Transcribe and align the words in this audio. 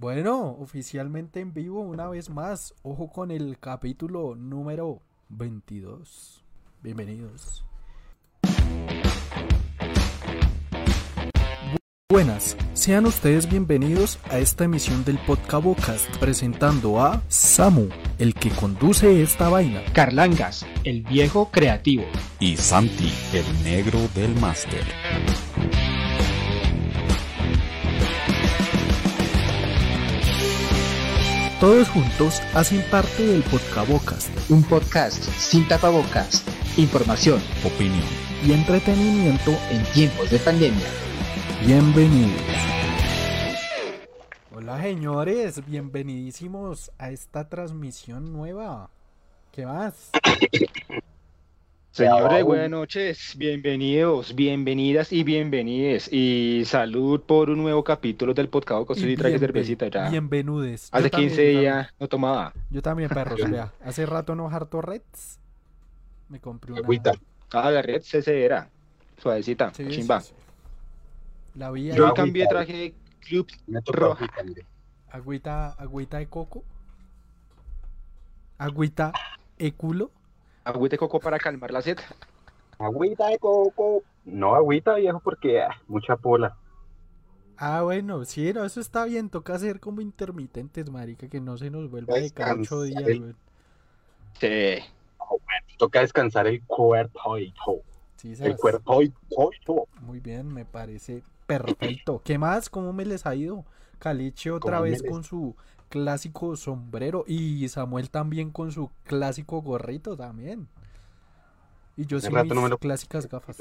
Bueno, 0.00 0.56
oficialmente 0.60 1.40
en 1.40 1.52
vivo 1.52 1.80
una 1.80 2.08
vez 2.08 2.30
más. 2.30 2.72
Ojo 2.82 3.10
con 3.10 3.32
el 3.32 3.58
capítulo 3.58 4.36
número 4.36 5.02
22. 5.28 6.44
Bienvenidos. 6.84 7.64
Buenas, 12.10 12.56
sean 12.74 13.06
ustedes 13.06 13.50
bienvenidos 13.50 14.20
a 14.30 14.38
esta 14.38 14.64
emisión 14.64 15.04
del 15.04 15.18
Podcast 15.18 16.16
presentando 16.18 17.00
a 17.00 17.20
Samu, 17.28 17.88
el 18.18 18.34
que 18.34 18.50
conduce 18.50 19.20
esta 19.20 19.48
vaina. 19.48 19.82
Carlangas, 19.92 20.64
el 20.84 21.02
viejo 21.02 21.50
creativo. 21.50 22.04
Y 22.38 22.56
Santi, 22.56 23.12
el 23.34 23.64
negro 23.64 23.98
del 24.14 24.34
máster. 24.40 24.84
Todos 31.60 31.88
juntos 31.88 32.40
hacen 32.54 32.88
parte 32.88 33.26
del 33.26 33.42
Podcabocast, 33.42 34.30
un 34.48 34.62
podcast 34.62 35.24
sin 35.24 35.66
tapabocas, 35.66 36.44
información, 36.76 37.42
opinión 37.64 38.04
y 38.46 38.52
entretenimiento 38.52 39.50
en 39.68 39.82
tiempos 39.92 40.30
de 40.30 40.38
pandemia. 40.38 40.86
Bienvenidos. 41.66 42.40
Hola 44.54 44.80
señores, 44.80 45.66
bienvenidísimos 45.66 46.92
a 46.96 47.10
esta 47.10 47.48
transmisión 47.48 48.32
nueva. 48.32 48.90
¿Qué 49.50 49.66
más? 49.66 50.12
Señores, 51.98 52.44
buenas 52.44 52.70
noches, 52.70 53.34
bienvenidos, 53.36 54.32
bienvenidas 54.36 55.12
y 55.12 55.24
bienvenides. 55.24 56.08
Y 56.12 56.62
salud 56.64 57.22
por 57.22 57.50
un 57.50 57.58
nuevo 57.58 57.82
capítulo 57.82 58.34
del 58.34 58.48
podcast 58.48 58.86
con 58.86 58.96
y 59.10 59.16
traje 59.16 59.36
cervecita 59.36 59.88
ya. 59.88 60.08
Bienvenudes. 60.08 60.90
Hace 60.92 61.10
15 61.10 61.42
días 61.42 61.92
no 61.98 62.06
tomaba. 62.06 62.52
Yo 62.70 62.82
también, 62.82 63.08
perros, 63.08 63.40
vea. 63.50 63.72
Hace 63.84 64.06
rato 64.06 64.36
no 64.36 64.48
harto 64.48 64.80
Reds. 64.80 65.40
Me 66.28 66.38
compré 66.38 66.70
una. 66.70 66.82
Agüita. 66.82 67.14
Ah, 67.50 67.68
la 67.68 67.82
Reds 67.82 68.14
ese 68.14 68.44
era. 68.44 68.70
Suavecita, 69.20 69.72
chimba. 69.72 70.22
La 71.56 71.72
vi 71.72 71.90
Yo 71.90 72.14
cambié, 72.14 72.46
traje 72.46 72.94
Club 73.26 73.48
Roja. 73.86 74.24
Agüita, 75.10 75.70
agüita 75.72 76.18
de 76.18 76.28
coco. 76.28 76.62
Agüita 78.56 79.12
de 79.58 79.72
culo. 79.72 80.12
Agüita 80.68 80.94
de 80.94 80.98
coco 80.98 81.18
para 81.18 81.38
calmar 81.38 81.70
la 81.70 81.80
sed. 81.80 81.98
Agüita 82.78 83.28
de 83.28 83.38
coco. 83.38 84.02
No 84.26 84.54
agüita, 84.54 84.96
viejo, 84.96 85.18
porque 85.20 85.62
ah, 85.62 85.80
mucha 85.86 86.16
pola. 86.16 86.58
Ah, 87.56 87.80
bueno, 87.82 88.26
sí, 88.26 88.52
no, 88.52 88.64
eso 88.64 88.78
está 88.78 89.06
bien. 89.06 89.30
Toca 89.30 89.54
hacer 89.54 89.80
como 89.80 90.02
intermitentes, 90.02 90.90
marica, 90.90 91.26
que 91.26 91.40
no 91.40 91.56
se 91.56 91.70
nos 91.70 91.90
vuelva 91.90 92.16
de 92.16 92.30
cada 92.30 92.54
ocho 92.54 92.82
días, 92.82 93.02
güey. 93.02 93.34
Sí. 94.38 94.84
toca 95.78 96.00
descansar 96.00 96.46
el 96.46 96.62
cuerpo 96.64 97.38
y 97.38 97.52
todo. 97.64 97.80
Sí, 98.16 98.34
el 98.38 98.56
cuerpo 98.56 99.02
y 99.02 99.10
todo. 99.64 99.86
Muy 100.02 100.20
bien, 100.20 100.52
me 100.52 100.66
parece 100.66 101.22
perfecto. 101.46 102.20
¿Qué 102.24 102.36
más? 102.36 102.68
¿Cómo 102.68 102.92
me 102.92 103.06
les 103.06 103.24
ha 103.24 103.34
ido? 103.34 103.64
Caliche 103.98 104.50
otra 104.50 104.80
vez 104.80 105.02
con 105.02 105.24
su 105.24 105.56
clásico 105.88 106.56
sombrero 106.56 107.24
y 107.26 107.68
Samuel 107.68 108.10
también 108.10 108.50
con 108.50 108.72
su 108.72 108.90
clásico 109.04 109.62
gorrito 109.62 110.16
también. 110.16 110.68
Y 111.96 112.06
yo 112.06 112.20
sí 112.20 112.28
mis 112.30 112.76
clásicas 112.76 113.28
gafas. 113.28 113.56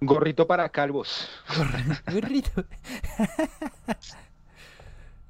Gorrito 0.00 0.46
para 0.46 0.68
calvos. 0.68 1.28
Gorrito. 2.12 2.64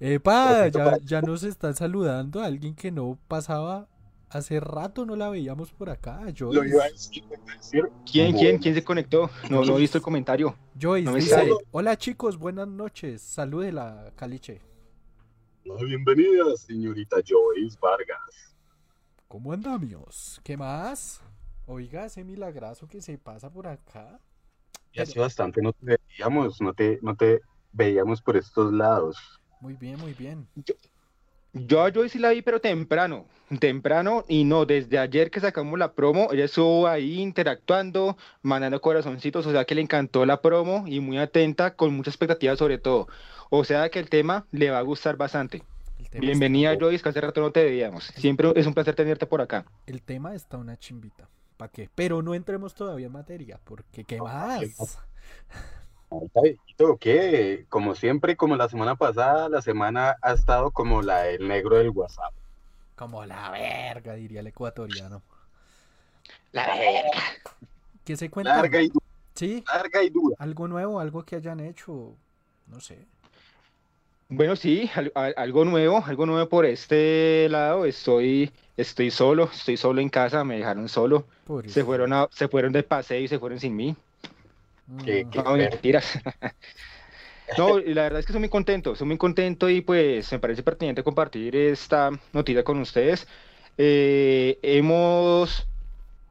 Epa, 0.01 0.69
ya, 0.69 0.99
ya 1.05 1.23
nos 1.23 1.45
están 1.45 1.75
saludando 1.75 2.41
a 2.41 2.47
alguien 2.47 2.75
que 2.75 2.91
no 2.91 3.17
pasaba 3.29 3.87
Hace 4.29 4.59
rato 4.59 5.07
no 5.07 5.15
la 5.15 5.29
veíamos 5.29 5.71
por 5.71 5.89
acá, 5.89 6.21
Joyce. 6.37 6.59
Lo 6.59 6.65
iba 6.65 6.85
a 6.85 6.89
decir, 6.89 7.23
¿Quién, 8.11 8.37
quién, 8.37 8.59
quién 8.59 8.75
se 8.75 8.83
conectó? 8.83 9.31
No, 9.49 9.65
no 9.65 9.77
he 9.77 9.81
visto 9.81 9.99
el 9.99 10.03
comentario. 10.03 10.57
Joyce 10.81 11.15
dice, 11.15 11.51
hola 11.71 11.97
chicos, 11.97 12.37
buenas 12.37 12.67
noches. 12.67 13.23
Salude 13.23 13.73
la 15.67 15.83
bienvenida, 15.83 16.57
señorita 16.57 17.17
Joyce 17.27 17.77
Vargas. 17.81 18.55
¿Cómo 19.27 19.53
andamos? 19.53 20.41
¿Qué 20.45 20.57
más? 20.57 21.21
Oiga, 21.67 22.07
ese 22.07 22.23
milagrazo 22.23 22.87
que 22.87 23.01
se 23.01 23.19
pasa 23.19 23.51
por 23.51 23.67
acá. 23.67 24.21
Ya 24.95 25.03
hace 25.03 25.19
bastante 25.19 25.61
no 25.61 25.73
te 25.73 25.99
veíamos, 26.09 26.61
no 26.61 26.73
te, 26.73 27.01
no 27.03 27.17
te 27.17 27.41
veíamos 27.73 28.23
por 28.23 28.37
estos 28.37 28.73
lados. 28.73 29.17
Muy 29.61 29.75
bien, 29.75 29.99
muy 29.99 30.15
bien. 30.15 30.47
Yo 31.53 31.83
a 31.83 31.91
Joy 31.91 32.11
sí 32.11 32.19
la 32.19 32.31
vi, 32.31 32.43
pero 32.43 32.61
temprano, 32.61 33.27
temprano, 33.59 34.25
y 34.29 34.45
no, 34.45 34.67
desde 34.67 34.99
ayer 34.99 35.31
que 35.31 35.41
sacamos 35.41 35.79
la 35.79 35.95
promo, 35.95 36.29
ella 36.31 36.45
estuvo 36.45 36.87
ahí 36.87 37.19
interactuando, 37.19 38.17
mandando 38.43 38.81
corazoncitos, 38.81 39.47
o 39.47 39.51
sea 39.53 39.65
que 39.65 39.75
le 39.75 39.81
encantó 39.81 40.27
la 40.27 40.43
promo 40.43 40.85
y 40.87 41.01
muy 41.01 41.19
atenta, 41.19 41.75
con 41.75 41.97
mucha 41.97 42.11
expectativa 42.11 42.57
sobre 42.57 42.79
todo. 42.79 43.09
O 43.51 43.65
sea 43.65 43.89
que 43.91 43.99
el 43.99 44.11
tema 44.11 44.47
le 44.51 44.71
va 44.71 44.79
a 44.79 44.83
gustar 44.83 45.17
bastante. 45.17 45.63
Bienvenida 46.13 46.77
Joyce, 46.79 47.03
que 47.03 47.09
hace 47.09 47.21
rato 47.21 47.41
no 47.41 47.53
te 47.53 47.65
veíamos. 47.65 48.05
Siempre 48.17 48.53
es 48.55 48.67
un 48.67 48.75
placer 48.75 48.95
tenerte 48.95 49.27
por 49.27 49.41
acá. 49.41 49.65
El 49.87 50.03
tema 50.03 50.35
está 50.35 50.57
una 50.57 50.77
chimbita. 50.77 51.29
¿Para 51.57 51.71
qué? 51.71 51.89
Pero 51.95 52.23
no 52.23 52.35
entremos 52.35 52.75
todavía 52.75 53.07
en 53.07 53.13
materia, 53.13 53.59
porque 53.65 54.05
¿qué 54.05 54.21
más? 54.21 54.61
que 57.01 57.67
como 57.69 57.95
siempre, 57.95 58.37
como 58.37 58.57
la 58.57 58.69
semana 58.69 58.97
pasada, 58.97 59.49
la 59.49 59.63
semana 59.63 60.17
ha 60.23 60.33
estado 60.33 60.71
como 60.71 61.03
la 61.03 61.23
del 61.23 61.49
negro 61.49 61.77
del 61.77 61.91
WhatsApp. 61.91 62.33
Como 62.95 63.25
la 63.25 63.51
verga, 63.51 64.15
diría 64.15 64.41
el 64.41 64.47
ecuatoriano. 64.47 65.23
La 66.53 66.67
verga. 66.67 67.23
¿Qué 68.05 68.17
se 68.17 68.31
cuenta? 68.31 68.57
Larga 68.57 68.81
y 68.83 68.89
dura. 68.89 69.07
Sí. 69.35 69.65
Larga 69.67 70.03
y 70.03 70.11
dura. 70.11 70.37
Algo 70.39 70.69
nuevo, 70.69 71.01
algo 71.01 71.25
que 71.25 71.37
hayan 71.37 71.61
hecho, 71.61 72.15
no 72.67 72.81
sé. 72.81 73.07
Bueno, 74.29 74.57
sí, 74.57 74.91
algo 75.15 75.65
nuevo, 75.65 76.03
algo 76.05 76.27
nuevo 76.27 76.49
por 76.49 76.67
este 76.67 77.49
lado. 77.49 77.85
Estoy, 77.85 78.51
estoy 78.77 79.11
solo, 79.13 79.49
estoy 79.53 79.77
solo 79.77 80.01
en 80.01 80.09
casa, 80.09 80.43
me 80.43 80.57
dejaron 80.57 80.89
solo. 80.89 81.27
Se 81.67 81.85
fueron, 81.85 82.13
a, 82.13 82.29
se 82.33 82.49
fueron 82.49 82.73
de 82.73 82.83
paseo 82.83 83.21
y 83.21 83.29
se 83.29 83.39
fueron 83.39 83.61
sin 83.61 83.77
mí. 83.77 83.95
Que, 85.05 85.25
no, 85.33 85.53
mentiras. 85.53 86.19
no, 87.59 87.79
la 87.79 88.03
verdad 88.03 88.19
es 88.19 88.27
que 88.27 88.33
estoy 88.33 88.41
muy 88.41 88.49
contento, 88.49 88.93
estoy 88.93 89.07
muy 89.07 89.17
contento 89.17 89.71
y 89.71 89.81
pues 89.81 90.31
me 90.33 90.41
parece 90.41 90.65
pertinente 90.65 91.05
compartir 91.05 91.55
esta 91.55 92.11
noticia 92.33 92.65
con 92.65 92.81
ustedes. 92.81 93.29
Eh, 93.79 94.59
hemos, 94.63 95.69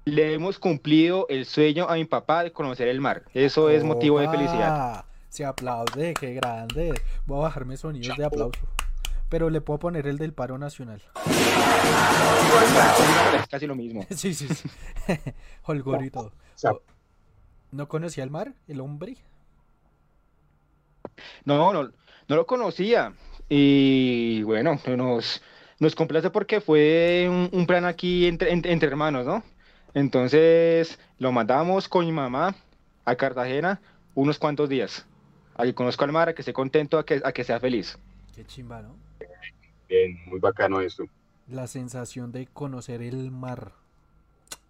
le 0.04 0.34
hemos 0.34 0.60
cumplido 0.60 1.28
el 1.30 1.46
sueño 1.46 1.88
a 1.88 1.96
mi 1.96 2.04
papá 2.04 2.44
de 2.44 2.52
conocer 2.52 2.90
el 2.90 3.00
mar. 3.00 3.24
Eso 3.34 3.70
es 3.70 3.86
motivo 3.86 4.20
de 4.20 4.28
felicidad. 4.28 5.06
Se 5.36 5.44
aplaude, 5.44 6.14
qué 6.14 6.34
grande. 6.34 6.94
Voy 7.26 7.40
a 7.40 7.42
bajarme 7.42 7.76
sonidos 7.76 8.16
de 8.16 8.24
aplauso. 8.24 8.62
Pero 9.28 9.50
le 9.50 9.60
puedo 9.60 9.80
poner 9.80 10.08
el 10.08 10.18
del 10.18 10.32
paro 10.32 10.58
nacional. 10.58 11.02
Es 13.42 13.48
casi 13.50 13.68
lo 13.68 13.76
mismo. 13.76 14.08
sí, 14.16 14.34
sí, 14.34 14.48
sí. 14.48 14.70
Holgorito. 15.64 16.32
¿No 17.74 17.90
conocía 17.90 18.24
el 18.24 18.30
mar, 18.30 18.54
el 18.70 18.80
hombre? 18.80 19.18
No, 21.44 21.74
no, 21.74 21.84
no 21.84 22.36
lo 22.38 22.46
conocía. 22.46 23.12
Y 23.50 24.42
bueno, 24.44 24.80
nos, 24.96 25.44
nos 25.80 25.96
complace 25.96 26.30
porque 26.30 26.62
fue 26.62 27.28
un, 27.52 27.68
plan 27.68 27.84
aquí 27.84 28.26
entre, 28.28 28.54
entre, 28.54 28.88
hermanos, 28.88 29.26
¿no? 29.26 29.44
Entonces 29.94 30.98
lo 31.20 31.34
mandamos 31.34 31.90
con 31.90 32.06
mi 32.06 32.14
mamá 32.14 32.56
a 33.04 33.16
Cartagena 33.18 33.82
unos 34.14 34.40
cuantos 34.40 34.70
días. 34.70 35.06
Ahí 35.56 35.74
conozco 35.74 36.04
al 36.04 36.12
mar, 36.12 36.30
a 36.30 36.36
que 36.36 36.42
esté 36.42 36.54
contento, 36.54 36.98
a 36.98 37.06
que, 37.06 37.22
a 37.24 37.32
que 37.32 37.44
sea 37.44 37.60
feliz. 37.60 37.98
Qué 38.36 38.46
chimba, 38.46 38.82
¿no? 38.82 38.96
Bien, 39.88 40.20
muy 40.28 40.40
bacano 40.40 40.82
eso. 40.82 41.06
La 41.48 41.68
sensación 41.68 42.32
de 42.32 42.48
conocer 42.48 43.02
el 43.02 43.32
mar 43.32 43.74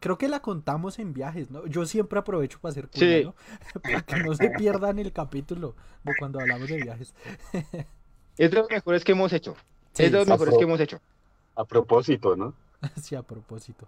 creo 0.06 0.20
que 0.20 0.28
la 0.28 0.40
contamos 0.40 1.00
en 1.00 1.14
viajes, 1.14 1.50
¿no? 1.50 1.66
Yo 1.66 1.88
siempre 1.88 2.20
aprovecho 2.20 2.60
para 2.60 2.74
hacer 2.74 2.88
cuña, 2.88 3.22
¿no? 3.24 3.36
para 3.82 4.02
que 4.04 4.18
no 4.18 4.36
se 4.36 4.52
pierdan 4.52 5.00
el 5.00 5.12
capítulo 5.12 5.74
de 6.04 6.14
cuando 6.20 6.40
hablamos 6.40 6.68
de 6.68 6.78
viajes. 6.78 7.16
es 8.38 8.52
de 8.52 8.56
los 8.56 8.70
mejores 8.70 9.04
que 9.04 9.14
hemos 9.14 9.34
hecho. 9.34 9.56
es 9.98 10.12
de 10.12 10.18
los 10.20 10.28
mejores 10.28 10.56
que 10.56 10.64
hemos 10.64 10.80
hecho. 10.80 11.02
A 11.56 11.66
propósito, 11.66 12.36
¿no? 12.36 12.54
sí, 13.02 13.16
a 13.16 13.24
propósito. 13.24 13.88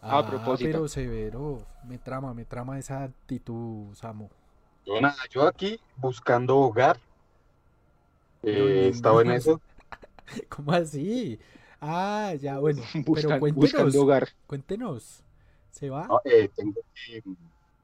a 0.00 0.18
ah, 0.18 0.26
propósito. 0.26 0.68
Pero 0.68 0.88
severo, 0.88 1.64
me 1.84 1.98
trama, 1.98 2.34
me 2.34 2.44
trama 2.44 2.76
esa 2.80 3.04
actitud, 3.04 3.94
Samo. 3.94 4.30
Yo 4.86 5.00
nada, 5.00 5.16
yo 5.30 5.46
aquí 5.46 5.78
buscando 5.96 6.58
hogar. 6.58 6.98
Eh, 8.42 8.90
estaba 8.92 9.22
en 9.22 9.32
eso. 9.32 9.60
¿Cómo 10.48 10.72
así? 10.72 11.38
Ah, 11.80 12.34
ya, 12.40 12.58
bueno. 12.58 12.82
pero 13.14 13.38
cuéntenos. 13.38 13.54
Buscando 13.54 14.02
hogar. 14.02 14.28
Cuéntenos. 14.46 15.22
¿Se 15.70 15.90
va? 15.90 16.08
Eh, 16.24 16.50
tengo 16.54 16.80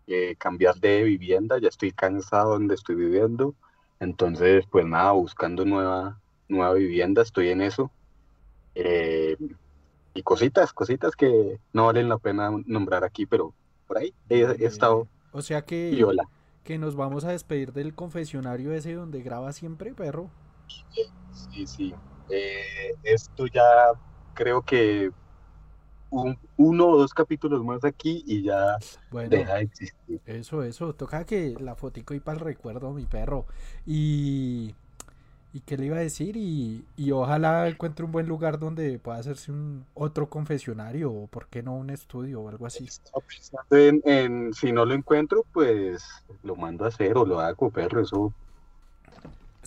que 0.06 0.37
cambiar 0.37 0.77
de 0.77 1.03
vivienda, 1.05 1.59
ya 1.59 1.69
estoy 1.69 1.93
cansado 1.93 2.53
donde 2.53 2.75
estoy 2.75 2.97
viviendo. 2.97 3.55
Entonces, 4.00 4.65
pues 4.71 4.87
nada, 4.87 5.12
buscando 5.12 5.65
nueva, 5.65 6.21
nueva 6.49 6.75
vivienda, 6.75 7.23
estoy 7.23 7.49
en 7.49 7.62
eso. 7.62 7.91
Eh, 8.75 9.37
y 10.15 10.23
cositas, 10.23 10.73
cositas 10.73 11.17
que 11.17 11.59
no 11.73 11.87
valen 11.87 12.09
la 12.09 12.19
pena 12.19 12.50
nombrar 12.67 13.05
aquí, 13.05 13.27
pero 13.27 13.53
por 13.87 13.99
ahí 13.99 14.15
he, 14.29 14.43
he 14.43 14.67
estado 14.67 15.09
O 15.33 15.43
sea 15.43 15.62
que, 15.62 15.91
viola. 15.91 16.29
Que 16.69 16.79
nos 16.79 16.97
vamos 16.97 17.25
a 17.25 17.32
despedir 17.32 17.73
del 17.73 17.94
confesionario 17.94 18.73
ese 18.75 18.93
donde 18.94 19.23
graba 19.23 19.53
siempre, 19.55 19.94
perro. 19.94 20.31
Sí, 21.31 21.67
sí. 21.67 21.94
Eh, 22.29 22.94
esto 23.03 23.47
ya 23.47 23.62
creo 24.35 24.62
que 24.62 25.11
un- 26.11 26.38
uno 26.56 26.88
o 26.88 26.99
dos 26.99 27.15
capítulos 27.15 27.65
más 27.65 27.85
aquí 27.85 28.23
y 28.26 28.43
ya 28.44 28.79
Bueno, 29.11 29.37
deja 29.37 29.55
de 29.56 29.62
existir. 29.62 30.20
eso, 30.26 30.62
eso. 30.65 30.94
Toca 30.94 31.25
que 31.26 31.56
la 31.61 31.76
fotico 31.76 32.15
y 32.15 32.20
para 32.20 32.38
el 32.38 32.44
recuerdo, 32.44 32.93
mi 32.93 33.06
perro. 33.06 33.47
Y... 33.87 34.75
¿Y 35.53 35.61
qué 35.61 35.79
le 35.79 35.87
iba 35.87 35.97
a 35.97 36.00
decir? 36.00 36.37
Y, 36.37 36.85
y 36.97 37.11
ojalá 37.11 37.69
encuentre 37.69 38.05
un 38.05 38.12
buen 38.12 38.27
lugar 38.29 38.59
donde 38.59 38.99
pueda 38.99 39.19
hacerse 39.19 39.50
un 39.50 39.87
otro 39.95 40.29
confesionario 40.29 41.11
o 41.11 41.27
por 41.27 41.47
qué 41.49 41.62
no 41.62 41.75
un 41.75 41.89
estudio 41.91 42.43
o 42.43 42.49
algo 42.49 42.67
así. 42.67 42.87
En, 43.71 44.03
en 44.05 44.53
si 44.53 44.73
no 44.73 44.85
lo 44.85 44.95
encuentro, 44.95 45.45
pues 45.53 46.05
lo 46.43 46.55
mando 46.55 46.85
a 46.85 46.89
hacer 46.89 47.17
o 47.17 47.25
lo 47.25 47.41
hago, 47.41 47.71
perro, 47.71 48.03
eso 48.03 48.33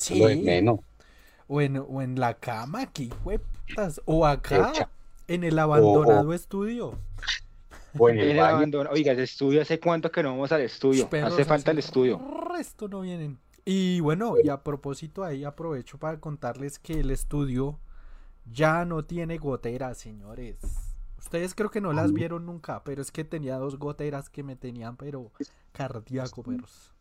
es 0.10 0.18
lo 0.20 0.28
de 0.28 0.36
Sí, 0.36 0.42
menos. 0.44 0.80
o 1.48 1.62
en, 1.62 1.78
o 1.78 2.02
en 2.02 2.20
la 2.20 2.36
cama, 2.36 2.82
aquí, 2.82 3.12
hueputas. 3.24 4.02
O 4.06 4.26
acá, 4.26 4.70
Echa. 4.70 4.90
en 5.28 5.44
el 5.44 5.58
abandonado 5.60 6.34
estudio. 6.34 7.00
O 7.98 8.10
en 8.10 8.20
el 8.20 8.32
el 8.32 8.40
abandono. 8.40 8.90
Oiga, 8.92 9.12
ese 9.14 9.24
estudio, 9.24 9.62
¿hace 9.62 9.80
cuánto 9.80 10.12
que 10.12 10.24
no 10.24 10.30
vamos 10.32 10.52
al 10.52 10.62
estudio? 10.62 11.10
Perros 11.10 11.34
Hace 11.34 11.46
falta 11.46 11.72
el 11.72 11.80
estudio. 11.80 12.20
Resto 12.50 12.88
no 12.88 13.02
vienen. 13.02 13.38
Y 13.66 14.00
bueno, 14.00 14.36
y 14.44 14.50
a 14.50 14.64
propósito 14.64 15.24
ahí 15.24 15.44
aprovecho 15.44 15.98
para 15.98 16.20
contarles 16.20 16.80
que 16.80 17.00
el 17.00 17.12
estudio 17.12 17.80
ya 18.52 18.86
no 18.86 19.06
tiene 19.06 19.38
goteras, 19.38 19.98
señores. 19.98 20.58
Ustedes 21.20 21.54
creo 21.54 21.70
que 21.70 21.82
no 21.82 21.94
las 21.94 22.12
vieron 22.14 22.48
nunca, 22.48 22.84
pero 22.84 23.02
es 23.02 23.12
que 23.12 23.24
tenía 23.24 23.58
dos 23.58 23.78
goteras 23.78 24.30
que 24.30 24.42
me 24.42 24.56
tenían, 24.56 24.98
pero 24.98 25.32
cardíaco, 25.72 26.42
perros. 26.42 26.94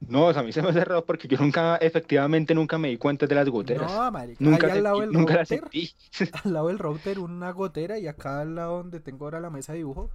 No, 0.00 0.26
o 0.26 0.32
sea, 0.32 0.42
a 0.42 0.44
mí 0.44 0.52
se 0.52 0.60
me 0.60 0.68
ha 0.68 0.72
cerrado 0.72 1.04
porque 1.04 1.28
yo 1.28 1.38
nunca, 1.38 1.76
efectivamente, 1.76 2.54
nunca 2.54 2.76
me 2.76 2.88
di 2.88 2.98
cuenta 2.98 3.26
de 3.26 3.34
las 3.34 3.48
goteras. 3.48 3.90
No, 3.90 4.10
marica. 4.10 4.44
nunca 4.44 4.66
ahí 4.66 4.72
al 4.72 4.82
lado 4.82 5.00
del 5.00 5.12
nunca 5.12 5.36
router, 5.36 5.64
al 6.44 6.52
lado 6.52 6.68
del 6.68 6.78
router 6.78 7.18
una 7.20 7.52
gotera 7.52 7.98
y 7.98 8.08
acá 8.08 8.40
al 8.40 8.56
lado 8.56 8.78
donde 8.78 9.00
tengo 9.00 9.24
ahora 9.24 9.40
la 9.40 9.50
mesa 9.50 9.72
de 9.72 9.78
dibujo, 9.78 10.10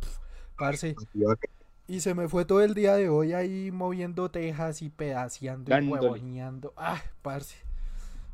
parce. 0.58 0.96
Y 1.90 2.02
se 2.02 2.14
me 2.14 2.30
fue 2.30 2.46
todo 2.46 2.62
el 2.62 2.76
día 2.76 2.94
de 2.96 3.10
hoy 3.10 3.34
ahí 3.34 3.72
moviendo 3.72 4.30
tejas 4.30 4.84
y 4.84 4.90
pedaceando 4.90 5.76
y 5.76 5.90
huevoneando. 5.90 6.72
Ah, 6.78 7.02
parce. 7.24 7.56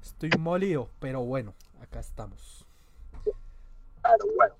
Estoy 0.04 0.30
molido, 0.38 0.90
pero 1.00 1.22
bueno, 1.22 1.54
acá 1.82 2.02
estamos. 2.02 2.66
Claro, 4.02 4.26
bueno. 4.36 4.56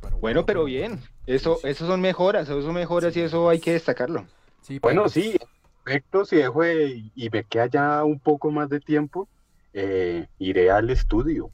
Pero 0.00 0.18
Bueno, 0.18 0.46
pero 0.46 0.64
bien. 0.64 1.00
Eso, 1.26 1.58
eso 1.64 1.88
son 1.88 2.00
mejoras, 2.00 2.48
eso 2.48 2.62
son 2.62 2.74
mejoras 2.74 3.16
y 3.16 3.20
eso 3.20 3.48
hay 3.48 3.58
que 3.58 3.72
destacarlo. 3.72 4.28
Sí, 4.62 4.78
Bueno, 4.78 5.08
sí, 5.08 5.36
perfecto, 5.82 6.24
si 6.24 6.36
dejo 6.36 6.62
de- 6.62 7.10
y 7.16 7.30
me 7.30 7.42
queda 7.42 7.66
ya 7.66 8.04
un 8.04 8.20
poco 8.20 8.52
más 8.52 8.68
de 8.68 8.78
tiempo, 8.78 9.28
eh, 9.72 10.28
iré 10.38 10.70
al 10.70 10.88
estudio. 10.88 11.50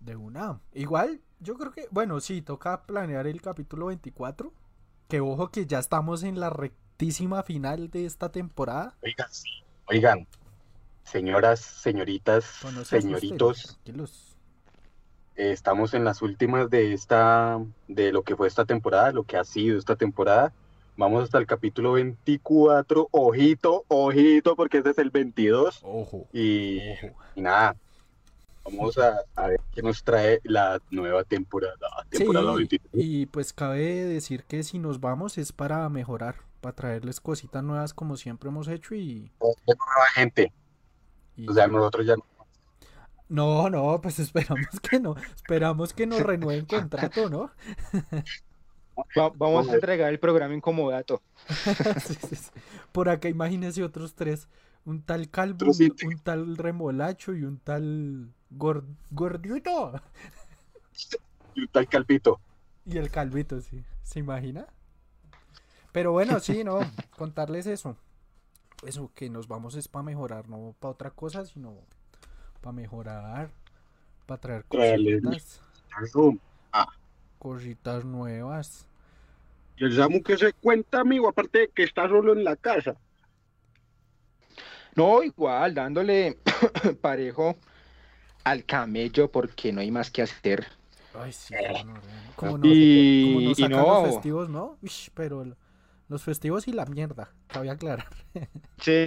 De 0.00 0.14
una. 0.14 0.60
Igual, 0.74 1.22
yo 1.40 1.56
creo 1.56 1.72
que, 1.72 1.88
bueno, 1.90 2.20
sí, 2.20 2.42
toca 2.42 2.82
planear 2.82 3.26
el 3.26 3.40
capítulo 3.40 3.86
24. 3.86 4.52
Que 5.08 5.20
ojo 5.20 5.50
que 5.50 5.66
ya 5.66 5.78
estamos 5.78 6.22
en 6.22 6.40
la 6.40 6.50
rectísima 6.50 7.42
final 7.42 7.90
de 7.90 8.06
esta 8.06 8.30
temporada. 8.30 8.94
Oigan, 9.02 9.28
sí. 9.30 9.50
Oigan, 9.88 10.26
señoras, 11.04 11.60
señoritas, 11.60 12.44
señoritos, 12.84 13.78
eh, 15.36 15.52
estamos 15.52 15.94
en 15.94 16.04
las 16.04 16.22
últimas 16.22 16.70
de 16.70 16.92
esta, 16.92 17.60
de 17.86 18.10
lo 18.10 18.22
que 18.22 18.34
fue 18.34 18.48
esta 18.48 18.64
temporada, 18.64 19.12
lo 19.12 19.22
que 19.24 19.36
ha 19.36 19.44
sido 19.44 19.78
esta 19.78 19.94
temporada. 19.94 20.52
Vamos 20.96 21.24
hasta 21.24 21.38
el 21.38 21.46
capítulo 21.46 21.92
24. 21.92 23.08
Ojito, 23.12 23.84
ojito, 23.88 24.56
porque 24.56 24.78
este 24.78 24.90
es 24.90 24.98
el 24.98 25.10
22. 25.10 25.80
Ojo, 25.84 26.26
Y, 26.32 26.80
ojo. 26.90 27.14
y 27.34 27.42
nada, 27.42 27.76
vamos 28.66 28.98
a, 28.98 29.20
a 29.34 29.46
ver 29.48 29.60
qué 29.72 29.82
nos 29.82 30.02
trae 30.02 30.40
la 30.44 30.80
nueva 30.90 31.24
temporada. 31.24 31.76
Temporada 32.10 32.52
Sí, 32.52 32.56
23. 32.58 32.90
y 32.94 33.26
pues 33.26 33.52
cabe 33.52 34.04
decir 34.04 34.44
que 34.44 34.62
si 34.62 34.78
nos 34.78 35.00
vamos 35.00 35.38
es 35.38 35.52
para 35.52 35.88
mejorar, 35.88 36.36
para 36.60 36.74
traerles 36.74 37.20
cositas 37.20 37.62
nuevas 37.62 37.94
como 37.94 38.16
siempre 38.16 38.48
hemos 38.48 38.68
hecho 38.68 38.94
y... 38.94 39.30
Nueva 39.40 40.06
gente. 40.14 40.52
y 41.36 41.48
O 41.48 41.52
sea, 41.54 41.66
nosotros 41.68 42.06
ya 42.06 42.16
no. 42.16 42.24
No, 43.28 43.68
no, 43.70 44.00
pues 44.00 44.18
esperamos 44.20 44.66
que 44.88 45.00
no, 45.00 45.16
esperamos 45.34 45.92
que 45.92 46.06
nos 46.06 46.20
renueven 46.20 46.64
contrato, 46.66 47.28
¿no? 47.28 47.50
Va- 49.18 49.32
vamos 49.36 49.68
a 49.68 49.74
entregar 49.74 50.10
el 50.10 50.18
programa 50.18 50.54
incomodato. 50.54 51.22
Sí, 52.00 52.14
sí, 52.28 52.36
sí. 52.36 52.50
Por 52.92 53.08
acá 53.08 53.28
imagínense 53.28 53.82
otros 53.82 54.14
tres, 54.14 54.48
un 54.84 55.02
tal 55.02 55.28
calvo, 55.30 55.66
un 55.70 56.18
tal 56.22 56.56
remolacho 56.56 57.34
y 57.34 57.42
un 57.44 57.58
tal 57.58 58.32
gor- 58.50 58.84
gordito. 59.10 60.00
Y 61.54 61.62
un 61.62 61.68
tal 61.68 61.88
calpito. 61.88 62.40
Y 62.84 62.98
el 62.98 63.10
calvito, 63.10 63.60
sí, 63.60 63.84
¿se 64.02 64.20
imagina? 64.20 64.66
Pero 65.92 66.12
bueno, 66.12 66.38
sí, 66.40 66.62
no, 66.64 66.78
contarles 67.16 67.66
eso. 67.66 67.96
Eso 68.86 69.10
que 69.14 69.30
nos 69.30 69.48
vamos 69.48 69.74
es 69.74 69.88
para 69.88 70.02
mejorar, 70.02 70.48
no 70.48 70.74
para 70.78 70.92
otra 70.92 71.10
cosa, 71.10 71.44
sino 71.46 71.74
para 72.60 72.72
mejorar, 72.72 73.50
para 74.26 74.40
traer 74.40 74.64
cositas, 74.66 75.60
Eso. 76.02 76.34
cositas 77.38 78.04
nuevas. 78.04 78.86
Y 79.78 79.84
el 79.84 79.96
Samu 79.96 80.22
que 80.22 80.36
se 80.36 80.52
cuenta, 80.52 81.00
amigo, 81.00 81.28
aparte 81.28 81.58
de 81.60 81.68
que 81.68 81.82
está 81.84 82.08
solo 82.08 82.32
en 82.32 82.44
la 82.44 82.56
casa. 82.56 82.96
No, 84.94 85.22
igual, 85.22 85.74
dándole 85.74 86.38
parejo 87.00 87.56
al 88.46 88.64
camello 88.64 89.30
porque 89.30 89.72
no 89.72 89.80
hay 89.80 89.90
más 89.90 90.10
que 90.10 90.22
hacer. 90.22 90.66
Ay, 91.14 91.32
sí, 91.32 91.54
no, 91.84 91.94
no, 91.94 92.00
como 92.36 92.58
no, 92.58 92.64
Y- 92.66 93.24
como 93.24 93.40
no 93.40 93.50
y 93.50 93.54
sacan 93.56 93.70
no. 93.72 94.02
los 94.04 94.14
festivos, 94.14 94.48
¿no? 94.48 94.76
Uish, 94.82 95.10
pero 95.14 95.42
el- 95.42 95.56
los 96.08 96.22
festivos 96.22 96.68
y 96.68 96.72
la 96.72 96.86
mierda, 96.86 97.32
cabe 97.48 97.70
aclarar. 97.70 98.06
Sí. 98.80 99.06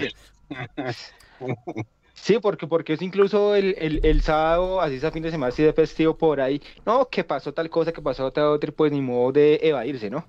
Sí, 2.15 2.37
porque, 2.41 2.67
porque 2.67 2.93
es 2.93 3.01
incluso 3.01 3.55
el, 3.55 3.75
el, 3.77 4.01
el 4.03 4.21
sábado, 4.21 4.81
así 4.81 4.99
sea 4.99 5.11
fin 5.11 5.23
de 5.23 5.31
semana, 5.31 5.53
así 5.53 5.63
de 5.63 5.71
festivo 5.71 6.17
por 6.17 6.41
ahí. 6.41 6.61
No, 6.85 7.07
que 7.07 7.23
pasó 7.23 7.53
tal 7.53 7.69
cosa, 7.69 7.93
que 7.93 8.01
pasó 8.01 8.29
tal 8.31 8.45
otra, 8.45 8.69
y 8.69 8.71
pues 8.73 8.91
ni 8.91 8.99
modo 9.01 9.31
de 9.31 9.59
evadirse, 9.63 10.09
¿no? 10.09 10.25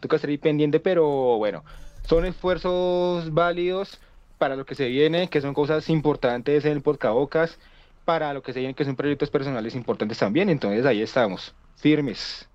Toca 0.00 0.16
estar 0.16 0.28
ahí 0.28 0.36
pendiente, 0.36 0.78
pero 0.80 1.38
bueno, 1.38 1.64
son 2.06 2.26
esfuerzos 2.26 3.32
válidos 3.32 3.98
para 4.36 4.56
lo 4.56 4.66
que 4.66 4.74
se 4.74 4.88
viene, 4.88 5.28
que 5.30 5.40
son 5.40 5.54
cosas 5.54 5.88
importantes 5.88 6.64
en 6.66 6.72
el 6.72 6.82
podcast, 6.82 7.58
para 8.04 8.32
lo 8.34 8.42
que 8.42 8.52
se 8.52 8.58
viene, 8.60 8.74
que 8.74 8.84
son 8.84 8.96
proyectos 8.96 9.30
personales 9.30 9.74
importantes 9.74 10.18
también. 10.18 10.48
Entonces 10.50 10.84
ahí 10.86 11.02
estamos, 11.02 11.54
firmes. 11.76 12.48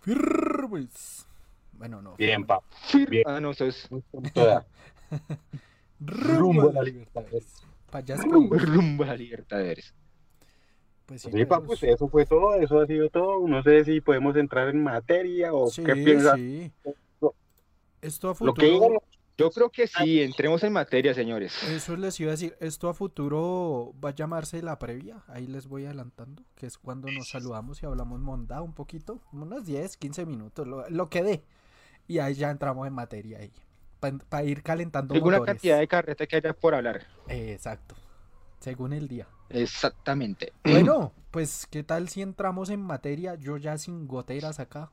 Firmes. 0.00 1.26
Bueno, 1.72 2.00
no. 2.02 2.16
Bien, 2.16 2.40
firmes. 2.42 2.46
pa. 2.46 2.60
Fir- 2.88 3.08
Bien. 3.10 3.22
Ah, 3.26 3.40
no, 3.40 3.50
eso 3.50 3.64
es. 3.66 3.88
Rumbo 6.00 6.62
a 6.70 6.72
la 6.72 6.80
a 6.80 6.82
la 6.82 6.82
libertad. 6.82 7.22
Payasco. 7.90 8.28
rumbo 8.30 9.04
a 9.04 9.06
la 9.08 9.16
Libertadores. 9.16 9.94
Pues 11.06 11.22
sí, 11.22 11.30
Sí, 11.32 11.44
pa, 11.44 11.60
perros. 11.60 11.78
pues 11.80 11.82
eso 11.94 12.08
fue 12.08 12.26
todo, 12.26 12.54
eso 12.56 12.80
ha 12.80 12.86
sido 12.86 13.08
todo. 13.10 13.46
No 13.46 13.62
sé 13.62 13.84
si 13.84 14.00
podemos 14.00 14.36
entrar 14.36 14.68
en 14.68 14.82
materia 14.82 15.54
o 15.54 15.68
Sí, 15.68 15.84
qué 15.84 15.94
piensan. 15.94 16.36
sí. 16.36 16.72
Esto 18.02 18.30
a 18.30 18.44
Lo 18.44 18.54
que 18.54 18.66
futuro, 18.66 18.86
digan, 18.88 18.98
Yo 19.38 19.50
creo 19.50 19.70
que 19.70 19.86
sí, 19.86 20.22
entremos 20.22 20.62
en 20.62 20.72
materia, 20.72 21.12
señores. 21.12 21.62
eso 21.64 21.94
les 21.96 22.18
iba 22.20 22.30
a 22.30 22.32
decir, 22.32 22.56
esto 22.58 22.88
a 22.88 22.94
futuro 22.94 23.92
va 24.02 24.10
a 24.10 24.14
llamarse 24.14 24.62
la 24.62 24.78
previa, 24.78 25.24
ahí 25.28 25.46
les 25.46 25.66
voy 25.66 25.84
adelantando, 25.84 26.42
que 26.54 26.66
es 26.66 26.78
cuando 26.78 27.10
nos 27.10 27.28
saludamos 27.28 27.82
y 27.82 27.86
hablamos 27.86 28.18
mondá 28.20 28.62
un 28.62 28.72
poquito, 28.72 29.20
unos 29.32 29.66
10, 29.66 29.98
15 29.98 30.24
minutos, 30.24 30.66
lo, 30.66 30.88
lo 30.88 31.10
que 31.10 31.22
dé, 31.22 31.44
y 32.08 32.18
ahí 32.18 32.34
ya 32.34 32.50
entramos 32.50 32.86
en 32.86 32.94
materia 32.94 33.38
ahí, 33.40 33.52
para 34.00 34.44
ir 34.44 34.62
calentando 34.62 35.14
Alguna 35.14 35.38
motores. 35.38 35.54
cantidad 35.56 35.78
de 35.80 35.88
carreta 35.88 36.26
que 36.26 36.36
haya 36.36 36.54
por 36.54 36.74
hablar. 36.74 37.06
Exacto, 37.28 37.94
según 38.60 38.94
el 38.94 39.06
día. 39.06 39.28
Exactamente. 39.50 40.54
Bueno, 40.64 41.12
pues 41.30 41.66
qué 41.70 41.82
tal 41.82 42.08
si 42.08 42.22
entramos 42.22 42.70
en 42.70 42.80
materia, 42.80 43.34
yo 43.34 43.58
ya 43.58 43.76
sin 43.76 44.06
goteras 44.08 44.60
acá. 44.60 44.90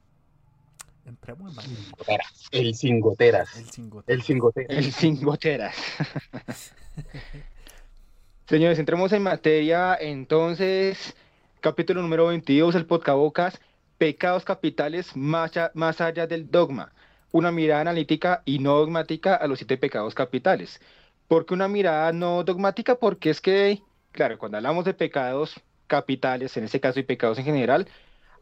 Entremos 1.05 1.57
en 1.65 1.73
materia. 1.89 2.23
el 2.51 2.75
sin 2.75 2.99
goteras. 3.01 3.55
El 3.57 3.65
sin 3.69 3.89
goteras. 3.89 4.17
El 4.17 4.21
sin 4.23 4.39
goteras. 4.39 4.77
El 4.77 4.91
sin 4.93 5.21
goteras. 5.21 5.75
Señores, 8.47 8.79
entremos 8.79 9.11
en 9.11 9.23
materia. 9.23 9.95
Entonces, 9.99 11.15
capítulo 11.59 12.01
número 12.01 12.27
22, 12.27 12.75
el 12.75 12.85
podcabocas, 12.85 13.59
pecados 13.97 14.45
capitales 14.45 15.15
más, 15.15 15.55
a- 15.57 15.71
más 15.73 15.99
allá 16.01 16.27
del 16.27 16.49
dogma. 16.49 16.91
Una 17.31 17.51
mirada 17.51 17.81
analítica 17.81 18.41
y 18.45 18.59
no 18.59 18.77
dogmática 18.77 19.35
a 19.35 19.47
los 19.47 19.59
siete 19.59 19.77
pecados 19.77 20.13
capitales. 20.13 20.79
¿Por 21.27 21.45
qué 21.45 21.53
una 21.53 21.67
mirada 21.67 22.11
no 22.13 22.43
dogmática? 22.43 22.95
Porque 22.95 23.29
es 23.29 23.41
que 23.41 23.81
claro, 24.11 24.37
cuando 24.37 24.57
hablamos 24.57 24.85
de 24.85 24.93
pecados 24.93 25.59
capitales, 25.87 26.55
en 26.57 26.63
este 26.65 26.79
caso 26.79 26.99
y 26.99 27.03
pecados 27.03 27.39
en 27.39 27.45
general, 27.45 27.87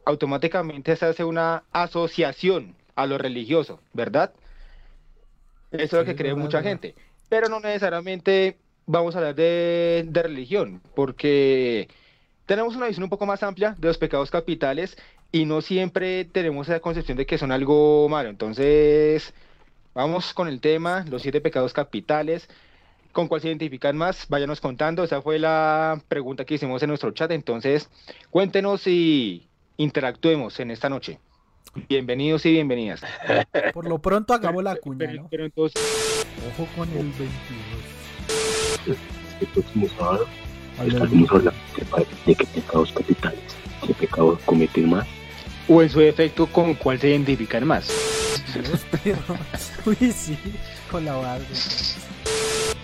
automáticamente 0.06 0.96
se 0.96 1.06
hace 1.06 1.24
una 1.24 1.64
asociación 1.72 2.76
a 2.96 3.06
lo 3.06 3.18
religioso, 3.18 3.80
¿verdad? 3.94 4.34
Eso 5.72 5.84
es 5.84 5.94
lo 5.94 6.06
que 6.06 6.16
cree 6.16 6.36
mucha 6.36 6.62
gente. 6.62 6.96
Pero 7.30 7.48
no 7.48 7.60
necesariamente 7.60 8.58
vamos 8.86 9.16
a 9.16 9.20
hablar 9.20 9.36
de, 9.36 10.06
de 10.08 10.24
religión, 10.24 10.82
porque 10.96 11.88
tenemos 12.46 12.76
una 12.76 12.88
visión 12.88 13.04
un 13.04 13.10
poco 13.10 13.26
más 13.26 13.44
amplia 13.44 13.76
de 13.78 13.88
los 13.88 13.98
pecados 13.98 14.30
capitales 14.30 14.98
y 15.32 15.46
no 15.46 15.62
siempre 15.62 16.26
tenemos 16.26 16.68
esa 16.68 16.82
concepción 16.82 17.18
de 17.18 17.26
que 17.26 17.38
son 17.38 17.52
algo 17.52 18.10
malo. 18.10 18.30
Entonces, 18.30 19.34
vamos 19.94 20.34
con 20.34 20.48
el 20.48 20.60
tema, 20.60 21.06
los 21.10 21.22
siete 21.22 21.40
pecados 21.40 21.74
capitales. 21.74 22.50
¿Con 23.14 23.28
cuál 23.28 23.42
se 23.42 23.48
identifican 23.48 23.98
más? 23.98 24.28
Váyanos 24.30 24.62
contando. 24.62 25.04
Esa 25.04 25.22
fue 25.22 25.40
la 25.40 26.02
pregunta 26.08 26.46
que 26.46 26.56
hicimos 26.56 26.82
en 26.84 26.90
nuestro 26.90 27.12
chat. 27.12 27.32
Entonces, 27.32 27.90
cuéntenos 28.30 28.88
y 28.88 29.51
interactuemos 29.78 30.60
en 30.60 30.72
esta 30.72 30.90
noche. 30.90 31.20
Bienvenidos 31.88 32.46
y 32.46 32.52
bienvenidas. 32.52 33.02
Por 33.74 33.88
lo 33.88 34.00
pronto 34.00 34.34
hagamos 34.34 34.64
la 34.64 34.76
cuña, 34.76 34.98
Pero, 35.00 35.22
¿no? 35.24 35.28
pero 35.30 35.46
entonces, 35.46 35.82
Ojo 36.54 36.68
con 36.76 36.90
el 36.90 36.96
22. 36.96 37.30
el 39.42 39.48
próximo 39.48 39.88
sábado 39.98 40.28
estaremos 40.86 41.30
hablando 41.32 41.52
de, 42.26 42.36
qué 42.36 42.46
pecados 42.46 42.92
capitales, 42.92 43.40
qué 43.86 43.94
pecados 43.94 44.40
cometen 44.46 44.90
más. 44.90 45.08
o 45.68 45.82
en 45.82 45.90
su 45.90 46.00
defecto, 46.00 46.48
¿con 46.48 46.74
cuál 46.76 47.00
se 47.00 47.10
identifican 47.10 47.66
más? 47.68 47.88
Dios, 48.54 48.82
perro. 49.04 49.38
Uy, 49.86 50.12
sí, 50.12 50.38
con 50.90 51.06
la 51.06 51.14
barba. 51.16 51.46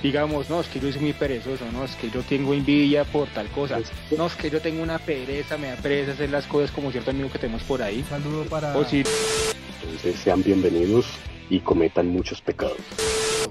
Digamos, 0.03 0.49
no, 0.49 0.61
es 0.61 0.67
que 0.67 0.79
yo 0.79 0.91
soy 0.91 1.01
muy 1.01 1.13
perezoso, 1.13 1.65
no, 1.71 1.83
es 1.83 1.95
que 1.95 2.11
yo 2.11 2.21
tengo 2.21 2.53
envidia 2.53 3.03
por 3.03 3.27
tal 3.29 3.47
cosa. 3.47 3.79
No, 4.15 4.27
es 4.27 4.35
que 4.35 4.49
yo 4.49 4.61
tengo 4.61 4.83
una 4.83 4.99
pereza, 4.99 5.57
me 5.57 5.69
da 5.69 5.75
pereza 5.75 6.11
hacer 6.11 6.29
las 6.29 6.45
cosas 6.45 6.69
como 6.71 6.91
cierto 6.91 7.09
amigo 7.09 7.31
que 7.31 7.39
tenemos 7.39 7.63
por 7.63 7.81
ahí. 7.81 8.05
Saludo 8.07 8.43
para. 8.45 8.77
O 8.77 8.85
si, 8.85 9.03
Entonces 9.81 10.15
sean 10.19 10.43
bienvenidos 10.43 11.07
y 11.49 11.59
cometan 11.59 12.07
muchos 12.07 12.41
pecados. 12.41 12.77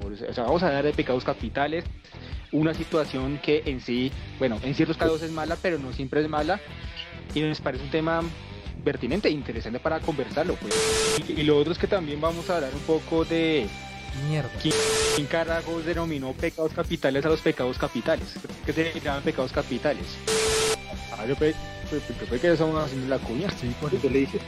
o 0.01 0.33
sea, 0.33 0.45
vamos 0.45 0.63
a 0.63 0.69
hablar 0.69 0.85
de 0.85 0.93
pecados 0.93 1.25
capitales, 1.25 1.85
una 2.53 2.75
situación 2.75 3.39
que 3.43 3.63
en 3.67 3.81
sí, 3.81 4.13
bueno, 4.39 4.61
en 4.63 4.75
ciertos 4.77 4.97
casos 4.97 5.23
es 5.23 5.33
mala, 5.33 5.57
pero 5.61 5.79
no 5.79 5.93
siempre 5.93 6.21
es 6.21 6.29
mala, 6.29 6.61
y 7.35 7.41
nos 7.41 7.61
parece 7.61 7.83
un 7.83 7.91
tema 7.91 8.23
pertinente 8.85 9.27
e 9.27 9.33
interesante 9.33 9.81
para 9.81 9.99
conversarlo. 9.99 10.55
Pues. 10.55 10.75
Y, 11.27 11.41
y 11.41 11.43
lo 11.43 11.59
otro 11.59 11.73
es 11.73 11.79
que 11.79 11.89
también 11.89 12.21
vamos 12.21 12.49
a 12.51 12.57
hablar 12.57 12.73
un 12.73 12.83
poco 12.83 13.25
de 13.25 13.67
Mierda. 14.29 14.51
quién 14.63 15.27
carajos 15.27 15.85
denominó 15.85 16.33
pecados 16.33 16.73
capitales 16.73 17.25
a 17.25 17.29
los 17.29 17.41
pecados 17.41 17.79
capitales. 17.79 18.35
¿Qué 18.65 18.73
se 18.73 19.01
llaman 19.01 19.23
pecados 19.23 19.53
capitales? 19.53 20.07
Ah, 21.13 21.25
yo 21.27 21.35
pe- 21.37 21.55
pe- 21.91 22.01
pe- 22.01 22.27
pe- 22.27 22.41
que 22.41 22.53
estamos 22.53 22.83
haciendo 22.85 23.09
la 23.09 23.19
cuña. 23.19 23.49
Sí, 23.51 23.75
por 23.81 23.91
Yo 24.01 24.11
le 24.11 24.19
dije, 24.21 24.39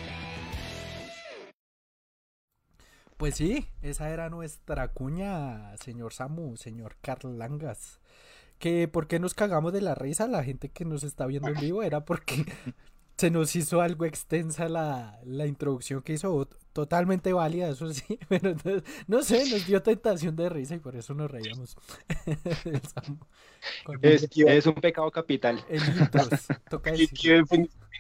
Pues 3.16 3.34
sí, 3.34 3.66
esa 3.82 4.10
era 4.10 4.30
nuestra 4.30 4.88
cuña, 4.92 5.76
señor 5.78 6.12
Samu, 6.12 6.56
señor 6.56 6.96
Carlangas. 7.00 7.98
Que 8.60 8.87
por 8.88 9.06
qué 9.08 9.18
nos 9.18 9.34
cagamos 9.34 9.72
de 9.72 9.80
la 9.80 9.94
risa 9.96 10.26
la 10.28 10.44
gente 10.44 10.68
que 10.68 10.84
nos 10.84 11.02
está 11.04 11.26
viendo 11.26 11.48
en 11.48 11.60
vivo 11.60 11.82
era 11.82 12.04
porque 12.04 12.44
se 13.18 13.30
nos 13.32 13.56
hizo 13.56 13.80
algo 13.80 14.04
extensa 14.04 14.68
la, 14.68 15.20
la 15.25 15.46
introducción 15.46 16.02
que 16.02 16.12
hizo, 16.12 16.48
totalmente 16.72 17.32
válida, 17.32 17.68
eso 17.70 17.92
sí, 17.92 18.18
pero 18.28 18.54
no, 18.64 18.82
no 19.08 19.22
sé, 19.22 19.50
nos 19.50 19.66
dio 19.66 19.82
tentación 19.82 20.37
de 20.37 20.48
risa 20.48 20.76
y 20.76 20.78
por 20.78 20.94
eso 20.94 21.14
nos 21.14 21.30
reíamos. 21.30 21.76
Es, 24.02 24.28
es 24.32 24.66
un 24.66 24.75
pecado 24.75 25.10
capital. 25.10 25.64
el 25.68 25.82
toca 26.70 26.92
decir. 26.92 27.44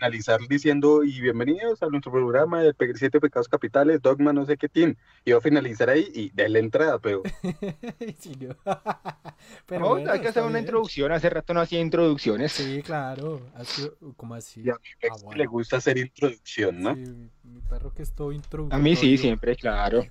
Finalizar 0.02 0.38
diciendo 0.48 1.02
y 1.02 1.20
bienvenidos 1.20 1.82
a 1.82 1.86
nuestro 1.88 2.12
programa 2.12 2.62
de 2.62 2.72
Siete 2.94 3.18
Pecados 3.18 3.48
Capitales, 3.48 4.00
Dogma, 4.00 4.32
no 4.32 4.46
sé 4.46 4.56
qué 4.56 4.68
team. 4.68 4.94
Y 5.24 5.32
voy 5.32 5.38
a 5.38 5.40
finalizar 5.40 5.90
ahí 5.90 6.08
y 6.14 6.30
de 6.30 6.48
la 6.48 6.60
entrada, 6.60 6.98
pero 7.00 7.22
Sí, 8.18 8.32
no. 8.40 8.54
Pero 9.66 9.80
No, 9.80 9.88
bueno, 9.90 10.10
hay 10.12 10.20
que 10.20 10.28
hacer 10.28 10.42
una 10.42 10.52
bien. 10.54 10.64
introducción. 10.64 11.12
Hace 11.12 11.30
rato 11.30 11.52
no 11.54 11.60
hacía 11.60 11.80
introducciones. 11.80 12.52
Sí, 12.52 12.82
claro. 12.82 13.40
sido- 13.64 13.96
¿Cómo 14.16 14.34
así? 14.34 14.62
ya 14.62 14.74
a 14.74 14.78
mi 14.78 15.08
Ah, 15.10 15.14
bueno. 15.22 15.36
le 15.38 15.46
gusta 15.46 15.76
hacer 15.78 15.98
introducción, 15.98 16.80
¿no? 16.80 16.94
Sí, 16.94 17.00
mi- 17.44 17.60
perro 17.68 17.92
que 17.92 18.02
es 18.02 18.12
todo 18.12 18.30
A 18.70 18.78
mí 18.78 18.94
sí, 18.96 19.16
siempre, 19.18 19.56
claro. 19.56 20.04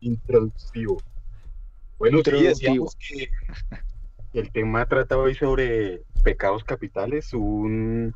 Introductivo. 0.00 1.00
Bueno, 1.98 2.18
sí, 2.18 2.30
Introductivo. 2.30 2.48
decíamos 2.48 2.96
que 2.96 3.30
el 4.40 4.50
tema 4.52 4.86
trata 4.86 5.16
hoy 5.18 5.34
sobre 5.34 6.02
pecados 6.24 6.62
capitales, 6.64 7.32
un, 7.34 8.14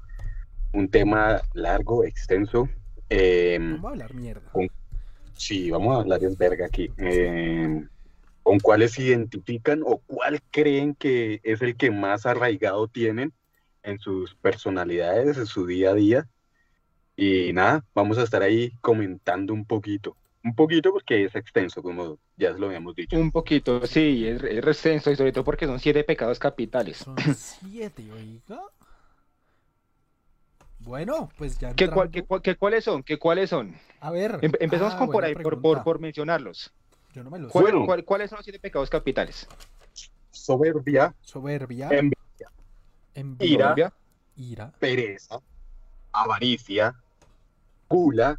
un 0.74 0.88
tema 0.88 1.40
largo, 1.54 2.04
extenso. 2.04 2.68
Eh, 3.08 3.58
Vamos 3.60 3.84
a 3.84 3.88
hablar 3.90 4.14
mierda. 4.14 4.50
sí, 5.36 5.70
vamos 5.70 5.96
a 5.96 6.00
hablar 6.00 6.22
en 6.22 6.36
verga 6.36 6.66
aquí. 6.66 6.90
Eh, 6.98 7.84
¿Con 8.42 8.58
cuáles 8.60 8.92
se 8.92 9.04
identifican 9.04 9.82
o 9.86 9.98
cuál 10.06 10.42
creen 10.50 10.94
que 10.94 11.40
es 11.44 11.62
el 11.62 11.76
que 11.76 11.90
más 11.90 12.26
arraigado 12.26 12.88
tienen 12.88 13.32
en 13.82 13.98
sus 13.98 14.34
personalidades, 14.34 15.38
en 15.38 15.46
su 15.46 15.64
día 15.66 15.90
a 15.90 15.94
día? 15.94 16.28
Y 17.16 17.52
nada, 17.52 17.84
vamos 17.94 18.18
a 18.18 18.24
estar 18.24 18.42
ahí 18.42 18.72
comentando 18.80 19.54
un 19.54 19.64
poquito. 19.64 20.16
Un 20.42 20.54
poquito 20.54 20.92
porque 20.92 21.24
es 21.24 21.34
extenso, 21.36 21.82
como 21.82 22.18
ya 22.36 22.50
lo 22.50 22.66
habíamos 22.66 22.94
dicho. 22.94 23.16
Un 23.16 23.30
poquito, 23.30 23.86
sí, 23.86 24.26
es, 24.26 24.42
es 24.42 24.66
extenso 24.66 25.10
y 25.10 25.16
sobre 25.16 25.32
todo 25.32 25.44
porque 25.44 25.66
son 25.66 25.78
siete 25.80 26.04
pecados 26.04 26.38
capitales. 26.38 26.98
Son 26.98 27.16
siete, 27.34 28.02
oiga. 28.12 28.60
Bueno, 30.84 31.30
pues 31.38 31.58
ya 31.58 31.72
¿Qué, 31.74 31.86
cuál- 31.88 32.08
entrando- 32.08 32.10
qué, 32.12 32.22
cuál- 32.24 32.42
qué- 32.42 32.56
¿Cuáles 32.56 32.84
son? 32.84 33.02
¿Qué, 33.02 33.18
¿Cuáles 33.18 33.48
son? 33.50 33.74
A 34.00 34.10
ver. 34.10 34.38
Em- 34.42 34.52
empezamos 34.60 34.92
ah, 34.94 34.98
con 34.98 35.10
por 35.10 35.24
ahí, 35.24 35.32
por, 35.34 35.42
por, 35.44 35.52
pregunta. 35.60 35.82
por 35.84 35.98
mencionarlos. 35.98 36.72
Yo 37.12 37.24
no 37.24 37.30
me 37.30 37.38
lo 37.38 37.46
sé. 37.48 37.52
¿Cuál- 37.52 37.64
Bueno. 37.64 37.86
cuál- 37.86 38.04
¿Cuáles 38.04 38.30
son 38.30 38.36
los 38.36 38.44
siete 38.44 38.58
pecados 38.60 38.90
capitales? 38.90 39.48
Soberbia, 40.30 41.14
Soberbia, 41.22 41.88
envidia, 41.90 42.50
envidia, 43.14 43.72
ira. 43.76 43.92
Ira. 44.36 44.72
pereza, 44.78 45.38
avaricia, 46.12 46.94
gula 47.88 48.38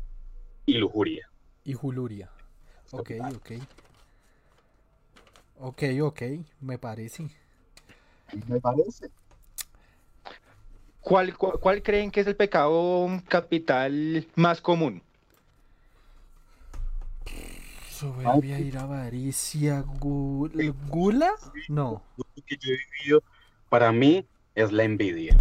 y 0.66 0.78
lujuria. 0.78 1.28
y 1.64 1.74
juluria. 1.74 2.30
Ok, 2.92 3.12
ok. 3.34 3.52
Ok, 5.58 5.84
ok, 6.02 6.22
me 6.60 6.78
parece. 6.78 7.28
Me 8.48 8.60
parece. 8.60 9.10
¿Cuál, 11.06 11.38
cuál, 11.38 11.60
cuál 11.60 11.84
creen 11.84 12.10
que 12.10 12.22
es 12.22 12.26
el 12.28 12.36
pecado 12.36 13.08
capital 13.28 14.28
más 14.36 14.60
común? 14.60 15.04
Soberbia, 17.92 18.60
ira, 18.60 18.82
avaricia, 18.82 19.84
gu- 19.84 20.74
gula. 20.90 21.30
No. 21.70 22.02
Lo 22.18 22.26
que 22.44 22.58
yo 22.58 22.74
he 22.74 22.78
vivido, 23.04 23.24
para 23.70 23.92
mí, 23.92 24.26
es 24.56 24.72
la 24.72 24.84
envidia. 24.84 25.38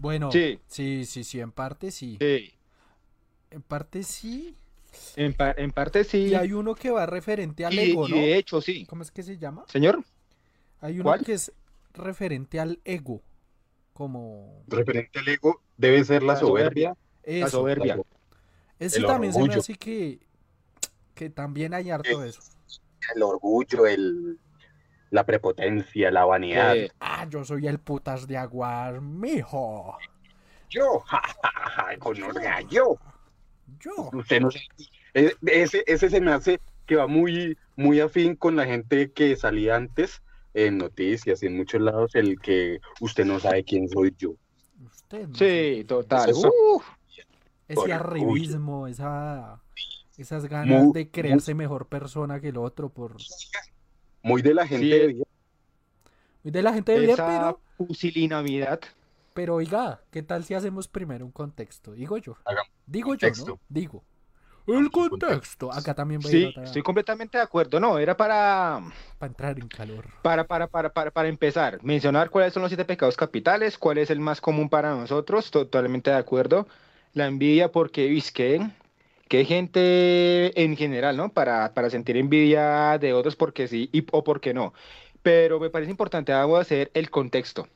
Bueno, 0.00 0.32
Sí. 0.32 0.58
sí, 0.66 1.04
sí, 1.06 1.22
sí, 1.22 1.38
en 1.38 1.52
parte 1.52 1.92
sí. 1.92 2.16
Sí, 2.20 2.52
En 3.52 3.62
parte 3.62 4.02
sí. 4.02 4.56
en, 5.14 5.34
pa- 5.34 5.54
en 5.56 5.70
parte 5.70 6.02
sí. 6.02 6.18
Y 6.30 6.34
hay 6.34 6.52
uno 6.52 6.74
que 6.74 6.90
va 6.90 7.06
referente 7.06 7.64
al 7.64 7.74
Y- 7.74 7.92
ego, 7.92 8.08
y 8.08 8.10
¿no? 8.10 8.16
de 8.16 8.36
hecho 8.38 8.60
sí. 8.60 8.86
¿Cómo 8.86 9.02
es 9.02 9.12
que 9.12 9.22
se 9.22 9.38
llama? 9.38 9.64
Señor, 9.68 10.02
Hay 10.80 10.94
uno 10.94 11.04
¿Cuál? 11.04 11.24
que 11.24 11.34
es 11.34 11.52
referente 11.94 12.58
al 12.58 12.80
ego. 12.84 13.22
Como 13.92 14.62
Referente 14.66 15.18
al 15.18 15.28
ego, 15.28 15.60
debe 15.76 16.04
ser 16.04 16.22
la 16.22 16.34
La 16.34 16.38
soberbia. 16.40 16.94
soberbia. 16.94 16.96
la 17.40 17.46
eso. 17.46 17.58
soberbia. 17.58 17.98
Ese 18.78 18.98
el 18.98 19.06
también 19.06 19.32
se 19.32 19.42
me 19.42 19.54
hace 19.54 19.74
que, 19.74 20.20
que 21.14 21.28
también 21.30 21.74
hay 21.74 21.90
harto 21.90 22.20
de 22.20 22.28
eso. 22.30 22.40
El 23.14 23.22
orgullo, 23.22 23.86
el, 23.86 24.38
la 25.10 25.24
prepotencia, 25.26 26.10
la 26.10 26.24
vanidad. 26.24 26.76
Eh, 26.76 26.90
Ah, 27.00 27.26
yo 27.28 27.44
soy 27.44 27.66
el 27.66 27.78
putas 27.78 28.26
de 28.26 28.36
aguar, 28.38 29.00
mijo. 29.00 29.96
Yo, 30.70 31.00
ja, 31.06 31.20
ja, 31.42 31.50
ja, 31.70 31.96
con 31.98 32.22
orgullo, 32.22 32.60
yo. 32.70 32.96
Yo. 33.80 34.10
Usted 34.12 34.40
no. 34.40 34.48
E- 35.14 35.34
Ese, 35.46 35.84
ese 35.86 36.08
se 36.08 36.20
me 36.20 36.32
hace 36.32 36.60
que 36.86 36.96
va 36.96 37.06
muy, 37.06 37.58
muy 37.76 38.00
afín 38.00 38.34
con 38.34 38.56
la 38.56 38.64
gente 38.64 39.12
que 39.12 39.36
salía 39.36 39.76
antes 39.76 40.22
en 40.54 40.78
noticias 40.78 41.42
y 41.42 41.46
en 41.46 41.56
muchos 41.56 41.80
lados, 41.80 42.14
el 42.14 42.38
que 42.40 42.80
usted 43.00 43.24
no 43.24 43.38
sabe 43.40 43.64
quién 43.64 43.88
soy 43.88 44.14
yo. 44.18 44.34
Usted. 44.84 45.28
no 45.28 45.34
sí, 45.34 45.84
total. 45.86 46.30
Eso- 46.30 46.52
Uf, 46.76 46.84
Ese 47.68 47.92
arribismo, 47.92 48.86
esa, 48.88 49.60
esas 50.18 50.46
ganas 50.46 50.92
de 50.92 51.08
creerse 51.08 51.54
mejor 51.54 51.86
persona 51.86 52.40
que 52.40 52.48
el 52.48 52.56
otro 52.56 52.88
por 52.88 53.16
Muy 54.22 54.42
de 54.42 54.54
la 54.54 54.66
gente 54.66 54.86
Sí. 54.86 54.90
de 54.90 55.06
bien. 55.06 55.24
de 56.42 56.62
la 56.62 56.72
gente 56.72 56.98
de 56.98 57.12
esa 57.12 57.26
pero, 57.26 57.60
pusilinamidad. 57.76 58.80
pero 59.34 59.54
oiga, 59.56 60.00
¿qué 60.10 60.22
tal 60.22 60.42
si 60.44 60.54
hacemos 60.54 60.88
primero 60.88 61.24
un 61.24 61.30
contexto? 61.32 61.92
Digo 61.92 62.16
yo. 62.18 62.36
Hagamos 62.44 62.70
Digo 62.86 63.14
yo. 63.14 63.28
¿no? 63.46 63.60
Digo. 63.68 64.02
El 64.66 64.90
contexto. 64.90 65.72
Acá 65.72 65.94
también 65.94 66.22
voy 66.22 66.32
Sí, 66.32 66.36
a 66.36 66.40
ir 66.40 66.46
otra- 66.48 66.64
estoy 66.64 66.82
completamente 66.82 67.38
de 67.38 67.44
acuerdo. 67.44 67.80
No, 67.80 67.98
era 67.98 68.16
para, 68.16 68.80
para 69.18 69.28
entrar 69.30 69.58
en 69.58 69.68
calor. 69.68 70.06
para, 70.22 70.44
para, 70.46 70.66
para, 70.68 70.92
para, 70.92 71.10
para 71.10 71.28
empezar, 71.28 71.78
mencionar 71.82 72.30
cuáles 72.30 72.52
son 72.52 72.62
los 72.62 72.70
siete 72.70 72.84
pecados 72.84 73.16
capitales, 73.16 73.78
cuál 73.78 73.98
es 73.98 74.10
el 74.10 74.20
más 74.20 74.40
común 74.40 74.68
para 74.68 74.94
nosotros, 74.94 75.50
totalmente 75.50 76.10
de 76.10 76.16
acuerdo. 76.16 76.66
La 77.14 77.26
envidia, 77.26 77.72
porque, 77.72 78.16
es 78.16 78.30
que, 78.30 78.60
que 79.28 79.44
gente 79.44 80.62
en 80.62 80.76
general, 80.76 81.16
¿no? 81.16 81.30
Para, 81.32 81.72
para 81.74 81.90
sentir 81.90 82.16
envidia 82.16 82.98
de 82.98 83.12
otros 83.14 83.34
porque 83.36 83.66
sí 83.68 83.88
y, 83.92 84.06
o 84.12 84.22
porque 84.22 84.52
no. 84.54 84.74
Pero 85.22 85.58
me 85.60 85.70
parece 85.70 85.90
importante, 85.90 86.32
vamos 86.32 86.58
a 86.58 86.62
hacer 86.62 86.90
el 86.94 87.10
contexto. 87.10 87.66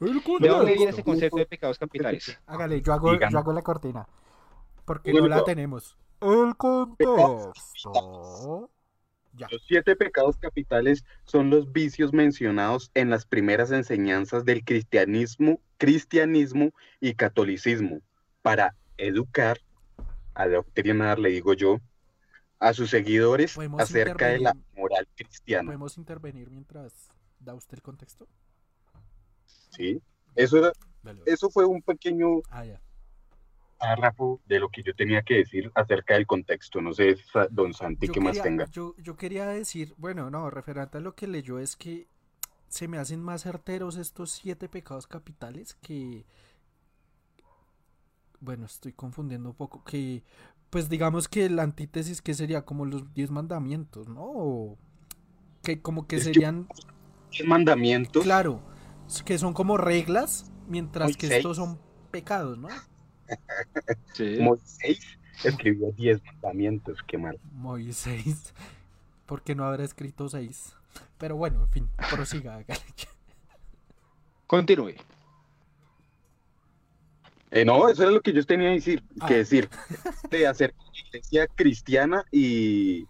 El 0.00 0.22
¿De 0.38 0.48
dónde 0.48 0.72
viene 0.74 0.90
ese 0.90 1.04
contexto. 1.04 1.04
concepto 1.04 1.36
de 1.38 1.46
pecados 1.46 1.78
capitales? 1.78 2.38
Hágale, 2.46 2.80
yo 2.82 2.92
hago, 2.92 3.12
yo 3.14 3.38
hago 3.38 3.52
la 3.52 3.62
cortina. 3.62 4.06
Porque 4.90 5.12
no 5.12 5.28
la 5.28 5.44
tenemos. 5.44 5.96
El 6.20 6.56
contexto. 6.56 7.92
Ya. 9.34 9.46
Los 9.52 9.62
siete 9.68 9.94
pecados 9.94 10.36
capitales 10.36 11.04
son 11.26 11.48
los 11.48 11.72
vicios 11.72 12.12
mencionados 12.12 12.90
en 12.94 13.08
las 13.08 13.24
primeras 13.24 13.70
enseñanzas 13.70 14.44
del 14.44 14.64
cristianismo, 14.64 15.60
cristianismo 15.78 16.72
y 17.00 17.14
catolicismo 17.14 18.00
para 18.42 18.74
educar, 18.96 19.60
adoctrinar, 20.34 21.20
le 21.20 21.28
digo 21.28 21.54
yo, 21.54 21.78
a 22.58 22.72
sus 22.72 22.90
seguidores 22.90 23.56
acerca 23.78 24.26
de 24.26 24.40
la 24.40 24.56
moral 24.74 25.06
cristiana. 25.14 25.66
¿Podemos 25.66 25.98
intervenir 25.98 26.50
mientras 26.50 27.10
da 27.38 27.54
usted 27.54 27.76
el 27.76 27.82
contexto? 27.82 28.26
¿sí? 29.70 30.02
Eso, 30.34 30.58
era- 30.58 30.72
Dale. 31.04 31.22
eso 31.26 31.48
fue 31.48 31.64
un 31.64 31.80
pequeño 31.80 32.40
Ah, 32.50 32.64
ya. 32.64 32.80
Párrafo 33.80 34.40
de 34.46 34.60
lo 34.60 34.68
que 34.68 34.82
yo 34.82 34.94
tenía 34.94 35.22
que 35.22 35.34
decir 35.38 35.72
acerca 35.74 36.14
del 36.14 36.26
contexto. 36.26 36.80
No 36.80 36.92
sé, 36.92 37.16
don 37.50 37.72
Santi, 37.72 38.06
Yo 38.06 38.12
qué 38.12 38.20
más 38.20 38.40
tenga. 38.40 38.66
Yo, 38.70 38.94
yo 38.98 39.16
quería 39.16 39.46
decir, 39.46 39.94
bueno, 39.96 40.30
no, 40.30 40.50
referente 40.50 40.98
a 40.98 41.00
lo 41.00 41.14
que 41.14 41.26
leyó 41.26 41.58
es 41.58 41.76
que 41.76 42.06
se 42.68 42.86
me 42.86 42.98
hacen 42.98 43.20
más 43.22 43.42
certeros 43.42 43.96
estos 43.96 44.30
siete 44.30 44.68
pecados 44.68 45.06
capitales 45.06 45.74
que... 45.82 46.24
Bueno, 48.38 48.64
estoy 48.66 48.92
confundiendo 48.92 49.50
un 49.50 49.54
poco, 49.54 49.82
que 49.84 50.22
pues 50.70 50.88
digamos 50.88 51.28
que 51.28 51.50
la 51.50 51.62
antítesis 51.62 52.22
que 52.22 52.32
sería 52.32 52.62
como 52.62 52.86
los 52.86 53.12
diez 53.12 53.30
mandamientos, 53.30 54.08
¿no? 54.08 54.76
Que 55.62 55.82
como 55.82 56.06
que 56.06 56.16
Es 56.16 56.26
que- 56.26 56.34
serían, 56.34 56.68
Diez 57.32 57.46
mandamientos. 57.46 58.22
claro, 58.22 58.62
que 59.24 59.36
son 59.38 59.52
como 59.52 59.76
reglas, 59.76 60.50
mientras 60.68 61.16
que 61.16 61.36
estos 61.36 61.56
son 61.56 61.78
pecados, 62.10 62.56
¿no? 62.56 62.68
Sí. 64.14 64.36
Moisés 64.40 65.00
escribió 65.44 65.92
diez 65.92 66.22
mandamientos, 66.24 66.98
qué 67.06 67.18
mal. 67.18 67.38
Moisés, 67.52 68.52
porque 69.26 69.54
no 69.54 69.64
habrá 69.64 69.84
escrito 69.84 70.28
seis. 70.28 70.74
Pero 71.18 71.36
bueno, 71.36 71.62
en 71.64 71.68
fin, 71.70 71.88
prosiga. 72.10 72.64
Continúe. 74.46 74.94
Eh, 77.52 77.64
no, 77.64 77.88
eso 77.88 78.02
era 78.04 78.12
lo 78.12 78.20
que 78.20 78.32
yo 78.32 78.44
tenía 78.44 78.68
que 78.68 78.74
decir, 78.76 79.02
Ah. 79.20 79.26
que 79.26 79.36
decir 79.38 79.68
de 80.30 80.46
hacer 80.46 80.72
la 80.78 81.00
iglesia 81.08 81.46
cristiana 81.48 82.24
y, 82.30 83.06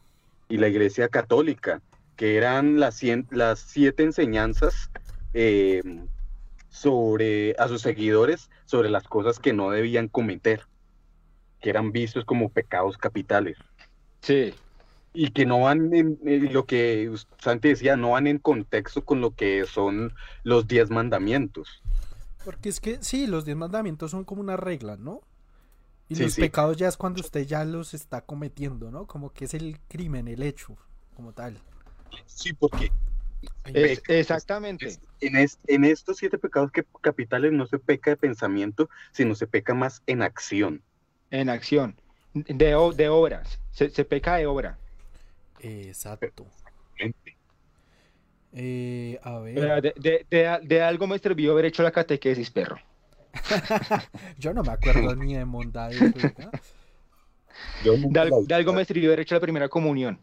y 0.48 0.56
la 0.56 0.68
iglesia 0.68 1.08
católica, 1.08 1.82
que 2.16 2.36
eran 2.36 2.80
las, 2.80 3.02
cien- 3.02 3.26
las 3.30 3.60
siete 3.60 4.02
enseñanzas 4.02 4.90
eh, 5.34 5.82
sobre 6.70 7.54
a 7.58 7.68
sus 7.68 7.82
seguidores 7.82 8.50
sobre 8.66 8.90
las 8.90 9.04
cosas 9.08 9.40
que 9.40 9.52
no 9.54 9.70
debían 9.72 10.08
cometer, 10.08 10.68
que 11.60 11.70
eran 11.70 11.92
vistos 11.92 12.24
como 12.24 12.50
pecados 12.52 12.98
capitales. 12.98 13.58
Sí. 14.22 14.54
y 15.12 15.32
que 15.32 15.46
no 15.46 15.60
van 15.62 15.92
en, 15.94 16.18
en 16.24 16.52
lo 16.52 16.66
que 16.66 17.12
Santi 17.38 17.68
decía, 17.70 17.96
no 17.96 18.10
van 18.12 18.26
en 18.28 18.38
contexto 18.38 19.04
con 19.04 19.20
lo 19.20 19.34
que 19.34 19.66
son 19.66 20.14
los 20.44 20.68
diez 20.68 20.90
mandamientos. 20.90 21.82
Porque 22.42 22.68
es 22.70 22.80
que 22.80 23.02
sí, 23.02 23.26
los 23.26 23.44
diez 23.44 23.56
mandamientos 23.56 24.10
son 24.10 24.24
como 24.24 24.40
una 24.42 24.56
regla, 24.56 24.96
¿no? 24.96 25.22
Y 26.08 26.16
Sí, 26.16 26.24
los 26.24 26.34
sí. 26.34 26.40
pecados 26.40 26.76
ya 26.76 26.88
es 26.88 26.96
cuando 26.98 27.20
usted 27.20 27.46
ya 27.46 27.64
los 27.64 27.94
está 27.94 28.22
cometiendo, 28.26 28.90
¿no? 28.90 29.06
Como 29.06 29.32
que 29.32 29.46
es 29.46 29.54
el 29.54 29.80
crimen, 29.88 30.28
el 30.28 30.42
hecho, 30.42 30.76
como 31.14 31.32
tal. 31.34 31.62
Sí, 32.26 32.52
porque 32.54 32.92
Es- 33.64 34.02
exactamente. 34.08 34.98
en, 35.20 35.36
es- 35.36 35.58
en 35.66 35.84
estos 35.84 36.18
siete 36.18 36.38
pecados 36.38 36.70
que- 36.72 36.84
capitales 37.00 37.52
no 37.52 37.66
se 37.66 37.78
peca 37.78 38.10
de 38.10 38.16
pensamiento, 38.16 38.88
sino 39.12 39.34
se 39.34 39.46
peca 39.46 39.74
más 39.74 40.02
en 40.06 40.22
acción. 40.22 40.82
En 41.30 41.48
acción. 41.48 42.00
De, 42.34 42.74
obras. 42.74 43.60
Se, 43.70 43.90
se 43.90 44.04
peca 44.04 44.36
de 44.36 44.46
obra. 44.46 44.78
Exacto. 45.60 46.46
Eh, 48.52 49.18
a 49.22 49.38
ver, 49.38 49.82
De, 49.82 49.94
de- 49.96 50.26
de- 50.28 50.58
de 50.62 50.82
algo 50.82 51.06
me 51.06 51.18
sirvió 51.18 51.52
haber 51.52 51.66
hecho 51.66 51.82
la 51.82 51.92
catequesis, 51.92 52.50
perro. 52.50 52.78
yo 54.38 54.52
no 54.52 54.64
me 54.64 54.72
acuerdo 54.72 55.14
ni 55.14 55.36
de 58.10 58.24
la- 58.24 58.36
de 58.46 58.54
algo 58.54 58.72
me 58.72 58.84
sirvió 58.84 59.08
haber 59.10 59.20
hecho 59.20 59.34
la 59.36 59.40
primera 59.40 59.68
comunión. 59.68 60.20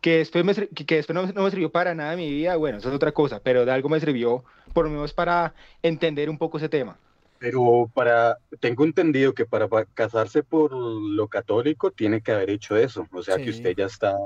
Que 0.00 0.18
después, 0.18 0.44
me, 0.44 0.54
que 0.54 0.86
que 0.86 0.94
después 0.96 1.14
no, 1.14 1.26
no 1.26 1.42
me 1.42 1.50
sirvió 1.50 1.70
para 1.72 1.94
nada 1.94 2.12
en 2.12 2.18
mi 2.20 2.30
vida, 2.30 2.54
bueno, 2.56 2.78
eso 2.78 2.88
es 2.88 2.94
otra 2.94 3.10
cosa, 3.12 3.40
pero 3.40 3.64
de 3.64 3.72
algo 3.72 3.88
me 3.88 3.98
sirvió, 3.98 4.44
por 4.72 4.84
lo 4.84 4.90
menos 4.92 5.12
para 5.12 5.54
entender 5.82 6.30
un 6.30 6.38
poco 6.38 6.58
ese 6.58 6.68
tema. 6.68 6.96
Pero 7.40 7.90
para, 7.94 8.38
tengo 8.60 8.84
entendido 8.84 9.32
que 9.34 9.44
para, 9.44 9.66
pa- 9.68 9.84
casarse 9.86 10.42
por 10.42 10.72
lo 10.72 11.26
católico 11.28 11.90
tiene 11.90 12.20
que 12.20 12.32
haber 12.32 12.50
hecho 12.50 12.76
eso, 12.76 13.06
o 13.12 13.22
sea 13.22 13.36
que 13.36 13.44
Sí. 13.44 13.50
usted 13.50 13.74
ya 13.76 13.86
está 13.86 14.16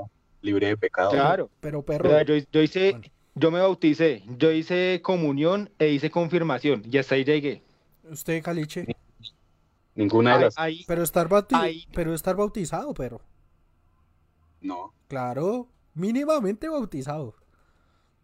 libre 0.41 0.67
de 0.67 0.77
pecado. 0.77 1.11
Claro. 1.11 1.49
Pero 1.59 1.79
O 1.79 1.83
perro, 1.83 2.09
sea, 2.09 2.23
yo, 2.23 2.35
yo 2.51 2.61
hice, 2.61 2.91
Bueno. 2.91 3.05
yo 3.35 3.51
me 3.51 3.59
bauticé, 3.59 4.23
yo 4.37 4.51
hice 4.51 4.99
comunión 5.03 5.69
e 5.79 5.89
hice 5.89 6.11
confirmación, 6.11 6.83
y 6.91 6.97
hasta 6.99 7.15
ahí 7.15 7.23
llegué. 7.23 7.63
usted 8.11 8.43
caliche, 8.43 8.85
Ninguna 9.95 10.37
de 10.37 10.45
las... 10.45 10.57
ahí- 10.57 10.83
pero 10.87 11.01
estar 11.03 11.29
bauti- 11.29 11.55
Ahí. 11.59 11.85
pero 11.93 12.13
estar 12.13 12.35
bautizado, 12.35 12.93
pero 12.93 13.21
No, 14.61 14.93
claro, 15.13 15.67
mínimamente 15.93 16.67
bautizado. 16.67 17.35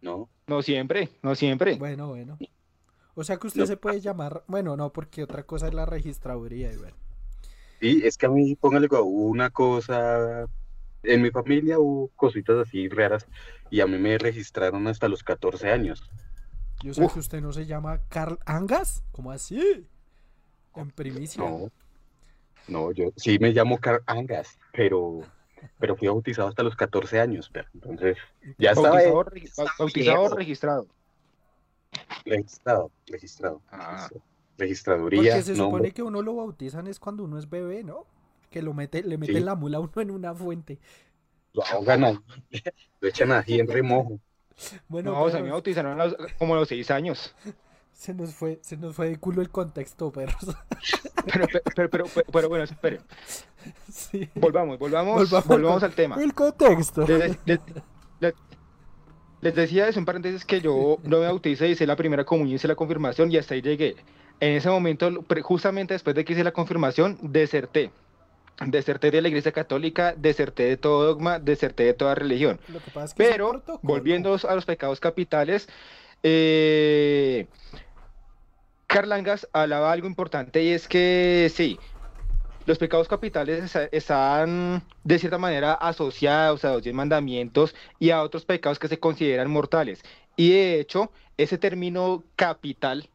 no. 0.00 0.28
no 0.48 0.60
siempre, 0.60 1.08
no 1.22 1.36
siempre. 1.36 1.76
Bueno, 1.76 2.08
bueno. 2.08 2.36
O 3.14 3.22
sea 3.22 3.36
que 3.36 3.46
usted 3.46 3.64
se 3.66 3.76
puede 3.76 4.00
llamar, 4.00 4.42
bueno, 4.48 4.76
no, 4.76 4.92
porque 4.92 5.22
otra 5.22 5.44
cosa 5.44 5.68
es 5.68 5.74
la 5.74 5.86
registraduría 5.86 6.68
bueno. 6.76 6.96
Sí, 7.80 8.02
es 8.04 8.18
que 8.18 8.26
a 8.26 8.28
mí, 8.28 8.56
póngale 8.56 8.88
una 9.04 9.50
cosa, 9.50 10.46
en 11.04 11.22
mi 11.22 11.30
familia 11.30 11.78
hubo 11.78 12.08
cositas 12.16 12.56
así 12.58 12.88
raras 12.88 13.24
y 13.70 13.80
a 13.80 13.86
mí 13.86 13.96
me 13.98 14.18
registraron 14.18 14.88
hasta 14.88 15.08
los 15.08 15.22
14 15.22 15.70
años. 15.70 16.10
Yo 16.82 16.92
sé 16.92 17.04
Uf. 17.04 17.14
que 17.14 17.20
usted 17.20 17.40
no 17.40 17.52
se 17.52 17.66
llama 17.66 18.00
Carl 18.08 18.40
Angas, 18.46 19.04
¿cómo 19.12 19.30
así? 19.30 19.86
En 20.74 20.90
primicia. 20.90 21.42
No, 21.42 21.70
no, 22.66 22.90
yo 22.90 23.12
sí 23.16 23.38
me 23.38 23.52
llamo 23.52 23.78
Carl 23.78 24.02
Angas, 24.06 24.58
pero, 24.72 25.20
pero 25.78 25.96
fui 25.96 26.08
bautizado 26.08 26.48
hasta 26.48 26.62
los 26.62 26.76
14 26.76 27.20
años, 27.20 27.50
pero 27.52 27.68
entonces 27.74 28.16
ya 28.58 28.70
estaba 28.70 28.90
Bautizado, 29.02 29.34
estaba 29.36 29.68
bautizado 29.78 30.36
registrado. 30.36 30.86
registrado, 32.24 32.90
registrado. 33.06 33.62
Ah. 33.70 34.08
Registraduría, 34.58 35.32
Porque 35.32 35.42
se 35.42 35.56
supone 35.56 35.90
que 35.92 36.02
uno 36.02 36.20
lo 36.22 36.36
bautizan 36.36 36.86
es 36.86 37.00
cuando 37.00 37.24
uno 37.24 37.38
es 37.38 37.48
bebé, 37.48 37.82
¿no? 37.82 38.04
Que 38.50 38.60
lo 38.62 38.74
mete, 38.74 39.02
le 39.02 39.16
meten 39.16 39.36
Sí. 39.36 39.42
la 39.42 39.54
mula 39.54 39.78
a 39.78 39.80
uno 39.80 39.92
en 39.96 40.10
una 40.10 40.34
fuente. 40.34 40.78
lo 41.52 41.64
ahogan 41.66 42.04
ahí, 42.04 42.18
lo 43.00 43.08
echan 43.08 43.32
ají 43.32 43.58
en 43.58 43.66
remojo. 43.68 44.20
Bueno, 44.88 45.12
No, 45.12 45.22
o 45.22 45.30
sea, 45.30 45.40
me 45.42 45.50
bautizaron 45.50 46.00
a 46.00 46.04
los- 46.06 46.16
como 46.38 46.54
a 46.54 46.58
los 46.58 46.68
seis 46.68 46.90
años. 46.90 47.34
Se 48.00 48.14
nos 48.14 48.32
fue, 48.34 48.58
se 48.62 48.78
nos 48.78 48.96
fue 48.96 49.10
de 49.10 49.18
culo 49.18 49.42
el 49.42 49.50
contexto, 49.50 50.10
perros. 50.10 50.56
Pero, 51.30 51.46
pero, 51.74 51.90
pero, 51.90 52.04
pero, 52.32 52.48
bueno, 52.48 52.64
espere. 52.64 53.00
sí. 53.92 54.26
Volvamos, 54.36 54.78
volvamos, 54.78 55.16
Volvamos 55.28 55.46
volvamos, 55.46 55.82
al 55.82 55.92
tema. 55.92 56.16
El 56.18 56.32
contexto. 56.32 57.06
Les, 57.06 57.36
les- 57.44 57.60
les- 58.20 58.34
les 59.42 59.54
decía 59.54 59.86
eso 59.86 59.98
en 59.98 60.06
paréntesis 60.06 60.46
que 60.46 60.62
yo 60.62 60.96
no 61.02 61.18
me 61.18 61.26
bauticé, 61.26 61.68
hice 61.68 61.86
la 61.86 61.94
primera 61.96 62.24
comunión, 62.24 62.56
hice 62.56 62.68
la 62.68 62.74
confirmación 62.74 63.30
y 63.30 63.36
hasta 63.36 63.52
ahí 63.52 63.60
llegué. 63.60 63.96
En 64.40 64.54
ese 64.54 64.70
momento, 64.70 65.10
justamente 65.42 65.92
después 65.92 66.16
de 66.16 66.24
que 66.24 66.32
hice 66.32 66.42
la 66.42 66.52
confirmación, 66.52 67.18
deserté. 67.20 67.90
Deserté 68.66 69.10
de 69.10 69.20
la 69.20 69.28
iglesia 69.28 69.52
católica, 69.52 70.14
deserté 70.16 70.62
de 70.64 70.76
todo 70.78 71.04
dogma, 71.04 71.38
deserté 71.38 71.82
de 71.84 71.92
toda 71.92 72.14
religión. 72.14 72.60
Lo 72.68 72.80
que 72.80 72.90
pasa 72.92 73.04
es 73.04 73.14
que 73.14 73.22
un 73.22 73.28
Pero, 73.30 73.62
volviendo 73.82 74.34
a 74.48 74.54
los 74.54 74.64
pecados 74.64 75.00
capitales, 75.00 75.68
eh, 76.22 77.46
Carlangas 78.90 79.48
hablaba 79.52 79.92
algo 79.92 80.08
importante 80.08 80.64
y 80.64 80.70
es 80.70 80.88
que 80.88 81.48
sí, 81.54 81.78
los 82.66 82.76
pecados 82.76 83.06
capitales 83.06 83.72
están 83.92 84.82
de 85.04 85.18
cierta 85.20 85.38
manera 85.38 85.74
asociados 85.74 86.64
a 86.64 86.72
los 86.72 86.82
diez 86.82 86.92
mandamientos 86.92 87.72
y 88.00 88.10
a 88.10 88.20
otros 88.20 88.44
pecados 88.44 88.80
que 88.80 88.88
se 88.88 88.98
consideran 88.98 89.48
mortales. 89.48 90.02
Y 90.36 90.50
de 90.50 90.80
hecho, 90.80 91.12
ese 91.36 91.56
término 91.56 92.24
capital, 92.34 93.08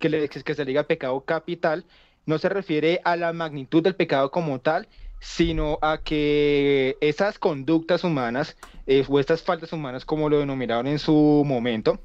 que, 0.00 0.08
le- 0.08 0.28
que 0.28 0.54
se 0.54 0.64
le 0.64 0.70
diga 0.70 0.82
pecado 0.88 1.24
capital, 1.24 1.86
no 2.26 2.38
se 2.38 2.48
refiere 2.48 3.00
a 3.04 3.14
la 3.14 3.32
magnitud 3.32 3.80
del 3.80 3.94
pecado 3.94 4.32
como 4.32 4.60
tal, 4.60 4.88
sino 5.20 5.78
a 5.82 5.98
que 5.98 6.98
esas 7.00 7.38
conductas 7.38 8.02
humanas 8.02 8.56
eh, 8.86 9.04
o 9.08 9.20
estas 9.20 9.40
faltas 9.44 9.72
humanas, 9.72 10.04
como 10.04 10.28
lo 10.28 10.40
denominaron 10.40 10.88
en 10.88 10.98
su 10.98 11.44
momento, 11.46 12.00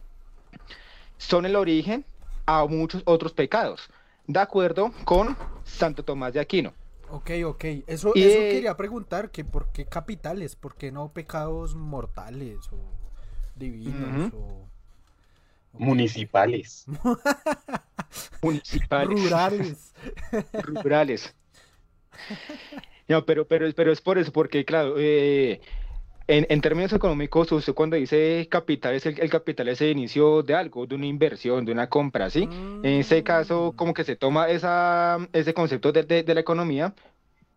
son 1.18 1.48
el 1.48 1.56
origen 1.56 2.06
a 2.48 2.66
muchos 2.66 3.04
otros 3.06 3.34
pecados, 3.34 3.90
de 4.26 4.40
acuerdo 4.40 4.92
con 5.04 5.38
Santo 5.64 6.04
Tomás 6.04 6.34
de 6.34 6.40
Aquino. 6.40 6.74
Ok, 7.10 7.32
ok. 7.46 7.66
Eso, 7.86 8.12
Y, 8.16 8.24
eso 8.24 8.40
quería 8.40 8.76
preguntar, 8.76 9.30
que 9.30 9.46
por 9.46 9.72
qué 9.72 9.86
capitales, 9.86 10.56
por 10.56 10.76
qué 10.76 10.92
no 10.92 11.10
pecados 11.14 11.76
mortales 11.76 12.58
o 12.72 12.78
divinos 13.56 14.34
o... 14.34 14.66
Municipales. 15.74 16.86
Municipales. 18.42 19.24
Rurales. 19.24 19.94
rurales. 20.64 21.36
No, 23.08 23.26
pero, 23.26 23.48
pero, 23.48 23.72
pero 23.74 23.92
es 23.92 24.02
por 24.02 24.18
eso, 24.18 24.32
porque 24.32 24.66
claro, 24.66 24.96
eh, 24.98 25.62
en, 26.28 26.46
en 26.50 26.62
términos 26.62 26.92
económicos, 26.94 27.52
usted 27.52 27.74
cuando 27.74 27.96
dice 27.96 28.48
capital, 28.50 28.96
es 28.96 29.06
el, 29.06 29.20
el 29.20 29.30
capital 29.30 29.68
es 29.70 29.82
el 29.82 29.92
inicio 29.92 30.44
de 30.44 30.56
algo, 30.56 30.86
de 30.86 30.96
una 30.96 31.06
inversión, 31.06 31.66
de 31.66 31.72
una 31.72 31.88
compra, 31.90 32.30
¿sí? 32.30 32.48
En 32.84 33.24
caso, 33.24 33.72
Mm. 33.74 33.76
como 33.78 33.94
que 33.94 34.04
se 34.04 34.16
toma 34.16 34.50
esa, 34.50 35.18
ese 35.34 35.54
concepto 35.54 35.92
de, 35.92 36.04
de- 36.04 36.24
de 36.24 36.34
la 36.34 36.42
economía 36.42 36.94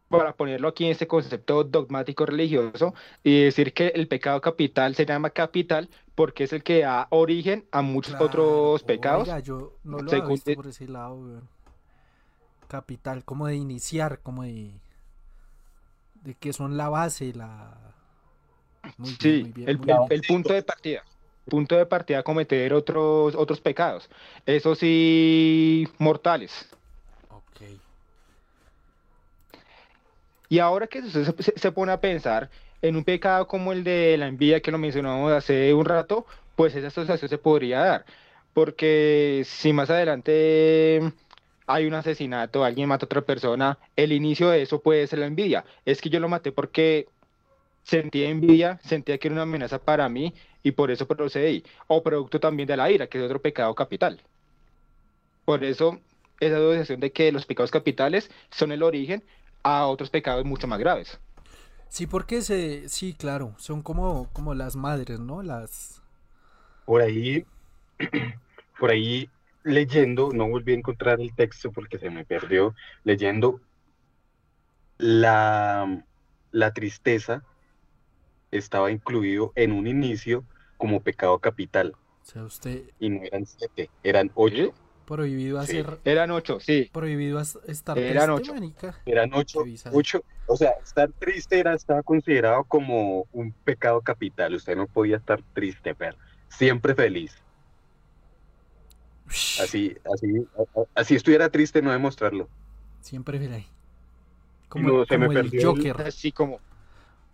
para 0.08 0.34
ponerlo 0.34 0.68
aquí 0.68 0.84
en 0.86 0.90
este 0.90 1.06
concepto 1.06 1.62
dogmático 1.62 2.26
religioso 2.26 2.94
y 3.22 3.44
decir 3.44 3.72
que 3.72 3.88
el 3.88 4.08
pecado 4.08 4.40
capital 4.40 4.94
se 4.96 5.06
llama 5.06 5.30
capital 5.30 5.88
porque 6.16 6.44
es 6.44 6.52
el 6.52 6.62
que 6.64 6.80
da 6.80 7.06
origen 7.10 7.64
a 7.70 7.80
muchos 7.82 8.12
Claro, 8.14 8.26
otros 8.26 8.82
pecados. 8.82 9.28
Oiga, 9.28 9.38
yo 9.40 9.76
no 9.84 9.98
lo 9.98 10.28
visto 10.28 10.44
te- 10.46 10.56
por 10.56 10.66
ese 10.66 10.88
lado. 10.88 11.42
Capital, 12.68 13.24
como 13.24 13.46
de 13.46 13.56
iniciar, 13.56 14.20
como 14.20 14.42
de... 14.44 14.70
De 16.22 16.34
que 16.34 16.52
son 16.52 16.76
la 16.76 16.88
base, 16.88 17.32
la... 17.32 17.76
Muy 18.96 19.10
bien, 19.10 19.16
Sí, 19.20 19.42
muy 19.42 19.52
bien, 19.52 19.68
el, 19.68 19.78
muy 19.78 19.86
el- 19.90 19.96
bien. 19.96 20.06
el 20.10 20.22
punto 20.22 20.52
de 20.52 20.62
partida. 20.62 21.04
Punto 21.46 21.76
de 21.76 21.86
partida 21.86 22.18
a 22.20 22.22
cometer 22.22 22.72
otros, 22.72 23.34
otros 23.34 23.60
pecados. 23.60 24.08
Eso 24.46 24.74
sí, 24.74 25.88
mortales. 25.98 26.68
Ok. 27.28 27.62
Y 30.48 30.58
ahora 30.58 30.86
que 30.86 31.02
se, 31.02 31.24
se- 31.24 31.58
se 31.58 31.72
pone 31.72 31.92
a 31.92 32.00
pensar 32.00 32.50
en 32.82 32.96
un 32.96 33.04
pecado 33.04 33.46
como 33.46 33.72
el 33.72 33.84
de 33.84 34.16
la 34.18 34.26
envidia 34.26 34.60
que 34.60 34.70
lo 34.70 34.78
mencionamos 34.78 35.32
hace 35.32 35.72
un 35.74 35.84
rato, 35.84 36.26
pues 36.56 36.74
esa 36.74 36.88
asociación 36.88 37.28
se 37.28 37.38
podría 37.38 37.80
dar. 37.80 38.04
Porque 38.52 39.42
si 39.44 39.72
más 39.72 39.90
adelante 39.90 41.00
hay 41.66 41.86
un 41.86 41.94
asesinato, 41.94 42.64
alguien 42.64 42.88
mata 42.88 43.04
a 43.04 43.06
otra 43.06 43.22
persona, 43.22 43.78
el 43.96 44.12
inicio 44.12 44.50
de 44.50 44.62
eso 44.62 44.82
puede 44.82 45.06
ser 45.06 45.20
la 45.20 45.26
envidia. 45.26 45.64
Es 45.84 46.00
que 46.00 46.10
yo 46.10 46.18
lo 46.20 46.28
maté 46.28 46.50
porque 46.52 47.06
sentía 47.82 48.28
envidia, 48.28 48.78
sentía 48.82 49.18
que 49.18 49.28
era 49.28 49.34
una 49.34 49.42
amenaza 49.42 49.78
para 49.78 50.08
mí 50.08 50.34
y 50.62 50.72
por 50.72 50.90
eso 50.90 51.06
procedí. 51.06 51.64
O 51.86 52.02
producto 52.02 52.40
también 52.40 52.66
de 52.66 52.76
la 52.76 52.90
ira, 52.90 53.06
que 53.06 53.18
es 53.18 53.24
otro 53.24 53.40
pecado 53.40 53.74
capital. 53.74 54.20
Por 55.44 55.64
eso, 55.64 56.00
esa 56.38 56.56
asociación 56.56 57.00
de 57.00 57.12
que 57.12 57.32
los 57.32 57.46
pecados 57.46 57.70
capitales 57.70 58.30
son 58.50 58.72
el 58.72 58.82
origen 58.82 59.24
a 59.62 59.86
otros 59.86 60.10
pecados 60.10 60.44
mucho 60.44 60.66
más 60.66 60.78
graves. 60.78 61.18
Sí, 61.88 62.06
porque 62.06 62.42
se... 62.42 62.88
Sí, 62.88 63.14
claro, 63.14 63.54
son 63.58 63.82
como, 63.82 64.28
como 64.32 64.54
las 64.54 64.76
madres, 64.76 65.18
¿no? 65.18 65.42
Las... 65.42 66.02
Por 66.84 67.02
ahí, 67.02 67.44
por 68.78 68.90
ahí 68.90 69.28
leyendo, 69.64 70.30
no 70.32 70.48
volví 70.48 70.72
a 70.72 70.76
encontrar 70.76 71.20
el 71.20 71.34
texto 71.34 71.72
porque 71.72 71.98
se 71.98 72.10
me 72.10 72.24
perdió, 72.24 72.74
leyendo 73.04 73.60
la, 74.98 76.04
la 76.52 76.72
tristeza 76.72 77.42
estaba 78.50 78.90
incluido 78.90 79.52
en 79.56 79.72
un 79.72 79.86
inicio 79.86 80.44
como 80.76 81.02
pecado 81.02 81.38
capital 81.38 81.94
O 82.22 82.24
sea, 82.24 82.44
usted 82.44 82.90
y 82.98 83.10
no 83.10 83.22
eran 83.22 83.46
siete, 83.46 83.90
eran 84.02 84.30
ocho. 84.34 84.72
prohibido 85.06 85.60
Sí. 85.64 85.78
hacer... 85.78 86.00
Eran 86.04 86.30
ocho, 86.30 86.60
sí. 86.60 86.88
Prohibido 86.92 87.40
estar 87.40 87.98
Eran 87.98 88.26
triste, 88.28 88.32
ocho. 88.32 88.54
manica. 88.54 89.00
Eran 89.04 89.30
ocho, 89.34 89.60
ocho, 89.92 90.22
o 90.46 90.56
sea, 90.56 90.70
estar 90.82 91.10
triste 91.18 91.58
era, 91.58 91.74
estaba 91.74 92.02
considerado 92.02 92.64
como 92.64 93.26
un 93.32 93.52
pecado 93.64 94.00
capital. 94.02 94.54
Usted 94.54 94.76
no 94.76 94.86
podía 94.86 95.16
estar 95.16 95.42
triste, 95.52 95.94
pero 95.94 96.16
siempre 96.48 96.94
feliz. 96.94 97.34
Así, 99.62 99.94
así, 100.12 100.48
así 100.94 101.14
estuviera 101.14 101.50
triste, 101.50 101.82
no 101.82 101.92
demostrarlo. 101.92 102.48
Siempre 103.00 103.38
feliz. 103.38 103.66
Como, 104.68 104.88
No, 104.88 105.04
se 105.06 105.18
me 105.18 105.26
como 105.26 105.32
el 105.32 105.50
perdió 105.50 105.60
el- 105.60 105.66
Joker. 105.76 106.02
Así 106.06 106.32
como, 106.32 106.60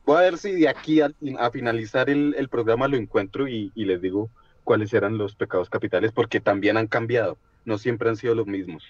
Voy 0.07 0.17
a 0.19 0.21
ver 0.23 0.39
si 0.39 0.53
de 0.53 0.69
aquí 0.69 1.01
a, 1.01 1.11
a 1.39 1.51
finalizar 1.51 2.09
el, 2.11 2.35
el 2.39 2.49
programa 2.49 2.89
lo 2.89 2.97
encuentro 2.97 3.49
y, 3.49 3.73
y 3.75 3.85
les 3.85 4.01
digo 4.01 4.31
cuáles 4.65 4.93
eran 4.95 5.19
los 5.19 5.35
pecados 5.37 5.69
capitales, 5.71 6.13
porque 6.13 6.41
también 6.41 6.77
han 6.77 6.87
cambiado, 6.87 7.39
no 7.65 7.79
siempre 7.79 8.09
han 8.09 8.17
sido 8.17 8.35
los 8.35 8.47
mismos. 8.47 8.85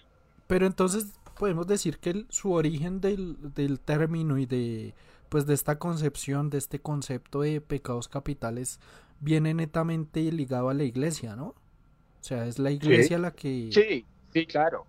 Pero 0.47 0.67
entonces 0.67 1.19
podemos 1.39 1.67
decir 1.67 1.99
que 1.99 2.11
el- 2.11 2.27
su 2.31 2.53
origen 2.53 3.01
del, 3.01 3.37
del 3.55 3.81
término 3.81 4.39
y 4.39 4.47
de 4.47 4.95
pues 5.29 5.45
de 5.47 5.55
esta 5.55 5.79
concepción, 5.79 6.51
de 6.51 6.59
este 6.59 6.79
concepto 6.81 7.41
de 7.41 7.61
pecados 7.61 8.07
capitales, 8.09 8.79
viene 9.21 9.55
netamente 9.55 10.21
ligado 10.31 10.69
a 10.69 10.75
la 10.75 10.85
iglesia, 10.85 11.35
¿no? 11.35 11.47
O 11.49 11.57
sea, 12.21 12.47
es 12.47 12.59
la 12.61 12.71
iglesia 12.71 13.19
la 13.19 13.33
que... 13.33 13.73
sí, 13.73 14.05
sí, 14.33 14.47
claro. 14.47 14.87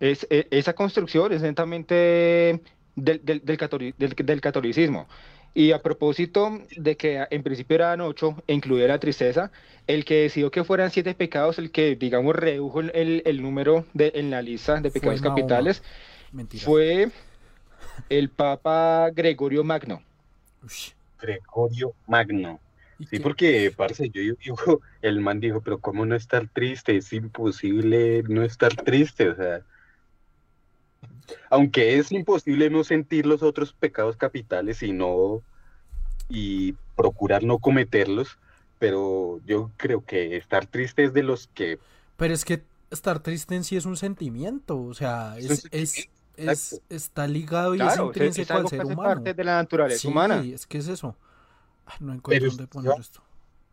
Es, 0.00 0.26
e- 0.30 0.46
esa 0.50 0.74
construcción 0.74 1.32
es 1.32 1.42
netamente 1.42 2.62
del, 2.96 3.24
del, 3.24 3.44
del, 3.44 3.58
catoli- 3.58 3.94
del- 3.98 4.14
del 4.14 4.40
catolicismo. 4.40 5.08
Y 5.54 5.72
a 5.72 5.82
propósito 5.82 6.60
de 6.76 6.96
que 6.96 7.26
en 7.30 7.42
principio 7.42 7.74
eran 7.76 8.00
ocho, 8.00 8.36
e 8.46 8.54
incluía 8.54 8.86
la 8.86 9.00
tristeza, 9.00 9.50
el 9.86 10.04
que 10.04 10.22
decidió 10.22 10.50
que 10.50 10.64
fueran 10.64 10.90
siete 10.90 11.14
pecados, 11.14 11.58
el 11.58 11.70
que, 11.72 11.96
digamos, 11.96 12.36
redujo 12.36 12.80
el, 12.80 13.22
el- 13.24 13.42
número 13.42 13.84
de, 13.94 14.12
en 14.14 14.30
la 14.30 14.42
lista 14.42 14.80
de 14.80 14.90
pecados 14.90 15.20
capitales, 15.20 15.82
fue 16.64 17.10
el 18.08 18.30
Papa 18.30 19.10
Gregorio 19.14 19.64
Magno. 19.64 20.02
Gregorio 21.20 21.94
Magno. 22.06 22.60
¿Y 22.98 23.06
Sí, 23.06 23.16
qué- 23.18 23.22
porque, 23.22 23.72
parce, 23.76 24.10
yo 24.10 24.20
digo, 24.22 24.80
el 25.02 25.20
man 25.20 25.40
dijo, 25.40 25.60
pero 25.62 25.80
¿cómo 25.80 26.04
no 26.06 26.14
estar 26.16 26.48
triste? 26.50 26.96
Es 26.96 27.12
imposible 27.12 28.22
no 28.28 28.42
estar 28.42 28.74
triste, 28.76 29.28
o 29.30 29.36
sea. 29.36 29.62
Aunque 31.50 31.98
es 31.98 32.12
imposible 32.12 32.70
no 32.70 32.84
sentir 32.84 33.26
los 33.26 33.42
otros 33.42 33.72
pecados 33.72 34.16
capitales 34.16 34.82
y 34.82 34.92
no, 34.92 35.42
y 36.28 36.74
procurar 36.96 37.44
no 37.44 37.58
cometerlos, 37.58 38.38
pero 38.78 39.40
yo 39.46 39.72
creo 39.76 40.04
que 40.04 40.36
estar 40.36 40.66
triste 40.66 41.04
es 41.04 41.12
de 41.14 41.22
los 41.24 41.48
que 41.48 41.80
Pero 42.16 42.34
es 42.34 42.44
que 42.44 42.62
estar 42.90 43.20
triste 43.22 43.54
en 43.54 43.64
sí 43.64 43.76
es 43.76 43.84
un 43.86 43.96
sentimiento, 43.96 44.80
o 44.80 44.94
sea, 44.94 45.36
Es 45.38 45.66
es, 45.70 46.08
es, 46.36 46.82
está 46.88 47.26
ligado 47.26 47.74
y 47.74 47.86
es 47.86 47.96
Claro, 47.96 48.14
es, 48.14 48.38
intrínseco 48.38 48.38
es 48.38 48.50
al 48.50 48.68
ser 48.68 48.84
humano. 48.84 49.24
parte 49.24 49.34
de 49.34 49.44
la 49.44 49.56
naturaleza 49.56 50.00
Sí, 50.00 50.08
humana. 50.08 50.48
es 50.52 50.66
que 50.66 50.78
es 50.78 50.88
eso. 50.88 51.16
Ay, 51.86 51.96
no 52.00 52.14
encuentro 52.14 52.48
Pero 52.48 52.50
dónde 52.50 52.66
poner 52.68 52.96
esto. 52.98 53.22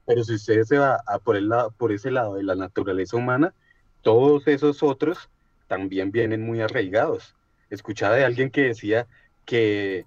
Pero 0.05 0.23
si 0.23 0.35
usted 0.35 0.63
se 0.63 0.77
va 0.77 1.01
a 1.07 1.19
por, 1.19 1.35
el 1.35 1.49
lado, 1.49 1.71
por 1.71 1.91
ese 1.91 2.11
lado 2.11 2.35
de 2.35 2.43
la 2.43 2.55
naturaleza 2.55 3.17
humana, 3.17 3.53
todos 4.01 4.47
esos 4.47 4.83
otros 4.83 5.29
también 5.67 6.11
vienen 6.11 6.41
muy 6.43 6.61
arraigados. 6.61 7.35
Escuchaba 7.69 8.15
de 8.15 8.25
alguien 8.25 8.51
que 8.51 8.61
decía 8.63 9.07
que 9.45 10.05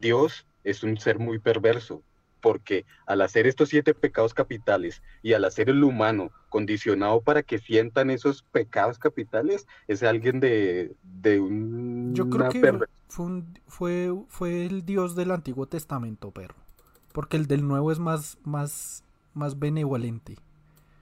Dios 0.00 0.46
es 0.64 0.82
un 0.82 0.96
ser 0.98 1.18
muy 1.18 1.38
perverso, 1.38 2.02
porque 2.40 2.86
al 3.06 3.20
hacer 3.22 3.46
estos 3.46 3.68
siete 3.68 3.94
pecados 3.94 4.34
capitales 4.34 5.02
y 5.22 5.34
al 5.34 5.44
hacer 5.44 5.68
el 5.68 5.84
humano 5.84 6.30
condicionado 6.48 7.20
para 7.22 7.42
que 7.42 7.58
sientan 7.58 8.10
esos 8.10 8.42
pecados 8.44 8.98
capitales, 8.98 9.66
es 9.88 10.02
alguien 10.02 10.40
de, 10.40 10.94
de 11.02 11.40
un 11.40 12.14
Yo 12.14 12.28
creo 12.28 12.48
que 12.50 12.72
fue, 13.08 13.26
un- 13.26 13.58
fue, 13.66 14.10
fue 14.28 14.66
el 14.66 14.84
Dios 14.84 15.14
del 15.16 15.30
Antiguo 15.32 15.66
Testamento, 15.66 16.30
perro. 16.30 16.56
Porque 17.12 17.36
el 17.36 17.46
del 17.46 17.66
Nuevo 17.66 17.92
es 17.92 17.98
más, 17.98 18.38
más, 18.44 19.04
más 19.34 19.58
benevolente. 19.58 20.36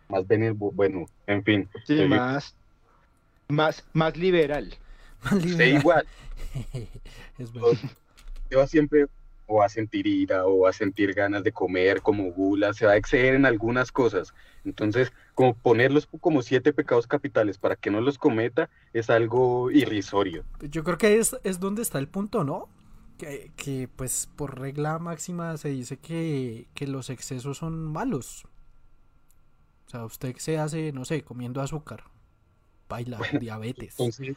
más 0.08 0.26
benevo- 0.26 0.72
bueno, 0.74 1.06
en 1.26 1.44
fin, 1.44 1.68
Sí, 1.86 2.00
Eh, 2.00 2.08
más, 2.08 2.54
más, 3.48 3.84
más 3.92 4.16
liberal. 4.16 4.74
Usted 5.32 5.78
igual. 5.78 6.06
es 7.38 7.52
verdad. 7.52 7.78
se 8.48 8.56
va 8.56 8.66
siempre 8.66 9.06
o 9.48 9.62
a 9.62 9.68
sentir 9.68 10.06
ira 10.06 10.46
o 10.46 10.66
a 10.66 10.72
sentir 10.72 11.14
ganas 11.14 11.42
de 11.42 11.52
comer 11.52 12.02
como 12.02 12.30
gula, 12.30 12.74
se 12.74 12.84
va 12.84 12.92
a 12.92 12.96
exceder 12.96 13.34
en 13.34 13.46
algunas 13.46 13.90
cosas. 13.90 14.34
Entonces, 14.64 15.10
como 15.34 15.54
ponerlos 15.54 16.06
como 16.20 16.42
siete 16.42 16.72
pecados 16.72 17.06
capitales 17.06 17.56
para 17.56 17.74
que 17.74 17.90
no 17.90 18.02
los 18.02 18.18
cometa 18.18 18.68
es 18.92 19.08
algo 19.08 19.70
irrisorio. 19.70 20.44
Yo 20.60 20.84
creo 20.84 20.98
que 20.98 21.18
es, 21.18 21.34
es 21.44 21.58
donde 21.58 21.80
está 21.82 21.98
el 21.98 22.08
punto, 22.08 22.44
¿no? 22.44 22.68
Que, 23.16 23.50
que, 23.56 23.88
pues 23.88 24.28
por 24.36 24.60
regla 24.60 24.98
máxima 24.98 25.56
se 25.56 25.70
dice 25.70 25.96
que, 25.96 26.68
que 26.74 26.86
los 26.86 27.08
excesos 27.08 27.56
son 27.56 27.90
malos. 27.90 28.44
O 29.86 29.90
sea, 29.90 30.04
usted 30.04 30.36
se 30.36 30.58
hace, 30.58 30.92
no 30.92 31.06
sé, 31.06 31.22
comiendo 31.22 31.62
azúcar. 31.62 32.04
Baila, 32.88 33.18
diabetes. 33.40 33.98
Entonces, 33.98 34.36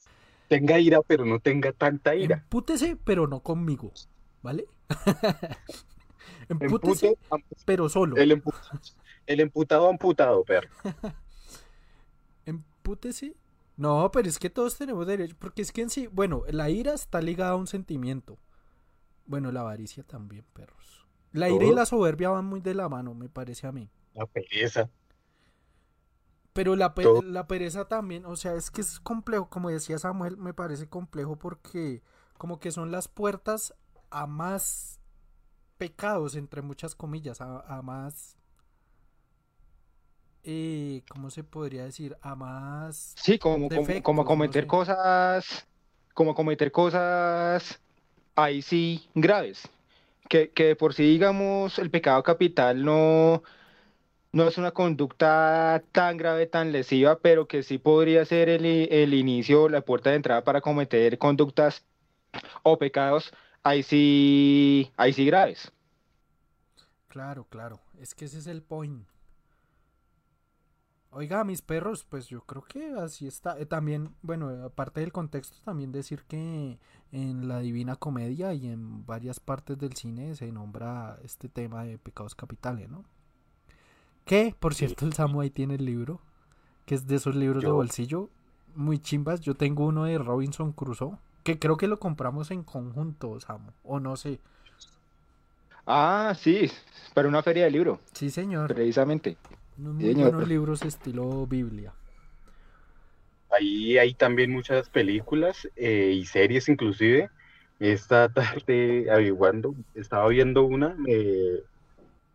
tenga 0.51 0.77
ira, 0.79 1.01
pero 1.01 1.23
no 1.23 1.39
tenga 1.39 1.71
tanta 1.71 2.13
ira. 2.13 2.39
Empútese, 2.43 2.97
pero 2.97 3.25
no 3.25 3.39
conmigo, 3.39 3.93
¿vale? 4.41 4.67
Empútese, 6.49 7.17
pero 7.63 7.87
solo. 7.87 8.17
El, 8.17 8.31
emputado 9.39 9.89
amputado, 9.89 10.43
perro. 10.43 10.67
Empútese. 12.45 13.33
No, 13.77 14.11
pero 14.11 14.27
es 14.27 14.39
que 14.39 14.49
todos 14.49 14.77
tenemos 14.77 15.07
derecho, 15.07 15.37
porque 15.39 15.61
es 15.61 15.71
que 15.71 15.83
en 15.83 15.89
sí, 15.89 16.07
bueno, 16.07 16.43
la 16.49 16.69
ira 16.69 16.95
está 16.95 17.21
ligada 17.21 17.51
a 17.51 17.55
un 17.55 17.67
sentimiento. 17.67 18.37
Bueno, 19.25 19.53
la 19.53 19.61
avaricia 19.61 20.03
también, 20.03 20.43
perros. 20.51 21.07
La 21.31 21.49
ira 21.49 21.63
y 21.63 21.73
la 21.73 21.85
soberbia 21.85 22.29
van 22.29 22.43
muy 22.43 22.59
de 22.59 22.73
la 22.73 22.89
mano, 22.89 23.13
me 23.13 23.29
parece 23.29 23.67
a 23.67 23.71
mí. 23.71 23.89
La 24.15 24.25
pereza. 24.25 24.89
Pero 26.53 26.75
la, 26.75 26.93
la 27.23 27.47
pereza 27.47 27.87
también, 27.87 28.25
o 28.25 28.35
sea, 28.35 28.55
es 28.55 28.71
que 28.71 28.81
es 28.81 28.99
complejo, 28.99 29.49
como 29.49 29.69
decía 29.69 29.97
Samuel, 29.97 30.35
me 30.35 30.53
parece 30.53 30.87
complejo 30.87 31.37
porque 31.37 32.01
como 32.37 32.59
que 32.59 32.71
son 32.71 32.91
las 32.91 33.07
puertas 33.07 33.73
a 34.09 34.27
más 34.27 34.99
pecados, 35.77 36.35
entre 36.35 36.61
muchas 36.61 36.93
comillas, 36.93 37.39
a, 37.39 37.81
más... 37.81 38.35
Eh, 40.43 41.03
¿Cómo 41.09 41.29
se 41.29 41.43
podría 41.43 41.85
decir? 41.85 42.17
A 42.21 42.35
más... 42.35 43.15
Sí, 43.17 43.39
como, 43.39 43.69
como, 44.03 44.25
cometer 44.25 44.67
cosas, 44.67 45.65
como 46.13 46.35
cometer 46.35 46.71
cosas 46.71 47.79
ahí 48.35 48.61
sí 48.61 49.07
graves. 49.15 49.69
Que, 50.27 50.49
que 50.51 50.75
por 50.75 50.93
si 50.93 51.03
digamos 51.03 51.79
el 51.79 51.89
pecado 51.89 52.23
capital 52.23 52.83
no 52.83 53.43
no 54.31 54.47
es 54.47 54.57
una 54.57 54.71
conducta 54.71 55.83
tan 55.91 56.17
grave, 56.17 56.47
tan 56.47 56.71
lesiva, 56.71 57.19
pero 57.19 57.47
que 57.47 57.63
sí 57.63 57.77
podría 57.77 58.25
ser 58.25 58.49
el, 58.49 58.65
el 58.65 59.13
inicio, 59.13 59.69
la 59.69 59.81
puerta 59.81 60.09
de 60.11 60.17
entrada 60.17 60.43
para 60.43 60.61
cometer 60.61 61.17
conductas 61.17 61.85
o 62.63 62.77
pecados, 62.77 63.33
ahí 63.63 63.83
sí, 63.83 64.91
ahí 64.97 65.13
sí 65.13 65.25
graves. 65.25 65.71
Claro, 67.07 67.45
claro, 67.49 67.79
es 67.99 68.15
que 68.15 68.25
ese 68.25 68.39
es 68.39 68.47
el 68.47 68.61
point. 68.61 69.05
Oiga, 71.13 71.43
mis 71.43 71.61
perros, 71.61 72.05
pues 72.05 72.27
yo 72.27 72.39
creo 72.45 72.63
que 72.63 72.93
así 72.97 73.27
está. 73.27 73.59
Eh, 73.59 73.65
también, 73.65 74.15
bueno, 74.21 74.47
aparte 74.63 75.01
del 75.01 75.11
contexto, 75.11 75.57
también 75.65 75.91
decir 75.91 76.23
que 76.23 76.79
en 77.11 77.49
la 77.49 77.59
Divina 77.59 77.97
Comedia 77.97 78.53
y 78.53 78.67
en 78.67 79.05
varias 79.05 79.41
partes 79.41 79.77
del 79.77 79.93
cine 79.97 80.35
se 80.35 80.49
nombra 80.53 81.19
este 81.23 81.49
tema 81.49 81.83
de 81.83 81.97
pecados 81.97 82.33
capitales, 82.33 82.89
¿no? 82.89 83.03
Que, 84.25 84.55
por 84.59 84.75
cierto, 84.75 85.05
el 85.05 85.13
Samu 85.13 85.41
ahí 85.41 85.49
tiene 85.49 85.75
el 85.75 85.85
libro, 85.85 86.21
que 86.85 86.95
es 86.95 87.07
de 87.07 87.15
esos 87.15 87.35
libros 87.35 87.63
de 87.63 87.71
bolsillo, 87.71 88.29
muy 88.75 88.99
chimbas. 88.99 89.41
Yo 89.41 89.55
tengo 89.55 89.85
uno 89.85 90.05
de 90.05 90.17
Robinson 90.17 90.71
Crusoe, 90.71 91.17
que 91.43 91.59
creo 91.59 91.77
que 91.77 91.87
lo 91.87 91.99
compramos 91.99 92.51
en 92.51 92.63
conjunto, 92.63 93.39
Samu, 93.39 93.71
o 93.83 93.99
no 93.99 94.15
sé. 94.15 94.39
Ah, 95.85 96.33
sí, 96.37 96.69
para 97.13 97.27
una 97.27 97.41
feria 97.41 97.65
de 97.65 97.71
libro. 97.71 97.99
Sí, 98.13 98.29
señor. 98.29 98.73
Precisamente. 98.73 99.37
Unos 99.77 99.95
muy 99.95 100.13
buenos 100.13 100.47
libros 100.47 100.83
estilo 100.83 101.47
Biblia. 101.47 101.93
Ahí 103.51 103.97
hay 103.97 104.13
también 104.13 104.51
muchas 104.51 104.89
películas 104.89 105.67
eh, 105.75 106.13
y 106.15 106.25
series 106.25 106.69
inclusive. 106.69 107.29
Esta 107.79 108.29
tarde 108.33 109.07
averiguando, 109.11 109.75
estaba 109.95 110.27
viendo 110.29 110.63
una, 110.63 110.95
eh, 111.07 111.63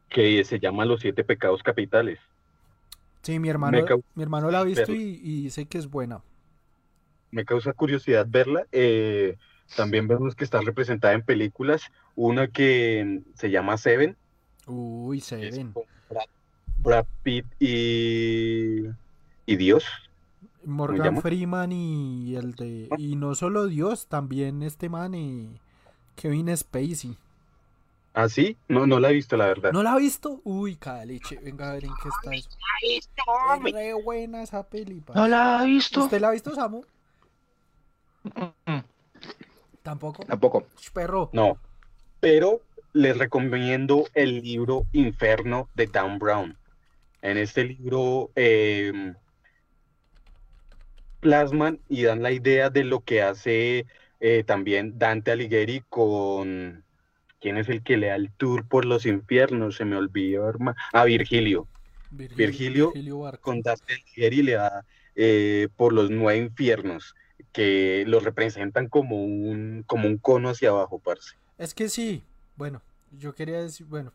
que 0.08 0.44
se 0.44 0.58
llama 0.58 0.84
Los 0.84 1.00
Siete 1.00 1.24
Pecados 1.24 1.62
Capitales. 1.62 2.18
Sí, 3.22 3.38
mi 3.38 3.48
hermano, 3.48 3.78
mi 4.14 4.22
hermano 4.22 4.50
la 4.50 4.60
ha 4.60 4.64
visto 4.64 4.92
y, 4.92 5.42
dice 5.42 5.66
que 5.66 5.78
es 5.78 5.90
buena. 5.90 6.22
Me 7.32 7.44
causa 7.44 7.72
curiosidad 7.72 8.26
verla. 8.28 8.66
Eh, 8.70 9.36
también 9.74 10.06
vemos 10.06 10.36
que 10.36 10.44
está 10.44 10.60
representada 10.60 11.14
en 11.14 11.22
películas. 11.22 11.90
Una 12.14 12.46
que 12.46 13.22
se 13.34 13.50
llama 13.50 13.78
Seven. 13.78 14.16
Uy, 14.66 15.20
Seven. 15.20 15.74
Brad, 16.78 17.06
Pitt 17.24 17.46
y, 17.58 18.82
y 19.44 19.56
Dios. 19.56 19.84
Morgan 20.64 21.20
Freeman 21.20 21.72
y 21.72 22.36
el 22.36 22.54
de. 22.54 22.88
Y 22.98 23.16
no 23.16 23.34
solo 23.34 23.66
Dios, 23.66 24.06
también 24.06 24.62
este 24.62 24.88
man 24.88 25.14
y 25.14 25.60
Kevin 26.16 26.54
Spacey. 26.56 27.16
¿Ah, 28.18 28.30
sí? 28.30 28.56
No, 28.66 28.86
no 28.86 28.98
la 28.98 29.10
he 29.10 29.12
visto, 29.12 29.36
la 29.36 29.44
verdad. 29.44 29.72
¿No 29.72 29.82
la 29.82 29.92
ha 29.92 29.98
visto? 29.98 30.40
Uy, 30.42 30.78
leche. 31.04 31.38
Venga 31.42 31.68
a 31.68 31.74
ver 31.74 31.84
en 31.84 31.92
qué 32.02 32.08
está 32.08 32.34
eso. 32.34 32.48
Es 32.82 33.10
re 33.74 33.92
buena 33.92 34.42
esa 34.42 34.66
peli. 34.66 35.04
No 35.14 35.28
la 35.28 35.60
ha 35.60 35.64
visto. 35.64 36.04
¿Usted 36.04 36.18
la 36.18 36.28
ha 36.28 36.30
visto, 36.30 36.54
Samu? 36.54 36.82
¿Tampoco? 39.82 40.24
Tampoco. 40.24 40.66
Perro. 40.94 41.28
No. 41.34 41.58
Pero 42.18 42.62
les 42.94 43.18
recomiendo 43.18 44.06
el 44.14 44.40
libro 44.40 44.86
Inferno 44.92 45.68
de 45.74 45.86
Dan 45.86 46.18
Brown. 46.18 46.56
En 47.20 47.36
este 47.36 47.64
libro 47.64 48.30
em, 48.34 49.14
plasman 51.20 51.80
y 51.90 52.04
dan 52.04 52.22
la 52.22 52.32
idea 52.32 52.70
de 52.70 52.82
lo 52.82 53.00
que 53.00 53.20
hace 53.20 53.84
eh, 54.20 54.42
también 54.46 54.98
Dante 54.98 55.32
Alighieri 55.32 55.82
con 55.90 56.85
¿Quién 57.46 57.58
es 57.58 57.68
el 57.68 57.84
que 57.84 57.96
le 57.96 58.08
da 58.08 58.16
el 58.16 58.32
tour 58.32 58.66
por 58.66 58.84
los 58.84 59.06
infiernos? 59.06 59.76
Se 59.76 59.84
me 59.84 59.94
olvidó, 59.94 60.48
hermano. 60.48 60.76
Ah, 60.92 61.04
Virgilio. 61.04 61.68
Virgilio, 62.10 62.92
con 63.40 63.62
Dante 63.62 64.02
y 64.16 64.42
le 64.42 64.54
da 64.54 64.84
eh, 65.14 65.68
por 65.76 65.92
los 65.92 66.10
nueve 66.10 66.40
infiernos, 66.40 67.14
que 67.52 68.02
los 68.08 68.24
representan 68.24 68.88
como 68.88 69.22
un, 69.24 69.84
como 69.86 70.08
un 70.08 70.18
cono 70.18 70.48
hacia 70.48 70.70
abajo, 70.70 70.98
parce. 70.98 71.36
Es 71.56 71.72
que 71.72 71.88
sí, 71.88 72.24
bueno, 72.56 72.82
yo 73.12 73.32
quería 73.32 73.60
decir, 73.60 73.86
bueno, 73.86 74.12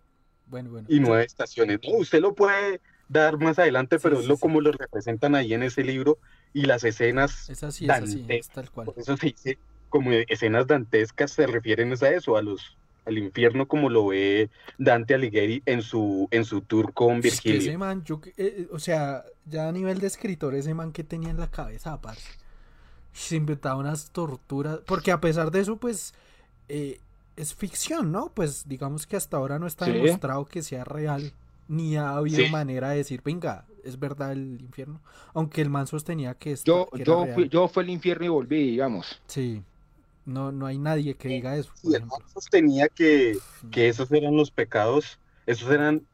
bueno, 0.48 0.70
bueno. 0.70 0.88
Y 0.90 1.00
nueve 1.00 1.24
estaciones. 1.24 1.80
usted 1.84 2.20
lo 2.20 2.36
puede 2.36 2.82
dar 3.08 3.38
más 3.38 3.58
adelante, 3.60 3.98
pero 3.98 4.20
es 4.20 4.28
lo 4.28 4.36
como 4.36 4.60
lo 4.60 4.74
representan 4.74 5.36
ahí 5.36 5.54
en 5.54 5.64
ese 5.64 5.86
libro 5.86 6.18
y 6.52 6.64
las 6.64 6.84
escenas. 6.84 7.50
Es 7.50 7.64
así, 7.64 7.86
es 7.86 7.92
así, 7.92 8.26
es 8.28 8.50
tal 8.50 8.70
cual. 8.70 8.88
Por 8.88 9.00
eso 9.00 9.16
se 9.16 9.28
dice 9.28 9.58
como 9.88 10.12
escenas 10.12 10.68
dantescas 10.68 11.32
se 11.32 11.46
refieren 11.46 11.94
a 11.94 12.10
eso, 12.10 12.36
a 12.36 12.42
los 12.42 12.78
al 13.06 13.18
infierno 13.18 13.68
como 13.68 13.90
lo 13.90 14.08
ve 14.08 14.50
Dante 14.78 15.16
Alighieri 15.16 15.64
en 15.66 15.82
su, 15.82 16.28
en 16.32 16.46
su 16.46 16.62
tour 16.62 16.94
con 16.94 17.22
Virgilio. 17.22 17.60
ese 17.60 17.78
man, 17.78 18.04
yo, 18.04 18.22
eh, 18.26 18.34
eh, 18.38 18.68
o 18.72 18.80
sea, 18.80 19.24
ya 19.46 19.68
a 19.68 19.72
nivel 19.72 20.00
de 20.00 20.08
escritor, 20.08 20.56
ese 20.56 20.74
man 20.74 20.92
que 20.92 21.04
tenía 21.04 21.30
en 21.30 21.40
la 21.40 21.50
cabeza, 21.50 21.94
aparte, 21.94 22.22
se 23.14 23.36
inventaba 23.36 23.76
unas 23.76 24.12
torturas, 24.12 24.80
porque 24.86 25.12
a 25.12 25.20
pesar 25.20 25.52
de 25.52 25.62
eso, 25.62 25.78
pues, 25.78 26.14
eh, 26.70 27.00
es 27.36 27.56
ficción, 27.56 28.12
¿no? 28.12 28.32
Pues 28.34 28.68
digamos 28.68 29.08
que 29.08 29.16
hasta 29.16 29.38
ahora 29.38 29.58
no 29.58 29.68
está 29.68 29.86
demostrado 29.86 30.46
que 30.46 30.62
sea 30.62 30.84
real, 30.84 31.34
ni 31.68 31.96
ha 31.98 32.12
habido 32.12 32.48
manera 32.50 32.90
de 32.90 32.98
decir, 32.98 33.22
venga, 33.24 33.66
es 33.84 33.98
verdad 33.98 34.34
el 34.34 34.62
infierno, 34.62 35.02
aunque 35.34 35.62
el 35.62 35.70
man 35.70 35.88
sostenía 35.88 36.36
que, 36.36 36.52
esto, 36.52 36.90
yo, 36.94 37.04
yo, 37.04 37.34
fui, 37.34 37.50
yo 37.50 37.68
fui 37.68 37.84
al 37.84 37.90
infierno 37.90 38.26
y 38.26 38.30
volví, 38.30 38.72
digamos. 38.72 39.22
Sí. 39.26 39.64
No, 40.26 40.52
no 40.52 40.66
hay 40.66 40.78
nadie 40.78 41.16
que 41.16 41.28
diga 41.28 41.56
eso. 41.56 41.72
Y 41.84 41.96
el 41.96 42.04
sostenía 42.34 42.88
que, 42.90 43.38
que 43.72 43.88
esos 43.88 44.12
eran 44.12 44.36
los 44.36 44.52
pecados, 44.52 45.20
esos 45.46 45.72
eran 45.72 46.06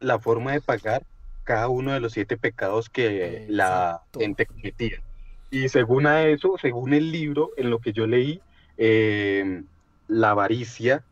la 0.00 0.18
forma 0.18 0.52
de 0.52 0.60
pagar 0.60 1.04
cada 1.44 1.68
uno 1.68 1.92
de 1.92 2.00
los 2.00 2.12
siete 2.12 2.36
pecados 2.36 2.88
que 2.88 3.46
la 3.48 4.02
gente 4.18 4.46
cometía. 4.46 5.02
Y 5.50 5.68
según 5.68 6.06
a 6.06 6.24
eso, 6.24 6.56
según 6.60 6.94
el 6.94 7.12
libro, 7.12 7.50
en 7.56 7.70
lo 7.70 7.78
que 7.78 7.92
yo 7.92 8.06
leí, 8.06 8.40
em, 8.76 9.66
la 10.08 10.30
avaricia 10.30 11.04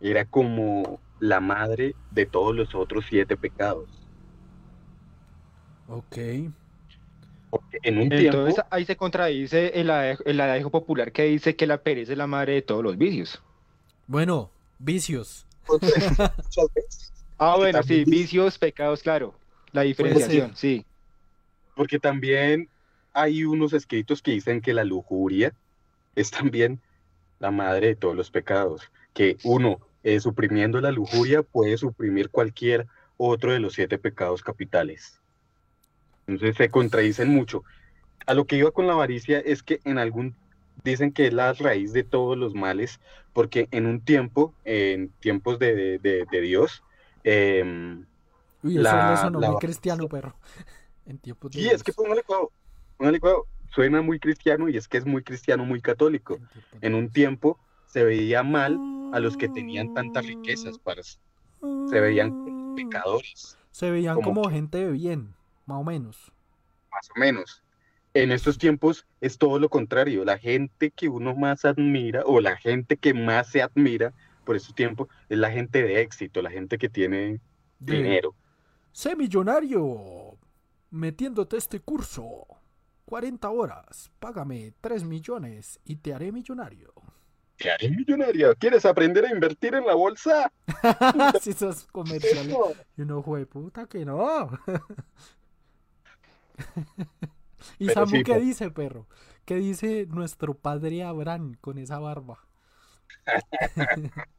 era 0.00 0.24
como 0.24 1.00
la 1.18 1.40
madre 1.40 1.94
de 2.10 2.26
todos 2.26 2.54
los 2.54 2.74
otros 2.74 3.06
siete 3.08 3.36
pecados. 3.36 3.88
Ok 5.88 6.18
en 7.82 7.98
un 7.98 8.12
Entonces 8.12 8.64
ahí 8.70 8.84
se 8.84 8.96
contradice 8.96 9.72
el 9.78 9.90
adagio, 9.90 10.70
popular 10.70 11.12
que 11.12 11.24
dice 11.24 11.56
que 11.56 11.66
la 11.66 11.78
pereza 11.78 12.12
es 12.12 12.18
la 12.18 12.26
madre 12.26 12.54
de 12.54 12.62
todos 12.62 12.82
los 12.82 12.96
vicios. 12.96 13.42
Bueno, 14.06 14.50
vicios. 14.78 15.46
ah, 17.38 17.56
bueno, 17.56 17.82
sí, 17.82 18.04
vicios, 18.04 18.58
pecados, 18.58 19.02
claro. 19.02 19.34
La 19.72 19.82
diferenciación, 19.82 20.56
sí. 20.56 20.84
Porque 21.74 21.98
también 21.98 22.68
hay 23.12 23.44
unos 23.44 23.72
escritos 23.72 24.22
que 24.22 24.32
dicen 24.32 24.60
que 24.60 24.74
la 24.74 24.84
lujuria 24.84 25.52
es 26.14 26.30
también 26.30 26.80
la 27.38 27.50
madre 27.50 27.88
de 27.88 27.96
todos 27.96 28.16
los 28.16 28.30
pecados. 28.30 28.90
Que 29.12 29.36
uno, 29.42 29.80
eh, 30.02 30.20
suprimiendo 30.20 30.80
la 30.80 30.92
lujuria, 30.92 31.42
puede 31.42 31.76
suprimir 31.76 32.30
cualquier 32.30 32.86
otro 33.16 33.52
de 33.52 33.60
los 33.60 33.74
siete 33.74 33.98
pecados 33.98 34.42
capitales. 34.42 35.20
Entonces 36.26 36.56
se 36.56 36.70
contradicen 36.70 37.28
mucho. 37.28 37.62
A 38.26 38.34
lo 38.34 38.46
que 38.46 38.56
iba 38.56 38.72
con 38.72 38.86
la 38.86 38.94
avaricia 38.94 39.38
es 39.40 39.62
que 39.62 39.80
en 39.84 39.98
algún 39.98 40.36
dicen 40.84 41.12
que 41.12 41.26
es 41.28 41.32
la 41.32 41.52
raíz 41.54 41.92
de 41.92 42.04
todos 42.04 42.36
los 42.36 42.54
males, 42.54 43.00
porque 43.32 43.68
en 43.70 43.86
un 43.86 44.04
tiempo, 44.04 44.54
en 44.64 45.12
tiempos 45.20 45.58
de, 45.58 45.98
Dios, 46.30 46.82
eh, 47.24 47.64
Uy, 48.62 48.78
eso 48.78 48.96
la, 48.96 49.30
muy 49.30 49.56
cristiano, 49.58 50.08
perro. 50.08 50.38
En 51.06 51.18
tiempos 51.18 51.52
de 51.52 51.60
sí, 51.60 51.68
es 51.68 51.82
que 51.84 51.92
fue 51.92 52.08
un 52.08 52.16
licuado, 52.16 52.52
un 52.98 53.12
licuado. 53.12 53.46
suena 53.72 54.02
muy 54.02 54.18
cristiano 54.18 54.68
y 54.68 54.76
es 54.76 54.88
que 54.88 54.98
es 54.98 55.06
muy 55.06 55.22
cristiano, 55.22 55.64
muy 55.64 55.80
católico. 55.80 56.38
En 56.80 56.94
un 56.94 57.10
tiempo 57.12 57.60
se 57.84 58.04
veía 58.04 58.42
mal 58.42 58.82
a 59.10 59.20
los 59.20 59.36
que 59.36 59.48
tenían 59.48 59.88
tantas 59.88 60.26
riquezas, 60.26 60.78
parce. 60.78 61.18
Se 61.84 62.00
veían 62.00 62.32
como 62.32 62.56
pecadores, 62.74 63.56
Se 63.70 63.90
veían 63.90 64.16
como- 64.16 64.34
como 64.34 64.50
gente 64.50 64.78
de 64.78 64.90
bien, 64.90 65.35
más 65.66 65.78
o 65.80 65.84
menos. 65.84 66.32
más 66.90 67.10
o 67.14 67.20
menos. 67.20 67.62
En 68.14 68.32
estos 68.32 68.56
tiempos 68.56 69.06
es 69.20 69.36
todo 69.36 69.58
lo 69.58 69.68
contrario. 69.68 70.24
La 70.24 70.38
gente 70.38 70.90
que 70.90 71.08
uno 71.08 71.34
más 71.34 71.64
admira 71.66 72.22
o 72.24 72.40
la 72.40 72.56
gente 72.56 72.96
que 72.96 73.12
más 73.12 73.50
se 73.50 73.60
admira 73.60 74.14
por 74.44 74.56
estos 74.56 74.74
tiempos 74.74 75.08
es 75.28 75.36
la 75.36 75.50
gente 75.50 75.82
de 75.82 76.00
éxito, 76.00 76.40
la 76.40 76.50
gente 76.50 76.78
que 76.78 76.88
tiene 76.88 77.40
De, 77.78 77.96
dinero. 77.96 78.34
Sé 78.92 79.14
millonario 79.16 80.38
metiéndote 80.90 81.58
este 81.58 81.80
curso. 81.80 82.46
40 83.04 83.48
horas, 83.50 84.10
págame 84.18 84.72
3 84.80 85.04
millones 85.04 85.78
y 85.84 85.96
te 85.96 86.12
haré 86.12 86.32
millonario. 86.32 86.92
¿Qué 87.56 87.70
haré 87.70 87.90
millonario? 87.90 88.54
¿Quieres 88.56 88.84
aprender 88.84 89.24
a 89.24 89.30
invertir 89.30 89.74
en 89.74 89.86
la 89.86 89.94
bolsa? 89.94 90.52
si 91.40 91.50
esos 91.50 91.86
comerciales. 91.86 92.48
Eso. 92.48 92.74
Y 92.96 93.02
uno 93.02 93.22
puta 93.22 93.86
que 93.86 94.04
no. 94.04 94.50
y 97.78 97.86
Pero 97.86 97.94
Samu, 97.94 98.16
sí, 98.16 98.22
¿qué 98.22 98.38
dice, 98.38 98.70
perro? 98.70 99.06
¿Qué 99.44 99.56
dice 99.56 100.06
nuestro 100.08 100.54
padre 100.54 101.04
Abraham 101.04 101.56
con 101.60 101.78
esa 101.78 101.98
barba? 101.98 102.38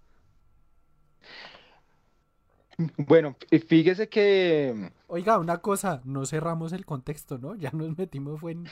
Bueno, 2.98 3.36
y 3.50 3.58
fíjese 3.58 4.08
que 4.08 4.92
Oiga, 5.08 5.40
una 5.40 5.58
cosa, 5.60 6.02
no 6.04 6.26
cerramos 6.26 6.74
el 6.74 6.86
contexto, 6.86 7.38
¿no? 7.38 7.56
Ya 7.56 7.72
nos 7.72 7.98
metimos 7.98 8.40
fue 8.40 8.52
en... 8.52 8.68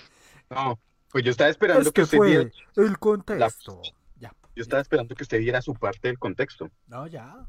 No, 0.49 0.79
pues 1.09 1.23
yo 1.23 1.31
estaba 1.31 1.49
esperando 1.49 1.81
Es 1.81 1.87
que 1.87 1.93
que 1.93 2.01
usted 2.03 2.17
fue 2.17 2.27
diera, 2.27 2.51
el 2.75 2.99
contexto. 2.99 3.81
Ya, 4.17 4.33
yo 4.55 4.61
estaba 4.61 4.81
esperando 4.81 5.15
que 5.15 5.23
usted 5.23 5.39
diera 5.39 5.61
su 5.61 5.73
parte 5.73 6.09
del 6.09 6.19
contexto. 6.19 6.69
no, 6.87 7.07
ya. 7.07 7.47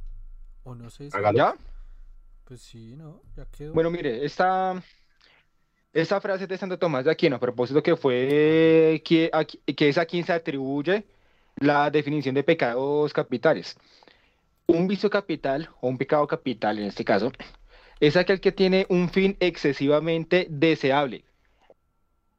O 0.62 0.74
no 0.74 0.88
sé 0.88 1.10
si... 1.10 1.18
¿ya? 1.34 1.54
Pues 2.44 2.62
sí, 2.62 2.96
¿no? 2.96 3.22
Ya 3.36 3.44
quedó. 3.46 3.74
Bueno, 3.74 3.90
mire, 3.90 4.24
esta, 4.24 4.80
esta 6.02 6.20
frase 6.20 6.46
de 6.46 6.58
Santo 6.58 6.78
Tomás 6.78 7.04
de 7.06 7.10
Aquino, 7.10 7.36
a 7.36 7.40
propósito 7.40 7.82
que 7.82 7.96
fue 7.96 9.02
que, 9.04 9.30
a- 9.32 9.44
que 9.44 9.88
es 9.88 9.96
a 9.98 10.04
quien 10.04 10.24
se 10.24 10.32
atribuye 10.32 11.04
la 11.58 11.90
definición 11.90 12.34
de 12.34 12.42
pecados 12.42 13.12
capitales. 13.14 13.76
Un 14.66 14.88
vicio 14.88 15.08
capital, 15.08 15.70
o 15.80 15.88
un 15.88 15.96
pecado 15.96 16.26
capital 16.26 16.78
en 16.78 16.84
este 16.86 17.04
caso, 17.04 17.32
es 18.00 18.16
aquel 18.16 18.40
que 18.40 18.52
tiene 18.52 18.86
un 18.90 19.08
fin 19.08 19.36
excesivamente 19.40 20.46
deseable, 20.50 21.24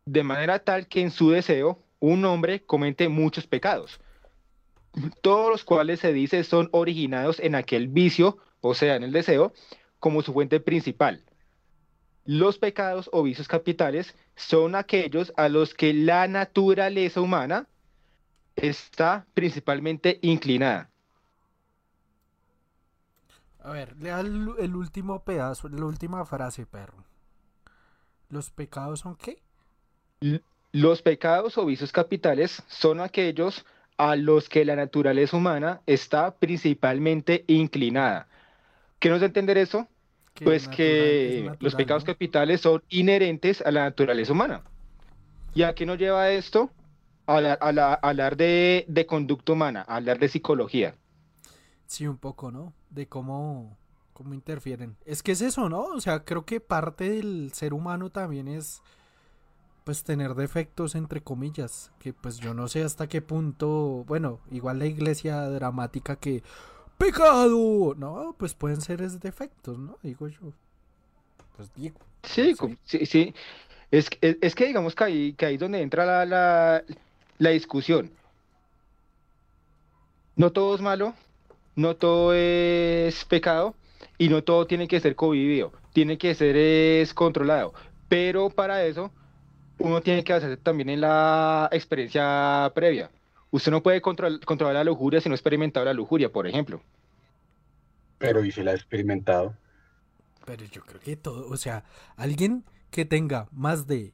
de 0.05 0.23
manera 0.23 0.59
tal 0.59 0.87
que 0.87 1.01
en 1.01 1.09
su 1.11 1.31
deseo 1.31 1.79
un 1.99 2.23
hombre 2.25 2.63
comete 2.63 3.09
muchos 3.09 3.47
pecados, 3.47 3.99
todos 5.21 5.49
los 5.49 5.63
cuales 5.63 5.99
se 5.99 6.13
dice 6.13 6.43
son 6.43 6.69
originados 6.73 7.39
en 7.39 7.55
aquel 7.55 7.87
vicio, 7.87 8.37
o 8.61 8.75
sea, 8.75 8.95
en 8.95 9.03
el 9.03 9.11
deseo, 9.11 9.51
como 9.99 10.21
su 10.21 10.31
fuente 10.31 10.59
principal. 10.59 11.23
Los 12.27 12.57
pecados 12.57 13.09
o 13.13 13.23
vicios 13.23 13.47
capitales 13.47 14.13
son 14.35 14.75
aquellos 14.75 15.31
a 15.37 15.47
los 15.47 15.73
que 15.73 15.93
la 15.93 16.27
naturaleza 16.27 17.21
humana 17.21 17.67
está 18.57 19.25
principalmente 19.33 20.19
inclinada. 20.21 20.89
A 23.63 23.71
ver, 23.71 23.95
lea 23.95 24.19
el, 24.19 24.49
el 24.59 24.75
último 24.75 25.23
pedazo, 25.23 25.69
la 25.69 25.85
última 25.85 26.25
frase, 26.25 26.65
perro. 26.65 27.05
¿Los 28.27 28.51
pecados 28.51 28.99
son 28.99 29.15
qué? 29.15 29.41
Los 30.73 31.01
pecados 31.01 31.57
o 31.57 31.65
vicios 31.65 31.93
capitales 31.93 32.61
son 32.67 32.99
aquellos 32.99 33.65
a 33.97 34.17
los 34.17 34.49
que 34.49 34.65
la 34.65 34.75
naturaleza 34.75 35.37
humana 35.37 35.79
está 35.85 36.35
principalmente 36.35 37.45
inclinada. 37.47 38.27
¿Qué 38.99 39.09
nos 39.09 39.21
da 39.21 39.27
a 39.27 39.27
entender 39.27 39.57
eso? 39.57 39.87
Que 40.37 40.45
Pues 40.45 40.67
que 40.67 41.51
los 41.59 41.73
pecados 41.73 42.03
¿no? 42.03 42.13
capitales 42.13 42.61
son 42.61 42.83
inherentes 42.89 43.61
a 43.65 43.71
la 43.71 43.85
naturaleza 43.85 44.33
humana. 44.33 44.61
¿Y 45.55 45.63
a 45.63 45.73
qué 45.73 45.83
nos 45.87 45.97
lleva 45.97 46.29
esto? 46.29 46.69
A, 47.25 47.41
la- 47.41 47.53
a 47.53 47.71
la- 47.71 47.93
a 47.93 48.09
hablar 48.09 48.37
de, 48.37 48.85
de 48.87 49.05
conducta 49.07 49.53
humana, 49.53 49.83
a 49.87 49.95
hablar 49.95 50.19
de 50.19 50.27
psicología. 50.27 50.93
Sí, 51.87 52.05
un 52.05 52.17
poco, 52.17 52.51
¿no? 52.51 52.71
De 52.91 53.07
cómo, 53.07 53.75
cómo 54.13 54.35
interfieren. 54.35 54.95
Es 55.05 55.23
que 55.23 55.31
es 55.31 55.41
eso, 55.41 55.69
¿no? 55.69 55.81
O 55.85 55.99
sea, 56.01 56.23
creo 56.23 56.45
que 56.45 56.59
parte 56.59 57.09
del 57.09 57.51
ser 57.53 57.73
humano 57.73 58.11
también 58.11 58.47
es, 58.47 58.83
pues, 59.85 60.03
tener 60.03 60.35
defectos, 60.35 60.93
entre 60.93 61.21
comillas. 61.21 61.91
Que, 61.97 62.13
pues, 62.13 62.37
yo 62.37 62.53
no 62.53 62.67
sé 62.67 62.83
hasta 62.83 63.07
qué 63.07 63.23
punto, 63.23 64.05
bueno, 64.07 64.39
igual 64.51 64.77
la 64.77 64.85
iglesia 64.85 65.41
dramática 65.49 66.15
que, 66.17 66.43
¡pecado! 66.97 67.95
No, 67.95 68.35
pues 68.37 68.53
pueden 68.53 68.81
ser 68.81 69.01
es 69.01 69.19
defectos, 69.19 69.77
¿no? 69.77 69.97
Digo 70.03 70.27
yo. 70.27 70.53
Pues 71.55 71.73
digo. 71.75 71.99
Sí, 72.23 72.55
sí, 72.83 73.05
sí. 73.05 73.33
Es, 73.91 74.09
que- 74.09 74.19
es, 74.21 74.37
es 74.41 74.55
que 74.55 74.67
digamos 74.67 74.95
que 74.95 75.03
ahí, 75.05 75.33
que 75.33 75.45
ahí 75.47 75.55
es 75.55 75.59
donde 75.61 75.81
entra 75.81 76.05
la, 76.05 76.25
la, 76.25 76.83
la 77.39 77.49
discusión. 77.51 78.11
No 80.35 80.51
todo 80.51 80.75
es 80.75 80.81
malo, 80.81 81.13
no 81.75 81.95
todo 81.95 82.33
es 82.33 83.25
pecado 83.25 83.75
y 84.17 84.29
no 84.29 84.43
todo 84.43 84.67
tiene 84.67 84.87
que 84.87 84.99
ser 84.99 85.15
convivido, 85.15 85.73
tiene 85.93 86.17
que 86.17 86.35
ser 86.35 86.55
es 86.57 87.13
controlado. 87.13 87.73
Pero 88.09 88.49
para 88.49 88.85
eso 88.85 89.11
uno 89.79 90.01
tiene 90.01 90.23
que 90.23 90.33
hacerse 90.33 90.57
también 90.57 90.89
en 90.89 91.01
la 91.01 91.69
experiencia 91.71 92.71
previa. 92.75 93.11
Usted 93.51 93.71
no 93.71 93.81
puede 93.83 94.01
control- 94.01 94.43
controlar 94.45 94.75
la 94.75 94.83
lujuria 94.83 95.21
si 95.21 95.29
no 95.29 95.33
ha 95.33 95.35
experimentado 95.37 95.85
la 95.85 95.93
lujuria, 95.93 96.31
por 96.31 96.47
ejemplo. 96.47 96.81
Pero 98.17 98.43
y 98.43 98.51
si 98.51 98.63
la 98.63 98.71
ha 98.71 98.75
experimentado. 98.75 99.55
Pero 100.45 100.65
yo 100.65 100.81
creo 100.83 100.99
que 101.01 101.15
todo, 101.17 101.47
o 101.49 101.57
sea, 101.57 101.83
alguien 102.15 102.63
que 102.89 103.05
tenga 103.05 103.47
más 103.51 103.85
de 103.87 104.13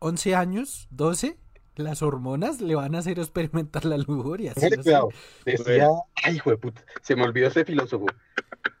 11 0.00 0.34
años, 0.34 0.88
12, 0.90 1.38
las 1.76 2.02
hormonas 2.02 2.60
le 2.60 2.74
van 2.74 2.94
a 2.94 2.98
hacer 2.98 3.18
experimentar 3.18 3.84
la 3.84 3.96
lujuria. 3.98 4.52
¿sí 4.54 4.60
Póngale 4.60 4.76
o 4.76 4.82
sí? 4.82 4.84
cuidado. 4.84 5.08
Decía, 5.44 5.88
ay, 6.24 6.36
hijo 6.36 6.50
de 6.50 6.56
puta, 6.56 6.82
se 7.02 7.14
me 7.16 7.22
olvidó 7.22 7.48
ese 7.48 7.64
filósofo. 7.64 8.06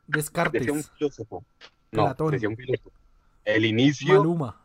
Descartes, 0.06 0.60
Decía 0.62 0.72
un 0.72 0.82
filósofo. 0.82 1.44
No, 1.92 2.04
Platón. 2.04 2.30
decía 2.32 2.48
un 2.48 2.56
filósofo. 2.56 2.92
El 3.44 3.64
inicio, 3.64 4.14
Maluma. 4.18 4.60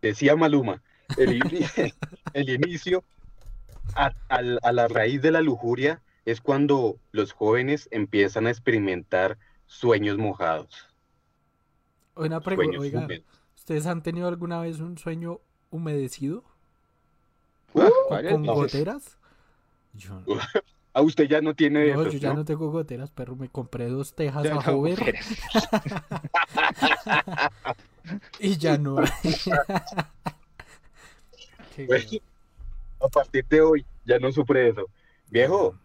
decía 0.00 0.36
Maluma, 0.36 0.82
el 1.16 1.36
inicio 2.48 3.04
a, 3.94 4.72
la 4.72 4.88
raíz 4.88 5.22
de 5.22 5.30
la 5.30 5.40
lujuria 5.40 6.02
es 6.24 6.40
cuando 6.40 6.98
los 7.12 7.32
jóvenes 7.32 7.88
empiezan 7.90 8.46
a 8.46 8.50
experimentar 8.50 9.38
sueños 9.66 10.18
mojados. 10.18 10.88
Una 12.16 12.40
pregunta, 12.40 12.78
oiga. 12.78 13.08
¿ustedes 13.56 13.86
han 13.86 14.02
tenido 14.02 14.28
alguna 14.28 14.60
vez 14.60 14.80
un 14.80 14.98
sueño 14.98 15.40
humedecido? 15.70 16.44
Ah, 17.74 17.88
¿Con, 18.08 18.42
veces. 18.42 18.54
goteras? 18.54 19.18
Yo, 19.94 20.20
no, 20.26 20.38
Ah, 20.96 21.02
usted 21.02 21.24
ya 21.24 21.40
no 21.40 21.54
tiene 21.54 21.88
yo 21.88 22.02
esos, 22.02 22.20
ya 22.20 22.28
¿no? 22.28 22.36
no 22.36 22.44
tengo 22.44 22.70
goteras, 22.70 23.10
perro. 23.10 23.34
Me 23.34 23.48
compré 23.48 23.88
dos 23.88 24.14
tejas 24.14 24.44
Ya 24.44 24.52
a 24.52 24.54
no, 24.54 24.60
Hover 24.78 25.00
y 28.38 28.56
ya 28.56 28.78
no. 28.78 28.94
Qué 31.74 31.86
Bueno, 31.86 32.04
güey. 32.08 32.22
A 33.04 33.08
partir 33.08 33.44
de 33.46 33.60
hoy 33.60 33.86
ya 34.04 34.18
no 34.18 34.32
sufre 34.32 34.68
eso. 34.68 34.86
Viejo, 35.30 35.78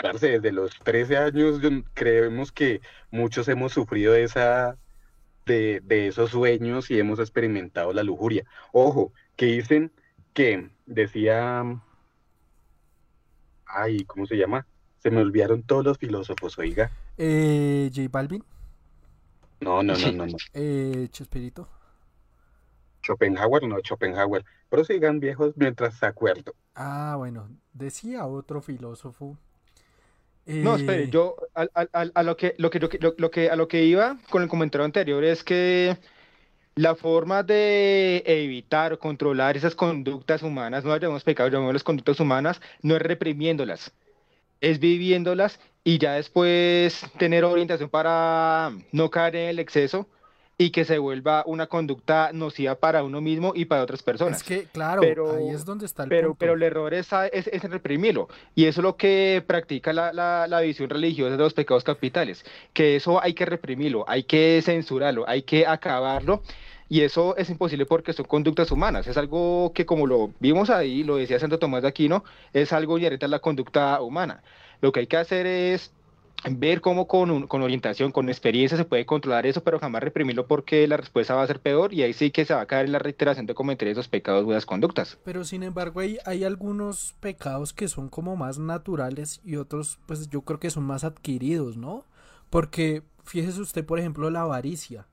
parce, 0.00 0.28
desde 0.28 0.52
los 0.52 0.78
13 0.80 1.16
años 1.16 1.60
yo- 1.60 1.70
creemos 1.94 2.52
que 2.52 2.80
muchos 3.10 3.48
hemos 3.48 3.72
sufrido 3.72 4.14
esa 4.14 4.76
de, 5.46 5.80
de 5.84 6.08
esos 6.08 6.30
sueños 6.30 6.90
y 6.90 6.98
hemos 6.98 7.18
experimentado 7.18 7.92
la 7.92 8.02
lujuria. 8.02 8.44
Ojo, 8.72 9.12
que 9.36 9.46
dicen 9.46 9.92
que 10.34 10.70
decía 10.86 11.64
ay, 13.66 14.04
¿cómo 14.04 14.26
se 14.26 14.36
llama? 14.36 14.66
Se 14.98 15.10
me 15.10 15.20
olvidaron 15.20 15.62
todos 15.62 15.84
los 15.84 15.98
filósofos, 15.98 16.58
oiga. 16.58 16.90
Eh, 17.16 17.90
J 17.94 18.08
Balvin, 18.10 18.42
No, 19.60 19.82
no, 19.82 19.94
no, 19.96 20.12
no, 20.12 20.26
no. 20.26 20.36
eh, 20.54 21.08
Chespirito. 21.10 21.68
Schopenhauer, 23.02 23.62
no, 23.66 23.76
Schopenhauer. 23.82 24.44
Prosigan 24.68 25.20
viejos 25.20 25.54
mientras 25.56 25.98
se 25.98 26.06
acuerdo. 26.06 26.52
Ah, 26.74 27.14
bueno, 27.16 27.48
decía 27.72 28.26
otro 28.26 28.60
filósofo. 28.60 29.36
No, 30.46 30.74
espere, 30.76 31.04
eh, 31.04 31.10
yo 31.10 31.36
a, 31.54 31.62
a- 31.74 31.88
a- 31.92 32.10
a 32.14 32.22
lo 32.22 32.36
que, 32.36 32.54
lo 32.58 32.70
que, 32.70 32.78
yo- 32.80 32.88
lo, 33.00 33.14
lo 33.18 33.30
que, 33.30 33.50
a 33.50 33.56
lo 33.56 33.68
que 33.68 33.84
iba 33.84 34.18
con 34.30 34.42
el 34.42 34.48
comentario 34.48 34.84
anterior 34.84 35.22
es 35.24 35.44
que 35.44 35.96
la 36.76 36.94
forma 36.96 37.42
de 37.42 38.22
evitar 38.26 38.92
o 38.94 38.98
controlar 38.98 39.56
esas 39.56 39.74
conductas 39.74 40.42
humanas, 40.42 40.84
no 40.84 40.90
las 40.90 41.00
llamamos 41.00 41.24
pecados, 41.24 41.52
llamamos 41.52 41.74
las 41.74 41.84
conductas 41.84 42.20
humanas, 42.20 42.60
no 42.82 42.96
es 42.96 43.02
reprimiéndolas, 43.02 43.92
es 44.60 44.78
viviéndolas 44.80 45.60
y 45.84 45.98
ya 45.98 46.14
después 46.14 47.04
tener 47.18 47.44
orientación 47.44 47.90
para 47.90 48.72
no 48.92 49.10
caer 49.10 49.36
en 49.36 49.48
el 49.50 49.58
exceso 49.60 50.08
y 50.60 50.70
que 50.70 50.84
se 50.84 50.98
vuelva 50.98 51.44
una 51.46 51.68
conducta 51.68 52.30
nociva 52.32 52.74
para 52.74 53.04
uno 53.04 53.20
mismo 53.20 53.52
y 53.54 53.66
para 53.66 53.82
otras 53.82 54.02
personas. 54.02 54.38
Es 54.38 54.42
que, 54.42 54.64
claro, 54.64 55.00
Pero- 55.02 55.36
ahí 55.36 55.50
es 55.50 55.64
donde 55.64 55.86
está 55.86 56.02
el 56.02 56.08
Pero, 56.08 56.28
punto. 56.30 56.38
pero 56.40 56.54
el 56.54 56.62
error 56.64 56.92
es, 56.94 57.08
es, 57.32 57.46
es 57.46 57.62
reprimirlo. 57.62 58.28
Y 58.56 58.64
eso 58.64 58.80
es 58.80 58.82
lo 58.82 58.96
que 58.96 59.42
practica 59.46 59.92
la, 59.92 60.12
la, 60.12 60.46
la 60.48 60.60
visión 60.60 60.90
religiosa 60.90 61.30
de 61.36 61.38
los 61.38 61.54
pecados 61.54 61.84
capitales. 61.84 62.44
Que 62.72 62.96
eso 62.96 63.22
hay 63.22 63.34
que 63.34 63.46
reprimirlo, 63.46 64.04
hay 64.08 64.24
que 64.24 64.60
censurarlo, 64.64 65.24
hay 65.28 65.42
que 65.42 65.64
acabarlo. 65.64 66.42
Y 66.88 67.02
eso 67.02 67.36
es 67.36 67.50
imposible 67.50 67.86
porque 67.86 68.12
son 68.12 68.24
conductas 68.26 68.72
humanas. 68.72 69.06
Es 69.06 69.16
algo 69.16 69.72
que, 69.74 69.86
como 69.86 70.06
lo 70.08 70.32
vimos 70.40 70.70
ahí, 70.70 71.04
lo 71.04 71.16
decía 71.16 71.38
Santo 71.38 71.58
Tomás 71.60 71.82
de 71.82 71.88
Aquino, 71.88 72.24
es 72.52 72.72
algo 72.72 72.98
inherente 72.98 73.26
a 73.26 73.28
la 73.28 73.38
conducta 73.38 74.00
humana. 74.00 74.42
Lo 74.80 74.90
que 74.90 75.00
hay 75.00 75.06
que 75.06 75.18
hacer 75.18 75.46
es 75.46 75.92
ver 76.50 76.80
cómo 76.80 77.06
con, 77.08 77.30
un- 77.30 77.46
con 77.46 77.62
orientación, 77.62 78.12
con 78.12 78.28
experiencia 78.28 78.76
se 78.78 78.84
puede 78.84 79.04
controlar 79.06 79.46
eso, 79.46 79.62
pero 79.62 79.78
jamás 79.78 80.02
reprimirlo 80.02 80.46
porque 80.46 80.86
la 80.86 80.96
respuesta 80.96 81.34
va 81.34 81.42
a 81.42 81.46
ser 81.46 81.60
peor 81.60 81.92
y 81.92 82.02
ahí 82.02 82.12
sí 82.12 82.30
que 82.30 82.44
se 82.44 82.54
va 82.54 82.60
a 82.62 82.66
caer 82.66 82.86
en 82.86 82.92
la 82.92 82.98
reiteración 83.00 83.46
de 83.46 83.54
cometer 83.54 83.88
esos 83.88 84.08
pecados, 84.08 84.44
buenas 84.44 84.64
conductas. 84.66 85.18
Pero 85.24 85.44
sin 85.44 85.62
embargo 85.62 86.00
hay, 86.00 86.18
hay 86.24 86.44
algunos 86.44 87.14
pecados 87.20 87.72
que 87.72 87.88
son 87.88 88.08
como 88.08 88.36
más 88.36 88.58
naturales 88.58 89.40
y 89.44 89.56
otros 89.56 89.98
pues 90.06 90.28
yo 90.30 90.42
creo 90.42 90.60
que 90.60 90.70
son 90.70 90.84
más 90.84 91.04
adquiridos, 91.04 91.76
¿no? 91.76 92.04
Porque 92.50 93.02
fíjese 93.24 93.60
usted 93.60 93.84
por 93.84 93.98
ejemplo 93.98 94.30
la 94.30 94.42
avaricia. 94.42 95.06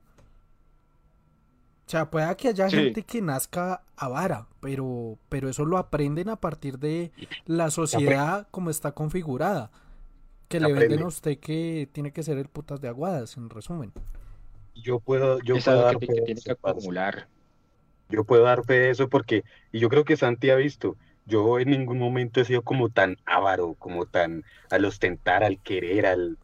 O 1.86 1.90
sea, 1.90 2.10
pueda 2.10 2.36
que 2.36 2.48
haya 2.48 2.68
Sí. 2.68 2.76
gente 2.76 3.02
que 3.04 3.22
nazca 3.22 3.82
avara, 3.96 4.46
pero, 4.60 5.18
pero 5.28 5.48
eso 5.48 5.64
lo 5.64 5.78
aprenden 5.78 6.28
a 6.28 6.36
partir 6.36 6.78
de 6.78 7.12
la 7.46 7.70
sociedad 7.70 8.48
como 8.50 8.70
está 8.70 8.92
configurada. 8.92 9.70
Que 10.48 10.60
le 10.60 10.72
Aprende. 10.72 10.74
venden 10.74 11.02
a 11.02 11.06
usted 11.06 11.38
que 11.38 11.88
tiene 11.92 12.12
que 12.12 12.22
ser 12.22 12.38
el 12.38 12.48
putas 12.48 12.80
de 12.80 12.88
aguadas, 12.88 13.36
en 13.36 13.50
resumen. 13.50 13.92
Yo 14.74 15.00
puedo, 15.00 15.40
yo 15.40 15.58
es 15.58 15.62
puedo 15.62 15.82
dar 15.82 15.98
que, 15.98 16.06
fe 16.06 16.14
que 16.14 16.22
tiene 16.22 16.42
que 16.42 16.52
eso, 16.52 16.52
acumular. 16.52 17.28
Yo 18.08 18.24
puedo 18.24 18.44
dar 18.44 18.64
fe 18.64 18.74
de 18.74 18.90
eso 18.90 19.08
porque, 19.08 19.44
y 19.72 19.80
yo 19.80 19.88
creo 19.88 20.04
que 20.04 20.16
Santi 20.16 20.50
ha 20.50 20.56
visto, 20.56 20.98
yo 21.26 21.58
en 21.60 21.70
ningún 21.70 21.98
momento 21.98 22.40
he 22.40 22.44
sido 22.44 22.62
como 22.62 22.90
tan 22.90 23.16
avaro, 23.26 23.74
como 23.76 24.06
tan 24.06 24.44
al 24.70 24.84
ostentar, 24.84 25.44
al 25.44 25.60
querer, 25.62 26.06
al... 26.06 26.38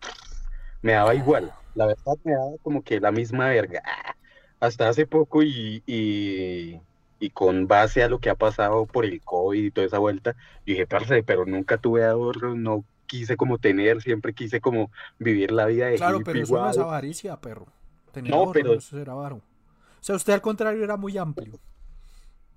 Me 0.83 0.93
daba 0.95 1.15
igual, 1.15 1.55
la 1.75 1.87
verdad 1.87 2.15
me 2.25 2.33
daba 2.35 2.59
como 2.63 2.83
que 2.85 3.01
la 3.01 3.13
misma 3.13 3.49
verga. 3.51 3.83
Ah, 3.87 4.17
Hasta 4.61 4.89
hace 4.89 5.07
poco 5.07 5.43
y, 5.43 5.83
y, 5.87 6.81
y 7.21 7.31
con 7.31 7.69
base 7.69 8.03
a 8.03 8.09
lo 8.09 8.21
que 8.21 8.31
ha 8.31 8.37
pasado 8.37 8.87
por 8.87 9.05
el 9.07 9.23
COVID 9.23 9.65
y 9.65 9.71
toda 9.73 9.87
esa 9.87 9.99
vuelta, 9.99 10.35
yo 10.67 10.75
dije, 10.75 10.87
parce, 10.87 11.23
pero 11.25 11.47
nunca 11.47 11.79
tuve 11.79 12.05
ahorros, 12.05 12.57
no 12.57 12.85
quise 13.13 13.37
como 13.37 13.59
tener, 13.59 14.01
siempre 14.01 14.33
quise 14.33 14.59
como 14.63 14.91
vivir 15.19 15.53
la 15.53 15.67
vida 15.67 15.89
de 15.89 15.97
Claro, 15.97 16.21
hippie 16.21 16.33
pero 16.33 16.45
eso 16.45 16.55
no 16.57 16.71
es 16.71 16.79
avaricia, 16.79 17.37
perro. 17.39 17.67
Tener 18.11 18.31
No, 18.31 18.39
ahorro, 18.39 18.53
pero- 18.53 18.73
eso 18.73 18.99
era 18.99 19.13
avaro. 19.13 19.37
O 19.37 19.43
sea, 20.05 20.17
usted 20.17 20.33
al 20.33 20.41
contrario 20.41 20.83
era 20.83 20.97
muy 20.97 21.19
amplio. 21.19 21.61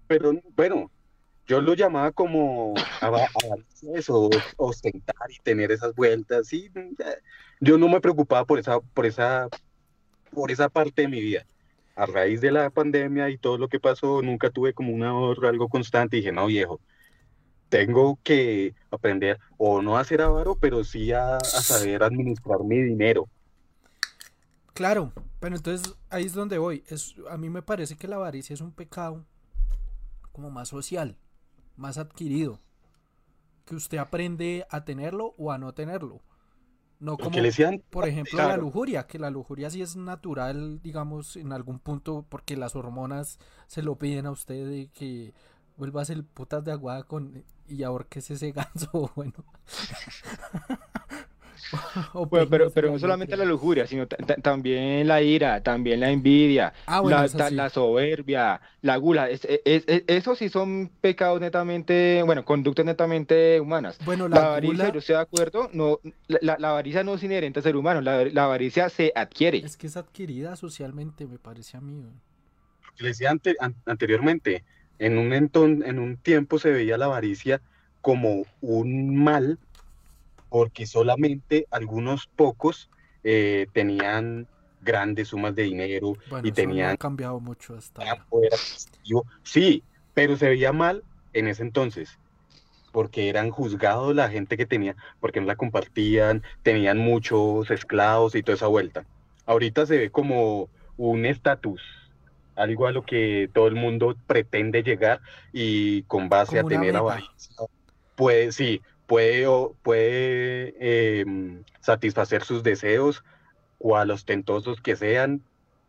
Pero 0.07 0.31
bueno, 0.55 0.89
yo 1.45 1.59
lo 1.59 1.73
llamaba 1.73 2.13
como 2.13 2.73
eso, 3.93 4.29
ostentar 4.55 5.29
y 5.29 5.39
tener 5.43 5.73
esas 5.73 5.93
vueltas. 5.93 6.47
Sí, 6.47 6.71
ya. 6.97 7.05
yo 7.59 7.77
no 7.77 7.89
me 7.89 7.99
preocupaba 7.99 8.45
por 8.45 8.57
esa, 8.59 8.79
por 8.79 9.05
esa, 9.05 9.49
por 10.31 10.51
esa 10.51 10.69
parte 10.69 11.01
de 11.01 11.07
mi 11.09 11.19
vida. 11.19 11.45
A 11.97 12.05
raíz 12.05 12.39
de 12.39 12.51
la 12.51 12.69
pandemia 12.69 13.29
y 13.29 13.37
todo 13.37 13.57
lo 13.57 13.67
que 13.67 13.79
pasó, 13.81 14.21
nunca 14.21 14.49
tuve 14.49 14.73
como 14.73 14.93
un 14.93 15.03
ahorro, 15.03 15.49
algo 15.49 15.67
constante. 15.67 16.15
Y 16.15 16.21
dije, 16.21 16.31
no, 16.31 16.45
viejo, 16.47 16.79
tengo 17.69 18.19
que 18.23 18.73
aprender 18.91 19.39
o 19.57 19.81
no 19.81 19.97
a 19.97 20.03
ser 20.03 20.21
avaro, 20.21 20.55
pero 20.55 20.83
sí 20.83 21.11
a, 21.11 21.37
a 21.37 21.41
saber 21.41 22.03
administrar 22.03 22.63
mi 22.63 22.81
dinero. 22.81 23.27
Claro, 24.73 25.13
pero 25.39 25.55
entonces 25.55 25.95
ahí 26.09 26.25
es 26.25 26.33
donde 26.33 26.57
voy. 26.57 26.83
Es, 26.87 27.15
a 27.29 27.37
mí 27.37 27.49
me 27.49 27.61
parece 27.61 27.95
que 27.95 28.07
la 28.07 28.17
avaricia 28.17 28.53
es 28.53 28.61
un 28.61 28.71
pecado 28.71 29.25
como 30.31 30.51
más 30.51 30.67
social, 30.67 31.17
más 31.77 31.97
adquirido, 31.97 32.59
que 33.65 33.75
usted 33.75 33.97
aprende 33.99 34.65
a 34.69 34.83
tenerlo 34.83 35.33
o 35.37 35.51
a 35.51 35.57
no 35.57 35.73
tenerlo. 35.73 36.21
No 36.99 37.17
como, 37.17 37.41
decían, 37.41 37.83
por 37.89 38.07
ejemplo, 38.07 38.37
la 38.37 38.57
lujuria, 38.57 39.05
que 39.05 39.19
la 39.19 39.29
lujuria 39.29 39.69
sí 39.69 39.81
es 39.81 39.95
natural, 39.95 40.81
digamos, 40.81 41.35
en 41.35 41.53
algún 41.53 41.79
punto, 41.79 42.25
porque 42.27 42.57
las 42.57 42.75
hormonas 42.75 43.39
se 43.67 43.81
lo 43.81 43.97
piden 43.97 44.25
a 44.25 44.31
usted 44.31 44.67
de 44.67 44.89
que 44.93 45.33
vuelva 45.77 46.01
a 46.01 46.05
ser 46.05 46.23
putas 46.23 46.63
de 46.63 46.71
aguada 46.71 47.03
con 47.03 47.43
y 47.67 47.83
ahorques 47.83 48.29
ese 48.31 48.51
ganso, 48.51 49.11
bueno. 49.15 49.33
O 52.13 52.25
Bueno, 52.27 52.47
pero, 52.49 52.69
pero 52.69 52.91
no 52.91 52.99
solamente 52.99 53.35
la 53.35 53.43
lujuria, 53.43 53.87
sino 53.87 54.07
ta- 54.07 54.17
ta- 54.17 54.35
también 54.35 55.07
la 55.07 55.21
ira, 55.21 55.61
también 55.63 55.99
la 55.99 56.11
envidia, 56.11 56.73
Ah, 56.85 56.99
bueno, 57.01 57.17
la, 57.33 57.69
sí. 57.69 57.73
soberbia, 57.73 58.61
la 58.81 58.97
gula. 58.97 59.29
Es, 59.29 59.45
es- 59.45 59.83
es- 59.87 60.03
esos 60.07 60.37
sí 60.37 60.49
son 60.49 60.91
pecados 61.01 61.41
netamente, 61.41 62.21
bueno, 62.23 62.45
conductas 62.45 62.85
netamente 62.85 63.59
humanas. 63.59 63.97
Bueno, 64.05 64.27
La 64.27 64.35
la 64.41 64.45
avaricia, 64.47 64.73
gula 64.75 64.93
yo 64.93 64.99
estoy 64.99 65.15
de 65.15 65.21
acuerdo, 65.21 65.69
no, 65.73 65.99
la, 66.27 66.37
la- 66.41 66.57
la 66.59 66.69
avaricia 66.69 67.03
no 67.03 67.15
es 67.15 67.23
inherente 67.23 67.59
al 67.59 67.63
ser 67.63 67.75
humano, 67.75 67.99
la, 68.01 68.25
la 68.25 68.43
avaricia 68.45 68.87
se 68.89 69.11
adquiere. 69.15 69.57
es 69.59 69.75
que 69.75 69.87
es 69.87 69.97
adquirida 69.97 70.55
socialmente, 70.55 71.25
me 71.25 71.39
parece 71.39 71.77
a 71.77 71.81
mí. 71.81 71.99
güey. 72.01 72.13
que 72.95 73.03
le 73.03 73.09
decía 73.09 73.31
ante- 73.31 73.55
an- 73.59 73.75
anteriormente, 73.87 74.63
en 74.99 75.17
un, 75.17 75.31
enton- 75.33 75.85
en 75.85 75.99
un 75.99 76.17
tiempo 76.21 76.59
se 76.59 76.71
veía 76.71 76.97
la 76.97 77.05
avaricia 77.05 77.61
como 78.01 78.45
un 78.61 79.15
mal, 79.15 79.59
porque 80.49 80.85
solamente 80.87 81.67
algunos 81.71 82.27
pocos 82.35 82.89
eh, 83.23 83.67
tenían 83.73 84.47
grandes 84.79 85.29
sumas 85.29 85.55
de 85.55 85.63
dinero 85.63 86.17
Bueno, 86.25 86.47
y 86.47 86.51
eso 86.51 86.61
no 86.63 86.89
ha 86.89 86.95
tenían 86.95 86.97
cambiado 86.97 87.39
mucho 87.39 87.75
hasta 87.75 88.25
poder. 88.29 88.51
Sí, 89.43 89.85
pero 90.13 90.35
se 90.37 90.49
veía 90.49 90.71
mal 90.73 91.05
en 91.33 91.47
ese 91.47 91.63
entonces, 91.63 92.19
porque 92.91 93.29
eran 93.29 93.51
juzgados 93.51 94.15
la 94.15 94.29
gente 94.29 94.57
que 94.57 94.65
tenía, 94.67 94.95
porque 95.19 95.41
no 95.41 95.47
la 95.47 95.55
compartían, 95.57 96.43
tenían 96.63 96.97
muchos 96.99 97.71
esclavos 97.71 98.35
y 98.35 98.43
toda 98.43 98.55
esa 98.57 98.67
vuelta. 98.67 99.07
Ahorita 99.45 99.85
se 99.85 99.97
ve 99.97 100.11
como 100.11 100.71
un 100.97 101.25
estatus, 101.25 101.81
algo 102.55 102.87
a 102.87 102.91
lo 102.91 103.03
que 103.03 103.49
todo 103.53 103.67
el 103.67 103.75
mundo 103.75 104.15
pretende 104.27 104.83
llegar 104.83 105.21
y 105.53 106.03
con 106.03 106.29
base 106.29 106.57
Como 106.57 106.67
a 106.67 106.71
tener 106.71 106.95
avaricia, 106.95 107.55
puede, 108.15 108.51
sí, 108.51 108.81
puede, 109.07 109.47
o- 109.47 109.75
puede 109.83 111.19
em, 111.21 111.63
satisfacer 111.81 112.43
sus 112.43 112.63
deseos, 112.63 113.23
cual 113.77 114.11
ostentosos 114.11 114.81
que 114.81 114.95
sean, 114.95 115.41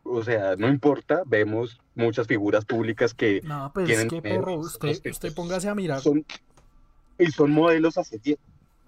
o 0.03 0.23
sea, 0.23 0.57
no 0.57 0.69
importa, 0.69 1.23
vemos 1.27 1.79
muchas 1.95 2.27
figuras 2.27 2.65
públicas 2.65 3.15
que 3.15 3.41
No, 3.43 3.71
pues 3.73 3.89
tienen 3.89 4.09
es 4.09 4.23
que, 4.23 4.23
son 4.23 4.61
usted, 4.61 5.11
usted 5.11 5.35
póngase 5.35 5.69
a 5.69 5.75
mirar. 5.75 6.01
son, 6.01 6.25
y 7.19 7.27
son 7.27 7.51
modelos 7.53 7.97
a 7.99 8.05
seguir. 8.05 8.39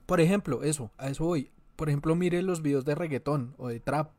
Por 0.06 0.20
ejemplo, 0.20 0.62
eso, 0.62 0.90
a 0.98 1.08
eso 1.08 1.24
voy. 1.24 1.50
Por 1.76 1.88
ejemplo, 1.88 2.14
mire 2.14 2.42
los 2.42 2.62
videos 2.62 2.84
de 2.84 2.94
reggaetón 2.94 3.54
o 3.58 3.68
de 3.68 3.80
trap. 3.80 4.10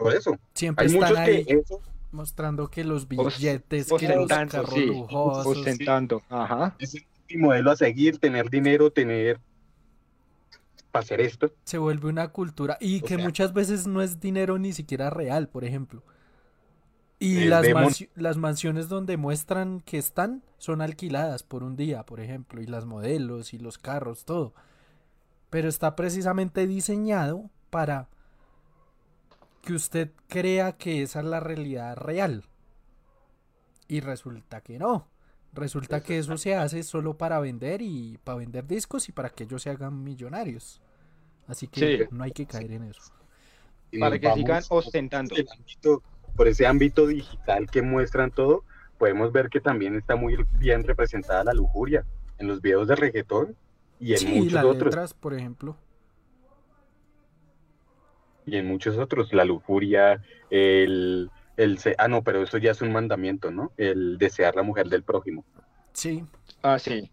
Por 0.00 0.14
eso, 0.14 0.36
Siempre 0.54 0.86
hay 0.86 0.92
están 0.94 1.08
muchos 1.10 1.18
ahí 1.18 1.44
que 1.44 1.52
eso 1.54 1.80
mostrando 2.12 2.68
que 2.68 2.82
los 2.84 3.02
Os- 3.02 3.08
billetes, 3.08 3.86
que 3.86 4.08
los 4.08 4.16
Ostentando, 4.22 4.50
carros 4.52 4.74
sí, 4.74 4.86
lujosos. 4.86 5.46
ostentando, 5.58 6.22
ajá. 6.28 6.74
es 6.80 6.94
mi 7.28 7.36
modelo 7.36 7.70
a 7.70 7.76
seguir, 7.76 8.18
tener 8.18 8.50
dinero, 8.50 8.90
tener 8.90 9.38
para 10.90 11.04
hacer 11.04 11.20
esto. 11.20 11.52
Se 11.64 11.78
vuelve 11.78 12.08
una 12.08 12.28
cultura 12.28 12.76
y 12.80 12.98
O 13.00 13.06
que 13.06 13.14
sea- 13.14 13.24
muchas 13.24 13.52
veces 13.52 13.86
no 13.86 14.02
es 14.02 14.18
dinero 14.20 14.58
ni 14.58 14.72
siquiera 14.72 15.08
real, 15.10 15.48
por 15.48 15.64
ejemplo. 15.64 16.02
Y 17.20 17.44
las, 17.44 17.64
mansi- 17.66 18.08
las 18.16 18.38
mansiones 18.38 18.88
donde 18.88 19.16
muestran 19.18 19.80
que 19.82 19.98
están 19.98 20.42
son 20.58 20.80
alquiladas 20.80 21.42
por 21.42 21.62
un 21.62 21.76
día, 21.76 22.02
por 22.04 22.18
ejemplo, 22.18 22.60
y 22.62 22.66
las 22.66 22.86
modelos 22.86 23.52
y 23.54 23.58
los 23.58 23.76
carros, 23.78 24.24
todo. 24.24 24.54
Pero 25.50 25.68
está 25.68 25.94
precisamente 25.96 26.66
diseñado 26.66 27.50
para 27.68 28.08
que 29.62 29.72
usted 29.74 30.10
crea 30.28 30.72
que 30.76 31.02
esa 31.02 31.20
es 31.20 31.26
la 31.26 31.40
realidad 31.40 31.96
real. 31.96 32.44
Y 33.88 34.00
resulta 34.00 34.60
que 34.60 34.78
no. 34.78 35.08
Resulta 35.52 36.00
que 36.02 36.18
eso 36.18 36.36
se 36.38 36.54
hace 36.54 36.82
solo 36.84 37.18
para 37.18 37.40
vender 37.40 37.82
y 37.82 38.18
para 38.22 38.38
vender 38.38 38.66
discos 38.66 39.08
y 39.08 39.12
para 39.12 39.30
que 39.30 39.44
ellos 39.44 39.62
se 39.62 39.70
hagan 39.70 40.02
millonarios. 40.04 40.80
Así 41.48 41.66
que 41.66 41.98
Sí. 41.98 42.04
no 42.12 42.22
hay 42.22 42.30
que 42.30 42.46
caer 42.46 42.70
en 42.72 42.84
eso. 42.84 43.12
Y 43.90 43.98
Para 43.98 44.18
que 44.18 44.32
sigan 44.32 44.62
ostentando. 44.68 45.30
por 45.30 45.40
el 45.40 45.48
ámbito- 45.48 46.02
por 46.36 46.46
ese 46.46 46.66
ámbito 46.66 47.06
digital 47.08 47.68
que 47.68 47.82
muestran 47.82 48.30
todo, 48.30 48.64
podemos 48.98 49.32
ver 49.32 49.48
que 49.50 49.60
también 49.60 49.96
está 49.96 50.14
muy 50.14 50.36
bien 50.52 50.84
representada 50.84 51.42
la 51.42 51.52
lujuria 51.52 52.04
en 52.38 52.46
los 52.46 52.60
videos 52.62 52.86
de 52.86 52.94
reggaetón 52.94 53.56
y 53.98 54.12
en 54.12 54.18
Sí, 54.18 54.26
muchos 54.28 54.52
las 54.52 54.64
otros. 54.64 54.84
letras, 54.94 55.14
por 55.14 55.34
ejemplo. 55.34 55.76
Y 58.46 58.56
en 58.56 58.66
muchos 58.66 58.96
otros, 58.98 59.32
la 59.32 59.44
lujuria, 59.44 60.22
el, 60.50 61.30
el 61.56 61.78
ah 61.98 62.08
no, 62.08 62.22
pero 62.22 62.42
eso 62.42 62.58
ya 62.58 62.72
es 62.72 62.82
un 62.82 62.92
mandamiento, 62.92 63.50
¿no? 63.50 63.72
El 63.76 64.18
desear 64.18 64.56
la 64.56 64.62
mujer 64.62 64.88
del 64.88 65.02
prójimo. 65.02 65.44
Sí. 65.92 66.24
Ah, 66.62 66.78
sí. 66.78 67.10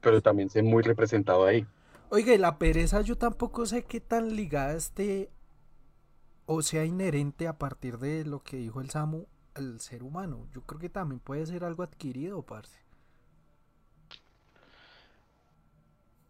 Pero 0.00 0.20
también 0.20 0.50
se 0.50 0.62
muy 0.62 0.82
representado 0.82 1.46
ahí. 1.46 1.66
Oiga, 2.10 2.34
y 2.34 2.38
la 2.38 2.58
pereza 2.58 3.00
yo 3.00 3.16
tampoco 3.16 3.64
sé 3.64 3.84
qué 3.84 4.00
tan 4.00 4.36
ligada 4.36 4.74
esté 4.74 5.30
o 6.46 6.60
sea 6.62 6.84
inherente 6.84 7.46
a 7.48 7.58
partir 7.58 7.98
de 7.98 8.24
lo 8.24 8.42
que 8.42 8.56
dijo 8.56 8.80
el 8.80 8.90
Samu 8.90 9.26
al 9.54 9.80
ser 9.80 10.02
humano. 10.02 10.46
Yo 10.52 10.62
creo 10.62 10.80
que 10.80 10.88
también 10.88 11.20
puede 11.20 11.46
ser 11.46 11.64
algo 11.64 11.82
adquirido, 11.82 12.42
parce. 12.42 12.76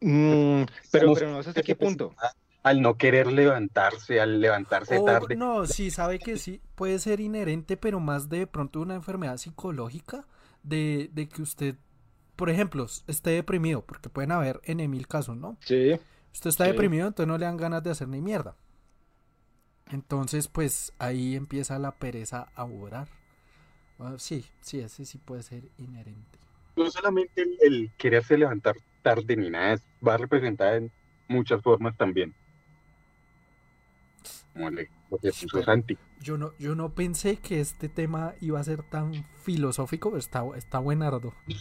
Mm, 0.00 0.64
pero, 0.90 1.14
pero 1.14 1.30
no 1.30 1.42
sé 1.42 1.50
hasta 1.50 1.62
qué 1.62 1.76
punto. 1.76 2.14
Al 2.64 2.80
no 2.80 2.96
querer 2.96 3.32
levantarse, 3.32 4.20
al 4.20 4.40
levantarse 4.40 5.00
tarde. 5.00 5.36
no, 5.36 5.66
sí, 5.66 5.90
sabe 5.90 6.18
que 6.18 6.36
sí, 6.36 6.60
puede 6.76 6.98
ser 6.98 7.20
inherente, 7.20 7.76
pero 7.76 7.98
más 8.00 8.28
de 8.28 8.46
pronto 8.46 8.80
una 8.80 8.94
enfermedad 8.94 9.36
psicológica 9.36 10.26
de, 10.62 11.10
de 11.12 11.28
que 11.28 11.42
usted, 11.42 11.76
por 12.36 12.50
ejemplo, 12.50 12.86
esté 13.06 13.30
deprimido, 13.30 13.82
porque 13.84 14.08
pueden 14.10 14.32
haber 14.32 14.60
en 14.64 14.88
mil 14.90 15.08
casos, 15.08 15.36
¿no? 15.36 15.58
Sí. 15.60 15.98
Usted 16.32 16.50
está 16.50 16.64
Sí. 16.64 16.70
deprimido, 16.70 17.08
entonces 17.08 17.28
no 17.28 17.38
le 17.38 17.46
dan 17.46 17.56
ganas 17.56 17.82
de 17.82 17.90
hacer 17.90 18.08
ni 18.08 18.20
mierda. 18.22 18.56
Entonces, 19.90 20.48
pues 20.48 20.92
ahí 20.98 21.36
empieza 21.36 21.78
la 21.78 21.92
pereza 21.92 22.48
a 22.54 22.64
orar. 22.64 23.08
Ah, 23.98 24.14
sí, 24.18 24.44
sí, 24.60 24.80
ese 24.80 25.04
sí 25.04 25.18
puede 25.18 25.42
ser 25.42 25.70
inherente. 25.78 26.38
No 26.76 26.90
solamente 26.90 27.42
el, 27.42 27.56
el 27.62 27.90
quererse 27.96 28.36
levantar 28.36 28.76
tarde 29.02 29.36
ni 29.36 29.50
nada, 29.50 29.74
es- 29.74 29.82
va 30.06 30.16
representada 30.16 30.76
en 30.76 30.92
muchas 31.28 31.62
formas 31.62 31.96
también. 31.96 32.34
Como 34.52 34.70
le- 34.70 34.90
lo 35.10 35.18
que 35.18 35.28
puso 35.30 35.46
Pero- 35.52 35.64
Santi. 35.64 35.98
Yo 36.20 36.38
no, 36.38 36.52
yo 36.58 36.74
no 36.74 36.90
pensé 36.94 37.36
que 37.36 37.60
este 37.60 37.88
tema 37.88 38.34
iba 38.40 38.60
a 38.60 38.64
ser 38.64 38.82
tan 38.82 39.24
filosófico, 39.42 40.10
pero 40.10 40.18
está, 40.20 40.44
está 40.56 40.78
buenardo. 40.78 41.34
Y, 41.46 41.56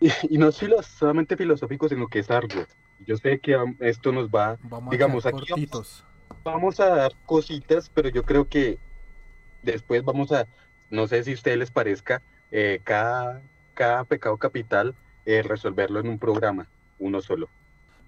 y 0.30 0.38
no 0.38 0.48
es 0.48 0.58
filo- 0.58 0.82
solamente 0.82 1.36
filosófico, 1.36 1.88
sino 1.88 2.08
que 2.08 2.20
es 2.20 2.30
arduo. 2.30 2.64
Yo 3.06 3.16
sé 3.16 3.38
que 3.40 3.56
um, 3.56 3.76
esto 3.80 4.12
nos 4.12 4.28
va, 4.28 4.56
Vamos 4.62 4.88
a 4.88 4.90
Digamos, 4.90 5.24
quedar 5.24 5.34
aquí 5.52 5.68
vamos 6.42 6.80
a 6.80 6.88
dar 6.88 7.12
cositas, 7.26 7.88
pero 7.90 8.08
yo 8.08 8.22
creo 8.22 8.48
que 8.48 8.78
después 9.62 10.04
vamos 10.04 10.32
a, 10.32 10.46
no 10.90 11.06
sé 11.06 11.22
si 11.24 11.32
a 11.32 11.34
ustedes 11.34 11.58
les 11.58 11.70
parezca, 11.70 12.22
eh, 12.50 12.80
cada, 12.84 13.42
cada 13.74 14.04
pecado 14.04 14.36
capital, 14.36 14.94
eh, 15.26 15.42
resolverlo 15.42 16.00
en 16.00 16.08
un 16.08 16.18
programa, 16.18 16.68
uno 16.98 17.20
solo. 17.20 17.48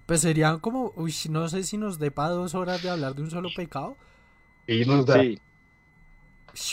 Pues 0.07 0.21
serían 0.21 0.59
como, 0.59 0.93
uy, 0.95 1.13
no 1.29 1.47
sé 1.49 1.63
si 1.63 1.77
nos 1.77 1.99
dé 1.99 2.09
para 2.11 2.29
dos 2.29 2.55
horas 2.55 2.81
de 2.81 2.89
hablar 2.89 3.13
de 3.13 3.21
un 3.23 3.29
solo 3.29 3.49
pecado. 3.55 3.95
Y 4.65 4.85
nos 4.85 5.05
da, 5.05 5.21
Sí. 5.21 5.39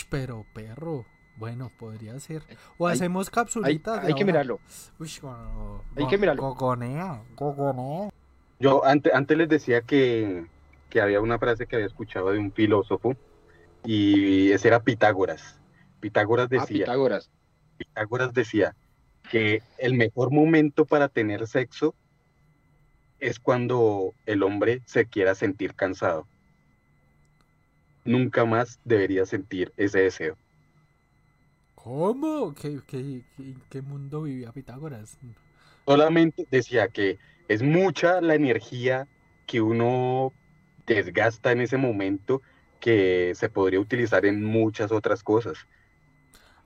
Pero 0.09 0.45
perro, 0.53 1.05
bueno, 1.37 1.71
podría 1.77 2.19
ser. 2.19 2.41
O 2.77 2.87
Hay- 2.87 2.95
hacemos 2.95 3.27
Hay, 3.27 3.31
capsulitas. 3.33 4.01
de 4.01 4.07
hay 4.07 4.13
que 4.15 4.25
mirarlo. 4.25 4.59
Uy, 4.97 5.11
go- 5.21 5.83
Hay 5.95 6.07
que 6.07 6.17
mirarlo. 6.17 6.41
Gogonea, 6.41 7.21
gogonea. 7.35 8.09
Yo 8.59 8.83
antes, 8.85 9.13
antes 9.13 9.37
les 9.37 9.47
decía 9.49 9.81
que, 9.81 10.45
que 10.89 11.01
había 11.01 11.19
una 11.21 11.37
frase 11.37 11.67
que 11.67 11.75
había 11.75 11.87
escuchado 11.87 12.31
de 12.31 12.39
un 12.39 12.51
filósofo 12.51 13.15
y 13.83 14.49
ese 14.51 14.69
era 14.69 14.79
Pitágoras. 14.81 15.59
Pitágoras 15.99 16.45
Ah, 16.45 16.55
decía, 16.61 16.85
Pitágoras. 16.85 17.29
Pitágoras 17.77 18.33
decía 18.33 18.75
que 19.29 19.61
el 19.77 19.93
mejor 19.93 20.31
momento 20.31 20.85
para 20.85 21.09
tener 21.09 21.45
sexo 21.47 21.93
es 23.19 23.39
cuando 23.39 24.15
el 24.25 24.43
hombre 24.43 24.81
se 24.85 25.07
quiera 25.07 25.35
sentir 25.35 25.75
cansado. 25.75 26.27
Nunca 28.05 28.45
más 28.45 28.79
debería 28.85 29.25
sentir 29.25 29.73
ese 29.75 29.99
deseo. 29.99 30.37
¿Cómo? 31.75 32.53
¿Qué, 32.53 32.81
qué, 32.87 33.23
qué- 33.35 33.43
en 33.43 33.61
qué 33.69 33.81
mundo 33.81 34.23
vivía 34.23 34.51
Pitágoras? 34.51 35.17
Solamente 35.85 36.47
decía 36.51 36.89
que 36.89 37.19
es 37.47 37.61
mucha 37.63 38.21
la 38.21 38.35
energía 38.35 39.07
que 39.45 39.61
uno 39.61 40.33
desgasta 40.87 41.51
en 41.51 41.61
ese 41.61 41.77
momento 41.77 42.41
que 42.79 43.33
se 43.35 43.49
podría 43.49 43.79
utilizar 43.79 44.25
en 44.25 44.43
muchas 44.43 44.91
otras 44.91 45.23
cosas. 45.23 45.57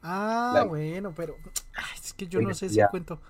Ah, 0.02 0.64
La- 0.64 0.68
bueno, 0.68 1.14
pero 1.16 1.38
ay, 1.76 2.00
es 2.04 2.14
que 2.14 2.28
yo 2.28 2.41
no 2.41 2.54
sé 2.54 2.70
si 2.70 2.86
cuento 2.86 3.22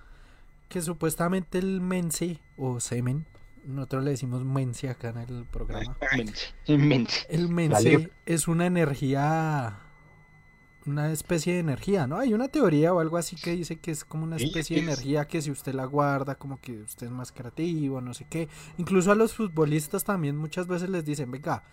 que 0.70 0.80
supuestamente 0.80 1.58
el 1.58 1.80
mense 1.80 2.38
o 2.56 2.78
semen, 2.80 3.26
nosotros 3.66 4.04
le 4.04 4.12
decimos 4.12 4.44
mense 4.44 4.88
acá 4.88 5.10
en 5.10 5.18
el 5.18 5.44
programa. 5.44 5.96
El 7.28 7.48
mense 7.48 7.90
Dale. 7.90 8.10
es 8.24 8.46
una 8.46 8.66
energía, 8.66 9.80
una 10.86 11.10
especie 11.12 11.54
de 11.54 11.58
energía, 11.58 12.06
¿no? 12.06 12.18
Hay 12.18 12.32
una 12.32 12.48
teoría 12.48 12.94
o 12.94 13.00
algo 13.00 13.16
así 13.16 13.34
que 13.34 13.50
dice 13.50 13.80
que 13.80 13.90
es 13.90 14.04
como 14.04 14.22
una 14.22 14.36
especie 14.36 14.76
de 14.76 14.84
energía 14.84 15.26
que 15.26 15.42
si 15.42 15.50
usted 15.50 15.74
la 15.74 15.86
guarda, 15.86 16.36
como 16.36 16.60
que 16.60 16.78
usted 16.78 17.08
es 17.08 17.12
más 17.12 17.32
creativo, 17.32 18.00
no 18.00 18.14
sé 18.14 18.26
qué. 18.30 18.48
Incluso 18.78 19.10
a 19.10 19.16
los 19.16 19.34
futbolistas 19.34 20.04
también 20.04 20.36
muchas 20.36 20.68
veces 20.68 20.88
les 20.88 21.04
dicen, 21.04 21.32
venga, 21.32 21.64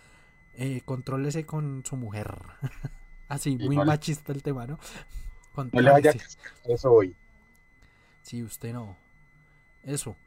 eh, 0.56 0.82
contrólese 0.86 1.45
con 1.45 1.84
su 1.86 1.95
mujer. 1.98 2.36
Así, 3.30 3.58
muy 3.58 3.78
machista 3.78 4.34
el 4.34 4.41
tema, 4.41 4.66
¿no? 4.66 4.80
No 5.72 5.82
le 5.82 5.91
vaya 5.91 6.12
a 6.12 6.72
eso 6.72 6.91
hoy. 6.91 7.16
Sí, 8.28 8.43
usted 8.43 8.73
no. 8.73 8.97
Eso. 9.84 10.17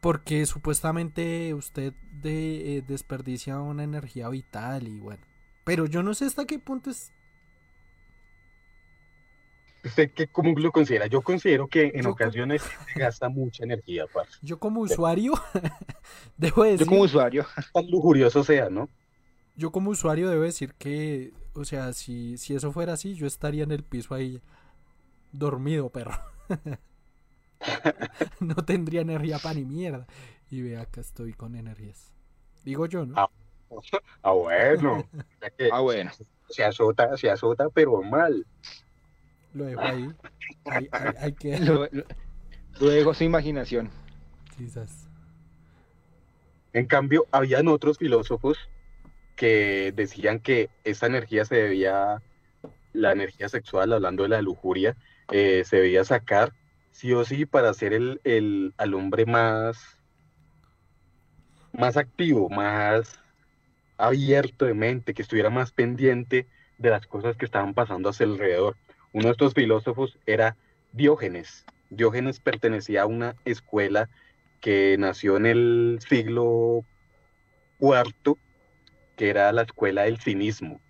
Porque 0.00 0.46
supuestamente 0.46 1.52
usted 1.52 1.92
de, 2.10 2.78
eh, 2.78 2.82
desperdicia 2.88 3.60
una 3.60 3.84
energía 3.84 4.30
vital 4.30 4.88
y 4.88 4.98
bueno. 4.98 5.22
Pero 5.64 5.84
yo 5.84 6.02
no 6.02 6.14
sé 6.14 6.24
hasta 6.24 6.46
qué 6.46 6.58
punto 6.58 6.88
es. 6.88 7.12
¿Usted 9.84 10.10
qué, 10.12 10.26
cómo 10.28 10.58
lo 10.58 10.72
considera? 10.72 11.06
Yo 11.06 11.20
considero 11.20 11.68
que 11.68 11.92
en 11.94 12.04
Yo 12.04 12.12
ocasiones 12.12 12.62
se 12.62 12.98
gasta 12.98 13.28
mucha 13.28 13.64
energía, 13.64 14.06
parce. 14.06 14.38
Yo 14.40 14.58
como 14.58 14.80
usuario, 14.80 15.34
debo 16.38 16.64
decir, 16.64 16.86
Yo 16.86 16.86
como 16.86 17.02
usuario. 17.02 17.44
Tan 17.74 17.90
lujurioso 17.90 18.42
sea, 18.42 18.70
¿no? 18.70 18.88
yo 19.54 19.70
como 19.70 19.90
usuario 19.90 20.30
debo 20.30 20.44
decir 20.44 20.72
que, 20.78 21.34
o 21.52 21.66
sea, 21.66 21.92
si, 21.92 22.38
si 22.38 22.54
eso 22.54 22.72
fuera 22.72 22.94
así, 22.94 23.14
yo 23.16 23.26
estaría 23.26 23.64
en 23.64 23.72
el 23.72 23.84
piso 23.84 24.14
ahí 24.14 24.40
dormido, 25.30 25.90
perro. 25.90 26.18
no 28.40 28.54
tendría 28.56 29.00
energía 29.02 29.38
para 29.38 29.54
ni 29.54 29.64
mierda. 29.64 30.06
Y 30.50 30.62
ve 30.62 30.78
acá 30.78 31.00
estoy 31.00 31.32
con 31.32 31.54
energías. 31.54 32.12
Digo 32.64 32.86
yo, 32.86 33.06
¿no? 33.06 33.14
Ah. 33.16 33.28
Ah, 34.22 34.32
bueno. 34.32 35.06
Que 35.58 35.70
Ah, 35.72 35.80
bueno. 35.80 36.10
se 36.48 36.64
azota, 36.64 37.16
se 37.16 37.30
azota, 37.30 37.68
pero 37.70 38.02
mal. 38.02 38.44
Lo 39.54 39.64
dejo 39.64 39.80
ahí. 39.80 40.08
Lo- 41.60 41.88
lo- 41.90 42.04
Luego 42.80 43.14
su 43.14 43.24
imaginación. 43.24 43.90
Quizás. 44.56 45.08
En 46.72 46.86
cambio, 46.86 47.26
habían 47.32 47.68
otros 47.68 47.98
filósofos 47.98 48.58
que 49.36 49.92
decían 49.94 50.38
que 50.40 50.68
esa 50.84 51.06
energía 51.06 51.44
se 51.44 51.56
debía, 51.56 52.22
la 52.92 53.12
energía 53.12 53.48
sexual, 53.48 53.92
hablando 53.92 54.22
de 54.24 54.28
la 54.30 54.42
lujuria, 54.42 54.96
eh, 55.32 55.62
se 55.64 55.76
debía 55.76 56.04
sacar 56.04 56.52
sí 56.90 57.12
o 57.12 57.24
sí 57.24 57.46
para 57.46 57.70
hacer 57.70 57.92
el, 57.92 58.20
el- 58.24 58.74
al 58.78 58.94
hombre 58.94 59.26
más, 59.26 59.78
más 61.72 61.96
activo, 61.96 62.48
más 62.50 63.18
abierto 63.98 64.66
de 64.66 64.74
mente, 64.74 65.14
que 65.14 65.22
estuviera 65.22 65.50
más 65.50 65.72
pendiente 65.72 66.48
de 66.78 66.90
las 66.90 67.06
cosas 67.06 67.36
que 67.36 67.44
estaban 67.46 67.74
pasando 67.74 68.08
a 68.10 68.12
su 68.12 68.24
alrededor. 68.24 68.78
Uno 69.12 69.26
de 69.26 69.32
estos 69.32 69.54
filósofos 69.54 70.18
era 70.26 70.58
Diógenes. 70.92 71.68
Diógenes 71.90 72.40
pertenecía 72.40 73.02
a 73.04 73.06
una 73.06 73.36
escuela 73.44 74.10
que 74.60 74.96
nació 74.98 75.36
en 75.36 75.46
el 75.46 76.00
siglo 76.08 76.86
IV, 77.78 78.40
que 79.16 79.30
era 79.30 79.52
la 79.52 79.62
escuela 79.64 80.04
del 80.04 80.20
cinismo. 80.20 80.82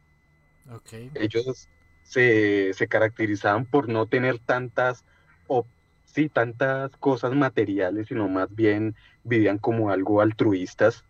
Ellos 1.14 1.70
se, 2.02 2.72
se 2.74 2.88
caracterizaban 2.88 3.66
por 3.66 3.88
no 3.88 4.08
tener 4.08 4.38
tantas, 4.40 5.04
o, 5.46 5.68
sí, 6.12 6.28
tantas 6.28 6.90
cosas 6.98 7.34
materiales, 7.34 8.08
sino 8.08 8.28
más 8.28 8.54
bien 8.54 8.94
vivían 9.24 9.58
como 9.58 9.90
algo 9.90 10.20
altruistas. 10.20 11.04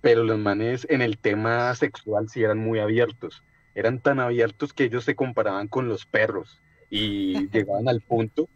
Pero 0.00 0.24
los 0.24 0.38
manes 0.38 0.86
en 0.90 1.02
el 1.02 1.18
tema 1.18 1.74
sexual 1.74 2.28
sí 2.28 2.42
eran 2.42 2.58
muy 2.58 2.78
abiertos. 2.78 3.42
Eran 3.74 4.00
tan 4.00 4.20
abiertos 4.20 4.72
que 4.72 4.84
ellos 4.84 5.04
se 5.04 5.14
comparaban 5.14 5.68
con 5.68 5.88
los 5.88 6.06
perros 6.06 6.60
y 6.90 7.48
llegaban 7.52 7.88
al 7.88 8.00
punto, 8.00 8.48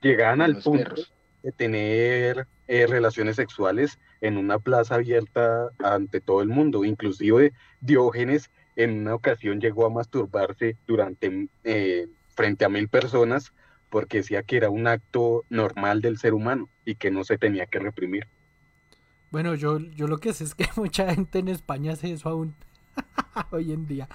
llegaban 0.00 0.40
al 0.40 0.54
Los 0.54 0.64
punto 0.64 0.84
perros. 0.84 1.12
de 1.42 1.52
tener 1.52 2.46
eh, 2.68 2.86
relaciones 2.86 3.36
sexuales 3.36 3.98
en 4.20 4.36
una 4.36 4.58
plaza 4.58 4.96
abierta 4.96 5.70
ante 5.78 6.20
todo 6.20 6.42
el 6.42 6.48
mundo. 6.48 6.84
Inclusive 6.84 7.52
Diógenes 7.80 8.50
en 8.76 9.00
una 9.00 9.14
ocasión 9.14 9.60
llegó 9.60 9.86
a 9.86 9.90
masturbarse 9.90 10.76
durante 10.86 11.48
eh, 11.64 12.06
frente 12.34 12.64
a 12.64 12.68
mil 12.68 12.88
personas 12.88 13.52
porque 13.90 14.18
decía 14.18 14.42
que 14.42 14.56
era 14.56 14.70
un 14.70 14.86
acto 14.86 15.44
normal 15.50 16.00
del 16.00 16.18
ser 16.18 16.32
humano 16.34 16.68
y 16.84 16.94
que 16.94 17.10
no 17.10 17.24
se 17.24 17.36
tenía 17.38 17.66
que 17.66 17.78
reprimir. 17.80 18.26
Bueno, 19.30 19.54
yo, 19.54 19.78
yo 19.78 20.06
lo 20.06 20.18
que 20.18 20.32
sé 20.32 20.44
es 20.44 20.54
que 20.54 20.66
mucha 20.76 21.12
gente 21.14 21.38
en 21.40 21.48
España 21.48 21.92
hace 21.92 22.12
eso 22.12 22.28
aún. 22.28 22.54
Hoy 23.50 23.72
en 23.72 23.86
día. 23.86 24.08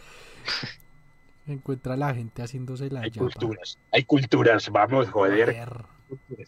Encuentra 1.47 1.93
a 1.93 1.97
la 1.97 2.13
gente 2.13 2.41
haciéndose 2.41 2.89
la 2.89 3.01
Hay 3.01 3.11
yapa. 3.11 3.19
culturas, 3.27 3.77
hay 3.91 4.03
culturas, 4.03 4.69
vamos, 4.71 5.09
joder. 5.09 5.55
Joder. 5.55 6.47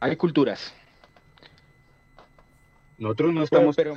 Hay 0.00 0.16
culturas. 0.16 0.74
Nosotros 2.98 3.28
no 3.32 3.34
Pero, 3.34 3.44
estamos 3.44 3.76
pero 3.76 3.94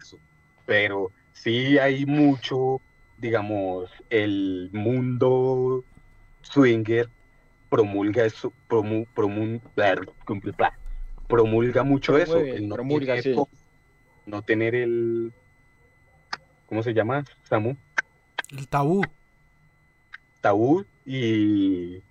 eso, 0.00 0.18
pero 0.66 1.10
sí 1.32 1.78
hay 1.78 2.04
mucho, 2.06 2.80
digamos, 3.18 3.88
el 4.10 4.68
mundo 4.72 5.84
swinger 6.42 7.08
promulga 7.72 8.26
eso, 8.26 8.52
promu, 8.68 9.06
promu, 9.14 9.58
promulga 11.26 11.82
mucho 11.82 12.18
eso, 12.18 12.36
el 12.36 12.68
no, 12.68 12.74
promulga, 12.74 13.14
tener, 13.14 13.34
sí. 13.34 13.42
no 14.26 14.42
tener 14.42 14.74
el, 14.74 15.32
¿cómo 16.66 16.82
se 16.82 16.92
llama, 16.92 17.24
Samu? 17.44 17.74
El 18.50 18.68
tabú. 18.68 19.02
Tabú 20.42 20.84
y, 21.06 22.02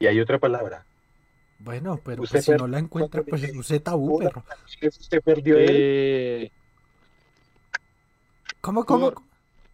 y 0.00 0.06
hay 0.08 0.18
otra 0.18 0.40
palabra. 0.40 0.84
Bueno, 1.60 2.00
pero 2.04 2.24
Usted 2.24 2.38
pues, 2.38 2.44
si 2.46 2.50
no 2.50 2.66
la 2.66 2.80
encuentra, 2.80 3.22
pues 3.22 3.44
usted- 3.44 3.56
use 3.56 3.78
tabú, 3.78 4.18
perro. 4.18 4.42
Se 4.90 5.20
perdió 5.20 5.56
el 5.56 6.50
¿Cómo, 8.60 8.84
cómo? 8.84 9.12
Pudor. 9.12 9.22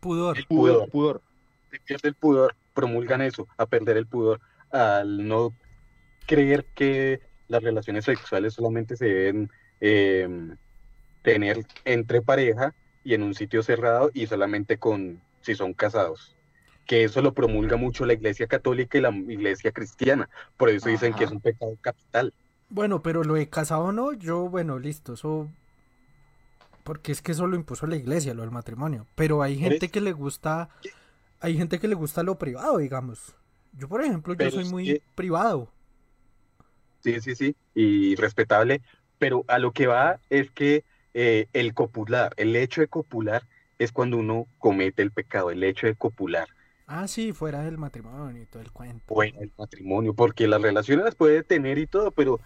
Pudor. 0.01 0.39
El 0.39 0.45
pudor, 0.45 0.75
pudor. 0.75 0.91
pudor. 0.91 1.23
se 1.71 1.81
pierde 1.81 2.09
el 2.11 2.15
pudor, 2.15 2.55
promulgan 2.75 3.23
eso, 3.23 3.49
a 3.57 3.65
perder 3.65 3.97
el 3.97 4.07
pudor, 4.07 4.43
al 4.75 5.27
no 5.27 5.55
creer 6.27 6.65
que 6.75 7.21
las 7.49 7.63
relaciones 7.63 8.05
sexuales 8.05 8.55
solamente 8.55 8.97
se 8.97 9.07
deben 9.07 9.51
eh, 9.81 10.29
tener 11.23 11.65
entre 11.85 12.23
pareja 12.23 12.75
y 13.05 13.15
en 13.15 13.23
un 13.23 13.35
sitio 13.35 13.63
cerrado 13.63 14.11
y 14.13 14.27
solamente 14.27 14.79
con 14.79 15.21
si 15.43 15.55
son 15.55 15.75
casados. 15.75 16.35
Que 16.87 17.05
eso 17.05 17.23
lo 17.23 17.33
promulga 17.33 17.77
mucho 17.77 18.05
la 18.05 18.15
iglesia 18.15 18.47
católica 18.47 18.99
y 18.99 19.01
la 19.01 19.11
iglesia 19.11 19.73
cristiana. 19.73 20.29
Por 20.57 20.69
eso 20.71 20.89
dicen 20.89 21.11
Ajá. 21.11 21.19
que 21.19 21.25
es 21.25 21.31
un 21.31 21.41
pecado 21.41 21.77
capital. 21.81 22.33
Bueno, 22.69 23.03
pero 23.03 23.23
lo 23.23 23.35
de 23.35 23.49
casado 23.49 23.93
no, 23.93 24.13
yo, 24.13 24.49
bueno, 24.49 24.79
listo, 24.79 25.15
eso... 25.15 25.49
Porque 26.83 27.13
es 27.13 27.23
que 27.23 27.33
eso 27.33 27.47
lo 27.47 27.57
impuso 27.57 27.87
la 27.87 27.97
iglesia, 27.97 28.35
lo 28.35 28.43
del 28.43 28.51
matrimonio. 28.51 29.07
Pero 29.15 29.43
hay 29.43 29.57
gente 29.57 29.89
que 29.89 30.01
le 30.01 30.13
gusta... 30.13 30.69
Hay 31.41 31.57
gente 31.57 31.79
que 31.79 31.89
le 31.89 31.95
gusta 31.95 32.23
lo 32.23 32.37
privado, 32.37 32.79
digamos. 32.79 33.35
Yo, 33.77 33.89
por 33.89 34.03
ejemplo, 34.03 34.35
yo 34.35 34.51
soy 34.51 34.65
muy 34.65 35.03
privado. 35.15 35.69
Sí, 37.03 37.21
sí, 37.21 37.35
sí, 37.35 37.57
y 37.75 38.15
respetable, 38.17 38.81
pero 39.19 39.45
a 39.49 39.59
lo 39.59 39.73
que 39.73 39.87
va 39.87 40.21
es 40.31 40.51
que 40.51 40.85
eh, 41.13 41.47
el 41.53 41.75
copular, 41.75 42.33
el 42.37 42.57
hecho 42.57 42.81
de 42.81 42.89
copular 42.89 43.43
es 43.79 43.93
cuando 43.93 44.17
uno 44.17 44.47
comete 44.59 45.03
el 45.03 45.11
pecado, 45.11 45.51
el 45.51 45.63
hecho 45.65 45.87
de 45.87 45.95
copular 45.95 46.49
Ah, 46.87 47.09
sí, 47.09 47.33
fuera 47.33 47.63
del 47.63 47.79
matrimonio 47.79 48.43
y 48.43 48.47
todo 48.47 48.63
el 48.63 48.71
cuento. 48.71 49.15
o 49.15 49.23
en 49.23 49.37
el 49.37 49.51
matrimonio, 49.57 50.15
porque 50.15 50.47
las 50.47 50.61
relaciones 50.61 51.05
las 51.05 51.15
puede 51.15 51.43
tener 51.43 51.79
y 51.79 51.87
todo, 51.87 52.11
pero 52.11 52.41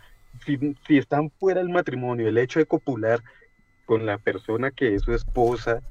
si, 0.47 0.59
si 0.87 0.99
están 0.99 1.31
fuera 1.39 1.61
del 1.61 1.70
matrimonio, 1.70 2.29
el 2.29 2.39
hecho 2.39 2.61
de 2.61 2.66
copular 2.66 3.22
con 3.85 4.07
la 4.07 4.18
persona 4.18 4.70
que 4.70 4.95
es 4.95 5.03
su 5.03 5.12
esposa 5.12 5.83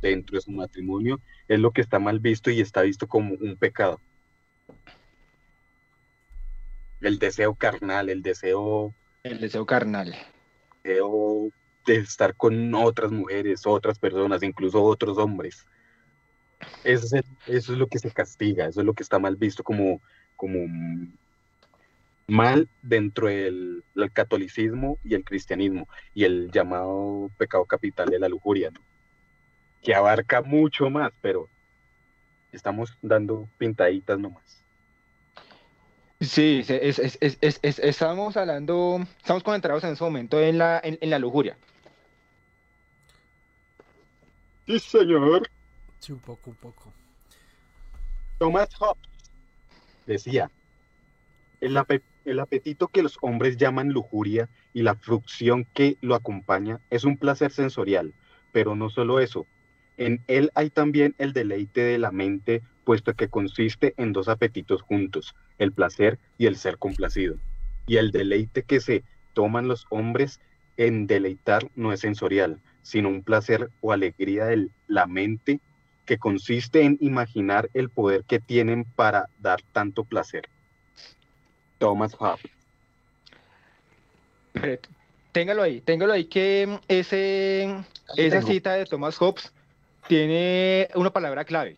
dentro 0.00 0.36
de 0.36 0.42
su 0.42 0.52
matrimonio 0.52 1.20
es 1.48 1.58
lo 1.58 1.72
que 1.72 1.80
está 1.80 1.98
mal 1.98 2.20
visto 2.20 2.50
y 2.50 2.60
está 2.60 2.82
visto 2.82 3.06
como 3.08 3.34
un 3.34 3.56
pecado. 3.56 4.00
El 7.00 7.18
deseo 7.18 7.56
carnal, 7.56 8.08
el 8.08 8.22
deseo 8.22 8.94
El 9.22 9.38
deseo 9.38 9.64
carnal. 9.64 10.12
deseo 10.82 11.50
de 11.86 11.96
estar 11.96 12.34
con 12.36 12.74
otras 12.74 13.10
mujeres, 13.12 13.62
otras 13.66 13.98
personas, 13.98 14.42
incluso 14.42 14.82
otros 14.82 15.16
hombres. 15.18 15.64
Eso 16.82 17.06
es, 17.06 17.12
el- 17.12 17.24
eso 17.46 17.72
es 17.72 17.78
lo 17.78 17.86
que 17.88 17.98
se 17.98 18.10
castiga, 18.12 18.66
eso 18.66 18.80
es 18.80 18.86
lo 18.86 18.94
que 18.94 19.02
está 19.02 19.18
mal 19.18 19.36
visto 19.36 19.62
como, 19.62 20.00
como 20.36 20.60
mal 22.28 22.68
dentro 22.82 23.28
del, 23.28 23.84
del 23.94 24.12
catolicismo 24.12 24.98
y 25.02 25.14
el 25.14 25.24
cristianismo 25.24 25.88
y 26.14 26.24
el 26.24 26.50
llamado 26.50 27.30
pecado 27.38 27.64
capital 27.66 28.08
de 28.08 28.18
la 28.18 28.28
lujuria, 28.28 28.70
¿no? 28.70 28.80
que 29.82 29.94
abarca 29.94 30.42
mucho 30.42 30.90
más, 30.90 31.12
pero 31.20 31.50
estamos 32.52 32.98
dando 33.00 33.48
pintaditas 33.56 34.18
nomás. 34.18 34.66
Sí, 36.20 36.62
se- 36.64 36.88
es, 36.88 36.98
es, 36.98 37.16
es, 37.20 37.38
es, 37.40 37.60
es- 37.62 37.78
estamos 37.78 38.36
hablando, 38.36 39.00
estamos 39.18 39.42
concentrados 39.44 39.84
en 39.84 39.92
ese 39.92 40.02
momento 40.02 40.40
en 40.40 40.58
la, 40.58 40.80
en, 40.82 40.98
en 41.00 41.10
la 41.10 41.18
lujuria. 41.18 41.56
Sí, 44.66 44.78
señor. 44.80 45.48
Sí, 46.00 46.12
un 46.12 46.18
poco, 46.18 46.50
un 46.50 46.56
poco. 46.56 46.92
Thomas 48.38 48.68
Hobbes 48.78 48.98
decía, 50.06 50.50
el, 51.60 51.76
ape- 51.76 52.02
el 52.24 52.40
apetito 52.40 52.88
que 52.88 53.02
los 53.02 53.16
hombres 53.22 53.56
llaman 53.56 53.90
lujuria 53.90 54.48
y 54.74 54.82
la 54.82 54.94
frucción 54.96 55.66
que 55.72 55.96
lo 56.00 56.14
acompaña 56.14 56.80
es 56.90 57.04
un 57.04 57.16
placer 57.16 57.52
sensorial, 57.52 58.12
pero 58.52 58.74
no 58.74 58.90
solo 58.90 59.20
eso. 59.20 59.46
En 59.98 60.22
él 60.28 60.50
hay 60.54 60.70
también 60.70 61.14
el 61.18 61.32
deleite 61.32 61.80
de 61.80 61.98
la 61.98 62.12
mente, 62.12 62.62
puesto 62.84 63.14
que 63.14 63.28
consiste 63.28 63.94
en 63.96 64.12
dos 64.12 64.28
apetitos 64.28 64.80
juntos, 64.80 65.34
el 65.58 65.72
placer 65.72 66.18
y 66.38 66.46
el 66.46 66.56
ser 66.56 66.78
complacido. 66.78 67.36
Y 67.88 67.96
el 67.96 68.12
deleite 68.12 68.62
que 68.62 68.80
se 68.80 69.02
toman 69.34 69.66
los 69.66 69.86
hombres 69.90 70.40
en 70.76 71.08
deleitar 71.08 71.68
no 71.74 71.92
es 71.92 72.00
sensorial, 72.00 72.60
sino 72.82 73.08
un 73.08 73.24
placer 73.24 73.70
o 73.80 73.92
alegría 73.92 74.46
de 74.46 74.68
la 74.86 75.06
mente 75.06 75.60
que 76.06 76.16
consiste 76.16 76.82
en 76.82 76.96
imaginar 77.00 77.68
el 77.74 77.90
poder 77.90 78.22
que 78.22 78.38
tienen 78.38 78.84
para 78.84 79.28
dar 79.40 79.60
tanto 79.72 80.04
placer. 80.04 80.48
Thomas 81.78 82.14
Hobbes. 82.14 82.52
Téngalo 85.32 85.62
ahí, 85.62 85.80
téngalo 85.80 86.12
ahí 86.12 86.24
que 86.24 86.66
mm, 86.68 86.84
ese, 86.88 87.84
esa 88.16 88.42
cita 88.42 88.74
de 88.74 88.86
Thomas 88.86 89.16
Hobbes 89.18 89.52
tiene 90.08 90.88
una 90.94 91.10
palabra 91.10 91.44
clave. 91.44 91.76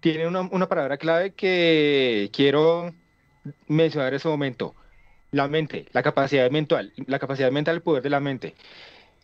Tiene 0.00 0.26
una, 0.26 0.42
una 0.42 0.68
palabra 0.68 0.96
clave 0.96 1.32
que 1.32 2.30
quiero 2.32 2.94
mencionar 3.68 4.08
en 4.08 4.16
ese 4.16 4.28
momento. 4.28 4.74
La 5.32 5.48
mente, 5.48 5.86
la 5.92 6.02
capacidad 6.02 6.50
mental, 6.50 6.92
la 7.06 7.18
capacidad 7.18 7.50
mental, 7.50 7.76
el 7.76 7.82
poder 7.82 8.02
de 8.02 8.10
la 8.10 8.20
mente. 8.20 8.54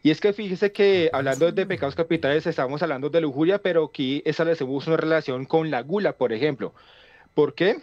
Y 0.02 0.10
es 0.10 0.20
que 0.20 0.32
fíjese 0.32 0.72
que 0.72 1.08
hablando 1.12 1.50
de 1.52 1.64
pecados 1.64 1.94
capitales, 1.94 2.46
estamos 2.46 2.82
hablando 2.82 3.08
de 3.08 3.20
lujuria, 3.20 3.58
pero 3.58 3.84
aquí 3.84 4.20
establecemos 4.26 4.86
una 4.88 4.96
relación 4.96 5.46
con 5.46 5.70
la 5.70 5.80
gula, 5.82 6.14
por 6.14 6.32
ejemplo. 6.32 6.74
¿Por 7.34 7.54
qué? 7.54 7.78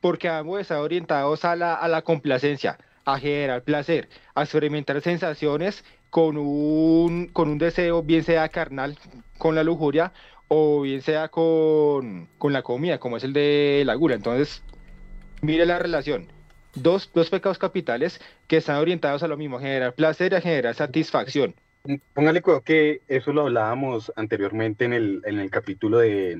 Porque 0.00 0.28
ambos 0.30 0.60
están 0.62 0.78
orientados 0.78 1.44
a 1.44 1.54
la, 1.54 1.74
a 1.74 1.86
la 1.88 2.02
complacencia, 2.02 2.78
a 3.04 3.18
generar 3.18 3.62
placer, 3.62 4.08
a 4.34 4.42
experimentar 4.42 5.00
sensaciones 5.02 5.84
con 6.12 6.36
un, 6.36 7.28
con 7.28 7.48
un 7.48 7.56
deseo, 7.56 8.02
bien 8.02 8.22
sea 8.22 8.50
carnal, 8.50 8.98
con 9.38 9.54
la 9.54 9.64
lujuria, 9.64 10.12
o 10.48 10.82
bien 10.82 11.00
sea 11.00 11.28
con, 11.28 12.28
con 12.36 12.52
la 12.52 12.60
comida, 12.62 12.98
como 12.98 13.16
es 13.16 13.24
el 13.24 13.32
de 13.32 13.82
la 13.86 13.94
gula. 13.94 14.14
Entonces, 14.14 14.62
mire 15.40 15.64
la 15.64 15.78
relación. 15.78 16.26
Dos, 16.74 17.10
dos 17.14 17.30
pecados 17.30 17.56
capitales 17.56 18.20
que 18.46 18.58
están 18.58 18.76
orientados 18.76 19.22
a 19.22 19.26
lo 19.26 19.38
mismo, 19.38 19.56
a 19.56 19.62
generar 19.62 19.94
placer 19.94 20.32
y 20.32 20.36
a 20.36 20.42
generar 20.42 20.74
satisfacción. 20.74 21.54
Póngale 22.12 22.42
cuidado 22.42 22.60
que 22.60 23.00
eso 23.08 23.32
lo 23.32 23.46
hablábamos 23.46 24.12
anteriormente 24.14 24.84
en 24.84 24.92
el, 24.92 25.22
en 25.24 25.38
el 25.38 25.50
capítulo 25.50 25.96
de 26.00 26.38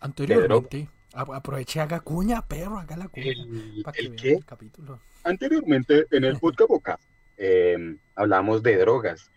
Anteriormente, 0.00 0.88
aproveche, 1.12 1.80
haga 1.80 2.00
cuña, 2.00 2.44
perro, 2.48 2.80
haga 2.80 2.96
la 2.96 3.06
cuña. 3.06 3.28
el, 3.28 3.80
Para 3.84 3.94
que 3.94 4.00
el 4.02 4.08
vean 4.08 4.20
qué? 4.20 4.32
el 4.32 4.44
capítulo. 4.44 4.98
Anteriormente 5.22 6.04
en 6.10 6.24
el 6.24 6.36
podcast 6.40 6.68
Boca 6.68 6.98
eh, 7.46 7.96
hablamos 8.14 8.62
de 8.62 8.76
drogas. 8.78 9.30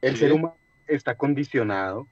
El 0.00 0.12
Sí. 0.14 0.20
ser 0.20 0.32
humano 0.32 0.56
está 0.86 1.16
condicionado 1.16 2.06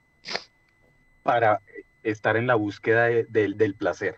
para 1.23 1.61
estar 2.03 2.35
en 2.35 2.47
la 2.47 2.55
búsqueda 2.55 3.05
de- 3.05 3.23
del- 3.29 3.55
del 3.57 3.75
placer, 3.75 4.17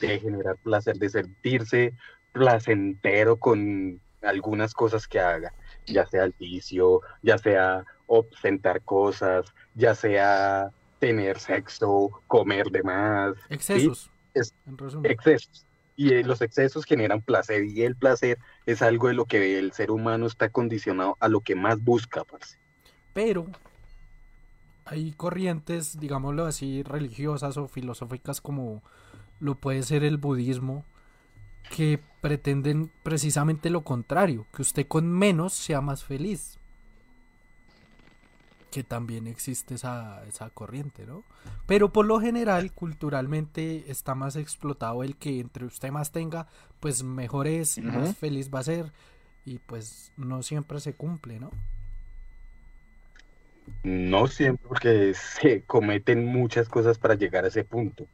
de 0.00 0.20
generar 0.20 0.56
placer, 0.62 0.96
de 0.96 1.08
sentirse 1.08 1.92
placentero 2.32 3.36
con 3.36 4.00
algunas 4.22 4.74
cosas 4.74 5.06
que 5.08 5.18
haga, 5.18 5.52
ya 5.86 6.06
sea 6.06 6.24
el 6.24 6.34
vicio, 6.38 7.00
ya 7.22 7.38
sea 7.38 7.84
ostentar 8.06 8.82
cosas, 8.82 9.52
ya 9.74 9.94
sea 9.94 10.70
tener 11.00 11.38
sexo, 11.38 12.22
comer 12.28 12.66
de 12.70 12.82
más, 12.82 13.34
Excesos. 13.50 14.10
es- 14.34 14.54
En 14.66 14.78
resumen. 14.78 15.10
excesos. 15.10 15.65
Y 15.96 16.12
eh, 16.12 16.24
los 16.24 16.42
excesos 16.42 16.84
generan 16.84 17.22
placer 17.22 17.64
y 17.64 17.82
el 17.82 17.96
placer 17.96 18.38
es 18.66 18.82
algo 18.82 19.08
de 19.08 19.14
lo 19.14 19.24
que 19.24 19.58
el 19.58 19.72
ser 19.72 19.90
humano 19.90 20.26
está 20.26 20.50
condicionado 20.50 21.16
a 21.20 21.28
lo 21.28 21.40
que 21.40 21.54
más 21.54 21.82
busca, 21.82 22.24
parce. 22.24 22.58
Pero 23.14 23.46
hay 24.84 25.12
corrientes, 25.12 25.98
digámoslo 25.98 26.46
así, 26.46 26.82
religiosas 26.82 27.56
o 27.56 27.66
filosóficas 27.66 28.40
como 28.40 28.82
lo 29.40 29.56
puede 29.56 29.82
ser 29.82 30.04
el 30.04 30.16
budismo, 30.16 30.84
que 31.74 31.98
pretenden 32.20 32.92
precisamente 33.02 33.70
lo 33.70 33.82
contrario, 33.82 34.46
que 34.54 34.62
usted 34.62 34.86
con 34.86 35.10
menos 35.10 35.52
sea 35.52 35.80
más 35.80 36.04
feliz. 36.04 36.58
Que 38.76 38.84
también 38.84 39.26
existe 39.26 39.76
esa, 39.76 40.22
esa 40.26 40.50
corriente, 40.50 41.06
¿no? 41.06 41.24
Pero 41.66 41.94
por 41.94 42.04
lo 42.04 42.20
general, 42.20 42.72
culturalmente 42.72 43.90
está 43.90 44.14
más 44.14 44.36
explotado 44.36 45.02
el 45.02 45.16
que 45.16 45.40
entre 45.40 45.64
usted 45.64 45.90
más 45.90 46.12
tenga, 46.12 46.46
pues 46.78 47.02
mejor 47.02 47.46
es, 47.46 47.78
más 47.78 48.14
feliz 48.18 48.50
va 48.54 48.58
a 48.58 48.64
ser. 48.64 48.92
Y 49.46 49.60
pues 49.60 50.12
no 50.18 50.42
siempre 50.42 50.78
se 50.80 50.92
cumple, 50.92 51.40
¿no? 51.40 51.52
No 53.82 54.26
siempre, 54.26 54.68
porque 54.68 55.14
se 55.14 55.62
cometen 55.62 56.26
muchas 56.26 56.68
cosas 56.68 56.98
para 56.98 57.14
llegar 57.14 57.46
a 57.46 57.48
ese 57.48 57.64
punto. 57.64 58.06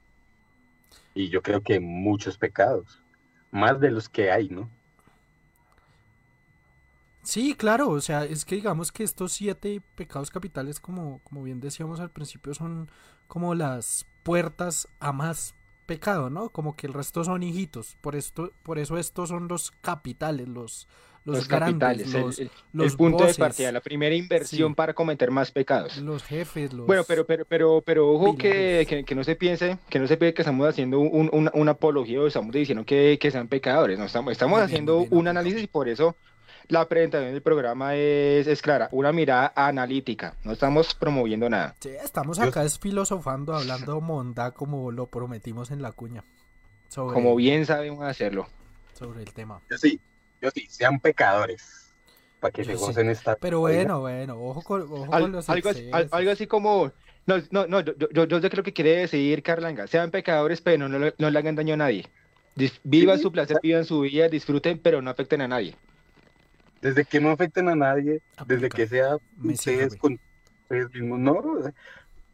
Y 1.13 1.29
yo 1.29 1.43
creo 1.43 1.61
que 1.61 1.81
muchos 1.81 2.39
pecados, 2.39 3.03
más 3.51 3.81
de 3.81 3.91
los 3.91 4.09
que 4.09 4.31
hay, 4.31 4.49
¿no? 4.49 4.71
Sí, 7.23 7.55
claro, 7.55 7.89
o 7.91 8.01
sea, 8.01 8.25
es 8.25 8.45
que 8.45 8.57
digamos 8.57 8.91
que 8.91 9.05
estos 9.05 9.33
siete 9.33 9.81
pecados 9.95 10.31
capitales, 10.31 10.81
como, 10.81 11.21
como 11.23 11.43
bien 11.45 11.61
decíamos 11.61 12.01
al 12.01 12.11
principio, 12.11 12.53
son 12.55 12.91
como 13.29 13.55
las 13.55 14.07
puertas 14.25 14.89
a 14.99 15.13
más 15.13 15.55
pecado, 15.87 16.31
¿no? 16.31 16.51
Como 16.51 16.75
que 16.77 16.87
el 16.89 16.93
resto 16.95 17.23
son 17.23 17.43
hijitos. 17.45 17.97
Por 18.01 18.17
esto, 18.17 18.53
por 18.65 18.79
eso 18.79 18.99
estos 18.99 19.29
son 19.29 19.47
los 19.47 19.71
capitales, 19.71 20.49
los, 20.49 20.89
los, 21.25 21.37
Los 21.37 21.49
grandes, 21.49 22.09
capitales, 22.09 22.15
el- 22.15 22.21
los, 22.23 22.39
el, 22.41 22.51
los 22.73 22.93
el 22.93 22.97
punto 22.97 23.25
de 23.25 23.35
partida, 23.35 23.71
la 23.71 23.81
primera 23.81 24.15
inversión 24.17 24.71
Sí. 24.71 24.75
para 24.75 24.93
cometer 24.95 25.31
más 25.31 25.53
pecados. 25.53 25.97
los 25.99 26.25
jefes, 26.25 26.73
los 26.73 26.87
Bueno, 26.87 27.05
pero, 27.07 27.25
pero, 27.25 27.45
pero, 27.47 27.83
pero 27.83 28.11
ojo 28.11 28.37
que, 28.37 28.85
que, 28.89 29.05
que 29.05 29.15
no 29.15 29.23
se 29.23 29.37
piense, 29.37 29.79
que 29.89 30.01
no 30.01 30.09
se 30.09 30.17
piense 30.17 30.35
que 30.35 30.43
estamos 30.43 30.69
haciendo 30.69 30.99
un, 30.99 31.31
un- 31.33 31.51
una 31.55 31.71
apología 31.73 32.21
o 32.21 32.27
estamos 32.27 32.53
diciendo 32.53 32.85
que, 32.85 33.19
que 33.21 33.31
sean 33.31 33.47
pecadores. 33.49 33.99
No 33.99 34.07
estamos, 34.07 34.33
estamos 34.33 34.59
bien, 34.59 34.65
haciendo 34.67 34.99
bien, 34.99 35.09
un 35.13 35.29
análisis 35.29 35.63
y 35.63 35.67
por 35.69 35.89
eso 35.89 36.17
la 36.69 36.89
presentación 36.89 37.33
del 37.33 37.43
programa 37.43 37.95
es, 37.95 38.47
es 38.47 38.63
clara, 38.63 38.89
una 38.93 39.13
mirada 39.13 39.53
analítica. 39.57 40.35
No 40.45 40.53
estamos 40.53 40.95
promoviendo 40.95 41.49
nada. 41.51 41.75
Sí, 41.81 41.91
estamos 42.03 42.39
Yo- 42.39 42.45
acá 42.45 42.65
es 42.65 42.79
filosofando, 42.79 43.55
hablando 43.55 44.01
monda 44.01 44.51
como 44.53 44.91
lo 44.93 45.07
prometimos 45.07 45.71
en 45.71 45.83
la 45.83 45.93
cuña. 45.93 46.25
Sobre, 46.89 47.15
Como 47.15 47.35
bien 47.37 47.65
sabemos 47.67 48.05
hacerlo. 48.05 48.47
sobre 48.95 49.23
el 49.23 49.33
tema. 49.33 49.61
Yo 49.71 49.79
sí, 49.79 49.99
yo 50.41 50.51
sí, 50.51 50.67
sean 50.69 51.01
pecadores. 51.01 51.89
Para 52.41 52.53
que 52.53 52.65
Yo 52.65 52.73
se 52.73 52.79
sí. 52.79 52.85
gocen 52.85 53.09
esta. 53.11 53.37
Pero 53.37 53.61
bueno, 53.61 54.01
bueno, 54.01 54.35
ojo 54.37 54.63
con, 54.63 54.83
ojo 54.83 55.15
Al- 55.15 55.23
con 55.23 55.33
los 55.33 55.49
algo, 55.49 55.71
así, 55.71 55.89
algo 55.93 56.31
así 56.33 56.47
como, 56.47 56.91
no, 57.27 57.37
no, 57.51 57.67
no, 57.69 57.81
yo, 57.81 57.95
yo, 58.13 58.25
yo 58.25 58.41
sé 58.41 58.51
que 58.51 58.73
quiere 58.73 58.97
decir 58.97 59.43
Carlanga, 59.43 59.87
sean 59.87 60.11
pecadores, 60.11 60.61
pero 60.61 60.89
no, 60.89 60.99
le- 60.99 61.15
no 61.19 61.31
le 61.31 61.39
hagan 61.39 61.55
daño 61.55 61.75
a 61.75 61.77
nadie. 61.79 62.09
Dis- 62.57 62.81
Vivan 62.85 63.17
Sí. 63.19 63.23
su 63.23 63.33
placer, 63.33 63.59
vivan 63.63 63.85
su 63.85 64.01
vida, 64.01 64.29
disfruten, 64.29 64.79
pero 64.79 65.01
no 65.01 65.11
afecten 65.11 65.41
a 65.41 65.49
nadie. 65.49 65.77
Desde 66.83 67.05
que 67.07 67.21
no 67.21 67.31
afecten 67.31 67.69
a 67.69 67.75
nadie, 67.75 68.21
desde 68.47 68.67
Aplica. 68.67 68.77
que 68.77 68.87
sea 68.89 69.17
Me 69.39 69.55
ustedes 69.55 69.97
con 69.97 70.19
ustedes 70.65 70.91
mismos, 70.93 71.19
no. 71.21 71.33
o 71.33 71.63
sea, 71.63 71.73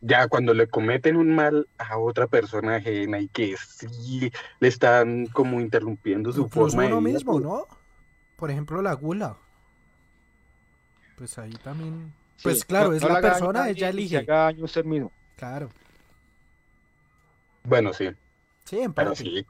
Ya 0.00 0.26
cuando 0.28 0.54
le 0.54 0.68
cometen 0.68 1.16
un 1.16 1.34
mal 1.34 1.68
a 1.76 1.98
otra 1.98 2.26
persona 2.28 2.76
ajena 2.76 3.18
y 3.20 3.28
que 3.28 3.56
sí 3.58 4.32
le 4.60 4.68
están 4.68 5.26
como 5.26 5.60
interrumpiendo 5.60 6.32
su 6.32 6.42
Incluso 6.42 6.70
forma 6.70 6.82
de 6.84 6.92
uno 6.92 7.00
vida, 7.00 7.14
mismo, 7.14 7.32
pues, 7.32 7.44
¿no? 7.44 7.66
Por 8.36 8.50
ejemplo, 8.50 8.80
la 8.80 8.92
gula. 8.94 9.36
Pues 11.16 11.36
ahí 11.38 11.52
también. 11.64 12.12
Pues 12.42 12.60
Sí, 12.60 12.64
claro, 12.66 12.90
no- 12.90 12.94
es 12.94 13.02
no 13.02 13.08
la 13.08 13.20
daño 13.20 13.28
persona, 13.34 13.68
ella 13.68 13.88
elige. 13.88 14.18
haga 14.18 14.44
daño 14.44 14.62
a 14.62 14.64
usted 14.66 14.84
mismo. 14.84 15.10
Claro. 15.36 15.68
Bueno, 17.64 17.92
sí, 17.92 18.08
Sí, 18.64 18.78
en 18.78 18.92
pero 18.92 19.10
parte. 19.10 19.24
sí. 19.24 19.44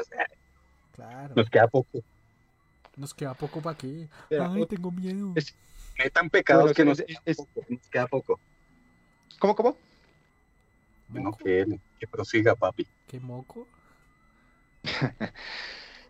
o 0.00 0.04
sea, 0.04 0.26
Claro. 0.94 1.34
nos 1.36 1.48
queda 1.50 1.68
poco. 1.68 2.00
Nos 3.00 3.14
queda 3.14 3.32
poco 3.32 3.62
para 3.62 3.72
aquí. 3.72 4.06
Mira, 4.30 4.52
Ay, 4.52 4.66
tengo 4.66 4.90
miedo. 4.90 5.32
es- 5.34 5.56
Metan 5.98 6.28
pecados 6.30 6.64
Bueno, 6.64 6.74
que 6.74 6.82
es- 6.82 6.86
nos, 6.88 7.00
es- 7.00 7.06
queda 7.06 7.22
es- 7.24 7.36
poco, 7.38 7.64
nos 7.68 7.88
queda 7.88 8.06
poco. 8.06 8.40
¿Cómo, 9.38 9.54
cómo? 9.56 9.76
Bueno, 11.08 11.32
que, 11.32 11.64
que 11.98 12.06
prosiga, 12.06 12.54
papi. 12.54 12.86
¿Qué 13.08 13.18
moco? 13.18 13.66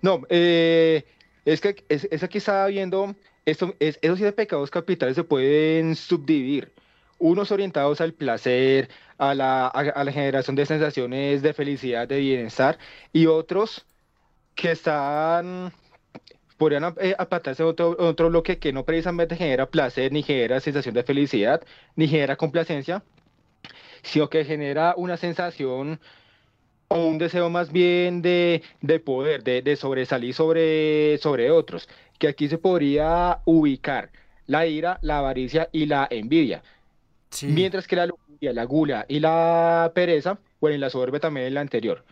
No, 0.02 0.22
eh, 0.30 1.04
es 1.44 1.60
que 1.60 1.84
es, 1.90 2.08
es 2.10 2.22
aquí 2.22 2.38
estaba 2.38 2.66
viendo, 2.68 3.14
esto, 3.44 3.74
es, 3.78 3.98
esos 4.00 4.16
siete 4.18 4.32
pecados 4.32 4.70
capitales 4.70 5.14
se 5.14 5.24
pueden 5.24 5.94
subdividir. 5.94 6.72
Unos 7.18 7.52
orientados 7.52 8.00
al 8.00 8.14
placer, 8.14 8.88
a 9.18 9.34
la, 9.34 9.66
a, 9.66 9.68
a 9.68 10.04
la 10.04 10.10
generación 10.12 10.56
de 10.56 10.64
sensaciones 10.64 11.42
de 11.42 11.52
felicidad, 11.52 12.08
de 12.08 12.18
bienestar, 12.18 12.78
y 13.12 13.26
otros 13.26 13.84
que 14.54 14.70
están, 14.70 15.70
podrían 16.60 16.94
eh, 17.00 17.16
apartarse 17.18 17.62
en 17.64 17.70
otro, 17.70 17.96
otro 17.98 18.28
bloque 18.30 18.58
que 18.60 18.72
no 18.72 18.84
precisamente 18.84 19.36
genera 19.36 19.70
placer, 19.70 20.12
ni 20.12 20.22
genera 20.22 20.60
sensación 20.60 20.94
de 20.94 21.02
felicidad, 21.04 21.62
ni 21.96 22.08
genera 22.08 22.36
complacencia, 22.36 23.04
sino 24.02 24.28
que 24.30 24.44
genera 24.44 24.94
una 24.96 25.16
sensación 25.16 26.00
o 26.88 27.06
un 27.06 27.18
deseo 27.18 27.50
más 27.50 27.72
bien 27.72 28.22
de, 28.22 28.62
de 28.82 29.00
poder, 29.00 29.44
de, 29.44 29.62
de 29.62 29.76
sobresalir 29.76 30.34
sobre, 30.34 31.18
sobre 31.18 31.50
otros, 31.50 31.88
que 32.18 32.28
aquí 32.28 32.48
se 32.48 32.58
podría 32.58 33.40
ubicar 33.46 34.10
la 34.46 34.66
ira, 34.66 34.98
la 35.02 35.18
avaricia 35.18 35.68
y 35.72 35.86
la 35.86 36.08
envidia, 36.10 36.62
Sí. 37.30 37.46
mientras 37.46 37.86
que 37.88 37.96
la 37.96 38.06
lujuria, 38.06 38.52
la 38.52 38.64
gula 38.64 39.06
y 39.08 39.20
la 39.20 39.92
pereza, 39.94 40.40
bueno, 40.60 40.76
y 40.76 40.80
la 40.80 40.90
soberbia 40.90 41.20
también 41.20 41.46
es 41.46 41.52
la 41.52 41.60
anterior. 41.62 42.04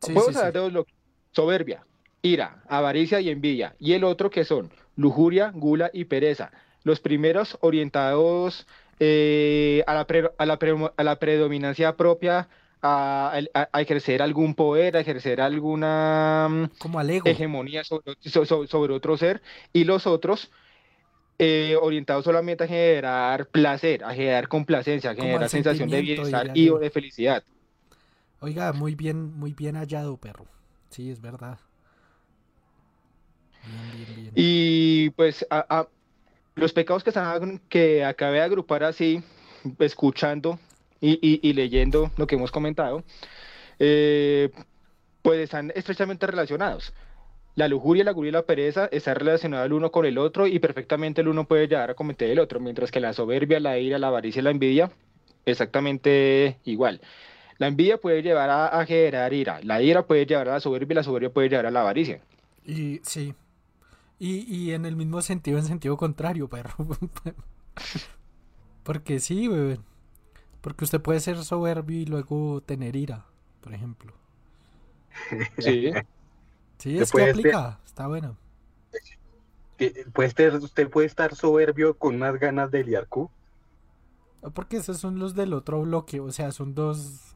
Sí, 0.00 0.14
Podemos 0.14 0.34
sí, 0.34 0.38
hablar 0.38 0.52
sí. 0.52 0.54
de 0.54 0.60
dos 0.60 0.72
bloques, 0.72 0.94
soberbia, 1.32 1.86
ira, 2.22 2.62
avaricia 2.68 3.20
y 3.20 3.30
envidia, 3.30 3.76
y 3.78 3.92
el 3.94 4.04
otro 4.04 4.30
que 4.30 4.44
son 4.44 4.72
lujuria, 4.96 5.50
gula 5.54 5.90
y 5.92 6.04
pereza. 6.06 6.52
Los 6.82 7.00
primeros 7.00 7.58
orientados 7.60 8.66
eh, 8.98 9.82
a, 9.86 9.94
la 9.94 10.06
pre- 10.06 10.30
a, 10.38 10.46
la 10.46 10.58
pre- 10.58 10.90
a 10.96 11.02
la 11.04 11.18
predominancia 11.18 11.96
propia, 11.96 12.48
a, 12.82 13.32
ejercer 13.80 14.22
algún 14.22 14.54
poder, 14.54 14.96
a 14.96 15.00
ejercer 15.00 15.40
alguna 15.40 16.48
mm, 16.50 16.64
Como 16.78 17.00
hegemonía 17.24 17.84
sobre, 17.84 18.14
so- 18.22 18.44
so- 18.44 18.66
sobre 18.66 18.94
otro 18.94 19.16
ser, 19.16 19.42
y 19.72 19.84
los 19.84 20.06
otros 20.06 20.50
eh, 21.38 21.76
orientados 21.80 22.24
solamente 22.24 22.64
a 22.64 22.68
generar 22.68 23.48
placer, 23.50 24.04
a 24.04 24.14
generar 24.14 24.48
complacencia, 24.48 25.10
a 25.10 25.14
generar 25.14 25.48
sensación 25.48 25.90
de 25.90 26.00
bienestar 26.02 26.50
y 26.52 26.66
yo. 26.66 26.76
o 26.76 26.78
de 26.78 26.90
felicidad. 26.90 27.44
Oiga, 28.40 28.72
muy 28.72 28.94
bien, 28.96 29.32
muy 29.38 29.54
bien 29.54 29.76
hallado, 29.76 30.16
perro. 30.16 30.46
Sí, 30.90 31.10
es 31.10 31.20
verdad. 31.20 31.58
Bien, 33.64 34.06
bien, 34.06 34.22
bien. 34.22 34.32
Y 34.34 35.10
pues 35.10 35.46
a- 35.50 35.66
a- 35.68 35.88
los 36.56 36.72
pecados 36.72 37.02
que, 37.04 37.10
están, 37.10 37.60
que 37.68 38.04
acabé 38.04 38.38
de 38.38 38.42
agrupar 38.44 38.84
así, 38.84 39.22
escuchando 39.78 40.58
y, 41.00 41.12
y- 41.22 41.40
y 41.48 41.52
leyendo 41.52 42.10
lo 42.16 42.26
que 42.26 42.34
hemos 42.36 42.50
comentado, 42.50 43.02
eh, 43.78 44.50
pues 45.22 45.38
están 45.40 45.72
estrechamente 45.74 46.26
relacionados. 46.26 46.92
La 47.56 47.68
lujuria, 47.68 48.04
la 48.04 48.12
gula 48.12 48.28
y 48.28 48.32
la 48.32 48.42
pereza 48.42 48.88
están 48.92 49.16
relacionadas 49.16 49.66
el 49.66 49.72
uno 49.72 49.90
con 49.90 50.06
el 50.06 50.18
otro 50.18 50.46
y 50.46 50.58
perfectamente 50.60 51.20
el 51.20 51.28
uno 51.28 51.44
puede 51.46 51.66
llegar 51.66 51.90
a 51.90 51.94
cometer 51.94 52.30
el 52.30 52.38
otro, 52.38 52.60
mientras 52.60 52.90
que 52.90 53.00
la 53.00 53.12
soberbia, 53.12 53.60
la 53.60 53.78
ira, 53.78 53.98
la 53.98 54.06
avaricia 54.08 54.40
y 54.40 54.42
la 54.42 54.50
envidia, 54.50 54.90
exactamente 55.44 56.58
igual. 56.64 57.00
La 57.58 57.66
envidia 57.66 57.98
puede 57.98 58.22
llevar 58.22 58.48
a, 58.50 58.66
a 58.68 58.86
generar 58.86 59.32
ira, 59.34 59.60
la 59.62 59.82
ira 59.82 60.06
puede 60.06 60.24
llevar 60.26 60.48
a 60.48 60.52
la 60.52 60.60
soberbia 60.60 60.94
y 60.94 60.96
la 60.96 61.02
soberbia 61.02 61.30
puede 61.30 61.48
llevar 61.50 61.66
a 61.66 61.70
la 61.70 61.80
avaricia. 61.82 62.20
Y 62.64 63.00
sí. 63.02 63.34
Y, 64.20 64.40
y 64.54 64.72
en 64.72 64.84
el 64.86 64.94
mismo 64.96 65.20
sentido, 65.22 65.58
en 65.58 65.64
sentido 65.64 65.96
contrario, 65.96 66.48
perro. 66.48 66.74
Porque 68.84 69.18
sí, 69.18 69.48
weón. 69.48 69.84
Porque 70.60 70.84
usted 70.84 71.00
puede 71.00 71.20
ser 71.20 71.42
soberbio 71.42 71.98
y 72.00 72.06
luego 72.06 72.60
tener 72.60 72.94
ira, 72.96 73.26
por 73.62 73.72
ejemplo. 73.74 74.12
Sí. 75.58 75.90
Sí, 76.78 76.98
es 76.98 77.10
que 77.10 77.18
ser- 77.18 77.30
aplica. 77.30 77.80
Está 77.84 78.06
bueno. 78.06 78.36
Puede 80.12 80.30
ser- 80.30 80.54
usted 80.56 80.90
puede 80.90 81.06
estar 81.06 81.34
soberbio 81.34 81.96
con 81.96 82.16
unas 82.16 82.38
ganas 82.38 82.70
de 82.70 82.84
liar 82.84 83.06
cu. 83.08 83.30
Porque 84.54 84.76
esos 84.78 84.98
son 84.98 85.18
los 85.18 85.34
del 85.34 85.52
otro 85.54 85.80
bloque. 85.82 86.20
O 86.20 86.30
sea, 86.30 86.52
son 86.52 86.74
dos. 86.74 87.34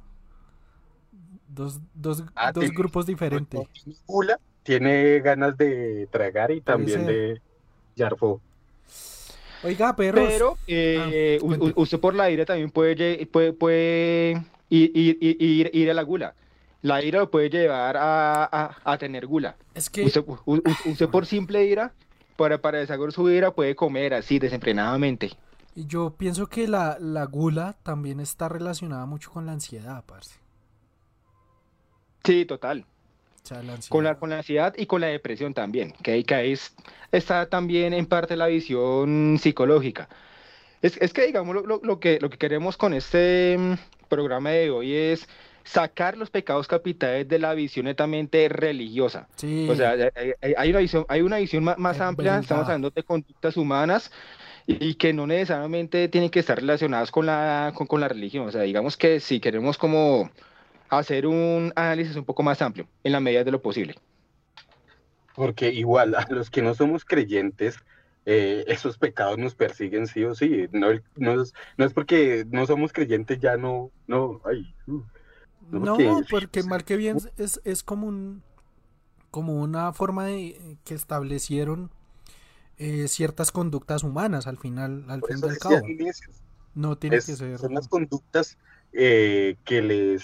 Dos, 1.48 1.80
dos, 1.94 2.24
Ah, 2.34 2.52
dos 2.52 2.70
grupos 2.70 3.06
diferentes. 3.06 3.60
Tiene 4.64 5.20
ganas 5.20 5.56
de 5.56 6.08
tragar 6.10 6.50
y 6.50 6.60
también 6.60 7.06
de 7.06 7.40
yarfo. 7.94 8.40
Oiga, 9.62 9.94
perros. 9.94 10.24
Pero 10.26 10.58
eh, 10.66 11.38
Ah, 11.40 11.44
u- 11.44 11.54
u- 11.68 11.72
usted 11.76 11.98
por 12.00 12.14
la 12.14 12.30
ira 12.30 12.44
también 12.44 12.70
puede, 12.70 13.24
puede, 13.26 13.52
puede 13.52 14.32
ir, 14.68 14.90
ir- 14.94 15.18
ir- 15.20 15.36
ir- 15.40 15.70
ir 15.72 15.90
a 15.90 15.94
la 15.94 16.02
gula. 16.02 16.34
La 16.82 17.02
ira 17.02 17.20
lo 17.20 17.30
puede 17.30 17.48
llevar 17.48 17.96
a, 17.96 18.44
a- 18.44 18.76
a 18.84 18.98
tener 18.98 19.26
gula. 19.26 19.56
es 19.74 19.88
que. 19.88 20.04
Usted, 20.04 20.24
u- 20.26 20.60
usted 20.86 21.08
por 21.08 21.24
simple 21.24 21.64
ira, 21.64 21.92
para, 22.36 22.58
para 22.60 22.78
desahogar 22.78 23.12
su 23.12 23.30
ira, 23.30 23.52
puede 23.54 23.74
comer 23.74 24.12
así 24.12 24.38
desenfrenadamente. 24.38 25.30
Y 25.74 25.86
yo 25.86 26.14
pienso 26.16 26.46
que 26.46 26.68
la, 26.68 26.98
la 27.00 27.24
gula 27.24 27.74
también 27.82 28.20
está 28.20 28.48
relacionada 28.48 29.06
mucho 29.06 29.30
con 29.30 29.46
la 29.46 29.52
ansiedad, 29.52 30.04
parce. 30.06 30.34
Sí, 32.24 32.44
total. 32.44 32.84
O 33.44 33.46
sea, 33.48 33.62
la. 33.62 33.76
Con 33.90 34.04
la, 34.04 34.14
con 34.14 34.30
la 34.30 34.38
ansiedad 34.38 34.72
y 34.76 34.86
con 34.86 35.02
la 35.02 35.08
depresión 35.08 35.52
también, 35.52 35.92
que 36.02 36.12
ahí 36.12 36.24
que 36.24 36.34
ahí 36.34 36.52
es- 36.52 36.74
está 37.12 37.44
también 37.46 37.92
en 37.92 38.06
parte 38.06 38.36
la 38.36 38.46
visión 38.46 39.36
psicológica. 39.38 40.08
Es, 40.80 40.96
es 40.96 41.12
que, 41.12 41.26
digamos, 41.26 41.54
lo, 41.54 41.80
lo- 41.82 42.00
que, 42.00 42.18
lo 42.22 42.30
que 42.30 42.38
queremos 42.38 42.78
con 42.78 42.94
este 42.94 43.56
mm, 43.58 43.74
programa 44.08 44.50
de 44.50 44.70
hoy 44.70 44.94
es 44.94 45.28
sacar 45.62 46.16
los 46.16 46.30
pecados 46.30 46.66
capitales 46.68 47.28
de 47.28 47.38
la 47.38 47.52
visión 47.52 47.84
netamente 47.84 48.48
religiosa. 48.48 49.28
Sí. 49.36 49.66
O 49.70 49.74
sea, 49.74 49.90
hay, 50.40 50.54
hay- 50.56 50.70
una 50.70 50.78
visión, 50.78 51.04
hay 51.08 51.20
una 51.20 51.36
visión 51.36 51.64
ma- 51.64 51.76
más, 51.76 51.96
Es 51.96 52.02
amplia, 52.02 52.38
estamos 52.38 52.48
verdad. 52.48 52.62
hablando 52.76 52.90
de 52.90 53.02
conductas 53.02 53.58
humanas 53.58 54.10
y 54.66 54.94
que 54.94 55.12
no 55.12 55.26
necesariamente 55.26 56.08
tienen 56.08 56.30
que 56.30 56.40
estar 56.40 56.56
relacionadas 56.58 57.10
con 57.10 57.26
la, 57.26 57.72
con, 57.74 57.86
con 57.86 58.00
la 58.00 58.08
religión. 58.08 58.48
O 58.48 58.50
sea, 58.52 58.62
digamos 58.62 58.96
que 58.96 59.20
si 59.20 59.38
queremos 59.38 59.76
como 59.76 60.30
hacer 60.98 61.26
un 61.26 61.72
análisis 61.76 62.16
un 62.16 62.24
poco 62.24 62.42
más 62.42 62.60
amplio, 62.62 62.86
en 63.02 63.12
la 63.12 63.20
medida 63.20 63.44
de 63.44 63.50
lo 63.50 63.62
posible. 63.62 63.94
Porque 65.34 65.70
igual 65.72 66.14
a 66.14 66.26
los 66.30 66.50
que 66.50 66.62
no 66.62 66.74
somos 66.74 67.04
creyentes, 67.04 67.76
eh, 68.26 68.64
esos 68.68 68.98
pecados 68.98 69.38
nos 69.38 69.54
persiguen 69.54 70.06
sí 70.06 70.24
o 70.24 70.34
sí. 70.34 70.68
No, 70.72 70.88
no, 71.16 71.42
es, 71.42 71.52
no 71.76 71.84
es 71.84 71.92
porque 71.92 72.46
no 72.48 72.66
somos 72.66 72.92
creyentes, 72.92 73.40
ya 73.40 73.56
no, 73.56 73.90
no, 74.06 74.40
ay, 74.44 74.74
uh, 74.86 75.02
no, 75.70 75.96
porque, 75.96 76.12
porque 76.30 76.62
mal 76.62 76.84
que 76.84 76.96
bien 76.96 77.18
es, 77.36 77.60
es 77.64 77.82
como 77.82 78.06
un 78.06 78.42
como 79.30 79.60
una 79.60 79.92
forma 79.92 80.26
de 80.26 80.78
que 80.84 80.94
establecieron 80.94 81.90
eh, 82.76 83.08
ciertas 83.08 83.50
conductas 83.50 84.04
humanas 84.04 84.46
al 84.46 84.58
final, 84.58 85.06
al 85.08 85.22
fin 85.22 85.40
del 85.40 85.58
cabo. 85.58 85.80
No 86.74 86.96
tiene 86.98 87.16
que 87.16 87.22
ser. 87.22 87.58
Son 87.58 87.74
las 87.74 87.88
conductas 87.88 88.58
eh, 88.92 89.56
que 89.64 89.82
les 89.82 90.22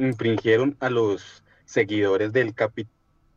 infringieron 0.00 0.76
a 0.80 0.90
los 0.90 1.42
seguidores 1.64 2.32
del, 2.32 2.54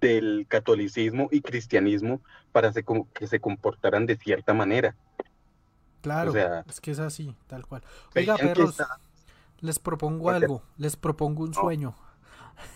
del 0.01 0.45
catolicismo 0.47 1.29
y 1.31 1.41
cristianismo 1.41 2.21
para 2.51 2.71
que 3.13 3.27
se 3.27 3.39
comportaran 3.39 4.05
de 4.05 4.17
cierta 4.17 4.53
manera. 4.53 4.95
Claro, 6.01 6.33
es 6.67 6.81
que 6.81 6.91
es 6.91 6.99
así, 6.99 7.35
tal 7.47 7.65
cual. 7.65 7.81
Oiga, 8.15 8.35
perros, 8.35 8.81
les 9.61 9.79
propongo 9.79 10.29
algo, 10.29 10.61
les 10.77 10.97
propongo 10.97 11.43
un 11.43 11.53
sueño. 11.53 11.95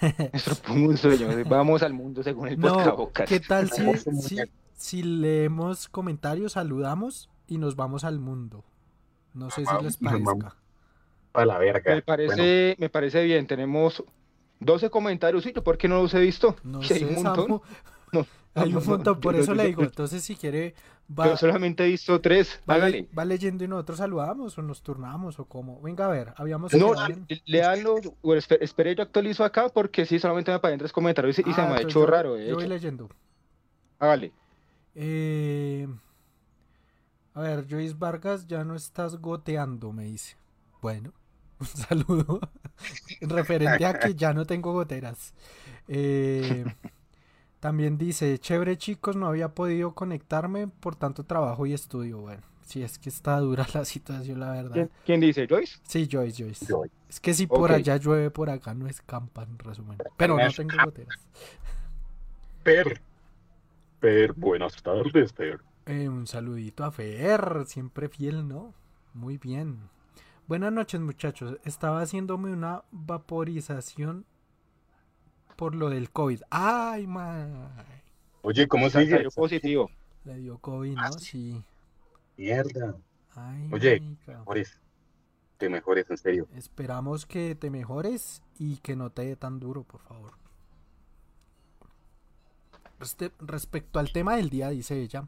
Les 0.34 0.44
propongo 0.44 0.90
un 0.90 0.98
sueño, 0.98 1.28
vamos 1.48 1.84
al 1.84 1.94
mundo 1.94 2.24
según 2.24 2.48
el 2.48 2.60
no, 2.60 3.12
¿Qué 3.28 3.40
tal 3.40 3.70
si, 3.70 4.42
si, 4.76 5.04
leemos 5.04 5.88
comentarios, 5.88 6.54
saludamos 6.54 7.30
y 7.46 7.60
nos 7.60 7.76
vamos 7.76 8.04
al 8.04 8.20
mundo? 8.20 8.66
No 9.36 9.52
sé 9.52 9.66
si 9.66 9.84
les 9.84 9.98
parezca. 9.98 10.56
La 11.46 11.58
verga. 11.58 11.96
Me 11.96 12.02
parece, 12.02 12.76
me 12.80 12.90
parece 12.90 13.24
bien, 13.24 13.48
tenemos 13.48 14.04
12 14.60 14.90
comentarios, 14.90 15.44
¿sí? 15.44 15.52
¿por 15.52 15.78
qué 15.78 15.88
no 15.88 16.02
los 16.02 16.14
he 16.14 16.20
visto? 16.20 16.56
No 16.64 16.82
sé, 16.84 16.94
hay 16.96 17.04
un 17.04 17.24
montón. 17.24 17.62
hay 18.56 18.74
un 18.74 18.86
montón, 18.86 19.20
por 19.20 19.36
eso 19.36 19.54
le 19.54 19.68
digo, 19.68 19.84
entonces 19.84 20.24
si 20.24 20.36
quiere... 20.36 20.74
Va, 21.18 21.28
Yo 21.28 21.38
solamente 21.38 21.86
he 21.86 21.88
visto 21.88 22.20
tres, 22.20 22.60
va, 22.70 22.76
va 23.18 23.24
leyendo 23.24 23.64
y 23.64 23.68
nosotros 23.70 24.00
saludamos 24.00 24.58
o 24.58 24.62
nos 24.62 24.82
turnamos 24.82 25.40
o 25.40 25.46
cómo. 25.46 25.80
Venga 25.82 26.06
a 26.06 26.10
ver, 26.10 26.34
habíamos... 26.36 26.74
No, 26.74 26.92
leanlo, 27.46 27.96
espere, 28.60 28.94
yo 28.94 29.04
actualizo 29.04 29.46
acá 29.46 29.70
porque 29.70 30.06
sí, 30.06 30.20
solamente 30.20 30.52
me 30.52 30.56
aparecen 30.56 30.80
tres 30.80 30.92
comentarios 30.92 31.40
y, 31.40 31.44
se 31.44 31.62
me 31.62 31.68
ha 31.68 31.76
ah, 31.76 31.82
hecho 31.82 32.06
raro. 32.06 32.38
Yo 32.38 32.56
voy 32.56 32.68
leyendo. 32.68 33.10
Hágale. 34.00 34.34
Eh... 34.96 35.88
A 37.38 37.42
ver, 37.42 37.68
Joyce 37.70 37.94
Vargas, 37.96 38.48
ya 38.48 38.64
no 38.64 38.76
estás 38.76 39.22
goteando, 39.22 39.94
me 39.94 40.06
dice. 40.06 40.36
Bueno, 40.82 41.14
un 41.60 41.68
saludo. 41.68 42.40
Referente 43.22 43.86
a 43.86 44.00
que 44.00 44.16
ya 44.16 44.34
no 44.34 44.46
tengo 44.46 44.74
goteras. 44.74 45.34
Eh... 45.88 46.66
También 47.60 47.98
dice, 47.98 48.38
chévere 48.38 48.78
chicos, 48.78 49.16
no 49.16 49.28
había 49.28 49.50
podido 49.50 49.94
conectarme 49.94 50.68
por 50.68 50.96
tanto 50.96 51.24
trabajo 51.24 51.66
y 51.66 51.74
estudio. 51.74 52.20
Bueno, 52.20 52.44
si 52.62 52.84
es 52.84 53.00
que 53.00 53.10
está 53.10 53.40
dura 53.40 53.66
la 53.74 53.84
situación, 53.84 54.40
la 54.40 54.52
verdad. 54.52 54.90
¿Quién, 55.06 55.20
dice? 55.20 55.48
¿Joyce? 55.48 55.80
Sí, 55.84 56.08
Joyce, 56.10 56.44
Joyce. 56.44 56.66
Es 57.10 57.20
que 57.20 57.34
si 57.34 57.48
por 57.48 57.72
allá 57.72 57.98
llueve, 57.98 58.30
por 58.30 58.50
acá 58.50 58.76
no 58.76 58.88
escampa, 58.88 59.44
en 59.44 59.58
resumen. 59.58 59.98
Pero 60.18 60.38
no 60.38 60.52
tengo 60.52 60.76
goteras. 60.86 61.18
Per. 62.64 63.02
Per, 64.00 64.34
buenas 64.34 64.82
tardes, 64.84 65.34
Per. 65.34 65.60
Eh, 65.88 66.08
un 66.08 66.28
saludito 66.28 66.84
a 66.84 66.92
Fer, 66.92 67.64
siempre 67.66 68.08
fiel, 68.08 68.48
¿no? 68.48 68.74
Muy 69.16 69.38
bien. 69.38 69.80
Buenas 70.48 70.72
noches, 70.72 71.02
muchachos. 71.02 71.58
Estaba 71.66 72.00
haciéndome 72.00 72.54
una 72.54 72.86
vaporización 72.92 74.26
por 75.58 75.76
lo 75.76 75.90
del 75.90 76.10
COVID. 76.10 76.42
¡Ay, 76.50 77.06
man! 77.06 77.70
Oye, 78.44 78.66
¿cómo 78.66 78.90
se 78.90 79.02
dice? 79.02 79.28
positivo. 79.36 79.92
Le 80.24 80.38
dio 80.38 80.58
COVID, 80.60 80.96
¿no? 80.96 81.02
Ah, 81.02 81.12
sí. 81.12 81.62
Mierda. 82.38 82.96
Ay, 83.36 83.70
Oye, 83.74 84.00
te 84.26 84.32
mejores. 84.32 84.80
Te 85.58 85.70
mejores, 85.70 86.10
en 86.12 86.18
serio. 86.18 86.48
Esperamos 86.56 87.26
que 87.26 87.54
te 87.56 87.70
mejores 87.70 88.42
y 88.58 88.78
que 88.78 88.96
no 88.96 89.10
te 89.10 89.26
dé 89.26 89.36
tan 89.36 89.60
duro, 89.60 89.84
por 89.84 90.00
favor. 90.04 90.32
Este, 93.02 93.34
respecto 93.40 94.00
al 94.00 94.14
tema 94.14 94.38
del 94.38 94.50
día, 94.50 94.70
dice 94.70 95.02
ella, 95.02 95.28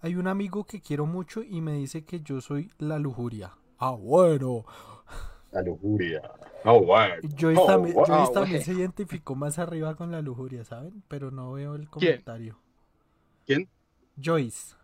hay 0.00 0.14
un 0.14 0.28
amigo 0.28 0.64
que 0.64 0.80
quiero 0.80 1.06
mucho 1.06 1.42
y 1.42 1.60
me 1.60 1.72
dice 1.72 2.04
que 2.04 2.20
yo 2.20 2.40
soy 2.40 2.70
la 2.78 3.00
lujuria. 3.00 3.52
Ah, 3.84 3.90
bueno. 3.90 4.64
La 5.52 5.60
lujuria. 5.60 6.22
Oh, 6.64 6.80
wow. 6.80 7.20
Joyce, 7.38 7.60
oh, 7.60 7.66
también, 7.66 7.96
también 8.32 8.62
se 8.62 8.72
identificó 8.72 9.34
más 9.34 9.58
arriba 9.58 9.94
con 9.94 10.10
la 10.10 10.22
lujuria, 10.22 10.64
¿saben? 10.64 11.02
Pero 11.06 11.30
no 11.30 11.52
veo 11.52 11.74
el 11.74 11.90
comentario. 11.90 12.58
¿Quién? 13.46 13.68
Joyce. 14.18 14.74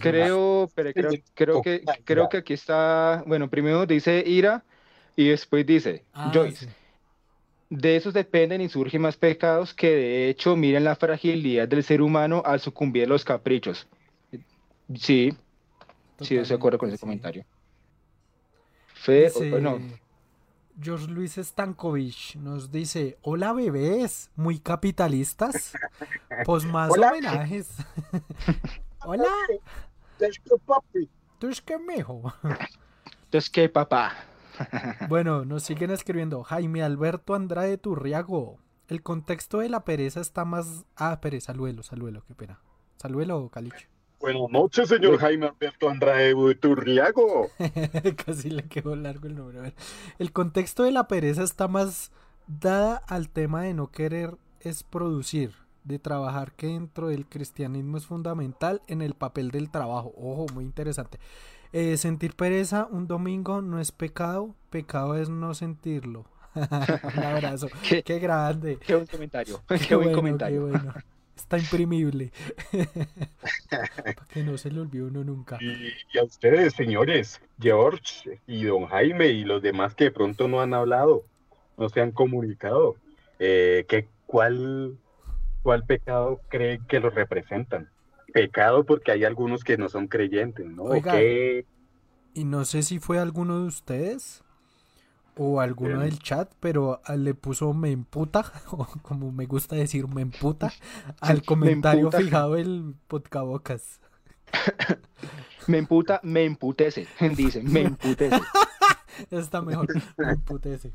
Creo, 0.00 0.70
pero 0.72 0.92
creo, 0.92 1.10
creo 1.34 1.62
que 1.62 1.84
creo 2.04 2.28
que 2.28 2.36
aquí 2.38 2.52
está, 2.52 3.22
bueno, 3.26 3.48
primero 3.48 3.86
dice 3.86 4.24
ira 4.26 4.64
y 5.14 5.28
después 5.28 5.66
dice 5.66 6.04
ah, 6.12 6.30
Joyce. 6.34 6.68
De 7.70 7.96
esos 7.96 8.14
dependen 8.14 8.60
y 8.60 8.68
surgen 8.68 9.02
más 9.02 9.16
pecados 9.16 9.74
que 9.74 9.90
de 9.90 10.28
hecho 10.28 10.56
miren 10.56 10.84
la 10.84 10.96
fragilidad 10.96 11.68
del 11.68 11.84
ser 11.84 12.02
humano 12.02 12.42
al 12.44 12.60
sucumbir 12.60 13.04
a 13.04 13.08
los 13.08 13.24
caprichos. 13.24 13.86
Sí, 14.96 15.36
sí, 16.20 16.36
estoy 16.36 16.48
de 16.48 16.54
acuerdo 16.54 16.78
con 16.78 16.88
ese 16.88 16.98
comentario. 16.98 17.44
Fe, 18.94 19.30
no. 19.60 19.78
George 20.80 21.08
Luis 21.08 21.36
Stankovic 21.36 22.36
nos 22.36 22.70
dice, 22.70 23.18
hola 23.22 23.52
bebés, 23.52 24.30
muy 24.36 24.60
capitalistas. 24.60 25.72
Pues 26.44 26.64
más 26.64 26.90
homenajes. 26.90 27.68
hola. 29.04 29.24
¿Tú 31.38 31.48
es 31.48 31.60
que 31.60 31.78
mijo? 31.78 32.32
¿Tú 33.30 33.38
es 33.38 33.50
que 33.50 33.68
papá? 33.68 34.12
bueno, 35.08 35.44
nos 35.44 35.64
siguen 35.64 35.90
escribiendo. 35.90 36.42
Jaime 36.42 36.82
Alberto 36.82 37.34
Andrade 37.34 37.78
Turriago. 37.78 38.58
El 38.88 39.02
contexto 39.02 39.58
de 39.58 39.68
la 39.68 39.84
pereza 39.84 40.20
está 40.20 40.44
más... 40.44 40.84
Ah, 40.96 41.20
pereza, 41.20 41.52
saluelo, 41.52 41.82
saluelo, 41.82 42.24
qué 42.26 42.34
pena. 42.34 42.60
Saluelo 42.96 43.38
o 43.38 43.50
caliche. 43.50 43.88
Buenas 44.20 44.50
noches, 44.50 44.88
señor 44.88 45.18
Jaime 45.18 45.46
Alberto 45.46 45.88
Andrade 45.88 46.34
Turriago. 46.56 47.50
Casi 48.26 48.50
le 48.50 48.64
quedó 48.64 48.96
largo 48.96 49.28
el 49.28 49.36
nombre. 49.36 49.74
El 50.18 50.32
contexto 50.32 50.82
de 50.82 50.90
la 50.90 51.06
pereza 51.06 51.44
está 51.44 51.68
más 51.68 52.10
dada 52.48 52.96
al 53.06 53.28
tema 53.28 53.62
de 53.62 53.74
no 53.74 53.92
querer 53.92 54.36
es 54.60 54.82
producir, 54.82 55.52
de 55.84 56.00
trabajar 56.00 56.52
que 56.52 56.66
dentro 56.66 57.08
del 57.08 57.26
cristianismo 57.26 57.96
es 57.96 58.06
fundamental 58.06 58.82
en 58.88 59.02
el 59.02 59.14
papel 59.14 59.52
del 59.52 59.70
trabajo. 59.70 60.12
Ojo, 60.16 60.46
muy 60.52 60.64
interesante. 60.64 61.20
Eh, 61.72 61.96
sentir 61.96 62.34
pereza 62.34 62.88
un 62.90 63.06
domingo 63.06 63.62
no 63.62 63.78
es 63.78 63.92
pecado, 63.92 64.56
pecado 64.70 65.14
es 65.14 65.28
no 65.28 65.54
sentirlo. 65.54 66.24
un 66.56 67.22
abrazo. 67.22 67.68
¿Qué, 68.04 68.18
grande. 68.18 68.78
Qué 68.84 68.96
buen 68.96 69.06
comentario. 69.06 69.62
Qué, 69.86 69.94
buen 69.94 70.12
comentario. 70.12 70.66
bueno. 70.66 70.92
Está 71.38 71.56
imprimible. 71.56 72.32
Para 73.70 74.26
que 74.32 74.42
no 74.42 74.58
se 74.58 74.72
le 74.72 74.80
olvide 74.80 75.04
uno 75.04 75.22
nunca. 75.22 75.56
Y, 75.60 76.18
a 76.18 76.24
ustedes, 76.24 76.74
señores, 76.74 77.40
George 77.60 78.40
y 78.48 78.64
don 78.64 78.86
Jaime 78.86 79.28
y 79.28 79.44
los 79.44 79.62
demás 79.62 79.94
que 79.94 80.04
de 80.04 80.10
pronto 80.10 80.48
no 80.48 80.60
han 80.60 80.74
hablado, 80.74 81.24
no 81.76 81.88
se 81.88 82.00
han 82.00 82.10
comunicado, 82.10 82.96
eh, 83.38 83.86
cuál, 84.26 84.98
¿cuál 85.62 85.84
pecado 85.84 86.40
creen 86.48 86.84
que 86.88 86.98
los 86.98 87.14
representan? 87.14 87.88
Pecado 88.32 88.84
porque 88.84 89.12
hay 89.12 89.24
algunos 89.24 89.62
que 89.62 89.78
no 89.78 89.88
son 89.88 90.08
creyentes, 90.08 90.66
¿no? 90.66 90.86
Y 92.34 92.44
no 92.44 92.64
sé 92.64 92.82
si 92.82 92.98
fue 92.98 93.20
alguno 93.20 93.60
de 93.60 93.68
ustedes 93.68 94.42
o 95.38 95.60
alguno 95.60 96.00
del 96.00 96.18
chat, 96.18 96.52
pero 96.60 97.00
le 97.16 97.32
puso 97.32 97.72
me 97.72 97.92
emputa, 97.92 98.52
o 98.70 98.86
como 99.02 99.32
me 99.32 99.46
gusta 99.46 99.76
decir 99.76 100.06
me 100.08 100.22
emputa, 100.22 100.72
al 101.20 101.42
comentario 101.42 102.10
fijado 102.10 102.56
el 102.56 102.94
podcabocas. 103.06 104.00
me 105.68 105.78
emputa, 105.78 106.20
me 106.24 106.44
emputece, 106.44 107.06
dice, 107.36 107.62
me 107.62 107.82
emputece. 107.82 108.40
Está 109.30 109.62
mejor, 109.62 109.88
me 110.16 110.32
emputece. 110.32 110.92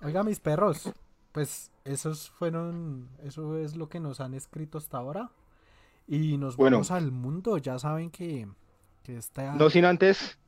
Oiga, 0.00 0.22
mis 0.22 0.38
perros, 0.38 0.92
pues 1.32 1.72
esos 1.84 2.30
fueron, 2.30 3.08
eso 3.24 3.58
es 3.58 3.76
lo 3.76 3.88
que 3.88 3.98
nos 3.98 4.20
han 4.20 4.34
escrito 4.34 4.78
hasta 4.78 4.98
ahora. 4.98 5.30
Y 6.06 6.38
nos 6.38 6.56
vamos 6.56 6.90
al 6.90 7.10
mundo, 7.10 7.58
ya 7.58 7.78
saben 7.78 8.10
que, 8.10 8.48
que 9.02 9.16
está... 9.16 9.54
No 9.54 9.68
sin 9.68 9.84
antes 9.84 10.38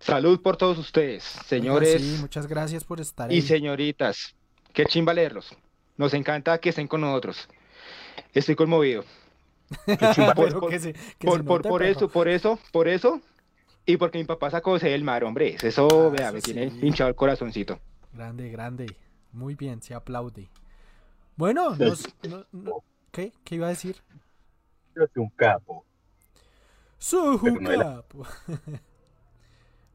Salud 0.00 0.40
por 0.40 0.56
todos 0.56 0.78
ustedes, 0.78 1.24
señores. 1.24 2.00
Sí, 2.00 2.18
muchas 2.20 2.46
gracias 2.46 2.84
por 2.84 3.00
estar 3.00 3.30
ahí. 3.30 3.38
Y 3.38 3.42
señoritas, 3.42 4.34
qué 4.72 4.84
chimba 4.86 5.12
leerlos. 5.12 5.56
Nos 5.96 6.14
encanta 6.14 6.58
que 6.58 6.68
estén 6.68 6.86
con 6.86 7.00
nosotros. 7.00 7.48
Estoy 8.32 8.54
conmovido. 8.54 9.04
por, 9.84 10.62
por, 11.62 11.82
eso, 11.82 12.08
por 12.08 12.28
eso, 12.28 12.58
por 12.72 12.88
eso. 12.88 13.20
Y 13.84 13.96
porque 13.96 14.18
mi 14.18 14.24
papá 14.24 14.50
sacó 14.50 14.76
ese 14.76 14.88
del 14.90 15.02
mar, 15.02 15.24
hombre. 15.24 15.56
Eso, 15.60 15.88
ah, 15.90 16.08
vea, 16.10 16.32
me 16.32 16.40
tiene 16.40 16.66
hinchado 16.82 17.08
el 17.08 17.16
corazoncito. 17.16 17.80
Grande, 18.12 18.50
grande. 18.50 18.86
Muy 19.32 19.54
bien, 19.54 19.82
se 19.82 19.94
aplaude. 19.94 20.48
Bueno, 21.36 21.76
¿qué? 23.10 23.32
¿Qué 23.44 23.54
iba 23.54 23.66
a 23.66 23.70
decir? 23.70 23.96
Yo 24.94 25.02
soy 25.12 25.22
un 25.22 25.30
capo. 25.30 25.84
Soy 26.98 27.38
un 27.42 27.64
capo. 27.64 28.26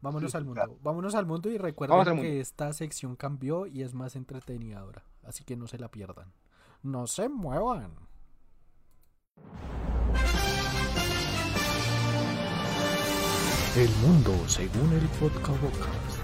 Vámonos 0.03 0.35
al 0.35 0.43
mundo. 0.43 0.77
Vámonos 0.81 1.15
al 1.15 1.25
mundo 1.25 1.49
y 1.49 1.57
recuerden 1.57 2.19
que 2.19 2.41
esta 2.41 2.73
sección 2.73 3.15
cambió 3.15 3.65
y 3.65 3.83
es 3.83 3.93
más 3.93 4.17
entretenida 4.17 4.79
ahora. 4.79 5.05
Así 5.23 5.45
que 5.45 5.55
no 5.55 5.65
se 5.65 5.79
la 5.79 5.87
pierdan. 5.89 6.33
No 6.81 7.07
se 7.07 7.29
muevan. 7.29 7.93
El 13.77 13.89
mundo 14.01 14.33
según 14.47 14.91
el 14.91 15.07
podcast. 15.19 16.19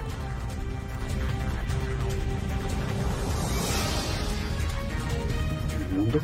El 5.80 5.98
mundo 5.98 6.20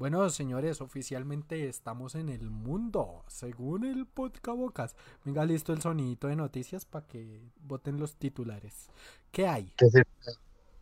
bueno, 0.00 0.30
señores, 0.30 0.80
oficialmente 0.80 1.68
estamos 1.68 2.14
en 2.14 2.30
el 2.30 2.48
mundo, 2.48 3.22
según 3.26 3.84
el 3.84 4.06
podcast. 4.06 4.96
Venga, 5.26 5.44
listo 5.44 5.74
el 5.74 5.82
sonidito 5.82 6.28
de 6.28 6.36
noticias 6.36 6.86
para 6.86 7.06
que 7.06 7.42
voten 7.60 8.00
los 8.00 8.16
titulares. 8.16 8.88
¿Qué 9.30 9.46
hay? 9.46 9.74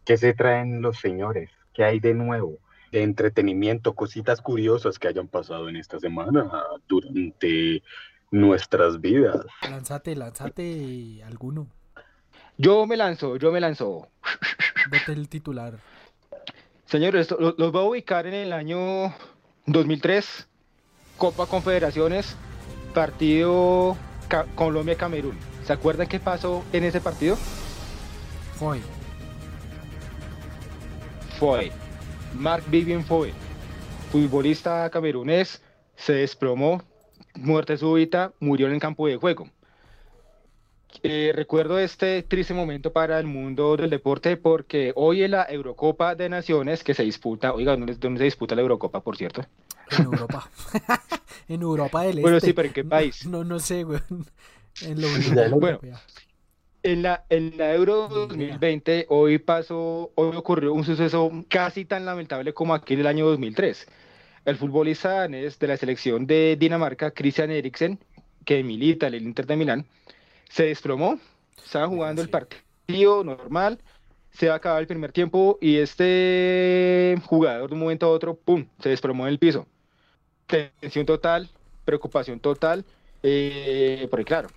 ¿Qué 0.05 0.16
se, 0.16 0.35
traen 0.35 0.83
los 0.83 0.99
señores? 0.99 1.51
¿Qué 1.75 1.83
hay 1.83 1.99
de 1.99 2.14
nuevo? 2.14 2.59
De 2.93 3.03
entretenimiento, 3.03 3.97
cositas 3.97 4.41
curiosas 4.41 5.01
que 5.01 5.09
hayan 5.09 5.27
pasado 5.27 5.69
en 5.69 5.75
esta 5.75 5.99
semana 5.99 6.49
durante 6.87 7.83
nuestras 8.31 9.01
vidas. 9.01 9.45
Lánzate, 9.69 10.14
lánzate 10.14 11.25
alguno. 11.25 11.66
Yo 12.57 12.87
me 12.87 12.97
lanzo, 12.97 13.37
yo 13.37 13.51
me 13.51 13.59
lanzo. 13.59 14.07
Vote 14.93 15.12
el 15.12 15.29
titular. 15.29 15.81
Señores, 16.89 17.30
los, 17.39 17.55
voy 17.57 17.82
a 17.82 17.84
ubicar 17.84 18.26
en 18.26 18.32
el 18.32 18.51
año 18.51 19.14
2003, 19.66 20.49
Copa 21.18 21.45
Confederaciones, 21.45 22.34
partido 22.95 23.95
Colombia-Camerún. 24.55 25.36
¿Se 25.64 25.74
acuerdan 25.74 26.07
qué 26.07 26.18
pasó 26.18 26.64
en 26.72 26.84
ese 26.84 27.03
partido? 27.03 27.36
Fue. 28.55 28.80
Fue. 31.39 31.70
Mark 32.32 32.64
Vivian 32.68 33.05
Foy, 33.05 33.34
futbolista 34.11 34.89
camerunés, 34.89 35.62
se 35.95 36.14
desplomó, 36.14 36.82
muerte 37.34 37.76
súbita, 37.76 38.32
murió 38.41 38.66
en 38.66 38.72
el 38.72 38.80
campo 38.80 39.07
de 39.07 39.16
juego. 39.16 39.51
Eh, 41.03 41.32
recuerdo 41.34 41.78
este 41.78 42.22
triste 42.22 42.55
momento 42.55 42.92
para 42.92 43.18
el 43.20 43.26
mundo 43.26 43.76
del 43.76 43.90
deporte 43.90 44.36
porque 44.36 44.92
hoy 44.96 45.22
en 45.22 45.32
la 45.32 45.46
Eurocopa 45.49 46.14
de 46.14 46.28
Naciones 46.28 46.82
que 46.82 46.94
se 46.94 47.05
disputa, 47.05 47.53
oiga, 47.53 47.76
¿dónde, 47.76 47.94
se 47.94 48.24
disputa 48.24 48.55
la 48.55 48.62
Eurocopa, 48.62 49.01
por 49.01 49.16
cierto? 49.16 49.44
En 49.96 50.05
Europa. 50.05 50.51
en 51.49 51.62
Europa 51.62 52.03
del 52.03 52.11
Este. 52.11 52.22
Bueno, 52.22 52.40
sí, 52.40 52.53
pero 52.53 52.68
¿en 52.68 52.74
qué 52.74 52.84
país? 52.84 53.26
No, 53.26 53.44
no 53.44 53.59
sé, 53.59 53.84
güey. 53.84 54.01
En 54.82 55.01
lo 55.01 55.09
bueno, 55.59 55.80
en 56.82 57.03
la, 57.03 57.24
en 57.28 57.57
la 57.57 57.74
Euro 57.74 58.09
2020 58.09 59.07
hoy 59.09 59.38
pasó, 59.38 60.12
hoy 60.14 60.36
ocurrió 60.36 60.72
un 60.72 60.84
suceso 60.84 61.30
casi 61.49 61.84
tan 61.84 62.05
lamentable 62.05 62.55
como 62.55 62.74
aquel 62.74 62.99
del 62.99 63.07
año 63.07 63.26
2003. 63.26 63.86
El 64.44 64.57
futbolista 64.57 65.11
danés 65.11 65.59
de 65.59 65.66
la 65.66 65.76
selección 65.76 66.26
de 66.26 66.57
Dinamarca, 66.59 67.11
Christian 67.11 67.51
Eriksen, 67.51 67.99
que 68.44 68.62
milita 68.62 69.09
en 69.09 69.14
el 69.14 69.24
Inter 69.24 69.46
de 69.46 69.57
Milán, 69.57 69.86
se 70.49 70.64
desplomó, 70.64 71.18
estaba 71.64 71.86
jugando 71.86 72.22
el 72.22 72.30
partido 72.30 73.24
normal, 73.24 73.78
se 74.30 74.49
va 74.49 74.55
a 74.55 74.57
acabar 74.57 74.80
el 74.80 74.86
primer 74.86 75.12
tiempo 75.12 75.59
y 75.61 75.76
este 75.76 77.16
jugador 77.26 77.70
de 77.70 77.74
un 77.74 77.80
momento 77.80 78.07
a 78.07 78.11
otro, 78.11 78.34
¡pum!, 78.34 78.66
se 78.80 78.88
desplomó 78.88 79.26
en 79.26 79.32
el 79.32 79.38
piso. 79.38 79.66
Tensión 80.46 81.07
total, 81.07 81.49
preocupación 81.84 82.40
total, 82.40 82.84
eh, 83.22 84.07
porque 84.11 84.24
claro, 84.24 84.49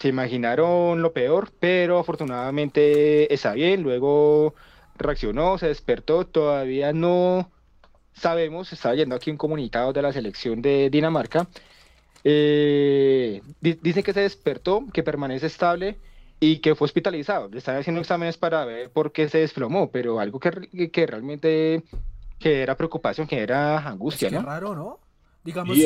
se 0.00 0.08
imaginaron 0.08 1.02
lo 1.02 1.12
peor, 1.12 1.50
pero 1.60 1.98
afortunadamente 1.98 3.32
está 3.32 3.52
bien, 3.52 3.82
luego 3.82 4.54
reaccionó, 4.96 5.58
se 5.58 5.68
despertó, 5.68 6.26
todavía 6.26 6.92
no 6.92 7.50
sabemos, 8.14 8.72
estaba 8.72 8.94
yendo 8.94 9.14
aquí 9.14 9.30
un 9.30 9.36
comunicado 9.36 9.92
de 9.92 10.02
la 10.02 10.12
selección 10.12 10.62
de 10.62 10.90
Dinamarca, 10.90 11.48
eh, 12.24 13.42
dice 13.60 14.02
que 14.02 14.12
se 14.12 14.20
despertó, 14.20 14.86
que 14.92 15.02
permanece 15.02 15.46
estable 15.46 15.98
y 16.40 16.58
que 16.58 16.74
fue 16.74 16.86
hospitalizado. 16.86 17.48
Le 17.48 17.58
están 17.58 17.76
haciendo 17.76 18.00
exámenes 18.00 18.36
para 18.36 18.64
ver 18.64 18.90
por 18.90 19.12
qué 19.12 19.28
se 19.28 19.38
desplomó, 19.38 19.90
pero 19.90 20.20
algo 20.20 20.40
que, 20.40 20.90
que 20.90 21.06
realmente 21.06 21.84
que 22.38 22.62
era 22.62 22.76
preocupación, 22.76 23.26
que 23.26 23.38
era 23.38 23.78
angustia, 23.88 24.26
es 24.26 24.34
¿no? 24.34 24.42
raro, 24.42 24.74
¿no? 24.74 24.98
Digamos, 25.44 25.78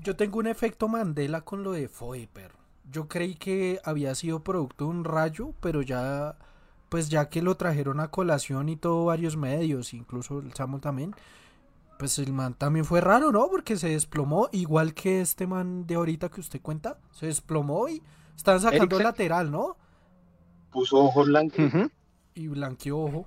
yo 0.00 0.16
tengo 0.16 0.38
un 0.38 0.46
efecto 0.46 0.88
Mandela 0.88 1.40
con 1.40 1.64
lo 1.64 1.72
de 1.72 1.88
Foiper. 1.88 2.52
Yo 2.90 3.08
creí 3.08 3.34
que 3.34 3.80
había 3.84 4.14
sido 4.14 4.44
producto 4.44 4.84
de 4.84 4.90
un 4.90 5.04
rayo, 5.04 5.54
pero 5.60 5.82
ya, 5.82 6.36
pues 6.88 7.08
ya 7.08 7.28
que 7.28 7.42
lo 7.42 7.56
trajeron 7.56 8.00
a 8.00 8.08
colación 8.08 8.68
y 8.68 8.76
todo 8.76 9.06
varios 9.06 9.36
medios, 9.36 9.94
incluso 9.94 10.40
el 10.40 10.52
Samuel 10.52 10.82
también, 10.82 11.14
pues 11.98 12.18
el 12.18 12.32
man 12.32 12.54
también 12.54 12.84
fue 12.84 13.00
raro, 13.00 13.32
¿no? 13.32 13.48
Porque 13.48 13.76
se 13.76 13.88
desplomó, 13.88 14.48
igual 14.52 14.94
que 14.94 15.20
este 15.20 15.46
man 15.46 15.86
de 15.86 15.94
ahorita 15.94 16.28
que 16.28 16.40
usted 16.40 16.60
cuenta, 16.60 16.98
se 17.12 17.26
desplomó 17.26 17.88
y 17.88 18.02
están 18.36 18.60
sacando 18.60 18.98
lateral, 18.98 19.50
¿no? 19.50 19.76
Puso 20.70 20.98
ojo 20.98 21.24
blanco. 21.24 21.56
Y 22.34 22.48
blanqueó 22.48 22.98
ojo. 22.98 23.26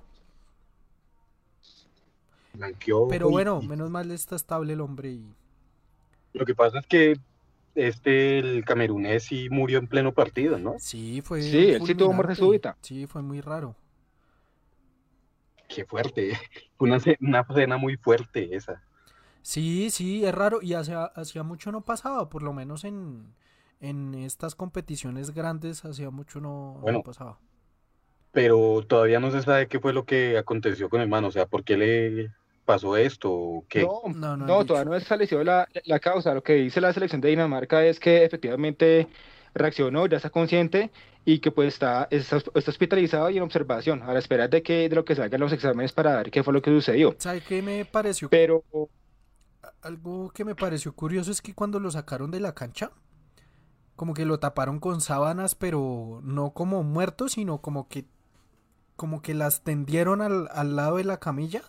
Blanqueó 2.52 3.08
Pero 3.08 3.30
bueno, 3.30 3.62
menos 3.62 3.90
mal 3.90 4.10
está 4.10 4.36
estable 4.36 4.72
el 4.72 4.80
hombre 4.80 5.10
y... 5.10 5.34
Lo 6.34 6.44
que 6.44 6.54
pasa 6.54 6.80
es 6.80 6.86
que 6.86 7.18
este, 7.74 8.38
el 8.38 8.64
camerunés 8.64 9.24
sí 9.24 9.48
murió 9.50 9.78
en 9.78 9.86
pleno 9.86 10.12
partido, 10.12 10.58
¿no? 10.58 10.74
Sí, 10.78 11.22
fue... 11.22 11.42
Sí, 11.42 11.70
él 11.70 11.82
sí 11.86 11.94
tuvo 11.94 12.12
muerte 12.12 12.34
súbita. 12.34 12.76
Sí, 12.82 13.06
fue 13.06 13.22
muy 13.22 13.40
raro. 13.40 13.76
Qué 15.68 15.84
fuerte. 15.84 16.32
Una, 16.78 16.98
una 17.20 17.40
escena 17.48 17.76
muy 17.76 17.96
fuerte 17.96 18.54
esa. 18.54 18.82
Sí, 19.42 19.90
sí, 19.90 20.24
es 20.24 20.34
raro. 20.34 20.60
Y 20.62 20.74
hacía, 20.74 21.04
hacía 21.04 21.42
mucho 21.42 21.72
no 21.72 21.82
pasaba, 21.82 22.28
por 22.28 22.42
lo 22.42 22.52
menos 22.52 22.84
en, 22.84 23.34
en 23.80 24.14
estas 24.14 24.54
competiciones 24.54 25.32
grandes, 25.32 25.84
hacía 25.84 26.10
mucho 26.10 26.40
no, 26.40 26.82
pasaba. 27.04 27.38
Pero 28.30 28.82
todavía 28.86 29.20
no 29.20 29.30
se 29.30 29.42
sabe 29.42 29.68
qué 29.68 29.80
fue 29.80 29.92
lo 29.92 30.04
que 30.04 30.38
aconteció 30.38 30.88
con 30.88 31.00
el 31.00 31.08
man, 31.08 31.24
o 31.24 31.30
sea, 31.30 31.46
¿por 31.46 31.64
qué 31.64 31.76
le 31.76 32.30
pasó 32.64 32.96
esto? 32.96 33.64
¿Qué? 33.68 33.82
No, 33.82 34.36
no, 34.36 34.36
no, 34.36 34.64
todavía 34.66 34.90
no 34.90 34.96
es 34.96 35.02
establecido 35.02 35.42
la, 35.42 35.66
la 35.84 35.98
causa. 35.98 36.34
Lo 36.34 36.42
que 36.42 36.54
dice 36.54 36.80
la 36.80 36.92
selección 36.92 37.20
de 37.20 37.30
Dinamarca 37.30 37.84
es 37.84 37.98
que 37.98 38.24
efectivamente 38.24 39.08
reaccionó, 39.54 40.06
ya 40.06 40.16
está 40.16 40.30
consciente 40.30 40.90
y 41.24 41.40
que 41.40 41.50
pues 41.50 41.74
está, 41.74 42.08
está, 42.10 42.36
hospitalizado 42.54 43.30
y 43.30 43.36
en 43.36 43.42
observación 43.42 44.02
a 44.02 44.12
la 44.12 44.18
espera 44.18 44.48
de 44.48 44.62
que 44.62 44.88
de 44.88 44.96
lo 44.96 45.04
que 45.04 45.14
salgan 45.14 45.40
los 45.40 45.52
exámenes 45.52 45.92
para 45.92 46.16
ver 46.16 46.30
qué 46.30 46.42
fue 46.42 46.52
lo 46.52 46.62
que 46.62 46.70
sucedió. 46.70 47.14
¿Sabe 47.18 47.40
qué 47.40 47.62
me 47.62 47.84
pareció? 47.84 48.28
Pero 48.28 48.64
algo 49.82 50.30
que 50.30 50.44
me 50.44 50.54
pareció 50.54 50.92
curioso 50.94 51.30
es 51.30 51.42
que 51.42 51.54
cuando 51.54 51.80
lo 51.80 51.90
sacaron 51.90 52.30
de 52.30 52.40
la 52.40 52.54
cancha, 52.54 52.90
como 53.96 54.14
que 54.14 54.24
lo 54.24 54.38
taparon 54.38 54.80
con 54.80 55.00
sábanas, 55.00 55.54
pero 55.54 56.20
no 56.22 56.50
como 56.50 56.82
muerto, 56.82 57.28
sino 57.28 57.60
como 57.60 57.88
que 57.88 58.04
como 58.96 59.22
que 59.22 59.32
las 59.32 59.62
tendieron 59.62 60.20
al, 60.20 60.48
al 60.52 60.74
lado 60.74 60.96
de 60.96 61.04
la 61.04 61.18
camilla 61.18 61.62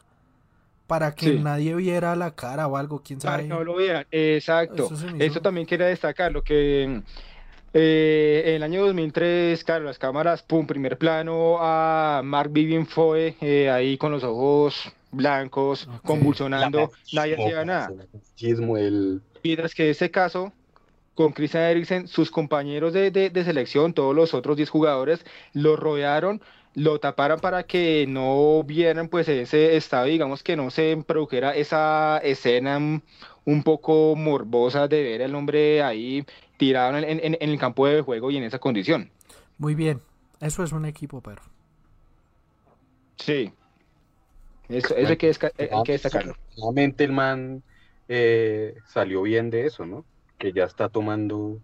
para 0.90 1.14
que 1.14 1.34
nadie 1.36 1.76
viera 1.76 2.16
la 2.16 2.34
cara 2.34 2.66
o 2.66 2.76
algo, 2.76 3.04
quién 3.04 3.22
sabe. 3.22 3.34
Para 3.34 3.44
que 3.44 3.50
no 3.50 3.64
lo 3.64 3.78
vieran, 3.78 4.08
exacto. 4.10 4.90
Eso, 5.20 5.40
también 5.40 5.68
quería 5.68 5.86
destacar, 5.86 6.32
lo 6.32 6.42
que 6.42 7.04
eh, 7.74 8.44
en 8.46 8.56
el 8.56 8.64
año 8.64 8.86
2003, 8.86 9.64
claro, 9.64 9.86
las 9.86 10.00
cámaras, 10.00 10.42
pum, 10.42 10.66
primer 10.66 10.98
plano 10.98 11.58
a 11.60 12.22
Mark 12.24 12.52
Vivian 12.52 12.88
Foe 12.88 13.36
eh, 13.42 13.70
ahí 13.70 13.98
con 13.98 14.12
los 14.12 14.24
ojos 14.24 14.92
blancos, 15.12 15.88
convulsionando, 16.04 16.92
nadie 17.14 17.36
hacía 17.36 17.66
nada. 17.66 17.92
Mientras 19.44 19.76
que 19.76 19.86
en 19.86 19.90
este 19.92 20.10
caso, 20.12 20.52
con 21.14 21.32
Christian 21.32 21.64
Eriksen, 21.64 22.08
sus 22.08 22.32
compañeros 22.32 22.94
de, 22.94 23.12
de, 23.12 23.44
selección, 23.44 23.94
todos 23.94 24.16
los 24.16 24.34
otros 24.34 24.58
10 24.58 24.70
jugadores, 24.70 25.26
lo 25.54 25.76
rodearon, 25.76 26.42
lo 26.74 27.00
taparon 27.00 27.40
para 27.40 27.64
que 27.64 28.06
no 28.08 28.64
vieran 28.64 29.10
pues 29.10 29.28
ese 29.28 29.76
estado, 29.76 30.06
digamos 30.06 30.44
que 30.44 30.56
no 30.56 30.70
se 30.70 31.04
produjera 31.06 31.56
esa 31.56 32.20
escena 32.24 33.02
un 33.46 33.64
poco 33.64 34.16
morbosa 34.16 34.88
de 34.88 35.04
ver 35.04 35.24
al 35.24 35.36
hombre 35.36 35.82
ahí 35.82 36.26
tirado 36.60 36.96
en, 36.98 37.38
el 37.40 37.58
campo 37.58 37.88
de 37.88 38.02
juego 38.02 38.30
y 38.30 38.38
en 38.38 38.44
esa 38.44 38.60
condición. 38.60 39.10
Muy 39.58 39.74
bien, 39.74 40.02
eso 40.40 40.64
es 40.64 40.72
un 40.72 40.86
equipo, 40.86 41.22
pero. 41.22 41.42
Sí. 43.16 43.52
Eso, 44.68 44.96
eso 44.96 45.10
hay, 45.10 45.18
que 45.18 45.30
eh, 45.30 45.70
hay 45.72 45.84
que 45.84 45.94
destacarlo. 45.94 46.36
Nuevamente 46.58 47.04
el 47.06 47.12
man 47.12 47.64
eh, 48.08 48.76
salió 48.86 49.24
bien 49.24 49.50
de 49.50 49.66
eso, 49.66 49.86
¿no? 49.86 50.06
Que 50.38 50.54
ya 50.54 50.66
está 50.66 50.90
tomando, 50.90 51.38
o 51.38 51.62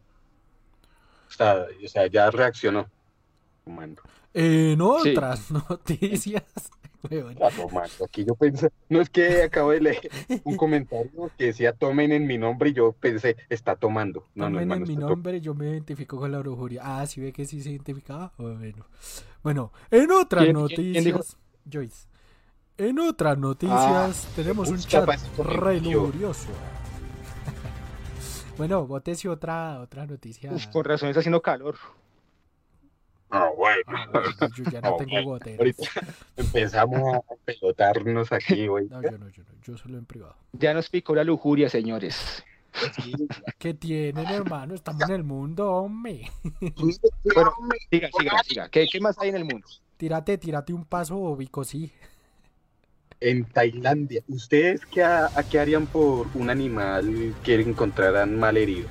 sea, 1.30 1.66
o 1.84 1.88
sea, 1.88 2.08
ya 2.08 2.32
reaccionó 2.32 2.90
tomando. 3.64 4.02
En 4.34 4.80
Sí. 5.04 5.12
otras 5.12 5.52
noticias, 5.70 6.44
Está 7.04 7.50
tomando. 7.52 8.06
Aquí 8.06 8.26
yo 8.26 8.36
pensé, 8.36 8.72
no 8.90 9.02
es 9.02 9.10
que 9.10 9.44
acabo 9.44 9.72
de 9.72 9.82
leer 9.82 10.10
un 10.44 10.56
comentario 10.58 11.32
que 11.38 11.46
decía 11.46 11.74
tomen 11.74 12.12
en 12.12 12.26
mi 12.28 12.38
nombre 12.38 12.70
y 12.70 12.74
yo 12.74 12.94
pensé, 12.94 13.36
está 13.50 13.76
tomando. 13.76 14.26
No, 14.36 14.46
no, 14.46 14.58
tomen 14.58 14.62
hermano, 14.64 14.86
en 14.86 14.88
mi 14.88 14.96
nombre, 14.98 15.42
yo 15.42 15.54
me 15.54 15.70
identifico 15.70 16.18
con 16.18 16.32
la 16.32 16.40
brujería. 16.40 16.82
Ah, 16.84 17.06
sí 17.06 17.22
ve 17.22 17.32
que 17.32 17.46
sí 17.46 17.62
se 17.62 17.70
identificaba. 17.72 18.34
Bueno, 18.38 18.86
bueno 19.44 19.72
en 19.92 20.12
otras 20.12 20.44
¿Quién- 20.44 20.54
quién- 20.56 20.62
noticias, 20.64 20.92
quién 20.92 21.04
dijo? 21.04 21.20
Joyce. 21.72 22.08
En 22.78 23.00
otras 23.00 23.38
noticias 23.38 24.28
tenemos 24.36 24.70
un 24.70 24.78
chat 24.80 25.10
re 25.38 25.80
lujurioso. 25.80 26.50
bueno, 28.58 28.86
botese 28.86 29.30
otra 29.30 29.80
otra 29.80 30.06
noticia. 30.06 30.52
Uf, 30.52 30.68
con 30.68 30.84
razón 30.84 31.10
está 31.10 31.20
haciendo 31.20 31.42
calor. 31.42 31.76
Ah, 33.36 33.50
bueno. 33.56 33.84
Ah, 33.88 34.08
bueno, 34.12 34.56
yo 34.56 34.64
ya 34.72 34.82
no 34.82 34.90
No, 34.92 34.98
tengo 34.98 35.12
bueno, 35.12 35.28
goteras. 35.30 35.60
Ahorita 35.60 35.84
empezamos 36.38 37.16
a 37.16 37.20
pelotarnos 37.46 38.32
aquí, 38.32 38.68
güey. 38.68 38.88
No, 38.88 39.02
yo 39.02 39.18
no, 39.18 39.30
yo 39.30 39.44
no, 39.44 39.50
yo 39.64 39.78
solo 39.78 39.98
en 39.98 40.06
privado. 40.06 40.36
Ya 40.54 40.74
nos 40.74 40.90
picó 40.90 41.14
la 41.16 41.24
lujuria, 41.24 41.70
señores. 41.70 42.44
¿Qué 43.58 43.74
tienen, 43.74 44.30
hermano? 44.30 44.74
Estamos 44.74 45.04
en 45.10 45.16
el 45.16 45.24
mundo, 45.24 45.72
hombre. 45.72 46.30
Bueno, 47.34 47.54
siga, 47.90 48.10
siga, 48.18 48.44
siga. 48.44 48.70
¿Qué, 48.70 48.86
qué 48.92 49.00
más 49.00 49.18
hay 49.20 49.30
en 49.30 49.36
el 49.36 49.46
mundo? 49.46 49.68
Tírate, 49.98 50.38
tírate 50.38 50.74
un 50.74 50.86
paso, 50.86 51.36
Vico, 51.36 51.64
sí. 51.64 51.92
En 53.22 53.46
Tailandia, 53.46 54.22
¿ustedes 54.28 54.86
qué, 54.86 55.04
ha- 55.04 55.30
a 55.34 55.44
qué 55.44 55.60
harían 55.60 55.88
por 55.88 56.28
un 56.36 56.50
animal 56.50 57.34
que 57.44 57.56
encontraran 57.56 58.38
mal 58.38 58.58
herido 58.58 58.88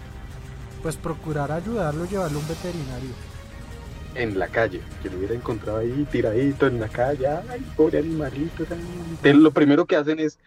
Pues 0.83 0.97
procurar 0.97 1.53
ayudarlo, 1.53 2.07
llevarlo 2.07 2.39
a 2.39 2.43
un 2.43 2.49
veterinario. 2.49 3.11
En 4.15 4.39
la 4.39 4.49
calle? 4.49 4.81
Que 5.03 5.11
lo 5.11 5.19
hubiera 5.19 5.35
encontrado 5.35 5.79
ahí 5.79 6.07
tiradito 6.11 6.67
en 6.67 6.81
la 6.81 6.89
calle. 6.89 7.27
Ay, 7.27 7.61
pobre 7.77 7.99
animalito. 7.99 8.65
Entonces, 8.65 9.35
lo 9.37 9.51
primero 9.53 9.87
que 9.87 9.97
hacen 9.97 10.19
es 10.21 10.39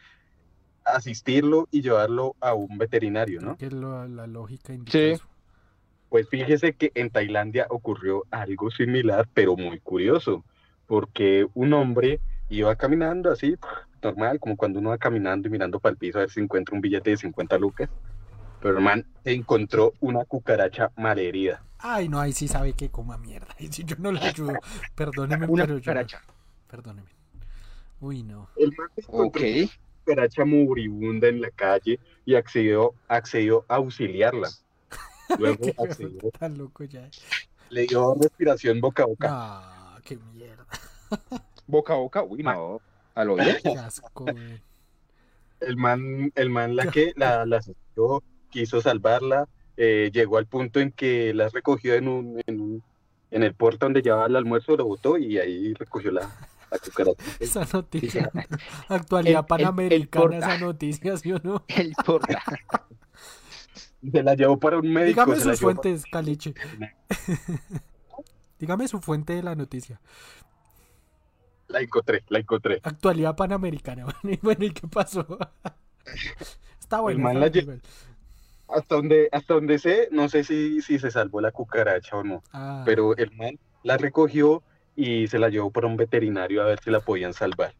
asistirlo 0.86 1.68
y 1.72 1.82
llevarlo 1.82 2.36
a 2.40 2.54
un 2.54 2.78
veterinario, 2.78 3.42
¿no? 3.42 3.58
Que 3.58 3.70
lo- 3.70 4.08
la 4.08 4.28
lógica 4.28 4.74
Sí. 4.88 5.00
eso. 5.12 5.26
Pues 6.10 6.30
fíjese 6.30 6.74
que 6.74 6.92
en 6.96 7.10
Tailandia 7.10 7.68
ocurrió 7.70 8.24
algo 8.32 8.72
similar, 8.72 9.28
pero 9.34 9.58
muy 9.58 9.80
curioso, 9.82 10.46
porque 10.86 11.46
un 11.54 11.74
hombre 11.74 12.22
iba 12.50 12.74
caminando 12.78 13.30
así, 13.30 13.56
normal, 14.02 14.40
como 14.40 14.56
cuando 14.56 14.80
uno 14.80 14.92
va 14.92 14.98
caminando 14.98 15.50
y 15.50 15.52
mirando 15.52 15.80
para 15.82 15.92
el 15.92 15.98
piso 15.98 16.20
a 16.20 16.22
ver 16.22 16.30
si 16.30 16.40
encuentra 16.40 16.74
un 16.74 16.80
billete 16.82 17.10
de 17.10 17.18
50 17.18 17.58
lucas, 17.58 17.90
pero 18.62 18.78
el 18.78 18.84
man 18.84 19.06
encontró 19.26 19.94
una 20.00 20.24
cucaracha 20.24 20.92
malherida. 20.96 21.62
Ay, 21.80 22.10
no, 22.10 22.20
ahí 22.20 22.34
sí 22.34 22.48
sabe 22.48 22.74
que 22.74 22.90
coma 22.90 23.18
mierda. 23.18 23.56
Y 23.60 23.68
si 23.72 23.84
yo 23.84 23.96
no 24.00 24.12
le 24.12 24.20
ayudo, 24.20 24.54
perdóneme, 24.96 25.46
Una 25.48 25.64
pero 25.66 25.78
yo. 25.78 25.82
cucaracha. 25.82 26.22
Perdóneme. 26.70 27.10
Uy, 28.00 28.24
no. 28.24 28.50
El 28.56 28.74
man 28.78 28.90
encontró 28.96 29.26
Ok. 29.28 29.38
una 29.42 29.70
cucaracha 30.06 30.46
moribunda 30.46 31.28
en 31.28 31.42
la 31.42 31.50
calle 31.52 32.00
y 32.26 32.36
accedió, 32.36 32.94
accedió 33.08 33.66
a 33.68 33.76
auxiliarla. 33.76 34.50
Luego 35.40 35.64
Qué 35.64 35.76
accedió, 35.78 36.32
tan 36.40 36.58
loco 36.58 36.84
ya. 36.84 37.10
le 37.70 37.86
dio 37.88 38.16
respiración 38.16 38.80
boca 38.80 39.04
a 39.04 39.06
boca. 39.08 39.28
Ah, 39.32 40.00
qué 40.04 40.18
mierda. 40.34 40.66
Boca 41.66 41.94
a 41.94 41.98
boca. 41.98 42.24
Uy, 42.24 42.44
no. 42.44 42.80
Al 43.16 43.30
oído. 43.32 43.52
Qué 43.64 43.70
asco, 43.78 44.24
güey. 44.26 44.62
El 45.60 45.76
man, 45.76 46.32
el 46.36 46.50
man 46.52 46.76
la 46.76 46.86
que 46.92 47.14
la, 47.16 47.46
la 47.46 47.58
asistió, 47.58 48.24
quiso 48.52 48.80
salvarla, 48.80 49.48
eh, 49.78 50.10
llegó 50.14 50.38
al 50.38 50.46
punto 50.48 50.80
en 50.80 50.92
que 50.92 51.34
la 51.34 51.50
recogió 51.50 51.96
en 51.96 52.08
un, 52.08 52.42
en 52.48 52.60
un- 52.60 52.84
en 53.32 53.44
el 53.44 53.54
puerto 53.54 53.86
donde 53.86 54.02
llevaba 54.02 54.26
el 54.28 54.36
almuerzo, 54.36 54.76
lo 54.78 54.86
botó 54.86 55.18
y 55.18 55.38
ahí 55.38 55.74
recogió 55.74 56.12
la, 56.12 56.22
la 56.72 56.80
cucaracha. 56.80 57.24
Esa 57.40 57.68
noticia. 57.72 58.32
Actualidad 58.88 59.46
El- 59.50 59.60
el- 59.60 59.62
el 59.62 60.08
panamericana, 60.08 60.38
esa 60.38 60.58
noticia, 60.60 61.18
¿sí 61.18 61.32
o 61.34 61.40
no? 61.44 61.64
El 61.68 61.94
porta. 62.06 62.42
Se 64.12 64.24
la 64.24 64.36
llevó 64.36 64.58
para 64.58 64.78
un 64.78 64.92
médico. 64.94 65.22
Dígame 65.26 65.36
sus 65.36 65.60
llevó 65.60 65.72
para- 65.74 65.82
fuentes, 65.82 66.04
Caliche. 66.12 66.54
Dígame 68.60 68.88
su 68.88 69.00
fuente 69.02 69.34
de 69.34 69.44
la 69.44 69.56
noticia. 69.56 70.00
La 71.68 71.82
encontré, 71.82 72.24
la 72.30 72.40
encontré. 72.40 72.80
Actualidad 72.84 73.36
panamericana. 73.36 74.06
Bueno, 74.06 74.20
y 74.24 74.40
bueno, 74.42 74.66
¿y 74.66 74.72
qué 74.72 74.88
pasó? 74.88 75.28
Está 76.80 77.02
bueno. 77.02 77.20
man 77.20 77.44
está 77.44 77.60
la 77.60 77.66
bueno. 77.66 77.82
Hasta 78.68 78.96
donde, 78.96 79.30
hasta 79.32 79.54
donde 79.54 79.80
sé, 79.80 80.10
no 80.12 80.30
sé 80.30 80.44
si, 80.44 80.82
si 80.82 81.00
se 81.00 81.12
salvó 81.12 81.42
la 81.42 81.52
cucaracha 81.52 82.18
o 82.18 82.24
no, 82.24 82.44
Ah, 82.52 82.84
pero 82.86 83.16
el 83.16 83.32
man 83.36 83.58
la 83.84 83.98
recogió 83.98 84.62
y 84.96 85.28
se 85.28 85.40
la 85.40 85.50
llevó 85.50 85.72
para 85.72 85.88
un 85.88 85.98
veterinario 85.98 86.62
a 86.62 86.66
ver 86.66 86.80
si 86.80 86.90
la 86.92 87.00
podían 87.00 87.34
salvar. 87.34 87.74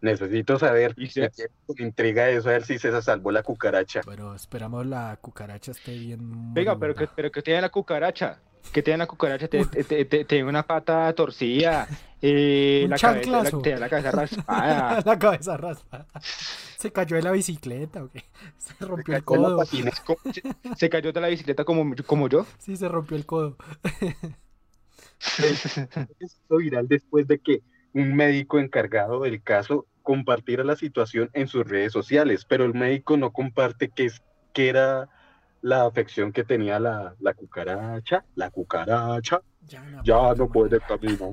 Necesito 0.00 0.58
saber, 0.58 0.94
Y 0.96 1.08
me 1.78 1.84
intriga 1.86 2.28
eso, 2.28 2.48
a 2.48 2.52
ver 2.52 2.64
si 2.64 2.78
se 2.78 3.02
salvó 3.02 3.30
la 3.30 3.42
cucaracha. 3.42 4.02
Bueno, 4.04 4.34
esperamos 4.34 4.84
la 4.86 5.16
cucaracha 5.20 5.70
esté 5.70 5.96
bien. 5.96 6.52
Venga, 6.52 6.76
pero 6.76 6.94
que, 6.94 7.08
pero 7.14 7.30
que 7.30 7.40
tiene 7.40 7.60
la 7.60 7.68
cucaracha. 7.68 8.40
Que 8.72 8.82
tiene 8.82 8.98
la 8.98 9.06
cucaracha, 9.06 9.48
te- 9.48 9.64
te- 9.66 9.84
te- 9.84 10.04
te- 10.04 10.24
tiene 10.24 10.48
una 10.48 10.62
pata 10.62 11.12
torcida, 11.14 11.86
eh, 12.22 12.82
Un 12.84 12.90
la, 12.90 12.96
cabeza, 12.98 13.30
la, 13.30 13.36
chanclazo. 13.38 13.58
tiene 13.62 13.78
la 13.80 13.88
cabeza 13.88 14.10
raspada. 14.12 15.02
la 15.04 15.18
cabeza 15.18 15.56
raspa. 15.56 16.06
Se 16.78 16.90
cayó 16.92 17.16
de 17.16 17.22
la 17.22 17.32
bicicleta, 17.32 18.02
¿o 18.04 18.08
qué? 18.08 18.24
Se 18.58 18.84
rompió 18.84 19.16
el 19.16 19.24
codo. 19.24 19.56
patina. 19.58 19.90
Se, 20.32 20.42
se 20.76 20.88
cayó 20.90 21.12
de 21.12 21.20
la 21.20 21.28
bicicleta 21.28 21.64
como, 21.64 21.94
como 22.06 22.28
yo. 22.28 22.46
Sí, 22.58 22.76
se 22.76 22.88
rompió 22.88 23.16
el 23.16 23.26
codo. 23.26 23.56
Esto 26.20 26.56
viral 26.56 26.88
después 26.88 27.26
de 27.28 27.38
que 27.38 27.62
un 27.92 28.14
médico 28.14 28.58
encargado 28.58 29.22
del 29.22 29.42
caso 29.42 29.86
compartiera 30.02 30.64
la 30.64 30.76
situación 30.76 31.30
en 31.32 31.46
sus 31.46 31.66
redes 31.66 31.92
sociales, 31.92 32.44
pero 32.48 32.64
el 32.64 32.74
médico 32.74 33.16
no 33.16 33.32
comparte 33.32 33.88
qué 33.94 34.06
es, 34.06 34.22
qué 34.52 34.68
era 34.68 35.08
la 35.62 35.86
afección 35.86 36.32
que 36.32 36.44
tenía 36.44 36.78
la, 36.78 37.14
la 37.20 37.34
cucaracha. 37.34 38.24
La 38.34 38.50
cucaracha 38.50 39.40
Ya 39.66 39.82
no, 39.84 40.04
ya 40.04 40.34
no 40.34 40.48
puede 40.48 40.80
caminar 40.80 41.32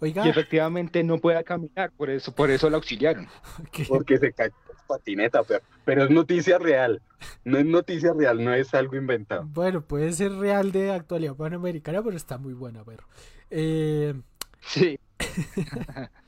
Oiga, 0.00 0.26
Y 0.26 0.30
efectivamente 0.30 1.04
no 1.04 1.18
puede 1.18 1.44
caminar, 1.44 1.92
por 1.92 2.08
eso, 2.10 2.34
por 2.34 2.50
eso 2.50 2.68
la 2.70 2.76
auxiliaron. 2.76 3.28
¿qué? 3.72 3.84
porque 3.86 4.16
se 4.18 4.32
cayó 4.32 4.54
en 4.70 4.86
patineta, 4.86 5.42
pero, 5.42 5.60
pero 5.84 6.04
es 6.04 6.10
noticia 6.10 6.58
real. 6.58 7.02
No 7.44 7.58
es 7.58 7.66
noticia 7.66 8.12
real, 8.14 8.42
no 8.42 8.54
es 8.54 8.72
algo 8.74 8.96
inventado. 8.96 9.44
bueno, 9.46 9.82
puede 9.82 10.12
ser 10.12 10.32
real 10.32 10.72
de 10.72 10.92
actualidad 10.92 11.34
panamericana, 11.36 12.02
pero 12.02 12.16
está 12.16 12.38
muy 12.38 12.54
buena, 12.54 12.84
perro. 12.84 13.06
Eh, 13.50 14.14
Sí. 14.66 14.98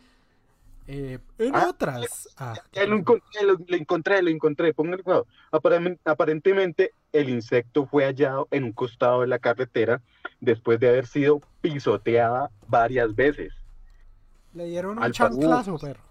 eh, 0.88 1.18
en 1.38 1.54
Ah, 1.54 1.68
otras. 1.68 2.28
Ah, 2.38 2.54
Ya 2.72 2.86
lo 2.86 2.96
encontré, 2.96 3.42
lo, 3.44 3.56
lo 3.66 3.76
encontré, 3.76 4.22
lo 4.22 4.30
encontré. 4.30 4.72
Ponga 4.74 4.96
el 4.96 5.02
cuidado. 5.04 5.26
Aparem- 5.52 5.98
Aparentemente, 6.04 6.92
el 7.12 7.28
insecto 7.28 7.86
fue 7.86 8.04
hallado 8.06 8.48
en 8.50 8.64
un 8.64 8.72
costado 8.72 9.20
de 9.20 9.26
la 9.26 9.38
carretera 9.38 10.00
después 10.40 10.80
de 10.80 10.88
haber 10.88 11.06
sido 11.06 11.40
pisoteada 11.60 12.50
varias 12.66 13.14
veces. 13.14 13.52
le 14.54 14.64
dieron 14.64 14.96
un 14.98 15.04
al 15.04 15.12
chanclazo, 15.12 15.78
perro. 15.78 16.02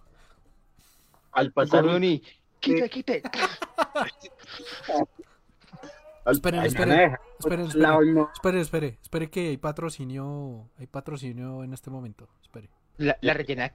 Al 1.32 1.52
pasar, 1.52 1.84
Gordon 1.84 2.04
y 2.04 2.24
quite, 2.60 2.90
quite. 2.90 3.22
al- 6.26 6.36
Esperen, 6.36 6.60
Ay, 6.60 6.68
esperen, 6.68 6.90
maneja. 6.90 7.20
esperen, 7.40 7.72
que 9.30 9.48
hay 9.50 9.58
patrocinio, 9.58 10.70
hay 10.78 10.86
patrocinio 10.88 11.64
en 11.64 11.74
este 11.74 11.90
momento. 11.90 12.28
Espere. 12.42 12.70
La, 12.98 13.18
la 13.22 13.34
rellena. 13.34 13.72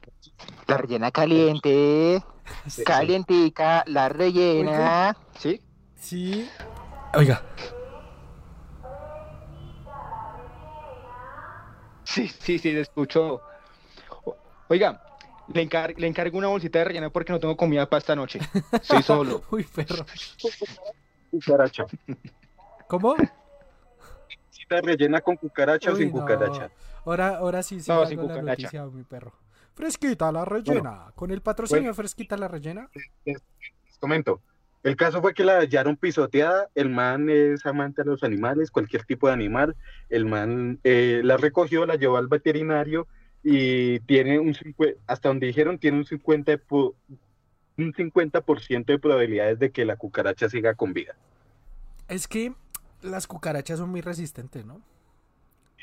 La 0.67 0.77
rellena 0.77 1.11
caliente, 1.11 2.23
calientica, 2.85 3.85
la 3.87 4.09
rellena. 4.09 5.17
¿Sí? 5.39 5.61
Sí. 5.97 6.49
Oiga, 7.15 7.43
Sí, 12.05 12.29
sí, 12.29 12.59
sí, 12.59 12.73
le 12.73 12.81
escucho. 12.81 13.41
Oiga, 14.69 15.03
le, 15.53 15.63
encar- 15.69 15.95
le 15.97 16.07
encargo 16.07 16.37
una 16.39 16.49
bolsita 16.49 16.81
de 16.81 16.85
rellena 16.87 17.11
porque 17.11 17.33
no 17.33 17.39
tengo 17.41 17.57
comida 17.57 17.89
para 17.89 17.99
esta 17.99 18.15
noche. 18.17 18.41
Soy 18.83 19.03
solo. 19.03 19.43
uy, 19.51 19.65
perro. 19.65 20.05
Cucaracha. 21.31 21.87
¿Cómo? 22.87 23.15
¿Cita 24.51 24.81
rellena 24.83 25.21
con 25.23 25.37
cucaracha 25.37 25.93
o 25.93 25.97
sin 25.97 26.09
no. 26.13 26.21
cucaracha? 26.21 26.71
Ahora, 27.05 27.37
ahora 27.37 27.63
sí, 27.63 27.81
sí, 27.81 27.91
No, 27.91 28.07
sin 28.07 28.27
la 28.27 28.43
noticia, 28.43 28.85
mi 28.87 29.03
perro. 29.03 29.33
Fresquita 29.75 30.31
la 30.31 30.45
rellena. 30.45 31.07
Con 31.15 31.31
el 31.31 31.41
patrocinio 31.41 31.95
Fresquita 31.95 32.37
la 32.37 32.49
rellena. 32.49 32.89
Les 33.25 33.39
comento. 33.99 34.41
El 34.83 34.97
caso 34.97 35.21
fue 35.21 35.33
que 35.33 35.45
la 35.45 35.59
hallaron 35.61 35.97
pisoteada. 35.97 36.69
El 36.75 36.91
man 36.91 37.31
es 37.31 37.65
amante 37.67 38.03
de 38.03 38.11
los 38.11 38.23
animales, 38.25 38.71
cualquier 38.71 39.05
tipo 39.05 39.29
de 39.29 39.33
animal. 39.33 39.77
El 40.11 40.27
man 40.27 40.81
eh, 40.85 41.21
la 41.25 41.37
recogió, 41.37 41.87
la 41.87 41.95
llevó 41.97 42.17
al 42.17 42.27
veterinario 42.29 43.07
y 43.45 44.01
tiene 44.01 44.39
un 44.39 44.55
50, 44.55 45.01
hasta 45.07 45.29
donde 45.29 45.47
dijeron, 45.47 45.79
tiene 45.79 45.99
un 45.99 46.05
50 46.05 46.51
de 46.53 46.61
pu- 46.61 46.95
un 47.79 47.93
50% 47.93 48.85
de 48.85 48.99
probabilidades 48.99 49.59
de 49.59 49.71
que 49.71 49.85
la 49.85 49.97
cucaracha 49.97 50.49
siga 50.49 50.75
con 50.75 50.93
vida. 50.93 51.15
Es 52.09 52.29
que 52.29 52.53
las 53.03 53.27
cucarachas 53.27 53.79
son 53.79 53.89
muy 53.91 54.01
resistentes, 54.01 54.67
¿no? 54.67 54.81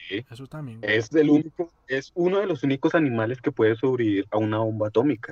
Sí. 0.10 0.26
Eso 0.30 0.48
también. 0.48 0.80
Es 0.82 1.14
el 1.14 1.30
único, 1.30 1.72
es 1.88 2.12
uno 2.16 2.40
de 2.40 2.48
los 2.48 2.64
únicos 2.64 2.96
animales 2.96 3.40
que 3.42 3.52
puede 3.52 3.76
sobrevivir 3.76 4.28
a 4.32 4.38
una 4.38 4.58
bomba 4.58 4.88
atómica. 4.88 5.32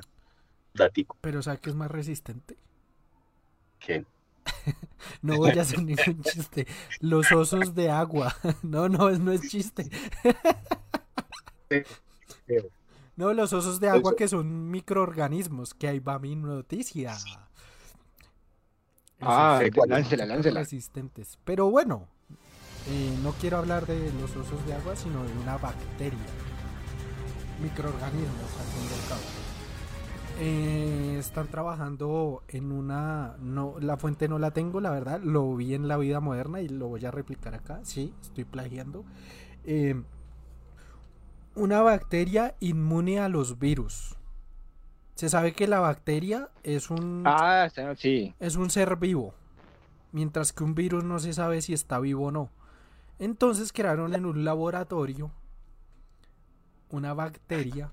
Datico. 0.74 1.18
Pero 1.20 1.42
¿sabe 1.42 1.58
qué 1.58 1.72
es 1.72 1.76
más 1.76 1.90
resistente? 1.92 2.56
¿Qué? 3.80 4.06
No 5.22 5.38
voy 5.38 5.52
a 5.58 5.62
hacer 5.62 5.82
ningún 5.84 6.22
chiste. 6.24 6.68
Los 7.00 7.32
osos 7.32 7.74
de 7.76 7.90
agua. 7.90 8.36
No, 8.64 8.88
no, 8.88 9.10
es- 9.10 9.20
no 9.20 9.32
es 9.32 9.42
chiste. 9.50 9.90
No, 13.16 13.34
los 13.34 13.52
osos 13.52 13.80
de 13.80 13.90
agua 13.90 14.16
que 14.16 14.28
son 14.28 14.70
microorganismos. 14.70 15.74
Que 15.74 15.88
ahí 15.88 16.00
va 16.00 16.20
mi 16.20 16.36
noticia. 16.36 17.18
Ah, 19.20 19.60
¿cuál? 19.74 19.90
láncela, 19.90 20.26
láncela. 20.28 20.60
resistentes. 20.60 21.40
Pero 21.44 21.70
bueno, 21.72 22.08
eh, 22.88 23.18
no 23.24 23.32
quiero 23.34 23.58
hablar 23.58 23.86
de 23.86 24.12
los 24.14 24.36
osos 24.36 24.66
de 24.66 24.74
agua, 24.74 24.96
sino 24.96 25.24
de 25.24 25.34
una 25.40 25.58
bacteria. 25.58 26.20
Microorganismos, 27.62 28.52
al 28.60 28.66
fin 28.68 28.84
y 28.90 28.94
al 29.02 29.10
cabo. 29.10 29.22
Eh, 30.40 31.16
están 31.20 31.48
trabajando 31.48 32.44
en 32.48 32.72
una... 32.72 33.36
No, 33.40 33.76
la 33.80 33.98
fuente 33.98 34.28
no 34.28 34.38
la 34.38 34.52
tengo, 34.52 34.80
la 34.80 34.92
verdad. 34.92 35.20
Lo 35.24 35.56
vi 35.56 35.74
en 35.74 35.88
la 35.88 35.98
vida 35.98 36.20
moderna 36.20 36.62
y 36.62 36.70
lo 36.70 36.88
voy 36.88 37.04
a 37.06 37.12
replicar 37.12 37.56
acá. 37.56 37.80
Sí, 37.84 38.14
estoy 38.22 38.44
plagiando. 38.44 39.04
Eh, 39.64 40.00
una 41.56 41.82
bacteria 41.82 42.56
inmune 42.60 43.20
a 43.20 43.30
los 43.30 43.58
virus. 43.58 44.16
Se 45.16 45.28
sabe 45.30 45.54
que 45.54 45.66
la 45.68 45.80
bacteria 45.80 46.50
es 46.62 46.92
un 46.92 47.24
Ah, 47.26 47.68
sí. 47.98 48.36
es 48.40 48.56
un 48.56 48.70
ser 48.70 48.98
vivo, 48.98 49.34
mientras 50.12 50.54
que 50.54 50.64
un 50.64 50.76
virus 50.76 51.04
no 51.04 51.18
se 51.18 51.34
sabe 51.34 51.64
si 51.64 51.74
está 51.74 52.00
vivo 52.00 52.28
o 52.28 52.32
no. 52.32 52.52
Entonces 53.20 53.72
crearon 53.74 54.14
en 54.16 54.26
un 54.26 54.44
laboratorio 54.46 55.32
una 56.90 57.14
bacteria. 57.14 57.92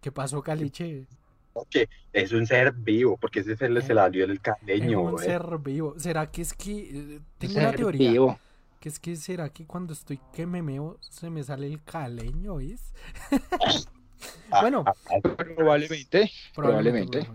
¿Qué 0.00 0.10
pasó, 0.12 0.42
Caliche? 0.42 1.06
Ok, 1.52 1.76
es 2.12 2.32
un 2.32 2.46
ser 2.46 2.72
vivo, 2.72 3.16
porque 3.16 3.40
ese 3.40 3.56
se 3.56 3.68
le, 3.68 3.82
se 3.82 3.94
le 3.94 4.00
salió 4.00 4.24
el 4.24 4.32
Es 4.32 4.40
caleño, 4.40 5.00
un 5.02 5.10
güey. 5.12 5.26
ser 5.26 5.58
vivo. 5.58 5.94
¿Será 5.98 6.30
que 6.30 6.42
es 6.42 6.52
que 6.54 7.16
eh, 7.16 7.20
tengo 7.38 7.58
una 7.58 7.72
teoría? 7.72 8.10
vivo. 8.10 8.38
Que 8.80 8.88
es 8.88 9.00
que 9.00 9.16
será 9.16 9.48
que 9.50 9.66
cuando 9.66 9.92
estoy 9.92 10.20
que 10.32 10.46
me 10.46 10.62
meo 10.62 10.98
se 11.00 11.30
me 11.30 11.42
sale 11.42 11.66
el 11.66 11.82
caleño, 11.82 12.60
¿es? 12.60 12.92
Ah, 14.50 14.62
bueno, 14.62 14.82
ah, 14.84 14.92
ah, 15.10 15.20
Probablemente. 15.20 16.30
Probablemente. 16.52 17.28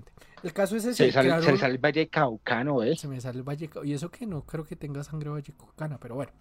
El 0.43 0.53
caso 0.53 0.75
es 0.75 0.83
ese. 0.85 0.95
Se 0.95 1.05
le 1.07 1.11
sale, 1.13 1.29
se 1.29 1.35
crearon- 1.39 1.57
sale 1.59 1.73
el 1.73 1.79
Valle 1.79 2.09
Caucano, 2.09 2.83
¿eh? 2.83 2.95
Se 2.97 3.07
me 3.07 3.19
sale 3.21 3.37
el 3.39 3.43
valleca. 3.43 3.79
Y 3.85 3.93
eso 3.93 4.11
que 4.11 4.25
no 4.27 4.41
creo 4.45 4.65
que 4.65 4.75
tenga 4.75 5.03
sangre 5.03 5.29
vallecana, 5.29 5.97
pero 5.99 6.15
bueno. 6.15 6.31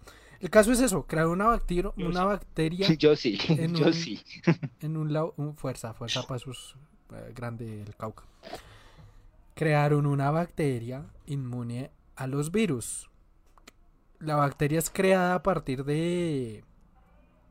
El 0.41 0.49
caso 0.49 0.73
es 0.73 0.81
eso, 0.81 1.07
crear 1.07 1.27
una 1.27 1.45
bacteria, 1.47 1.91
una 1.95 2.19
sí. 2.19 2.25
bacteria 2.25 2.87
Yo 2.99 3.15
sí, 3.15 3.37
En 3.47 3.73
yo 3.75 3.85
un- 3.87 3.93
sí. 3.93 4.21
en 4.81 4.97
un 4.97 5.13
lado, 5.13 5.33
un- 5.37 5.55
fuerza, 5.55 5.93
fuerza 5.93 6.23
para 6.27 6.37
sus 6.39 6.75
eh, 7.13 7.31
grande 7.33 7.81
el 7.83 7.95
Cauca. 7.95 8.23
Crearon 9.55 10.05
una 10.05 10.31
bacteria 10.31 11.05
inmune 11.27 11.91
a 12.15 12.27
los 12.27 12.51
virus. 12.51 13.09
La 14.19 14.35
bacteria 14.35 14.79
es 14.79 14.89
creada 14.89 15.35
a 15.35 15.43
partir 15.43 15.83
de 15.85 16.63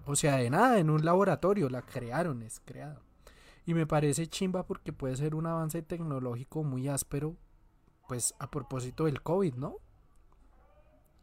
o 0.05 0.17
sea, 0.17 0.37
de 0.37 0.51
nada, 0.51 0.79
en 0.81 0.91
un 0.91 1.05
laboratorio 1.05 1.69
la 1.71 1.83
crearon, 1.83 2.43
es 2.43 2.61
creada. 2.65 3.01
Y 3.65 3.75
me 3.75 3.87
parece 3.87 4.27
chimba 4.27 4.65
porque 4.67 4.93
puede 4.93 5.17
ser 5.17 5.35
un 5.35 5.47
avance 5.47 5.83
tecnológico 5.83 6.65
muy 6.65 6.89
áspero, 6.89 7.37
pues 8.09 8.35
a 8.39 8.51
propósito 8.51 9.05
del 9.05 9.23
COVID, 9.23 9.55
¿no? 9.55 9.77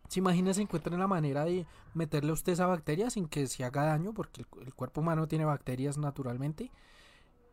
¿Se 0.07 0.19
imagina 0.19 0.53
si 0.53 0.63
encuentran 0.63 0.99
la 0.99 1.07
manera 1.07 1.45
de 1.45 1.67
meterle 1.93 2.31
a 2.31 2.33
usted 2.33 2.53
esa 2.53 2.65
bacteria 2.65 3.11
sin 3.11 3.27
que 3.27 3.45
se 3.45 3.63
haga 3.63 3.85
daño? 3.85 4.13
Porque 4.13 4.41
el, 4.41 4.65
el 4.65 4.73
cuerpo 4.73 5.01
humano 5.01 5.27
tiene 5.27 5.45
bacterias 5.45 5.97
naturalmente. 5.97 6.71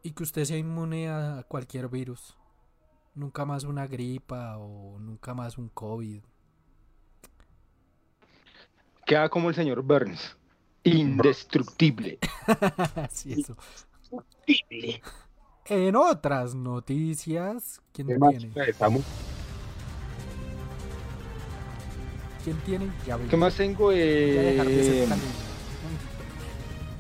Y 0.03 0.13
que 0.13 0.23
usted 0.23 0.45
sea 0.45 0.57
inmune 0.57 1.11
a 1.11 1.45
cualquier 1.49 1.89
virus. 1.89 2.35
Nunca 3.15 3.45
más 3.45 3.65
una 3.65 3.87
gripa 3.87 4.57
o 4.57 4.99
nunca 4.99 5.35
más 5.35 5.59
un 5.59 5.69
COVID. 5.69 6.23
Queda 9.05 9.29
como 9.29 9.51
el 9.51 9.55
señor 9.55 9.83
Burns. 9.83 10.37
Indestructible. 10.83 12.19
Así 12.97 13.41
eso. 13.41 13.57
En 15.67 15.97
otras 15.97 16.55
noticias, 16.55 17.81
¿quién 17.93 18.07
tiene? 18.07 18.53
Estamos 18.69 19.03
¿Quién 22.45 22.57
tiene? 22.59 22.91
Ya. 23.05 23.19
¿Qué 23.29 23.37
más 23.37 23.57
tengo? 23.57 23.87
Voy 23.87 24.01
a 24.01 24.05
dejar 24.05 24.67
de 24.69 24.85
ser 24.85 24.95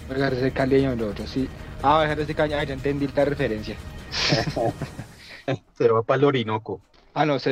Eh, 0.09 0.37
ese 0.39 0.51
caleño 0.51 0.93
el 0.93 1.03
otro, 1.03 1.25
sí. 1.27 1.49
Ah, 1.83 2.03
dejar 2.03 2.19
ese 2.21 2.35
caña, 2.35 2.59
ah, 2.59 2.65
ya 2.65 2.75
entendí 2.75 3.07
la 3.07 3.25
referencia. 3.25 3.77
se 5.79 5.89
va 5.89 6.03
para 6.03 6.19
el 6.19 6.25
Orinoco. 6.25 6.81
Ah, 7.15 7.25
no, 7.25 7.37
es, 7.37 7.47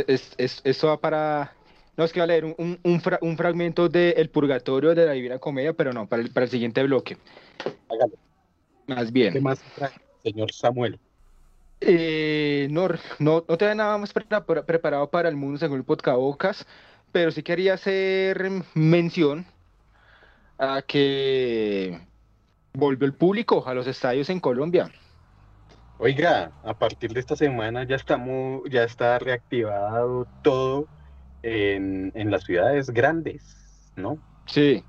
va 0.84 0.98
para... 1.00 1.52
No, 1.96 2.02
es 2.04 2.12
que 2.12 2.18
va 2.18 2.24
a 2.24 2.26
leer 2.26 2.44
un, 2.44 2.54
un, 2.58 2.80
un 2.82 3.00
fra- 3.00 3.20
un 3.22 3.36
fragmento 3.36 3.88
de 3.88 4.10
El 4.10 4.28
Purgatorio 4.28 4.92
de 4.96 5.06
la 5.06 5.12
Divina 5.12 5.38
Comedia, 5.38 5.72
pero 5.74 5.92
no, 5.92 6.08
para 6.08 6.22
el, 6.22 6.30
para 6.32 6.44
el 6.46 6.50
siguiente 6.50 6.82
bloque. 6.82 7.16
Hágalo. 7.88 8.14
Más 8.86 9.06
¿Qué 9.06 9.12
bien. 9.12 9.42
más 9.42 9.60
trae, 9.74 9.90
señor 10.22 10.52
Samuel? 10.52 10.98
Eh, 11.80 12.68
no, 12.70 12.88
no, 13.18 13.44
no 13.48 13.58
tengo 13.58 13.74
nada 13.74 13.98
más 13.98 14.12
pre- 14.12 14.26
pre- 14.26 14.62
preparado 14.62 15.10
para 15.10 15.28
el 15.28 15.36
mundo 15.36 15.58
según 15.58 15.78
el 15.78 15.84
podcabocas, 15.84 16.66
pero 17.12 17.30
sí 17.30 17.42
quería 17.42 17.74
hacer 17.74 18.50
mención 18.74 19.46
a 20.58 20.82
que 20.82 21.98
volvió 22.72 23.06
el 23.06 23.14
público 23.14 23.66
a 23.66 23.74
los 23.74 23.86
estadios 23.86 24.30
en 24.30 24.40
Colombia. 24.40 24.90
Oiga, 25.98 26.52
a 26.64 26.74
partir 26.74 27.12
de 27.12 27.20
esta 27.20 27.36
semana 27.36 27.84
ya 27.86 27.96
estamos, 27.96 28.62
ya 28.70 28.84
está 28.84 29.18
reactivado 29.18 30.26
todo 30.42 30.88
en, 31.42 32.12
en 32.14 32.30
las 32.30 32.44
ciudades 32.44 32.90
grandes, 32.90 33.92
¿no? 33.96 34.18
Sí, 34.46 34.84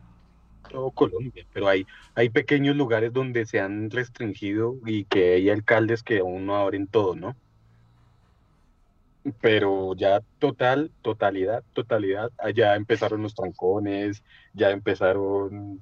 Todo 0.69 0.91
Colombia, 0.91 1.45
pero 1.53 1.67
hay, 1.67 1.85
hay 2.15 2.29
pequeños 2.29 2.75
lugares 2.75 3.13
donde 3.13 3.45
se 3.45 3.59
han 3.59 3.89
restringido 3.89 4.75
y 4.85 5.05
que 5.05 5.35
hay 5.35 5.49
alcaldes 5.49 6.03
que 6.03 6.19
aún 6.19 6.45
no 6.45 6.55
abren 6.55 6.87
todo, 6.87 7.15
¿no? 7.15 7.35
Pero 9.41 9.95
ya 9.95 10.21
total, 10.39 10.91
totalidad, 11.01 11.63
totalidad, 11.73 12.31
ya 12.53 12.75
empezaron 12.75 13.23
los 13.23 13.33
trancones, 13.33 14.23
ya 14.53 14.71
empezaron 14.71 15.81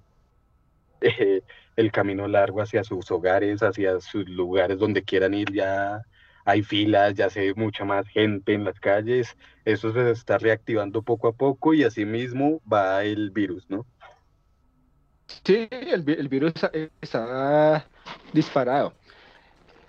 eh, 1.02 1.42
el 1.76 1.92
camino 1.92 2.28
largo 2.28 2.62
hacia 2.62 2.84
sus 2.84 3.10
hogares, 3.12 3.62
hacia 3.64 4.00
sus 4.00 4.28
lugares 4.30 4.80
donde 4.80 5.04
quieran 5.04 5.34
ir, 5.34 5.52
ya 5.52 6.02
hay 6.46 6.64
filas, 6.64 7.14
ya 7.16 7.30
se 7.30 7.42
ve 7.42 7.54
mucha 7.56 7.86
más 7.86 8.08
gente 8.08 8.54
en 8.54 8.64
las 8.64 8.80
calles, 8.80 9.38
eso 9.66 9.94
se 9.94 10.12
está 10.12 10.38
reactivando 10.38 11.02
poco 11.02 11.28
a 11.28 11.34
poco 11.34 11.74
y 11.74 11.84
así 11.84 12.06
mismo 12.06 12.62
va 12.72 13.04
el 13.04 13.32
virus, 13.32 13.70
¿no? 13.70 13.86
Sí, 15.28 15.68
el, 15.72 16.02
vi- 16.04 16.14
el 16.14 16.28
virus 16.28 16.54
está, 16.56 16.72
está 17.02 17.90
disparado. 18.34 18.94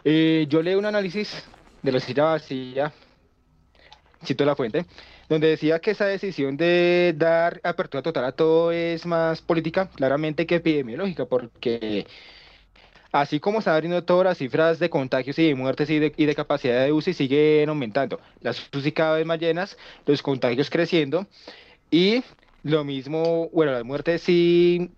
Eh, 0.05 0.47
yo 0.49 0.63
leí 0.63 0.75
un 0.75 0.87
análisis 0.87 1.45
de 1.83 1.93
la 1.93 2.01
silla 2.01 2.25
vacía, 2.25 2.93
cito 4.25 4.45
la 4.45 4.57
fuente, 4.57 4.87
donde 5.29 5.49
decía 5.49 5.81
que 5.81 5.91
esa 5.91 6.07
decisión 6.07 6.57
de 6.57 7.15
dar 7.17 7.61
apertura 7.63 8.03
total 8.03 8.25
a 8.25 8.33
todo 8.33 8.73
es 8.73 9.05
más 9.07 9.43
política, 9.43 9.89
claramente, 9.91 10.47
que 10.47 10.57
epidemiológica, 10.57 11.27
porque 11.27 12.07
así 13.13 13.41
como 13.41 13.59
están 13.59 13.75
abriendo 13.75 14.05
todas 14.05 14.25
las 14.25 14.39
cifras 14.39 14.79
de 14.79 14.91
contagios 14.91 15.39
y 15.39 15.47
de 15.49 15.55
muertes 15.55 15.89
y 15.91 15.99
de, 15.99 16.13
y 16.17 16.27
de 16.27 16.35
capacidad 16.35 16.85
de 16.85 16.93
UCI 16.93 17.15
siguen 17.15 17.69
aumentando, 17.69 18.21
las 18.41 18.69
UCI 18.75 18.93
cada 18.93 19.17
vez 19.17 19.27
más 19.27 19.39
llenas, 19.39 19.77
los 20.07 20.23
contagios 20.23 20.71
creciendo 20.71 21.27
y 21.91 22.25
lo 22.65 22.83
mismo, 22.83 23.49
bueno, 23.51 23.73
las 23.73 23.85
muertes 23.85 24.23
sí 24.23 24.91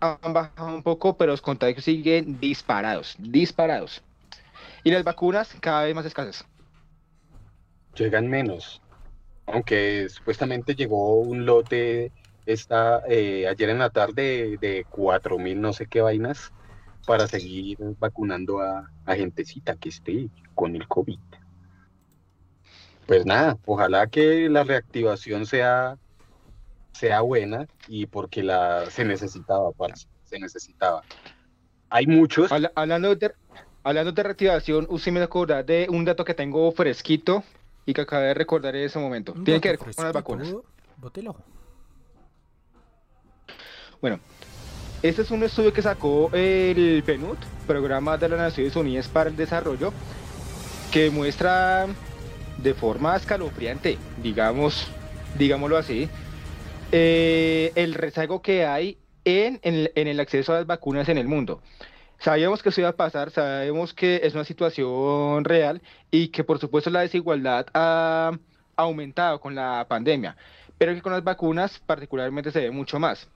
han 0.00 0.32
bajado 0.32 0.74
un 0.74 0.82
poco, 0.82 1.16
pero 1.16 1.30
los 1.30 1.40
contagios 1.40 1.84
siguen 1.84 2.38
disparados, 2.40 3.14
disparados. 3.18 4.02
Y 4.82 4.90
las 4.90 5.04
vacunas 5.04 5.56
cada 5.60 5.84
vez 5.84 5.94
más 5.94 6.04
escasas. 6.04 6.44
Llegan 7.94 8.26
menos, 8.26 8.82
aunque 9.46 10.08
supuestamente 10.08 10.74
llegó 10.74 11.20
un 11.20 11.46
lote 11.46 12.10
esta, 12.44 13.02
eh, 13.08 13.46
ayer 13.46 13.70
en 13.70 13.78
la 13.78 13.90
tarde 13.90 14.58
de 14.60 14.84
cuatro 14.90 15.38
mil 15.38 15.60
no 15.60 15.72
sé 15.72 15.86
qué 15.86 16.00
vainas 16.00 16.52
para 17.06 17.28
seguir 17.28 17.78
vacunando 18.00 18.60
a, 18.60 18.90
a 19.04 19.14
gentecita 19.14 19.76
que 19.76 19.90
esté 19.90 20.28
con 20.54 20.74
el 20.74 20.88
COVID. 20.88 21.18
Pues 23.06 23.26
nada, 23.26 23.58
ojalá 23.64 24.06
que 24.08 24.48
la 24.48 24.64
reactivación 24.64 25.46
sea, 25.46 25.98
sea 26.92 27.20
buena 27.22 27.66
y 27.88 28.06
porque 28.06 28.42
la 28.42 28.86
se 28.90 29.04
necesitaba, 29.04 29.72
parce, 29.72 30.06
se 30.24 30.38
necesitaba. 30.38 31.02
hay 31.90 32.06
muchos. 32.06 32.50
Habla- 32.52 32.72
hablando, 32.74 33.14
de, 33.14 33.32
hablando 33.82 34.12
de 34.12 34.22
reactivación, 34.22 34.86
usted 34.88 35.12
me 35.12 35.20
acordar 35.20 35.64
de 35.64 35.86
un 35.90 36.04
dato 36.04 36.24
que 36.24 36.34
tengo 36.34 36.70
fresquito 36.72 37.42
y 37.84 37.92
que 37.94 38.02
acabé 38.02 38.26
de 38.26 38.34
recordar 38.34 38.76
en 38.76 38.84
ese 38.84 38.98
momento. 38.98 39.32
Tiene 39.44 39.60
que 39.60 39.70
ver 39.70 39.78
con 39.78 39.92
las 40.04 40.12
vacunas. 40.12 40.54
bótelo. 40.96 41.34
Bueno, 44.00 44.18
este 45.02 45.22
es 45.22 45.30
un 45.30 45.42
estudio 45.44 45.72
que 45.72 45.82
sacó 45.82 46.30
el 46.32 47.02
PNUD, 47.06 47.36
Programa 47.66 48.18
de 48.18 48.28
las 48.28 48.38
Naciones 48.38 48.74
Unidas 48.76 49.08
para 49.08 49.30
el 49.30 49.36
Desarrollo, 49.36 49.92
que 50.90 51.10
muestra 51.10 51.86
de 52.58 52.74
forma 52.74 53.16
escalofriante, 53.16 53.98
digamos, 54.22 54.86
digámoslo 55.38 55.76
así, 55.76 56.08
eh, 56.92 57.72
el 57.74 57.94
rezago 57.94 58.42
que 58.42 58.64
hay 58.66 58.98
en, 59.24 59.58
en- 59.62 59.90
en 59.94 60.08
el 60.08 60.20
acceso 60.20 60.52
a 60.52 60.56
las 60.58 60.66
vacunas 60.66 61.08
en 61.08 61.18
el 61.18 61.26
mundo. 61.28 61.60
Sabíamos 62.18 62.62
que 62.62 62.68
eso 62.68 62.80
iba 62.80 62.90
a 62.90 62.96
pasar, 62.96 63.30
sabemos 63.30 63.92
que 63.94 64.20
es 64.22 64.34
una 64.34 64.44
situación 64.44 65.44
real 65.44 65.82
y 66.10 66.28
que 66.28 66.44
por 66.44 66.58
supuesto 66.60 66.90
la 66.90 67.00
desigualdad 67.00 67.66
ha 67.74 68.32
aumentado 68.76 69.40
con 69.40 69.54
la 69.56 69.86
pandemia, 69.88 70.36
pero 70.78 70.94
que 70.94 71.02
con 71.02 71.12
las 71.12 71.24
vacunas 71.24 71.80
particularmente 71.84 72.52
se 72.52 72.60
ve 72.60 72.70
mucho 72.70 73.00
más. 73.00 73.28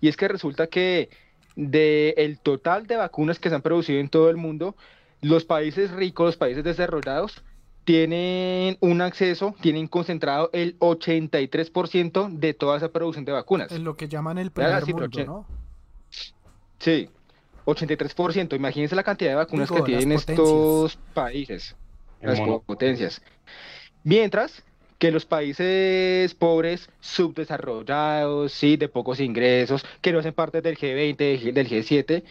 Y 0.00 0.08
es 0.08 0.16
que 0.16 0.28
resulta 0.28 0.66
que 0.68 1.10
de 1.56 2.14
el 2.16 2.38
total 2.38 2.86
de 2.86 2.96
vacunas 2.96 3.38
que 3.38 3.48
se 3.48 3.54
han 3.54 3.62
producido 3.62 4.00
en 4.00 4.08
todo 4.08 4.30
el 4.30 4.36
mundo, 4.36 4.76
los 5.20 5.44
países 5.44 5.90
ricos, 5.90 6.26
los 6.26 6.36
países 6.36 6.62
desarrollados, 6.64 7.42
tienen 7.88 8.76
un 8.80 9.00
acceso, 9.00 9.54
tienen 9.62 9.88
concentrado 9.88 10.50
el 10.52 10.78
83% 10.78 12.28
de 12.28 12.52
toda 12.52 12.76
esa 12.76 12.90
producción 12.90 13.24
de 13.24 13.32
vacunas. 13.32 13.72
Es 13.72 13.80
lo 13.80 13.96
que 13.96 14.08
llaman 14.08 14.36
el 14.36 14.50
primer 14.50 14.84
sí, 14.84 14.92
mundo, 14.92 15.24
¿no? 15.24 15.46
Sí, 16.78 17.08
83%. 17.64 18.54
Imagínense 18.54 18.94
la 18.94 19.02
cantidad 19.02 19.30
de 19.30 19.36
vacunas 19.36 19.70
Digo, 19.70 19.82
que 19.82 19.90
tienen 19.90 20.12
estos 20.12 20.98
países, 21.14 21.76
El 22.20 22.28
las 22.28 22.40
mono- 22.40 22.60
potencias. 22.60 23.22
Mientras 24.04 24.62
que 24.98 25.10
los 25.10 25.24
países 25.24 26.34
pobres, 26.34 26.90
subdesarrollados, 27.00 28.52
sí, 28.52 28.76
de 28.76 28.90
pocos 28.90 29.18
ingresos, 29.18 29.82
que 30.02 30.12
no 30.12 30.18
hacen 30.18 30.34
parte 30.34 30.60
del 30.60 30.76
G20, 30.76 31.16
del 31.16 31.54
del 31.54 31.68
G7, 31.70 32.22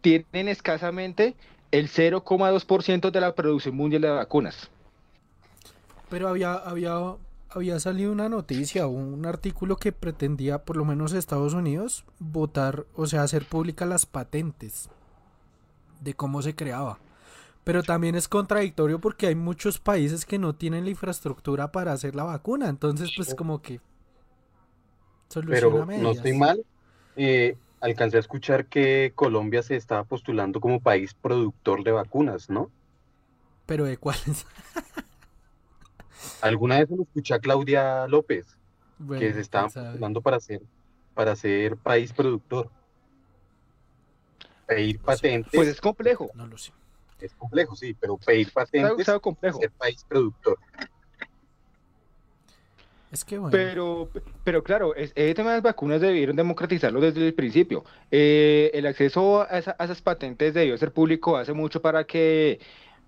tienen 0.00 0.48
escasamente 0.48 1.36
el 1.70 1.88
0,2% 1.88 3.12
de 3.12 3.20
la 3.20 3.32
producción 3.36 3.76
mundial 3.76 4.02
de 4.02 4.10
vacunas. 4.10 4.72
Pero 6.08 6.28
había, 6.28 6.54
había, 6.54 6.94
había 7.50 7.80
salido 7.80 8.12
una 8.12 8.28
noticia, 8.28 8.86
un 8.86 9.26
artículo 9.26 9.76
que 9.76 9.92
pretendía, 9.92 10.64
por 10.64 10.76
lo 10.76 10.84
menos 10.84 11.12
Estados 11.12 11.54
Unidos, 11.54 12.04
votar, 12.18 12.86
o 12.94 13.06
sea, 13.06 13.22
hacer 13.22 13.46
públicas 13.46 13.88
las 13.88 14.06
patentes 14.06 14.90
de 16.00 16.14
cómo 16.14 16.42
se 16.42 16.54
creaba. 16.54 16.98
Pero 17.64 17.82
también 17.82 18.14
es 18.14 18.28
contradictorio 18.28 19.00
porque 19.00 19.26
hay 19.26 19.34
muchos 19.34 19.78
países 19.78 20.26
que 20.26 20.38
no 20.38 20.54
tienen 20.54 20.84
la 20.84 20.90
infraestructura 20.90 21.72
para 21.72 21.92
hacer 21.92 22.14
la 22.14 22.24
vacuna. 22.24 22.68
Entonces, 22.68 23.10
pues 23.16 23.34
como 23.34 23.62
que... 23.62 23.80
Pero 25.48 25.86
no 25.86 26.10
estoy 26.12 26.32
mal. 26.34 26.64
eh, 27.16 27.56
alcancé 27.80 28.18
a 28.18 28.20
escuchar 28.20 28.66
que 28.66 29.12
Colombia 29.14 29.62
se 29.62 29.76
estaba 29.76 30.04
postulando 30.04 30.60
como 30.60 30.80
país 30.80 31.14
productor 31.14 31.82
de 31.84 31.92
vacunas, 31.92 32.48
¿no? 32.50 32.70
Pero 33.66 33.84
de 33.84 33.96
cuáles. 33.96 34.46
Alguna 36.40 36.78
vez 36.78 36.90
lo 36.90 37.02
escuché 37.02 37.34
a 37.34 37.38
Claudia 37.38 38.06
López, 38.06 38.46
que 39.18 39.32
se 39.32 39.40
estaba 39.40 39.68
postulando 39.68 40.20
para 40.20 40.40
ser, 40.40 40.60
para 41.14 41.36
ser 41.36 41.76
país 41.76 42.12
productor. 42.12 42.70
Pedir 44.66 44.98
patentes 45.00 45.50
Pues 45.52 45.68
es 45.68 45.80
complejo, 45.80 46.30
No 46.34 46.46
lo 46.46 46.56
sé. 46.56 46.72
es 47.20 47.34
complejo, 47.34 47.76
sí, 47.76 47.94
pero 47.94 48.16
pedir 48.18 48.52
patentes 48.52 49.08
es 49.08 49.20
complejo. 49.20 49.58
ser 49.60 49.70
país 49.72 50.04
productor. 50.08 50.58
Es 53.12 53.24
que 53.24 53.38
bueno. 53.38 53.52
Pero, 53.52 54.10
pero 54.42 54.64
claro, 54.64 54.94
es- 54.96 55.12
el 55.14 55.34
tema 55.34 55.50
de 55.50 55.56
las 55.58 55.62
vacunas 55.62 56.00
debieron 56.00 56.34
democratizarlo 56.34 57.00
desde 57.00 57.24
el 57.28 57.34
principio. 57.34 57.84
Eh, 58.10 58.72
el 58.74 58.86
acceso 58.86 59.42
a, 59.42 59.58
esa- 59.58 59.76
a 59.78 59.84
esas 59.84 60.02
patentes 60.02 60.52
debió 60.52 60.76
ser 60.76 60.92
público 60.92 61.36
hace 61.36 61.52
mucho 61.52 61.80
para 61.80 62.04
que, 62.04 62.58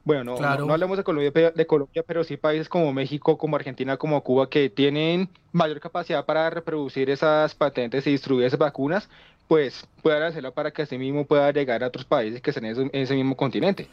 bueno, 0.06 0.22
no, 0.24 0.32
no- 0.32 0.38
Claro. 0.38 0.66
no 0.66 0.72
hablamos 0.72 0.96
de 0.96 1.02
Colombia, 1.04 1.50
de 1.52 1.66
Colombia, 1.66 2.04
pero 2.06 2.22
sí 2.22 2.36
países 2.36 2.68
como 2.68 2.92
México, 2.92 3.36
como 3.36 3.56
Argentina, 3.56 3.96
como 3.96 4.22
Cuba, 4.22 4.48
que 4.48 4.70
tienen 4.70 5.28
mayor 5.52 5.80
capacidad 5.80 6.24
para 6.24 6.48
reproducir 6.48 7.10
esas 7.10 7.54
patentes 7.56 8.06
y 8.06 8.12
distribuir 8.12 8.46
esas 8.46 8.58
vacunas, 8.60 9.08
pues 9.48 9.84
puedan 10.02 10.22
hacerlo 10.22 10.52
para 10.54 10.70
que 10.70 10.82
así 10.82 10.96
mismo 10.96 11.24
pueda 11.26 11.50
llegar 11.50 11.82
a 11.82 11.88
otros 11.88 12.04
países 12.04 12.40
que 12.40 12.50
estén 12.50 12.66
en 12.66 12.88
ese, 12.92 13.14
mismo 13.16 13.36
continente. 13.36 13.88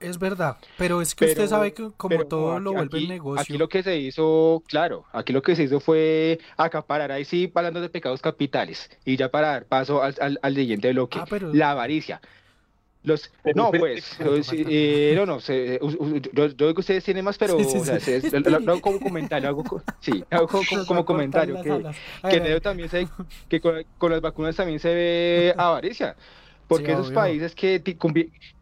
Es 0.00 0.18
verdad, 0.18 0.56
pero 0.76 1.00
es 1.00 1.14
que 1.14 1.24
usted 1.26 1.46
sabe 1.46 1.72
que 1.72 1.88
como 1.96 2.24
todo 2.26 2.54
no, 2.54 2.58
lo 2.60 2.72
vuelve 2.72 2.98
aquí- 2.98 3.06
negocio. 3.06 3.40
Aquí 3.40 3.56
lo 3.56 3.68
que 3.68 3.82
se 3.84 3.96
hizo, 3.96 4.60
claro, 4.66 5.04
aquí 5.12 5.32
lo 5.32 5.40
que 5.40 5.54
se 5.54 5.62
hizo 5.62 5.78
fue 5.78 6.40
acaparar, 6.56 7.12
ahí 7.12 7.24
sí, 7.24 7.50
hablando 7.54 7.80
de 7.80 7.88
pecados 7.88 8.20
capitales, 8.20 8.90
y 9.04 9.16
ya 9.16 9.30
para 9.30 9.48
dar 9.52 9.64
paso 9.66 10.02
al, 10.02 10.14
al, 10.20 10.38
al 10.42 10.54
siguiente 10.56 10.92
bloque, 10.92 11.20
Ah, 11.20 11.26
pero- 11.30 11.54
la 11.54 11.70
avaricia. 11.70 12.20
Los, 13.04 13.30
no, 13.54 13.70
pues, 13.70 14.18
eh, 14.18 14.42
eh, 14.66 15.12
no, 15.14 15.26
no, 15.26 15.38
se- 15.38 15.78
u- 15.82 16.16
yo, 16.32 16.46
yo 16.46 16.48
digo 16.48 16.74
que 16.74 16.80
ustedes 16.80 17.04
tienen 17.04 17.24
más, 17.24 17.36
pero, 17.36 17.58
Sí, 17.58 17.64
sí, 17.64 17.78
o 17.78 17.84
sea, 17.84 18.00
sí. 18.00 18.20
se- 18.20 18.40
lo, 18.40 18.56
hago 18.56 18.80
como 18.80 18.98
comentario, 18.98 19.48
hago, 19.48 19.62
sí, 20.00 20.24
hago 20.30 20.48
como 20.48 20.64
cortar 20.64 21.04
comentario, 21.04 21.54
que, 21.62 22.30
que 22.30 22.36
ello 22.48 22.60
también 22.62 22.88
se, 22.88 23.06
que 23.48 23.60
con, 23.60 23.84
con 23.98 24.10
las 24.10 24.20
vacunas 24.22 24.56
también 24.56 24.80
se 24.80 24.94
ve 24.94 25.54
avaricia. 25.58 26.16
Porque 26.66 26.92
esos 26.92 27.08
obvio. 27.08 27.14
países 27.16 27.54
que 27.54 27.78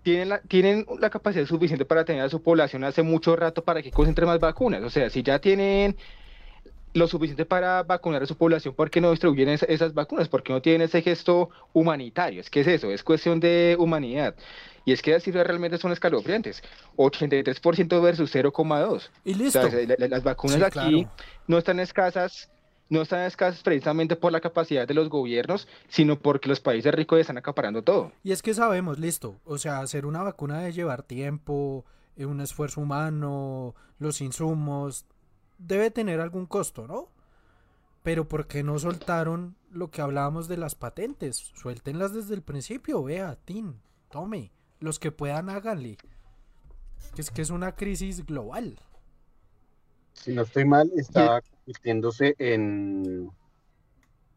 tienen 0.03 0.29
la, 0.29 0.41
tienen 0.43 0.87
la 0.99 1.11
capacidad 1.11 1.47
suficiente 1.47 1.85
para 1.85 2.05
tener 2.05 2.23
a 2.23 2.29
su 2.29 2.43
población 2.43 2.85
hace 2.85 3.03
mucho 3.03 3.37
rato 3.37 3.65
para 3.65 3.83
que 3.83 3.91
concentre 3.91 4.27
más 4.27 4.41
vacunas. 4.41 4.83
O 4.83 4.91
sea, 4.91 5.09
si 5.11 5.23
ya 5.23 5.39
tienen 5.39 5.97
lo 6.95 7.07
suficiente 7.09 7.47
para 7.47 7.83
vacunar 7.83 8.23
a 8.23 8.27
su 8.27 8.37
población, 8.37 8.75
¿por 8.75 8.91
qué 8.91 9.01
no 9.01 9.11
distribuyen 9.11 9.49
esa- 9.49 9.67
esas 9.67 9.95
vacunas? 9.95 10.29
¿Por 10.29 10.43
qué 10.43 10.53
no 10.53 10.61
tienen 10.61 10.83
ese 10.83 11.01
gesto 11.03 11.49
humanitario? 11.73 12.41
Es 12.41 12.51
que 12.51 12.61
es 12.61 12.67
eso, 12.67 12.91
es 12.91 13.03
cuestión 13.03 13.41
de 13.41 13.77
humanidad. 13.79 14.35
Y 14.85 14.93
es 14.93 15.01
que 15.01 15.13
las 15.13 15.23
cifras 15.23 15.47
realmente 15.47 15.79
son 15.79 15.93
escalofriantes. 15.93 16.63
83% 16.97 18.01
versus 18.03 18.31
0,2. 18.35 19.11
Y 19.25 19.35
O 19.35 19.37
listo. 19.39 19.71
sea, 19.71 19.87
las 19.99 20.23
vacunas 20.23 20.57
Sí, 20.57 20.63
aquí 20.65 20.73
claro. 20.73 21.11
no 21.47 21.59
están 21.59 21.81
escasas, 21.81 22.51
no 22.89 23.03
están 23.03 23.23
escasas 23.23 23.63
precisamente 23.63 24.17
por 24.17 24.33
la 24.33 24.41
capacidad 24.41 24.87
de 24.87 24.95
los 24.95 25.09
gobiernos, 25.09 25.69
sino 25.89 26.19
porque 26.19 26.49
los 26.49 26.61
países 26.61 26.93
ricos 26.95 27.21
están 27.21 27.39
acaparando 27.39 27.83
todo. 27.83 28.13
Y 28.23 28.33
es 28.33 28.43
que 28.43 28.55
sabemos, 28.55 28.99
listo, 28.99 29.37
o 29.45 29.57
sea, 29.59 29.79
hacer 29.81 30.05
una 30.05 30.23
vacuna 30.23 30.59
debe 30.59 30.73
llevar 30.73 31.03
tiempo, 31.03 31.85
eh, 32.17 32.27
un 32.27 32.41
esfuerzo 32.41 32.81
humano, 32.81 33.75
los 33.99 34.21
insumos, 34.21 35.07
debe 35.67 35.91
tener 35.91 36.21
algún 36.21 36.47
costo, 36.47 36.87
¿no? 36.87 37.09
Pero 38.03 38.27
¿por 38.29 38.47
qué 38.47 38.63
no 38.63 38.79
soltaron 38.79 39.57
lo 39.71 39.91
que 39.91 40.03
hablábamos 40.03 40.49
de 40.49 40.57
las 40.57 40.75
patentes? 40.75 41.37
Suéltenlas 41.55 42.13
desde 42.13 42.35
el 42.35 42.43
principio, 42.43 43.03
vea, 43.03 43.37
Tin, 43.45 43.81
tome, 44.11 44.51
los 44.81 44.99
que 44.99 45.13
puedan 45.13 45.49
háganle. 45.49 45.97
Que 47.15 47.21
es 47.23 47.31
que 47.31 47.43
es 47.43 47.51
una 47.51 47.75
crisis 47.77 48.25
global. 48.27 48.79
Si 50.15 50.33
no 50.33 50.43
estoy 50.43 50.65
mal, 50.65 50.91
estaba 50.97 51.41
convirtiéndose 51.43 52.35
en, 52.39 53.31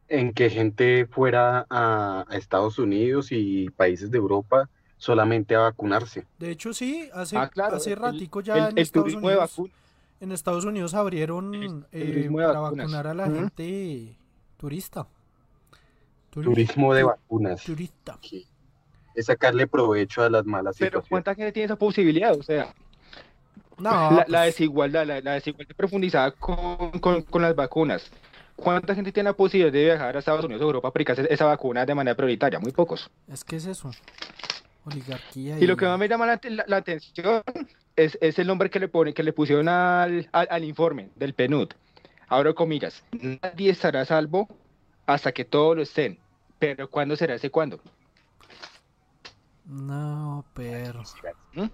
en 0.08 0.34
que 0.34 0.50
gente 0.50 1.08
fuera 1.08 1.66
a, 1.70 2.26
a 2.28 2.38
Estados 2.38 2.78
Unidos 2.80 3.28
y 3.32 3.70
países 3.72 4.12
de 4.12 4.18
Europa 4.18 4.70
solamente 4.98 5.56
a 5.56 5.60
vacunarse. 5.60 6.26
De 6.40 6.52
hecho, 6.52 6.74
sí, 6.74 7.10
hace, 7.14 7.38
Ah, 7.38 7.50
claro, 7.50 7.76
hace 7.78 7.92
el- 7.94 8.00
ratico 8.00 8.42
ya 8.42 8.58
el, 8.58 8.64
en 8.70 8.78
el 8.78 8.84
Estados 8.84 9.06
turismo 9.06 9.30
de 9.30 9.36
Unidos. 9.36 9.52
vacunas. 9.52 9.76
En 10.22 10.32
Estados 10.32 10.66
Unidos 10.66 10.94
abrieron 10.94 11.54
El 11.54 11.86
eh, 11.92 12.30
para 12.32 12.60
vacunas. 12.60 12.86
vacunar 12.92 13.08
a 13.08 13.14
la 13.14 13.26
Ujú. 13.26 13.36
gente 13.36 14.18
turista. 14.58 15.08
Turi- 16.34 16.44
Turismo 16.46 16.94
de 16.94 17.04
vacunas. 17.04 17.64
Turista. 17.64 18.18
que 18.22 18.44
Es 19.14 19.26
sacarle 19.28 19.68
provecho 19.68 20.24
a 20.24 20.30
las 20.30 20.46
malas 20.46 20.76
Pero. 20.80 21.04
¿cuánta 21.08 21.36
gente 21.36 21.52
tiene 21.52 21.66
esa 21.66 21.76
posibilidad? 21.76 22.34
O 22.38 22.44
sea, 22.44 22.74
No, 23.78 23.92
la, 23.92 24.10
la 24.12 24.24
pues, 24.26 24.46
desigualdad, 24.46 25.06
la, 25.06 25.22
la 25.22 25.34
desigualdad 25.34 25.76
profundizada 25.76 26.32
con, 26.32 26.92
con, 27.00 27.22
con 27.24 27.42
las 27.42 27.56
vacunas. 27.56 28.10
¿Cuánta 28.56 28.96
gente 28.96 29.12
tiene 29.12 29.30
la 29.30 29.34
posibilidad 29.36 29.72
de 29.74 29.84
viajar 29.84 30.16
a 30.16 30.20
Estados 30.20 30.46
Unidos 30.46 30.62
o 30.62 30.66
Europa 30.66 30.88
a 30.88 30.90
aplicarse 30.90 31.28
esa 31.30 31.44
vacuna 31.46 31.86
de 31.86 31.94
manera 31.94 32.16
prioritaria? 32.16 32.58
Muy 32.60 32.72
pocos. 32.72 33.10
es 33.28 33.44
que 33.44 33.58
es 33.58 33.66
eso. 33.66 33.92
Oligarquía 34.86 35.60
Y 35.60 35.66
lo 35.68 35.76
que 35.78 35.86
más 35.86 35.98
me 36.00 36.08
llama 36.08 36.26
la, 36.28 36.40
la- 36.44 36.66
la 36.68 36.78
atención 36.78 37.42
es, 37.96 38.18
es 38.22 38.40
el 38.40 38.48
nombre 38.48 38.70
que 38.70 38.80
le 38.80 38.88
pone, 38.88 39.14
que 39.14 39.24
le 39.24 39.34
pusieron 39.34 39.68
al, 39.68 40.30
al, 40.32 40.48
al 40.50 40.64
informe 40.64 41.10
del 41.16 41.34
PNUD. 41.34 41.70
Abro 42.28 42.54
comillas. 42.56 43.04
Nadie 43.42 43.70
estará 43.72 44.02
a 44.02 44.06
salvo 44.06 44.48
hasta 45.06 45.32
que 45.32 45.46
todos 45.46 45.76
lo 45.76 45.82
estén. 45.84 46.20
Pero 46.60 46.90
¿cuándo 46.90 47.16
será 47.16 47.36
ese 47.36 47.50
cuándo? 47.52 47.80
No, 49.66 50.46
perro. 50.54 51.04
¿Mm? 51.54 51.66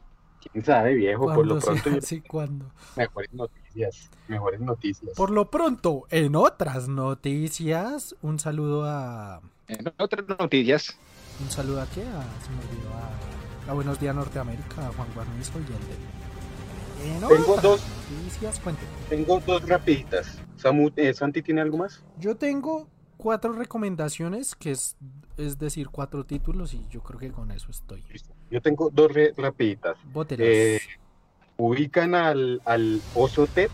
¿Quién 0.52 0.66
sabe, 0.66 0.94
viejo? 0.96 1.26
Por 1.26 1.46
lo 1.46 1.60
¿Cuándo 1.60 1.60
pronto, 1.60 1.90
yo- 1.92 1.98
así? 1.98 2.22
¿Cuándo? 2.22 2.72
mejores 2.96 3.34
noticias. 3.34 4.10
Mejores 4.28 4.60
noticias. 4.60 5.16
Por 5.16 5.30
lo 5.30 5.50
pronto, 5.52 6.06
en 6.10 6.36
otras 6.36 6.88
noticias, 6.88 8.16
un 8.22 8.40
saludo 8.40 8.86
a 8.86 9.42
En 9.68 9.92
otras 9.98 10.28
noticias, 10.28 10.98
Un 11.44 11.50
saludo 11.52 11.82
aquí 11.82 12.02
a, 12.02 12.04
se 12.44 12.50
me 12.52 12.60
olvidó, 12.70 12.94
a, 13.68 13.72
a 13.72 13.74
Buenos 13.74 14.00
Días 14.00 14.16
Norteamérica, 14.16 14.88
a 14.88 14.92
Juan 14.94 15.08
Guarnizo 15.14 15.54
y 15.60 15.64
el 15.64 15.68
de... 15.68 15.76
Eh, 17.16 17.18
no, 17.20 17.28
Tengo 17.30 17.56
para- 17.56 17.68
dos. 17.68 17.82
noticias, 18.12 18.60
cuente. 18.60 18.82
Tengo 19.10 19.40
dos 19.40 19.68
rapiditas. 19.68 20.38
Samu, 20.58 20.92
eh, 20.96 21.14
¿Santi 21.14 21.42
tiene 21.42 21.62
algo 21.62 21.78
más? 21.80 22.04
Yo 22.20 22.36
tengo 22.36 22.88
cuatro 23.18 23.54
recomendaciones, 23.54 24.56
que 24.56 24.72
es, 24.72 24.96
es 25.38 25.58
decir, 25.58 25.90
cuatro 25.90 26.26
títulos 26.26 26.74
y 26.76 26.86
yo 26.92 27.02
creo 27.02 27.20
que 27.20 27.32
con 27.32 27.50
eso 27.52 27.72
estoy. 27.72 28.04
Yo 28.52 28.62
tengo 28.62 28.90
dos 28.94 29.12
re- 29.12 29.34
rapiditas. 29.36 29.98
Eh, 30.38 30.80
ubican 31.58 32.14
al, 32.14 32.62
al 32.66 33.02
Oso 33.16 33.48
Ted, 33.48 33.70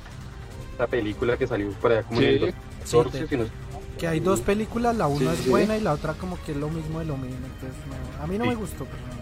la 0.80 0.88
película 0.88 1.36
que 1.38 1.48
salió 1.48 1.70
por 1.72 1.92
allá 1.92 2.04
como 2.04 2.22
en 2.22 2.28
el 2.28 2.40
Sí. 2.40 2.96
2014, 2.96 3.20
Sí, 3.20 3.28
si 3.28 3.38
no- 3.38 3.67
que 3.98 4.08
hay 4.08 4.20
dos 4.20 4.42
películas, 4.42 4.96
la 4.96 5.08
una 5.08 5.32
Sí, 5.34 5.38
es 5.40 5.44
sí. 5.46 5.50
buena 5.50 5.78
y 5.78 5.82
la 5.82 5.94
otra 5.94 6.14
como 6.14 6.38
que 6.44 6.52
es 6.52 6.58
lo 6.58 6.70
mismo 6.70 7.00
de 7.00 7.06
lo 7.06 7.18
mismo. 7.18 7.38
Entonces, 7.46 7.78
no, 8.18 8.24
a 8.24 8.28
mí 8.28 8.38
no 8.38 8.44
Sí. 8.46 8.50
me 8.52 8.56
gustó. 8.56 8.86
Pero. 8.86 9.18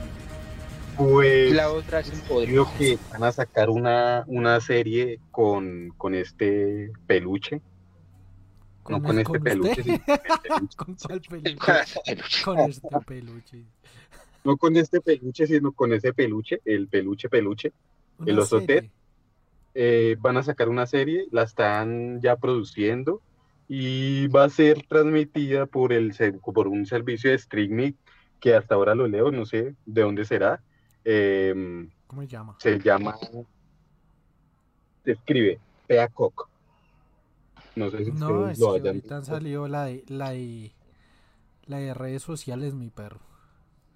Pues 0.97 1.51
La 1.53 1.71
otra 1.71 1.99
es 1.99 2.11
un 2.29 2.65
que 2.77 2.97
van 3.11 3.23
a 3.25 3.31
sacar 3.31 3.69
una, 3.69 4.23
una 4.27 4.61
serie 4.61 5.19
con, 5.31 5.89
con 5.97 6.15
este 6.15 6.91
peluche. 7.05 7.61
no 8.87 9.01
con 9.01 9.17
el- 9.17 9.25
este 9.25 9.39
peluche, 9.39 9.81
usted. 9.81 10.01
con 10.05 10.13
el 10.13 10.31
peluche. 10.47 10.75
con 10.77 10.95
cuál 10.95 11.21
peluche. 11.29 11.65
con 12.45 12.59
este 12.59 12.87
peluche. 13.05 13.63
No 14.45 14.57
con 14.57 14.77
este 14.77 15.01
peluche, 15.01 15.47
sino 15.47 15.71
con 15.71 15.91
ese 15.91 16.13
peluche, 16.13 16.61
el 16.65 16.87
peluche 16.87 17.27
peluche. 17.29 17.73
El 18.25 18.39
oso 18.39 18.59
serie. 18.61 18.81
Ted. 18.83 18.89
Eh, 19.73 20.15
van 20.19 20.37
a 20.37 20.43
sacar 20.43 20.69
una 20.69 20.85
serie, 20.85 21.25
la 21.31 21.43
están 21.43 22.21
ya 22.21 22.37
produciendo 22.37 23.21
y 23.67 24.27
va 24.27 24.43
a 24.45 24.49
ser 24.49 24.85
transmitida 24.87 25.65
por, 25.65 25.91
el, 25.91 26.13
por 26.53 26.67
un 26.67 26.85
servicio 26.85 27.29
de 27.31 27.37
streaming 27.37 27.93
que 28.39 28.55
hasta 28.55 28.75
ahora 28.75 28.93
lo 28.95 29.07
leo, 29.07 29.31
no 29.31 29.45
sé 29.45 29.75
de 29.85 30.01
dónde 30.01 30.25
será. 30.25 30.61
Eh, 31.03 31.87
¿Cómo 32.07 32.21
se 32.21 32.27
llama? 32.27 32.55
se 32.59 32.79
llama, 32.79 33.15
se 35.03 35.11
escribe 35.11 35.59
Peacock. 35.87 36.49
No 37.75 37.89
sé 37.89 38.05
si 38.05 38.11
No, 38.11 38.49
es 38.49 38.59
lo 38.59 38.73
que 38.73 38.79
hayan 38.79 38.95
ahorita 38.95 39.17
han 39.17 39.25
salido 39.25 39.67
la 39.67 39.85
de, 39.85 40.03
la 40.07 40.29
de, 40.29 40.71
la 41.65 41.77
de 41.77 41.93
redes 41.93 42.21
sociales, 42.23 42.73
mi 42.73 42.89
perro. 42.89 43.19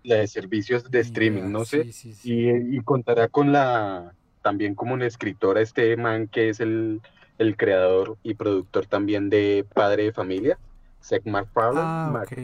La 0.03 0.15
de 0.15 0.27
servicios 0.27 0.89
de 0.89 0.99
streaming, 1.01 1.51
no 1.51 1.65
sé. 1.65 1.83
sí, 1.83 1.93
sí, 1.93 2.13
sí. 2.13 2.33
Y, 2.33 2.77
y 2.77 2.81
contará 2.81 3.27
con 3.27 3.51
la, 3.51 4.15
también 4.41 4.75
como 4.75 4.93
una 4.93 5.05
escritora, 5.05 5.61
este 5.61 5.95
man 5.97 6.27
que 6.27 6.49
es 6.49 6.59
el, 6.59 7.01
el 7.39 7.57
creador 7.57 8.17
y 8.21 8.35
productor 8.35 8.85
también 8.85 9.29
de 9.31 9.65
Padre 9.73 10.03
de 10.03 10.13
Familia, 10.13 10.59
Seth 10.99 11.25
MacFarlane. 11.25 11.79
Ah, 11.83 12.09
Mac- 12.13 12.31
ok. 12.31 12.37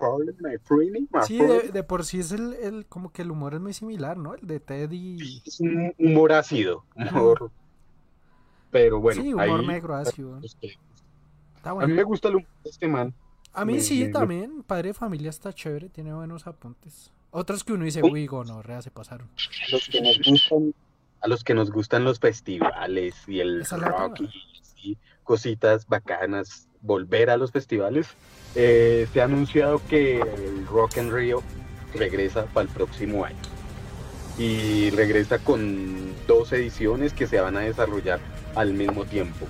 MacFarlane, 0.00 0.32
McFarlane, 0.40 0.98
Sí, 1.26 1.38
MacFarlane. 1.38 1.62
de, 1.62 1.68
de 1.72 1.82
por 1.84 2.04
sí 2.04 2.18
es 2.20 2.32
el, 2.32 2.54
el, 2.54 2.86
como 2.86 3.12
que 3.12 3.22
el 3.22 3.30
humor 3.30 3.54
es 3.54 3.60
muy 3.60 3.72
similar, 3.74 4.16
¿no? 4.16 4.34
El 4.34 4.46
de 4.46 4.58
Ted 4.58 4.90
y... 4.92 5.42
Es 5.46 5.60
un 5.60 5.94
humor 5.98 6.32
ácido, 6.32 6.84
humor. 6.96 7.50
Pero 8.70 9.00
bueno, 9.00 9.20
sí, 9.22 9.32
humor 9.34 9.60
ahí- 9.60 9.66
negro 9.66 9.94
ácido. 9.94 10.38
Está 10.42 11.70
A 11.70 11.74
mí 11.74 11.78
bueno. 11.80 11.94
me 11.94 12.02
gusta 12.04 12.28
el 12.28 12.36
humor 12.36 12.48
de 12.64 12.70
este 12.70 12.88
man. 12.88 13.12
A 13.52 13.64
mí 13.64 13.74
me- 13.74 13.80
sí, 13.80 14.04
me- 14.04 14.10
también. 14.12 14.62
Padre 14.62 14.88
de 14.88 14.94
familia 14.94 15.28
está 15.30 15.52
chévere, 15.52 15.88
tiene 15.88 16.14
buenos 16.14 16.46
apuntes. 16.46 17.12
Otros 17.32 17.62
que 17.62 17.72
uno 17.74 17.84
dice, 17.84 18.02
Uy. 18.02 18.26
gonorrea, 18.26 18.80
se 18.82 18.90
pasaron. 18.90 19.28
Los 19.70 19.88
que 19.88 20.00
nos 20.00 20.18
gustan, 20.24 20.72
a 21.20 21.28
los 21.28 21.44
que 21.44 21.54
nos 21.54 21.70
gustan 21.70 22.04
los 22.04 22.18
festivales 22.18 23.14
y 23.26 23.40
el 23.40 23.64
rock 23.64 24.20
y 24.82 24.96
cositas 25.24 25.86
bacanas, 25.86 26.68
volver 26.80 27.30
a 27.30 27.36
los 27.36 27.52
festivales. 27.52 28.08
eh, 28.54 29.06
se 29.12 29.20
ha 29.20 29.24
anunciado 29.24 29.80
que 29.88 30.20
el 30.20 30.66
Rock 30.66 30.96
en 30.96 31.12
Rio 31.12 31.42
regresa 31.94 32.46
para 32.46 32.68
el 32.68 32.74
próximo 32.74 33.24
año 33.24 33.38
y 34.38 34.90
regresa 34.90 35.38
con 35.38 36.14
dos 36.26 36.52
ediciones 36.52 37.12
que 37.12 37.26
se 37.26 37.40
van 37.40 37.56
a 37.56 37.60
desarrollar 37.60 38.18
al 38.54 38.72
mismo 38.72 39.04
tiempo. 39.04 39.46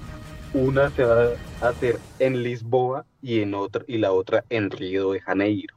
Una 0.53 0.91
se 0.91 1.05
va 1.05 1.31
a 1.63 1.69
hacer 1.69 1.99
en 2.19 2.43
Lisboa 2.43 3.07
y 3.23 3.41
en 3.41 3.55
otra 3.55 3.85
y 3.87 3.99
la 3.99 4.13
otra 4.13 4.45
en 4.51 4.71
Río 4.71 5.13
de 5.13 5.21
Janeiro. 5.21 5.77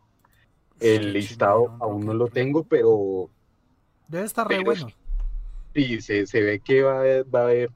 El 0.79 1.13
listado 1.13 1.77
aún 1.79 2.05
no 2.05 2.13
lo 2.13 2.27
tengo, 2.27 2.63
pero 2.63 3.29
Debe 4.07 4.25
estar 4.25 4.47
re 4.47 4.55
pero 4.55 4.65
bueno. 4.65 4.87
Sí, 5.73 6.01
se, 6.01 6.27
se 6.27 6.41
ve 6.41 6.59
que 6.59 6.83
va 6.83 7.01
va 7.23 7.39
a 7.39 7.43
haber, 7.43 7.71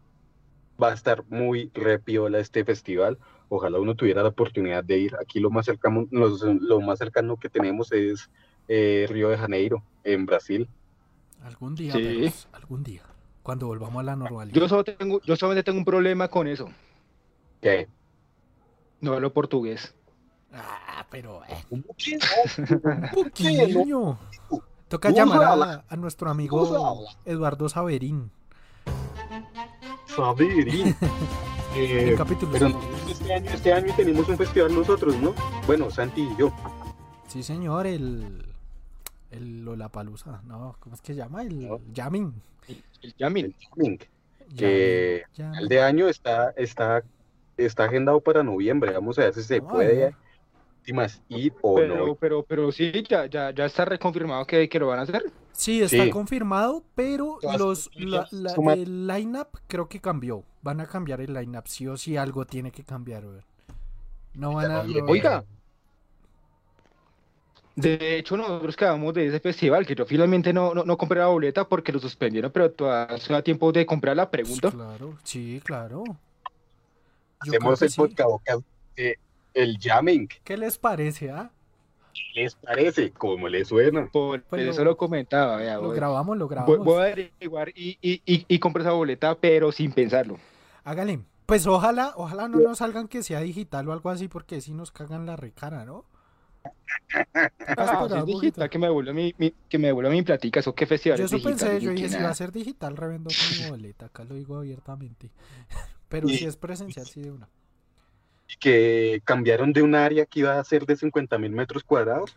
va 0.82 0.92
a 0.92 0.94
estar 0.94 1.24
muy 1.28 1.72
re 1.74 2.00
piola 2.00 2.40
este 2.40 2.64
festival. 2.64 3.18
Ojalá 3.50 3.80
uno 3.80 3.96
tuviera 3.96 4.22
la 4.22 4.30
oportunidad 4.30 4.84
de 4.84 4.98
ir. 5.00 5.16
Aquí 5.20 5.40
lo 5.40 5.50
más 5.50 5.66
cercano, 5.66 6.06
los- 6.12 6.42
lo 6.44 6.82
más 6.82 7.00
cercano 7.00 7.38
que 7.38 7.50
tenemos 7.50 7.92
es 7.92 8.30
eh, 8.68 9.08
Río 9.10 9.30
de 9.30 9.38
Janeiro, 9.38 9.84
en 10.04 10.26
Brasil. 10.26 10.70
Algún 11.42 11.76
día, 11.76 11.94
Sí. 11.94 12.30
algún 12.52 12.84
día. 12.84 13.04
Cuando 13.42 13.68
volvamos 13.68 14.02
a 14.02 14.04
la 14.04 14.12
Yo 14.14 14.18
normalidad. 14.18 14.68
solo 14.68 14.84
tengo, 14.84 15.22
yo 15.24 15.36
solamente 15.38 15.64
tengo 15.64 15.80
un 15.80 15.86
problema 15.86 16.28
con 16.28 16.48
eso. 16.48 16.70
¿Qué? 17.62 17.88
No 19.00 19.14
hablo 19.14 19.32
portugués. 19.32 19.96
Ah, 20.52 21.08
pero... 21.10 21.44
Eh, 21.46 21.64
¿Cómo 21.70 21.84
que 21.98 22.18
un 23.14 23.24
poquillo. 23.24 24.20
Toca 24.88 25.10
¿Cómo 25.12 25.18
llamar 25.18 25.70
a, 25.70 25.84
a 25.88 25.96
nuestro 25.98 26.28
¿Cómo 26.28 26.32
amigo? 26.32 27.06
Eduardo 27.26 27.68
Saberín. 27.70 28.32
Saberín. 30.08 30.96
Eh, 31.76 32.16
pero 32.52 32.70
no, 32.70 32.80
este 33.08 33.32
año, 33.32 33.52
este 33.52 33.72
año 33.72 33.94
tenemos 33.96 34.28
un 34.28 34.36
festival 34.36 34.74
nosotros, 34.74 35.16
¿no? 35.18 35.36
Bueno, 35.68 35.92
Santi 35.92 36.22
y 36.22 36.36
yo. 36.36 36.52
Sí, 37.28 37.44
señor, 37.44 37.86
el... 37.86 38.48
El 39.30 39.64
Lollapalooza. 39.64 40.42
No, 40.46 40.76
¿cómo 40.80 40.96
es 40.96 41.02
que 41.02 41.14
se 41.14 41.20
llama? 41.20 41.44
El 41.44 41.68
No. 41.68 41.80
Jamming. 41.94 42.34
El 43.04 43.14
Yamin. 43.18 43.46
el 43.46 43.56
Jamming. 43.60 44.00
Que 44.58 45.24
El 45.60 45.68
de 45.68 45.82
año 45.84 46.08
está, 46.08 46.52
está, 46.58 47.04
está 47.58 47.84
agendado 47.84 48.22
para 48.22 48.42
noviembre. 48.42 48.94
Vamos 48.94 49.20
a 49.20 49.26
ver 49.26 49.34
si 49.36 49.44
se 49.44 49.62
puede 49.62 50.00
ya. 50.00 50.18
Últimas 50.88 51.22
ir 51.30 51.54
o 51.62 51.76
Pero, 51.76 52.08
no. 52.08 52.16
pero, 52.16 52.44
pero 52.44 52.72
sí, 52.72 52.92
ya, 53.10 53.26
ya, 53.26 53.52
ya 53.52 53.66
está 53.66 53.84
reconfirmado 53.86 54.46
que, 54.46 54.70
que 54.70 54.80
lo 54.80 54.88
van 54.88 55.00
a 55.00 55.02
hacer. 55.02 55.32
Sí, 55.52 55.82
está 55.82 56.04
Sí. 56.04 56.10
confirmado, 56.10 56.84
pero 56.96 57.40
los, 57.58 57.90
la- 57.96 58.28
la- 58.32 58.50
suma- 58.52 58.74
el 58.74 59.06
line-up 59.08 59.48
creo 59.68 59.90
que 59.90 60.00
cambió. 60.00 60.44
Van 60.62 60.80
a 60.80 60.86
cambiar 60.86 61.20
el 61.22 61.34
line-up, 61.34 61.68
sí 61.68 61.88
o 61.88 61.98
sí 61.98 62.16
algo 62.16 62.46
tiene 62.46 62.72
que 62.72 62.84
cambiar. 62.84 63.26
weón. 63.26 63.44
No 64.36 64.54
van 64.54 64.72
a... 64.72 64.82
Oiga. 65.08 65.44
De 67.76 68.18
hecho, 68.18 68.36
nosotros 68.38 68.76
quedamos 68.76 69.14
de 69.14 69.28
ese 69.28 69.40
festival, 69.40 69.86
que 69.86 69.94
yo 69.94 70.06
finalmente 70.06 70.52
no, 70.52 70.74
no, 70.74 70.84
no 70.84 70.98
compré 70.98 71.20
la 71.20 71.28
boleta 71.28 71.68
porque 71.68 71.92
lo 71.92 72.00
suspendieron, 72.00 72.52
pero 72.52 72.72
todavía 72.72 73.18
da 73.30 73.42
tiempo 73.44 73.72
de 73.72 73.86
comprar 73.86 74.16
la 74.16 74.32
pregunta. 74.32 74.72
Claro, 74.72 75.16
sí, 75.24 75.62
claro. 75.64 76.04
Yo 76.08 76.16
Hacemos 77.52 77.80
el 77.84 77.90
sí. 77.92 77.98
podcast 77.98 78.64
de 78.96 79.20
el 79.54 79.78
jamming. 79.80 80.28
¿Qué 80.44 80.58
les 80.58 80.78
parece, 80.80 81.32
ah? 81.32 81.52
¿Qué 82.14 82.42
les 82.42 82.56
parece? 82.56 83.12
¿Cómo 83.14 83.48
les 83.50 83.68
suena? 83.68 84.10
Por 84.12 84.44
Pues 84.50 84.64
eso 84.66 84.84
lo- 84.84 84.84
lo 84.84 84.98
comentaba, 84.98 85.58
vea, 85.58 85.80
Lo 85.80 85.88
voy, 85.88 85.96
grabamos, 85.96 86.38
lo 86.38 86.48
grabamos. 86.48 86.86
voy 86.86 86.96
a 87.02 87.06
averiguar 87.06 87.70
y, 87.76 87.98
y, 88.02 88.22
y, 88.26 88.46
y 88.48 88.60
compro 88.60 88.82
esa 88.82 88.92
boleta, 88.92 89.36
pero 89.36 89.72
sin 89.72 89.92
pensarlo. 89.92 90.38
Hágale. 90.84 91.24
Pues 91.46 91.66
ojalá, 91.68 92.14
ojalá 92.16 92.48
no 92.48 92.60
nos 92.62 92.80
salgan 92.80 93.08
que 93.08 93.22
sea 93.24 93.40
digital 93.42 93.88
o 93.88 93.94
algo 93.94 94.10
así, 94.10 94.28
porque 94.28 94.60
si 94.62 94.74
nos 94.74 94.92
cagan 94.92 95.26
la 95.26 95.36
recara, 95.36 95.86
¿no? 95.86 96.06
Ah, 97.76 98.08
si 98.10 98.18
es 98.20 98.26
digital, 98.26 98.70
que 98.70 98.80
me 98.80 98.88
devuelva 98.88 99.14
mi, 99.14 99.34
mi- 99.38 99.54
que 99.70 99.78
me 99.78 99.88
devuelva 99.88 100.12
mi 100.12 100.24
platica, 100.24 100.60
eso 100.60 100.74
qué 100.74 100.86
festival 100.86 101.20
Yo 101.20 101.26
es 101.26 101.30
eso 101.30 101.38
digital, 101.38 101.70
pensé, 101.70 101.80
yo 101.80 101.92
dije, 101.92 102.10
si 102.10 102.22
va 102.22 102.30
a 102.30 102.34
ser 102.36 102.52
digital, 102.52 102.98
revendo 102.98 103.36
mi 103.36 103.58
boleta, 103.58 104.08
acá 104.08 104.24
lo 104.24 104.36
digo 104.36 104.58
abiertamente. 104.58 105.32
Pero 106.10 106.34
si 106.34 106.46
es 106.46 106.58
presencial, 106.58 107.08
sí 107.10 107.22
de 107.22 107.32
una. 107.32 107.50
Que 108.60 109.22
cambiaron 109.26 109.74
de 109.74 109.82
un 109.84 109.94
área 109.96 110.26
que 110.26 110.40
iba 110.40 110.58
a 110.60 110.64
ser 110.64 110.86
de 110.86 110.96
50 110.96 111.38
mil 111.38 111.52
metros 111.52 111.84
cuadrados 111.84 112.36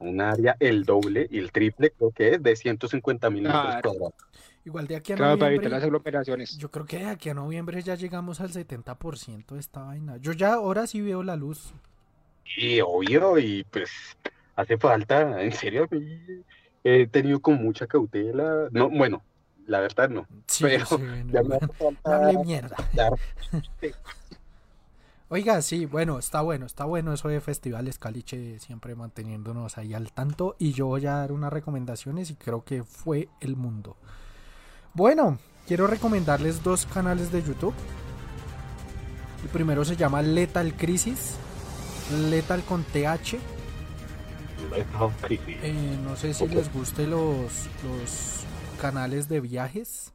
a 0.00 0.04
un 0.04 0.20
área 0.20 0.56
el 0.60 0.84
doble 0.84 1.26
y 1.30 1.38
el 1.38 1.50
triple, 1.52 1.90
creo 1.90 2.10
que 2.12 2.34
es, 2.34 2.42
de 2.42 2.54
150 2.56 3.28
mil 3.30 3.42
metros 3.42 3.62
Claro. 3.62 3.82
cuadrados. 3.90 4.14
Igual 4.64 4.86
de 4.86 4.96
aquí 4.96 5.12
a 5.12 5.16
Claro, 5.16 5.38
para 5.38 5.50
evitar 5.50 5.70
noviembre, 5.70 5.70
las 5.70 5.84
aglomeraciones. 5.84 6.58
yo 6.58 6.70
creo 6.70 6.86
que 6.86 6.98
de 6.98 7.06
aquí 7.06 7.28
a 7.30 7.34
noviembre 7.34 7.82
ya 7.82 7.94
llegamos 7.96 8.40
al 8.40 8.50
70% 8.50 9.54
de 9.54 9.60
esta 9.60 9.82
vaina. 9.82 10.16
Yo 10.18 10.32
ya 10.32 10.54
ahora 10.54 10.86
sí 10.86 11.00
veo 11.00 11.22
la 11.22 11.36
luz. 11.36 11.72
Y 12.56 12.80
obvio, 12.80 13.38
y 13.38 13.64
pues 13.64 13.90
hace 14.56 14.78
falta, 14.78 15.42
en 15.42 15.52
serio, 15.52 15.88
a 15.90 15.94
mí 15.94 16.20
he 16.84 17.06
tenido 17.06 17.40
con 17.40 17.62
mucha 17.62 17.86
cautela. 17.86 18.68
No, 18.70 18.88
bueno, 18.90 19.22
la 19.66 19.80
verdad 19.80 20.08
no. 20.08 20.26
Sí, 20.46 20.64
Pero 20.64 20.86
sí, 20.86 20.96
no, 21.24 21.32
Ya 21.32 21.42
me 21.42 21.56
hace 21.56 21.66
no 21.66 21.72
falta 21.74 22.16
hable 22.16 22.38
mierda. 22.44 22.76
Oiga, 25.30 25.60
sí, 25.60 25.84
bueno, 25.84 26.18
está 26.18 26.40
bueno, 26.40 26.64
está 26.64 26.84
bueno 26.86 27.12
eso 27.12 27.28
de 27.28 27.40
festivales 27.42 27.98
Caliche, 27.98 28.58
siempre 28.60 28.94
manteniéndonos 28.94 29.76
ahí 29.76 29.92
al 29.92 30.10
tanto. 30.12 30.56
Y 30.58 30.72
yo 30.72 30.86
voy 30.86 31.04
a 31.06 31.12
dar 31.16 31.32
unas 31.32 31.52
recomendaciones 31.52 32.30
y 32.30 32.34
creo 32.36 32.64
que 32.64 32.82
fue 32.82 33.28
el 33.40 33.54
mundo. 33.54 33.96
Bueno, 34.94 35.38
quiero 35.66 35.86
recomendarles 35.86 36.62
dos 36.62 36.86
canales 36.86 37.30
de 37.30 37.42
YouTube. 37.42 37.74
El 39.42 39.48
primero 39.50 39.84
se 39.84 39.96
llama 39.96 40.22
Lethal 40.22 40.74
Crisis, 40.74 41.34
Lethal 42.30 42.62
con 42.64 42.82
TH. 42.84 43.38
Eh, 45.62 45.98
no 46.04 46.16
sé 46.16 46.32
si 46.34 46.48
les 46.48 46.72
guste 46.72 47.06
los, 47.06 47.68
los 47.84 48.44
canales 48.80 49.28
de 49.28 49.40
viajes. 49.40 50.12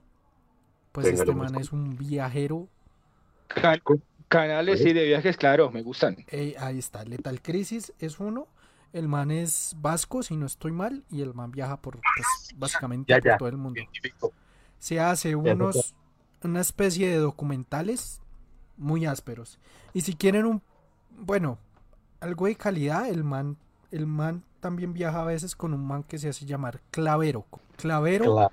Pues 0.91 1.05
Venga, 1.05 1.19
este 1.19 1.33
man 1.33 1.55
es 1.55 1.71
un 1.71 1.97
viajero. 1.97 2.67
Can- 3.47 3.81
canales 4.33 4.81
y 4.81 4.93
de 4.93 5.05
viajes, 5.05 5.37
claro, 5.37 5.71
me 5.71 5.81
gustan. 5.83 6.17
Eh, 6.27 6.55
ahí 6.59 6.79
está, 6.79 7.03
Letal 7.05 7.41
Crisis 7.41 7.93
es 7.99 8.19
uno. 8.19 8.47
El 8.91 9.07
man 9.07 9.31
es 9.31 9.75
vasco, 9.79 10.21
si 10.21 10.35
no 10.35 10.45
estoy 10.45 10.71
mal, 10.71 11.03
y 11.09 11.21
el 11.21 11.33
man 11.33 11.51
viaja 11.51 11.77
por, 11.77 11.99
pues, 11.99 12.53
básicamente 12.55 13.11
Ya, 13.11 13.19
por 13.21 13.37
todo 13.37 13.49
el 13.49 13.57
mundo. 13.57 13.81
Se 14.77 14.99
hace 14.99 15.35
unos, 15.35 15.95
una 16.43 16.61
especie 16.61 17.09
de 17.09 17.17
documentales 17.17 18.21
muy 18.77 19.05
ásperos. 19.05 19.57
Y 19.93 20.01
si 20.01 20.13
quieren 20.15 20.45
un, 20.45 20.61
bueno, 21.17 21.57
algo 22.19 22.45
de 22.47 22.55
calidad, 22.55 23.07
el 23.07 23.23
man, 23.23 23.57
el 23.91 24.05
man 24.05 24.43
también 24.59 24.93
viaja 24.93 25.21
a 25.21 25.25
veces 25.25 25.55
con 25.55 25.73
un 25.73 25.85
man 25.85 26.03
que 26.03 26.17
se 26.19 26.29
hace 26.29 26.45
llamar 26.45 26.79
Clavero. 26.91 27.45
Clavero, 27.77 28.33
Claro. 28.35 28.51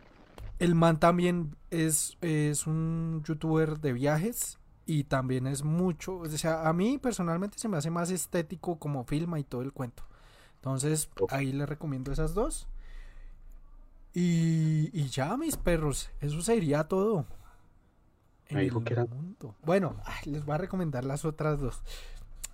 el 0.58 0.74
man 0.74 0.98
también 1.00 1.54
es, 1.70 2.16
es 2.22 2.66
un 2.66 3.22
youtuber 3.26 3.78
de 3.80 3.92
viajes 3.92 4.58
y 4.92 5.04
también 5.04 5.46
es 5.46 5.62
mucho, 5.62 6.16
o 6.18 6.26
sea, 6.28 6.68
a 6.68 6.72
mí 6.72 6.98
personalmente 6.98 7.58
se 7.58 7.68
me 7.68 7.76
hace 7.76 7.90
más 7.90 8.10
estético 8.10 8.78
como 8.78 9.04
filma 9.04 9.38
y 9.38 9.44
todo 9.44 9.62
el 9.62 9.72
cuento. 9.72 10.02
Entonces, 10.56 11.08
ahí 11.30 11.52
les 11.52 11.68
recomiendo 11.68 12.10
esas 12.12 12.34
dos. 12.34 12.66
Y, 14.12 14.90
y 14.92 15.08
ya, 15.08 15.36
mis 15.36 15.56
perros, 15.56 16.10
eso 16.20 16.42
sería 16.42 16.84
todo. 16.84 17.26
En 18.48 18.56
Me 18.56 18.62
dijo 18.64 18.78
el 18.80 18.84
que 18.84 18.96
mundo. 18.96 19.54
Bueno, 19.62 19.94
ay, 20.04 20.32
les 20.32 20.44
voy 20.44 20.54
a 20.56 20.58
recomendar 20.58 21.04
las 21.04 21.24
otras 21.24 21.60
dos. 21.60 21.80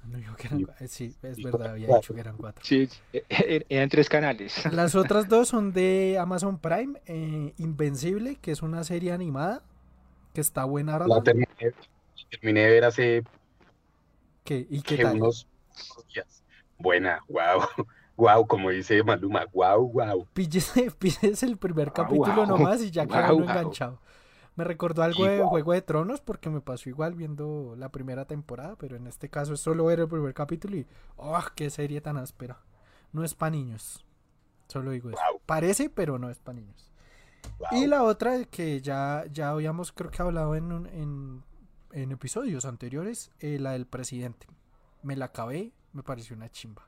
No 0.04 0.18
dijo 0.18 0.36
que 0.36 0.46
eran 0.48 0.58
Dijo- 0.58 0.70
cua- 0.72 0.76
eh, 0.84 0.88
Sí, 0.88 1.14
es 1.22 1.42
verdad, 1.42 1.70
había 1.70 1.86
cuatro. 1.88 2.00
dicho 2.02 2.14
que 2.14 2.20
eran 2.20 2.36
cuatro. 2.36 2.62
Sí, 2.64 2.88
eh, 3.12 3.24
eh, 3.30 3.64
eran 3.70 3.88
tres 3.88 4.08
canales. 4.08 4.62
Las 4.72 4.94
otras 4.94 5.28
dos 5.28 5.48
son 5.48 5.72
de 5.72 6.18
Amazon 6.20 6.58
Prime. 6.58 7.00
eh, 7.06 7.54
Invencible, 7.56 8.36
que 8.36 8.52
es 8.52 8.60
una 8.62 8.84
serie 8.84 9.12
animada 9.12 9.62
que 10.34 10.42
está 10.42 10.64
buena. 10.64 10.98
La 10.98 11.22
terminé, 11.22 11.48
terminé 12.30 12.62
de 12.64 12.70
ver 12.70 12.84
hace 12.84 13.22
¿Qué? 14.44 14.66
¿Y 14.70 14.82
qué 14.82 14.96
que 14.96 15.02
tal? 15.02 15.16
unos 15.16 15.46
días. 16.14 16.42
Buena, 16.78 17.20
wow. 17.28 17.62
Wow, 18.16 18.46
como 18.48 18.70
dice 18.70 19.02
Maluma, 19.02 19.46
wow, 19.52 19.88
wow. 19.92 20.26
Píllese, 20.34 20.90
píllese 20.90 21.46
el 21.46 21.56
primer 21.56 21.92
capítulo 21.92 22.46
nomás 22.46 22.82
y 22.82 22.90
ya 22.90 23.04
uno 23.32 23.44
guau. 23.44 23.50
enganchado. 23.50 24.00
Me 24.56 24.64
recordó 24.64 25.02
algo 25.02 25.26
de. 25.26 25.42
Juego 25.42 25.72
de 25.72 25.82
Tronos 25.82 26.20
porque 26.20 26.50
me 26.50 26.60
pasó 26.60 26.88
igual 26.88 27.14
viendo 27.14 27.74
la 27.76 27.90
primera 27.90 28.26
temporada, 28.26 28.76
pero 28.76 28.96
en 28.96 29.06
este 29.06 29.28
caso 29.30 29.54
es 29.54 29.60
solo 29.60 29.86
ver 29.86 30.00
el 30.00 30.08
primer 30.08 30.34
capítulo 30.34 30.76
y 30.76 30.86
¡oh, 31.16 31.38
qué 31.54 31.70
serie 31.70 32.00
tan 32.00 32.16
áspera! 32.16 32.58
No 33.12 33.24
es 33.24 33.34
para 33.34 33.50
niños. 33.50 34.04
Solo 34.68 34.90
digo 34.92 35.10
eso. 35.10 35.22
Parece, 35.46 35.90
pero 35.90 36.18
no 36.18 36.30
es 36.30 36.38
para 36.38 36.58
niños. 36.60 36.92
wow. 37.58 37.68
Y 37.70 37.86
la 37.86 38.02
otra 38.02 38.44
que 38.44 38.80
ya, 38.80 39.24
ya 39.32 39.50
habíamos 39.50 39.92
creo 39.92 40.10
que 40.10 40.22
hablado 40.22 40.54
en, 40.56 40.72
un- 40.72 40.86
en, 40.86 41.42
en 41.96 42.12
episodios 42.12 42.64
anteriores, 42.66 43.30
eh, 43.40 43.58
la 43.58 43.72
del 43.72 43.86
presidente. 43.86 44.46
Me 45.02 45.16
la 45.16 45.26
acabé, 45.26 45.72
me 45.92 46.02
pareció 46.02 46.36
una 46.36 46.50
chimba. 46.50 46.86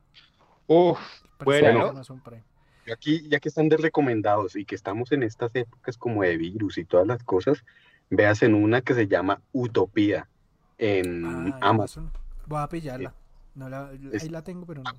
Uf, 0.66 0.98
El 1.40 1.44
Buena, 1.44 1.60
presidente 1.60 1.78
¿no? 1.78 1.84
de 1.84 1.90
Amazon 1.90 2.20
Prime. 2.22 2.44
Yo 2.86 2.94
Aquí, 2.94 3.26
ya 3.28 3.40
que 3.40 3.48
están 3.48 3.68
de 3.68 3.78
recomendados 3.78 4.54
y 4.54 4.64
que 4.64 4.74
estamos 4.74 5.10
en 5.12 5.22
estas 5.22 5.54
épocas 5.54 5.96
como 5.96 6.22
de 6.22 6.36
virus 6.36 6.76
y 6.78 6.84
todas 6.84 7.06
las 7.06 7.22
cosas, 7.24 7.64
veas 8.10 8.42
en 8.42 8.54
una 8.54 8.82
que 8.82 8.94
se 8.94 9.08
llama 9.08 9.40
Utopía 9.52 10.28
en 10.76 11.24
Ah, 11.54 11.58
Amazon. 11.62 12.10
Voy 12.46 12.60
a 12.60 12.68
pillarla. 12.68 13.14
No 13.54 13.68
la, 13.68 13.90
Es- 14.12 14.22
ahí 14.22 14.28
la 14.28 14.42
tengo, 14.42 14.66
pero 14.66 14.82
no. 14.82 14.90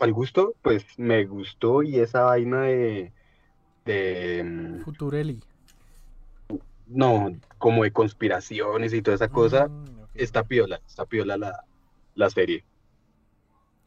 Al 0.00 0.12
gusto, 0.12 0.54
pues 0.62 0.84
me 0.98 1.24
gustó 1.26 1.82
y 1.82 1.98
esa 1.98 2.22
vaina 2.22 2.62
de, 2.62 3.12
de 3.84 4.42
mm, 4.44 4.84
Futurelli. 4.84 5.42
No, 6.86 7.36
como 7.58 7.84
de 7.84 7.92
conspiraciones 7.92 8.92
y 8.94 9.02
toda 9.02 9.14
esa 9.16 9.28
cosa, 9.28 9.68
Mm, 9.68 9.84
está 10.14 10.44
piola, 10.44 10.80
está 10.86 11.04
piola 11.04 11.36
la, 11.36 11.64
la 12.14 12.30
serie. 12.30 12.64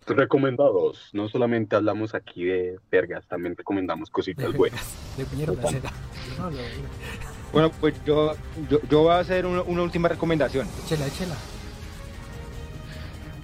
Recomendados, 0.05 1.09
no 1.13 1.29
solamente 1.29 1.75
hablamos 1.75 2.15
aquí 2.15 2.43
de 2.45 2.79
vergas, 2.89 3.27
también 3.27 3.55
recomendamos 3.55 4.09
de, 4.09 4.13
cositas 4.13 4.53
buenas. 4.53 4.83
de 5.17 5.25
mierda 5.35 5.71
no 6.37 6.49
bueno, 7.51 7.71
pues 7.79 7.93
yo, 8.05 8.33
yo, 8.69 8.79
yo 8.89 9.01
voy 9.01 9.11
a 9.11 9.19
hacer 9.19 9.45
una, 9.45 9.61
una 9.63 9.81
última 9.83 10.07
recomendación. 10.07 10.67
Échela, 10.85 11.07
échela. 11.07 11.35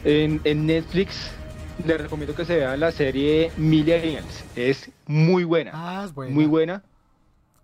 En, 0.03 0.39
en 0.43 0.65
Netflix 0.67 1.31
les 1.85 1.99
recomiendo 2.01 2.35
que 2.35 2.45
se 2.45 2.55
vean 2.57 2.79
la 2.79 2.91
serie 2.91 3.51
Millennials. 3.57 4.43
Es 4.55 4.89
muy 5.07 5.43
buena, 5.43 5.71
Ah, 5.73 6.03
es 6.05 6.13
buena. 6.13 6.33
muy 6.33 6.45
buena. 6.45 6.83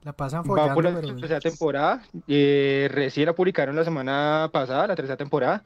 La 0.04 0.14
pasan 0.14 0.44
Va 0.44 0.72
follando, 0.72 0.74
por 0.74 0.84
la 0.84 0.96
pero... 0.96 1.10
tercera 1.20 1.40
temporada. 1.42 2.04
eh, 2.28 2.88
recién 2.92 3.28
la 3.28 3.36
publicaron 3.36 3.76
la 3.76 3.84
semana 3.84 4.50
pasada, 4.52 4.88
la 4.88 4.96
tercera 4.96 5.18
temporada. 5.18 5.64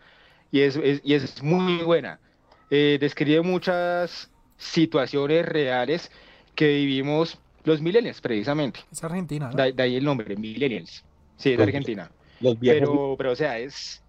Y 0.52 0.62
es, 0.62 0.76
es- 0.78 1.02
y 1.04 1.14
es 1.14 1.42
muy 1.44 1.84
buena. 1.84 2.20
Eh, 2.70 2.98
describe 3.00 3.42
muchas 3.42 4.32
situaciones 4.58 5.46
reales 5.46 6.12
que 6.56 6.68
vivimos 6.68 7.40
los 7.64 7.82
millennials, 7.82 8.22
precisamente. 8.22 8.82
Es 8.92 9.04
argentina, 9.04 9.52
¿no? 9.52 9.64
De, 9.64 9.74
de 9.74 9.84
ahí 9.84 9.96
el 9.98 10.06
nombre, 10.06 10.36
millennials. 10.38 11.06
Sí, 11.38 11.54
es 11.54 11.60
Argentina. 11.62 12.12
Los 12.40 12.58
viejos 12.60 12.90
Pero, 12.90 13.16
pero, 13.18 13.32
o 13.34 13.36
sea, 13.36 13.60
es... 13.60 14.04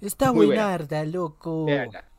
Está 0.00 0.32
muy 0.32 0.46
buenarda, 0.46 1.04
loco. 1.04 1.52
véanla. 1.66 2.11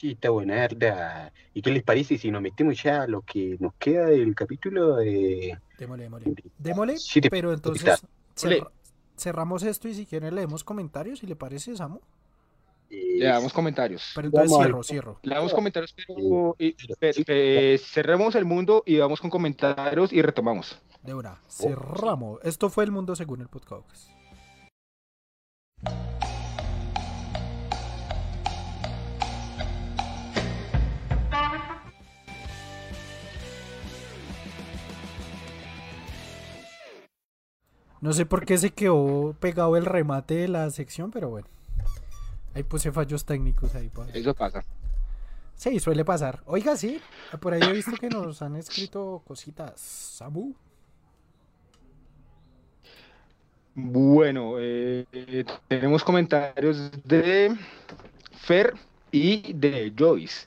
Quita 0.00 0.30
buenarda. 0.30 1.30
¿Y 1.52 1.60
qué 1.60 1.70
les 1.70 1.82
parece 1.82 2.16
si 2.16 2.30
nos 2.30 2.40
metemos 2.40 2.82
ya 2.82 3.02
a 3.02 3.06
lo 3.06 3.20
que 3.20 3.58
nos 3.60 3.74
queda 3.74 4.06
del 4.06 4.34
capítulo 4.34 4.96
de... 4.96 5.58
Démosle, 5.78 6.04
démosle. 6.04 6.34
Démosle, 6.56 6.96
Sí, 6.96 7.20
te- 7.20 7.28
pero 7.28 7.52
entonces 7.52 8.00
cerra- 8.34 8.70
cerramos 9.14 9.62
esto 9.62 9.88
y 9.88 9.94
si 9.94 10.06
quieren 10.06 10.34
leemos 10.34 10.64
comentarios, 10.64 11.18
si 11.18 11.26
le 11.26 11.36
parece, 11.36 11.76
Samu. 11.76 12.00
Le 12.88 13.26
damos 13.26 13.52
comentarios. 13.52 14.12
Pero 14.14 14.28
entonces 14.28 14.56
cierro, 14.56 14.82
cierro. 14.82 15.18
Le 15.22 15.34
damos 15.34 15.52
comentarios, 15.52 15.94
pero, 15.94 16.56
y- 16.58 16.74
Pero- 16.98 17.78
cerremos 17.84 18.34
el 18.36 18.46
mundo 18.46 18.82
y 18.86 18.96
vamos 18.96 19.20
con 19.20 19.28
comentarios 19.28 20.14
y 20.14 20.22
retomamos. 20.22 20.80
De 21.02 21.12
una, 21.12 21.38
cerramos. 21.46 22.40
Esto 22.42 22.70
fue 22.70 22.84
El 22.84 22.90
Mundo 22.90 23.14
Según 23.14 23.42
el 23.42 23.48
Podcast. 23.48 24.08
No 38.00 38.12
sé 38.12 38.24
por 38.26 38.46
qué 38.46 38.56
se 38.56 38.70
quedó 38.70 39.34
pegado 39.40 39.76
el 39.76 39.84
remate 39.84 40.34
de 40.34 40.48
la 40.48 40.70
sección, 40.70 41.10
pero 41.10 41.28
bueno. 41.28 41.48
Ahí 42.54 42.62
puse 42.62 42.90
fallos 42.90 43.24
técnicos 43.24 43.74
ahí. 43.74 43.90
Eso 44.14 44.34
pasa. 44.34 44.64
Sí, 45.54 45.78
suele 45.78 46.04
pasar. 46.04 46.42
Oiga, 46.46 46.76
sí, 46.76 47.00
por 47.40 47.52
ahí 47.52 47.60
he 47.62 47.72
visto 47.72 47.92
que 47.92 48.08
nos 48.08 48.40
han 48.40 48.56
escrito 48.56 49.22
cositas. 49.26 49.78
Samu. 49.78 50.54
Bueno, 53.74 54.54
eh, 54.58 55.06
eh, 55.12 55.44
tenemos 55.68 56.02
comentarios 56.02 56.90
de 57.04 57.56
Fer 58.32 58.74
y 59.12 59.52
de 59.52 59.92
Joyce. 59.96 60.46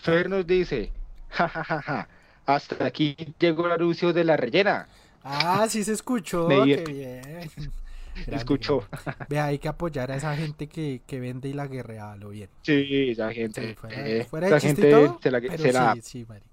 Fer 0.00 0.28
nos 0.28 0.46
dice, 0.46 0.90
jajajaja, 1.28 2.08
hasta 2.46 2.84
aquí 2.84 3.16
llegó 3.38 3.66
el 3.66 3.72
anuncio 3.72 4.12
de 4.12 4.24
la 4.24 4.36
rellena. 4.36 4.88
Ah, 5.24 5.66
sí 5.70 5.84
se 5.84 5.92
escuchó. 5.92 6.70
Qué 6.70 6.86
bien. 6.86 7.50
Grande, 8.26 8.58
Escuchó. 8.58 8.86
Vea, 9.28 9.46
hay 9.46 9.58
que 9.58 9.68
apoyar 9.68 10.12
a 10.12 10.16
esa 10.16 10.36
gente 10.36 10.68
que, 10.68 11.02
que 11.06 11.20
vende 11.20 11.48
y 11.48 11.54
la 11.54 11.66
guerrea, 11.68 12.16
lo 12.16 12.30
bien. 12.30 12.50
Sí, 12.62 13.10
esa 13.10 13.32
Sí, 13.50 13.72
gente, 13.72 13.76
fuera, 13.76 13.98
eh, 14.06 14.24
fuera 14.24 14.46
de 14.48 14.54
esa 14.54 14.60
gente 14.60 14.86
todo, 14.86 15.22
se 15.22 15.30
la, 15.30 15.40
pero 15.46 15.68
se 15.68 15.72
la- 15.72 15.94
sí, 15.94 16.02
sí, 16.02 16.24
Mari. 16.26 16.46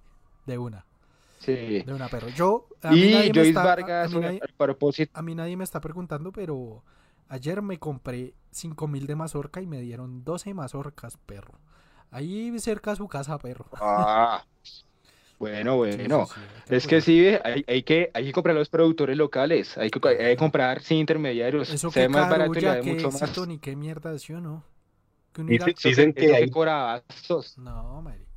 De 0.45 0.57
una, 0.57 0.85
sí. 1.37 1.85
de 1.85 1.93
una, 1.93 2.09
perro. 2.09 2.29
Yo, 2.29 2.67
a 2.83 2.97
mí, 2.97 3.09
nadie 3.09 3.29
Y 3.29 3.33
me 3.33 3.41
Joyce 3.41 3.43
está, 3.43 3.63
Vargas, 3.63 4.05
a, 4.05 4.09
mí 4.09 4.19
nadie, 4.19 4.43
propósito, 4.57 5.13
a 5.13 5.21
mí 5.21 5.35
nadie 5.35 5.57
me 5.57 5.63
está 5.63 5.81
preguntando, 5.81 6.31
pero 6.31 6.83
ayer 7.29 7.61
me 7.61 7.79
compré 7.79 8.35
5000 8.51 9.07
de 9.07 9.15
mazorca 9.15 9.61
y 9.61 9.67
me 9.67 9.81
dieron 9.81 10.23
12 10.23 10.53
mazorcas, 10.53 11.17
perro. 11.17 11.59
Ahí 12.11 12.57
cerca 12.59 12.91
a 12.91 12.95
su 12.97 13.07
casa, 13.07 13.37
perro. 13.39 13.65
ah, 13.79 14.43
bueno, 15.41 15.83
Sí, 15.85 15.91
sí, 15.91 15.97
bueno. 15.97 16.25
sí, 16.27 16.33
hay 16.39 16.63
que 16.69 16.75
Es 16.75 16.87
que 16.87 17.01
sí, 17.01 17.27
hay, 17.43 17.65
hay 17.67 17.83
que, 17.83 18.11
hay 18.13 18.25
que 18.25 18.31
comprar 18.31 18.55
los 18.55 18.69
productores 18.69 19.17
locales, 19.17 19.77
hay 19.77 19.89
que, 19.89 20.07
hay 20.07 20.17
que 20.17 20.37
comprar 20.37 20.81
sin 20.83 20.97
intermediarios, 20.99 21.69
Eso 21.73 21.89
se 21.91 22.01
ve 22.01 22.05
que 22.05 22.09
más 22.09 22.29
barato 22.29 22.51
y 22.57 22.61
qué 22.61 22.93
mucho 22.93 23.11
más. 23.11 23.47
ni 23.47 23.57
qué 23.57 23.75
mierda, 23.75 24.17
¿sí 24.19 24.33
o 24.33 24.39
no? 24.39 24.63
Que 25.33 25.43
Dicen 25.43 26.13
que 26.13 26.35
hay-. 26.35 26.51
No, 27.57 28.01
marica. 28.01 28.29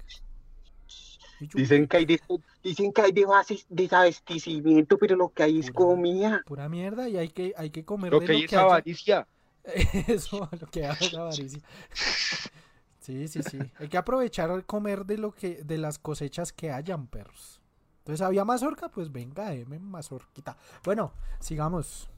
Dicen 1.52 1.86
que 1.88 1.96
hay, 1.98 2.04
de- 2.06 2.20
dicen 2.62 2.92
que 2.92 3.02
hay 3.02 3.12
desaves- 3.12 3.66
desabastecimiento, 3.68 4.96
pero 4.96 5.16
lo 5.16 5.28
que 5.28 5.42
hay 5.42 5.58
es 5.58 5.70
Pura- 5.70 5.74
comida. 5.88 6.42
Pura 6.46 6.68
mierda 6.68 7.08
y 7.08 7.18
hay 7.18 7.28
que, 7.28 7.52
hay 7.56 7.68
que 7.70 7.84
comer 7.84 8.12
Lo 8.12 8.20
de 8.20 8.26
que 8.26 8.32
lo 8.32 8.38
es 8.38 8.46
que 8.48 8.56
haya. 8.56 8.64
avaricia. 8.64 9.26
Eso, 10.08 10.48
lo 10.58 10.66
que 10.68 10.86
hace 10.86 11.10
la 11.10 11.22
avaricia. 11.22 11.60
Sí, 13.04 13.28
sí, 13.28 13.42
sí. 13.42 13.58
Hay 13.78 13.88
que 13.88 13.98
aprovechar 13.98 14.64
comer 14.64 15.04
de 15.04 15.18
lo 15.18 15.32
que, 15.32 15.62
de 15.62 15.76
las 15.76 15.98
cosechas 15.98 16.54
que 16.54 16.70
hayan, 16.70 17.06
perros. 17.06 17.60
Entonces 17.98 18.22
había 18.22 18.46
mazorca, 18.46 18.88
pues 18.88 19.12
venga, 19.12 19.50
deme 19.50 19.78
mazorquita. 19.78 20.56
Bueno, 20.82 21.12
sigamos. 21.38 22.08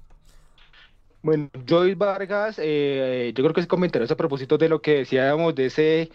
Bueno, 1.22 1.50
Joyce 1.68 1.96
Vargas, 1.96 2.60
eh, 2.62 3.32
yo 3.34 3.42
creo 3.42 3.52
que 3.52 3.60
ese 3.62 3.68
comentario 3.68 4.04
es 4.04 4.12
a 4.12 4.16
propósito 4.16 4.58
de 4.58 4.68
lo 4.68 4.80
que 4.80 4.98
decíamos 4.98 5.56
de 5.56 5.66
ese 5.66 6.10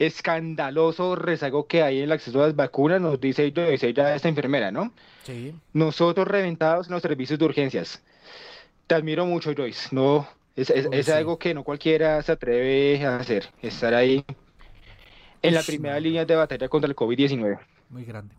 escandaloso 0.00 1.14
rezago 1.14 1.68
que 1.68 1.84
hay 1.84 1.98
en 1.98 2.04
el 2.04 2.12
acceso 2.12 2.42
a 2.42 2.46
las 2.46 2.56
vacunas, 2.56 3.00
nos 3.00 3.20
dice 3.20 3.52
Joyce, 3.54 3.86
ella 3.86 4.16
esta 4.16 4.28
enfermera, 4.28 4.72
¿no? 4.72 4.92
Sí. 5.22 5.54
Nosotros 5.72 6.26
reventados 6.26 6.88
en 6.88 6.94
los 6.94 7.02
servicios 7.02 7.38
de 7.38 7.44
urgencias. 7.44 8.02
Te 8.88 8.96
admiro 8.96 9.26
mucho, 9.26 9.54
Joyce. 9.56 9.90
No, 9.92 10.26
es, 10.60 10.70
es- 10.70 10.86
Uy, 10.86 10.96
es 10.96 11.06
sí. 11.06 11.12
algo 11.12 11.38
que 11.38 11.54
no 11.54 11.64
cualquiera 11.64 12.20
se 12.22 12.32
atreve 12.32 13.04
a 13.04 13.16
hacer, 13.16 13.46
estar 13.62 13.94
ahí 13.94 14.24
en 15.42 15.54
la 15.54 15.62
primera 15.62 15.98
línea 16.00 16.24
de 16.24 16.34
batalla 16.36 16.68
contra 16.68 16.88
el 16.88 16.96
COVID-19. 16.96 17.58
Muy 17.90 18.04
grande. 18.04 18.34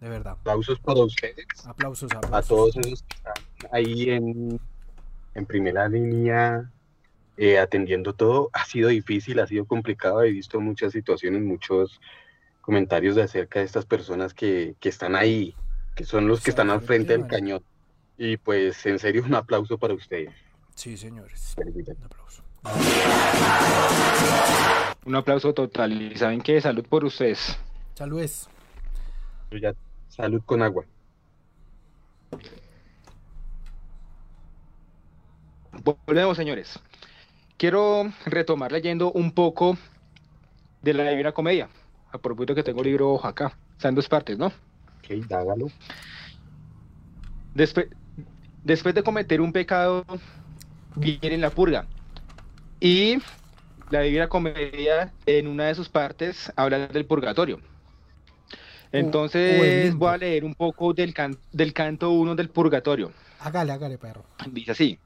De 0.00 0.08
verdad. 0.08 0.32
Aplausos 0.32 0.78
para 0.78 1.00
ustedes, 1.00 1.44
Aplausos, 1.66 2.10
a 2.12 2.18
aplausos. 2.18 2.48
todos 2.48 2.76
esos 2.76 3.02
que 3.02 3.16
están 3.16 3.34
ahí 3.72 4.10
en, 4.10 4.60
en 5.34 5.46
primera 5.46 5.88
línea 5.88 6.70
eh, 7.36 7.58
atendiendo 7.58 8.12
todo. 8.12 8.48
Ha 8.52 8.64
sido 8.64 8.88
difícil, 8.90 9.40
ha 9.40 9.46
sido 9.48 9.64
complicado. 9.64 10.22
He 10.22 10.30
visto 10.30 10.60
muchas 10.60 10.92
situaciones, 10.92 11.42
muchos 11.42 12.00
comentarios 12.60 13.16
de 13.16 13.22
acerca 13.22 13.58
de 13.58 13.64
estas 13.64 13.86
personas 13.86 14.34
que, 14.34 14.74
que 14.78 14.88
están 14.88 15.16
ahí, 15.16 15.54
que 15.96 16.04
son 16.04 16.28
los 16.28 16.42
que 16.42 16.50
están 16.50 16.70
al 16.70 16.80
frente 16.82 17.16
del 17.18 17.26
cañón. 17.26 17.62
Y 18.16 18.36
pues 18.36 18.86
en 18.86 18.98
serio 19.00 19.24
un 19.26 19.34
aplauso 19.34 19.78
para 19.78 19.94
ustedes. 19.94 20.30
Sí, 20.78 20.96
señores. 20.96 21.56
Un 21.56 22.04
aplauso. 22.04 22.42
Un 25.06 25.16
aplauso 25.16 25.52
total. 25.52 25.90
Y 26.00 26.16
saben 26.16 26.40
que 26.40 26.60
salud 26.60 26.86
por 26.88 27.04
ustedes. 27.04 27.58
Saludes. 27.96 28.48
Yo 29.50 29.58
ya- 29.58 29.74
salud 30.08 30.40
con 30.46 30.62
agua. 30.62 30.84
Volvemos, 35.82 36.36
señores. 36.36 36.78
Quiero 37.56 38.12
retomar 38.24 38.70
leyendo 38.70 39.10
un 39.10 39.32
poco 39.32 39.76
de 40.82 40.94
la 40.94 41.10
Divina 41.10 41.32
Comedia. 41.32 41.68
A 42.12 42.18
propósito 42.18 42.54
que 42.54 42.62
tengo 42.62 42.82
el 42.82 42.86
libro 42.86 43.26
acá. 43.26 43.58
Está 43.72 43.88
en 43.88 43.96
dos 43.96 44.08
partes, 44.08 44.38
¿no? 44.38 44.46
Ok, 44.46 45.26
dágalo. 45.28 45.66
Después, 47.52 47.88
después 48.62 48.94
de 48.94 49.02
cometer 49.02 49.40
un 49.40 49.52
pecado, 49.52 50.04
viene 50.98 51.38
la 51.38 51.50
purga. 51.50 51.86
Y 52.80 53.18
la 53.90 54.02
Divina 54.02 54.28
Comedia, 54.28 55.14
en 55.26 55.46
una 55.48 55.66
de 55.66 55.74
sus 55.74 55.88
partes, 55.88 56.52
habla 56.56 56.88
del 56.88 57.06
purgatorio. 57.06 57.60
Entonces, 58.92 59.94
voy 59.96 60.08
a 60.14 60.16
leer 60.18 60.44
un 60.44 60.54
poco 60.54 60.92
del, 60.94 61.14
can- 61.14 61.38
del 61.52 61.72
canto 61.72 62.10
1 62.10 62.34
del 62.34 62.50
purgatorio. 62.50 63.12
Hágale, 63.40 63.72
hágale, 63.72 63.98
perro. 63.98 64.24
Dice 64.52 64.72
así. 64.72 64.98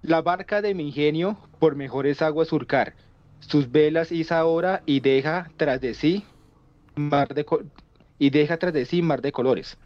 La 0.00 0.22
barca 0.22 0.62
de 0.62 0.74
mi 0.74 0.86
ingenio 0.88 1.38
por 1.58 1.74
mejores 1.76 2.22
aguas 2.22 2.48
surcar, 2.48 2.94
sus 3.40 3.70
velas 3.70 4.10
iza 4.10 4.38
ahora 4.38 4.82
y 4.86 5.00
deja 5.00 5.50
tras 5.58 5.80
de 5.82 5.92
sí 5.94 6.24
mar 6.96 7.34
de 7.34 7.46
y 8.18 8.30
deja 8.30 8.58
tras 8.58 8.72
de 8.72 8.86
sí 8.86 9.02
mar 9.02 9.22
de 9.22 9.32
colores. 9.32 9.78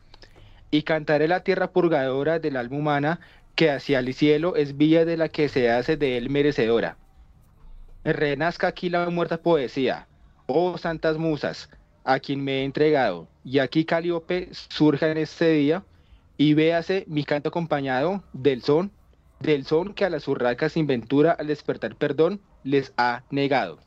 Y 0.70 0.82
cantaré 0.82 1.28
la 1.28 1.42
tierra 1.44 1.72
purgadora 1.72 2.38
del 2.40 2.56
alma 2.56 2.76
humana 2.78 3.20
que 3.54 3.70
hacia 3.70 3.98
el 3.98 4.14
cielo 4.14 4.56
es 4.56 4.76
vía 4.76 5.04
de 5.04 5.16
la 5.16 5.28
que 5.28 5.48
se 5.48 5.70
hace 5.70 5.96
de 5.96 6.16
él 6.16 6.30
merecedora. 6.30 6.98
Renazca 8.04 8.68
aquí 8.68 8.88
la 8.90 9.08
muerta 9.10 9.42
poesía, 9.42 10.08
oh 10.46 10.78
santas 10.78 11.18
musas, 11.18 11.68
a 12.04 12.18
quien 12.18 12.42
me 12.42 12.60
he 12.60 12.64
entregado, 12.64 13.28
y 13.44 13.58
aquí 13.58 13.84
Calíope 13.84 14.48
surja 14.52 15.10
en 15.10 15.18
este 15.18 15.50
día 15.50 15.84
y 16.38 16.54
véase 16.54 17.04
mi 17.08 17.24
canto 17.24 17.50
acompañado 17.50 18.24
del 18.32 18.62
son, 18.62 18.92
del 19.38 19.66
son 19.66 19.92
que 19.94 20.04
a 20.06 20.10
las 20.10 20.26
urracas 20.28 20.72
sin 20.72 20.86
ventura 20.86 21.32
al 21.32 21.46
despertar 21.48 21.96
perdón 21.96 22.40
les 22.62 22.92
ha 22.96 23.24
negado. 23.30 23.80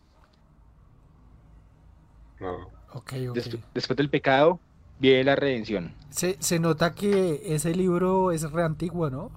No. 2.39 2.67
Ok, 2.93 3.13
ok. 3.29 3.35
Des- 3.35 3.57
después 3.73 3.97
del 3.97 4.09
pecado 4.09 4.59
viene 4.99 5.23
la 5.23 5.35
redención. 5.35 5.95
Se, 6.09 6.37
se 6.39 6.59
nota 6.59 6.93
que 6.93 7.41
ese 7.55 7.73
libro 7.75 8.31
es 8.31 8.43
re 8.51 8.63
antiguo, 8.63 9.09
¿no? 9.09 9.31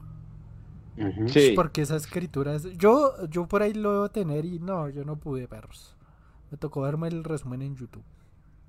Sí. 1.29 1.53
Porque 1.55 1.83
esa 1.83 1.97
escritura 1.97 2.55
es... 2.55 2.65
Yo, 2.77 3.27
yo 3.29 3.47
por 3.47 3.63
ahí 3.63 3.75
lo 3.75 3.93
debo 3.93 4.09
tener 4.11 4.45
y 4.45 4.59
no, 4.59 4.89
yo 4.89 5.05
no 5.05 5.17
pude, 5.17 5.47
perros. 5.49 5.95
Me 6.51 6.57
tocó 6.59 6.83
verme 6.83 7.09
el 7.09 7.25
resumen 7.25 7.63
en 7.63 7.77
YouTube. 7.77 8.05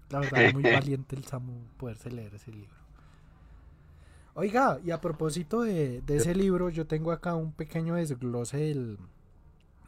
La 0.09 0.19
verdad, 0.19 0.45
es 0.45 0.53
muy 0.53 0.63
valiente 0.71 1.15
el 1.15 1.23
Samu 1.25 1.53
poderse 1.77 2.09
leer 2.11 2.33
ese 2.35 2.51
libro. 2.51 2.75
Oiga, 4.35 4.79
y 4.85 4.91
a 4.91 5.01
propósito 5.01 5.61
de, 5.61 6.01
de 6.01 6.17
ese 6.17 6.35
libro, 6.35 6.69
yo 6.69 6.85
tengo 6.85 7.11
acá 7.11 7.33
un 7.35 7.51
pequeño 7.53 7.95
desglose 7.95 8.57
del, 8.57 8.99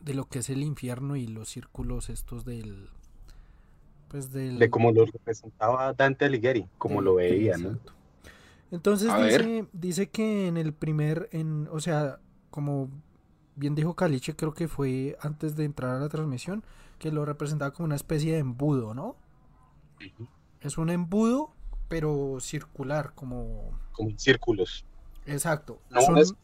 de 0.02 0.14
lo 0.16 0.26
que 0.26 0.40
es 0.40 0.50
el 0.50 0.64
infierno 0.64 1.16
y 1.16 1.28
los 1.28 1.50
círculos 1.50 2.10
estos 2.10 2.46
del... 2.46 2.90
Pues 4.08 4.32
del... 4.32 4.58
De 4.58 4.70
cómo 4.72 4.92
lo 4.92 5.06
representaba 5.06 5.94
Dante 5.94 6.26
Alighieri, 6.26 6.68
como 6.80 6.96
del- 6.96 7.06
lo 7.06 7.16
veía, 7.16 7.58
¿no? 7.58 7.70
exacto. 7.70 7.94
Entonces 8.72 9.12
dice, 9.24 9.66
dice 9.74 10.10
que 10.10 10.48
en 10.48 10.58
el 10.58 10.74
primer, 10.74 11.28
en, 11.32 11.68
o 11.72 11.80
sea, 11.80 12.20
como 12.50 12.90
bien 13.56 13.76
dijo 13.76 13.96
Caliche, 13.96 14.36
creo 14.36 14.54
que 14.54 14.68
fue 14.68 15.18
antes 15.22 15.56
de 15.56 15.66
entrar 15.66 15.96
a 15.96 16.00
la 16.00 16.10
transmisión, 16.10 16.64
que 16.98 17.12
lo 17.12 17.26
representaba 17.26 17.72
como 17.72 17.86
una 17.86 17.96
especie 17.96 18.34
de 18.34 18.40
embudo, 18.40 18.94
¿no? 18.94 19.16
Es 20.62 20.78
un 20.78 20.90
embudo, 20.90 21.54
pero 21.88 22.38
circular, 22.40 23.14
como... 23.16 23.78
Como 23.92 24.10
en 24.10 24.20
círculos. 24.20 24.86
Exacto. 25.26 25.82
No 25.90 26.18
es, 26.18 26.32
un, 26.32 26.38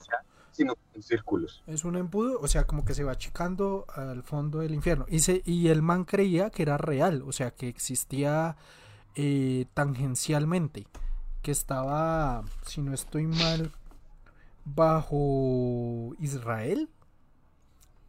sino 0.52 0.76
en 0.94 1.04
círculos. 1.04 1.64
es 1.68 1.84
un 1.84 1.96
embudo, 1.96 2.40
o 2.42 2.48
sea, 2.48 2.66
como 2.66 2.86
que 2.86 2.94
se 2.94 3.04
va 3.04 3.14
achicando 3.14 3.86
al 3.94 4.24
fondo 4.24 4.60
del 4.60 4.74
infierno. 4.74 5.06
Y, 5.10 5.20
se, 5.20 5.42
y 5.46 5.70
el 5.70 5.82
man 5.82 6.06
creía 6.06 6.50
que 6.50 6.64
era 6.64 6.78
real, 6.78 7.24
o 7.26 7.32
sea, 7.32 7.52
que 7.52 7.68
existía 7.68 8.58
eh, 9.16 9.66
tangencialmente, 9.74 10.88
que 11.42 11.52
estaba, 11.52 12.44
si 12.66 12.82
no 12.82 12.94
estoy 12.94 13.28
mal, 13.28 13.72
bajo 14.66 16.14
Israel. 16.20 16.90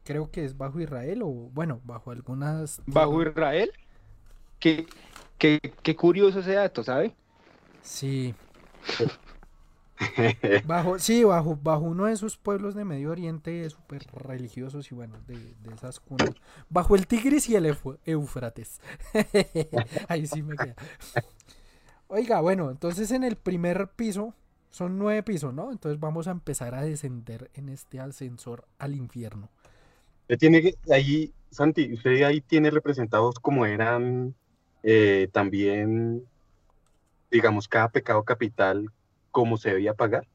Creo 0.04 0.30
que 0.30 0.44
es 0.44 0.56
bajo 0.56 0.80
Israel 0.80 1.22
o, 1.22 1.28
bueno, 1.28 1.80
bajo 1.84 2.10
algunas... 2.10 2.80
Bajo 2.86 3.22
Israel, 3.22 3.72
qué, 4.60 4.86
qué, 5.38 5.60
qué 5.82 5.96
curioso 5.96 6.40
ese 6.40 6.52
dato, 6.52 6.82
¿sabe? 6.82 7.14
Sí. 7.82 8.34
Bajo, 10.66 10.98
sí, 10.98 11.24
bajo, 11.24 11.56
bajo 11.56 11.84
uno 11.84 12.04
de 12.04 12.12
esos 12.12 12.36
pueblos 12.36 12.74
de 12.74 12.84
Medio 12.84 13.10
Oriente 13.10 13.68
súper 13.70 14.06
religiosos 14.12 14.90
y 14.92 14.94
bueno, 14.94 15.16
de, 15.26 15.38
de 15.38 15.74
esas 15.74 16.00
cunas. 16.00 16.32
Bajo 16.68 16.96
el 16.96 17.06
Tigris 17.06 17.48
y 17.48 17.56
el 17.56 17.74
Éufrates. 18.04 18.80
Ahí 20.08 20.26
sí 20.26 20.42
me 20.42 20.56
queda. 20.56 20.74
Oiga, 22.08 22.40
bueno, 22.40 22.70
entonces 22.70 23.10
en 23.10 23.24
el 23.24 23.36
primer 23.36 23.88
piso, 23.88 24.34
son 24.70 24.98
nueve 24.98 25.22
pisos, 25.22 25.54
¿no? 25.54 25.72
Entonces 25.72 26.00
vamos 26.00 26.28
a 26.28 26.32
empezar 26.32 26.74
a 26.74 26.82
descender 26.82 27.50
en 27.54 27.68
este 27.68 28.00
ascensor 28.00 28.66
al 28.78 28.94
infierno. 28.94 29.48
Usted 30.22 30.38
tiene 30.38 30.74
ahí, 30.90 31.32
Santi, 31.50 31.92
usted 31.92 32.22
ahí 32.22 32.40
tiene 32.40 32.70
representados 32.70 33.36
como 33.38 33.64
eran 33.64 34.34
eh, 34.82 35.28
también, 35.32 36.24
digamos, 37.30 37.68
cada 37.68 37.90
pecado 37.90 38.24
capital, 38.24 38.90
cómo 39.30 39.56
se 39.56 39.70
debía 39.70 39.94
pagar. 39.94 40.26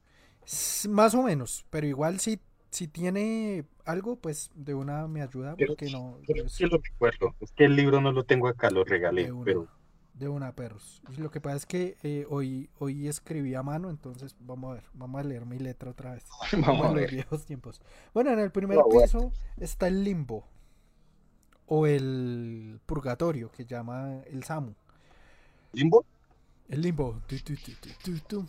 Más 0.90 1.14
o 1.14 1.24
menos, 1.24 1.66
pero 1.70 1.88
igual 1.88 2.20
si, 2.20 2.40
si 2.70 2.88
tiene 2.88 3.66
algo, 3.86 4.16
pues 4.16 4.50
de 4.56 4.74
una 4.74 5.08
me 5.08 5.22
ayuda 5.22 5.56
Pero 5.56 5.74
porque 5.74 5.92
no... 5.92 6.20
Yo 6.28 6.48
sí 6.48 6.66
lo 6.66 6.78
recuerdo. 6.78 7.36
Es 7.40 7.52
que 7.52 7.66
el 7.66 7.76
libro 7.76 8.02
no 8.02 8.12
lo 8.12 8.24
tengo 8.24 8.48
acá, 8.48 8.70
lo 8.70 8.84
regalé, 8.84 9.32
pero 9.44 9.68
de 10.14 10.28
una, 10.30 10.54
perros. 10.56 11.02
Lo 11.18 11.32
que 11.32 11.42
pasa 11.42 11.56
es 11.58 11.66
que 11.66 11.98
eh, 12.04 12.26
hoy, 12.30 12.70
hoy 12.80 13.08
escribí 13.08 13.56
a 13.56 13.64
mano, 13.64 13.90
entonces 13.90 14.36
vamos 14.40 14.72
a 14.72 14.74
ver, 14.76 14.84
vamos 14.94 15.20
a 15.22 15.24
leer 15.24 15.46
mi 15.46 15.58
letra 15.60 15.92
otra 15.92 16.14
vez. 16.14 16.26
Vamos 16.54 16.88
a 16.88 16.92
los 16.92 16.96
ver. 16.96 17.12
viejos 17.12 17.46
tiempos. 17.46 17.82
Bueno, 18.14 18.32
en 18.32 18.40
el 18.40 18.52
primer 18.52 18.78
No, 18.78 18.84
bueno. 18.86 19.02
piso 19.02 19.32
está 19.58 19.88
el 19.88 20.04
limbo 20.04 20.46
o 21.68 21.88
el 21.88 22.80
purgatorio 22.86 23.52
que 23.52 23.66
llama 23.66 24.22
el 24.26 24.44
Samu. 24.44 24.74
limbo. 25.74 26.06
El 26.70 26.82
limbo. 26.82 27.22
tu, 27.28 27.38
tu, 27.40 27.56
tu. 28.28 28.46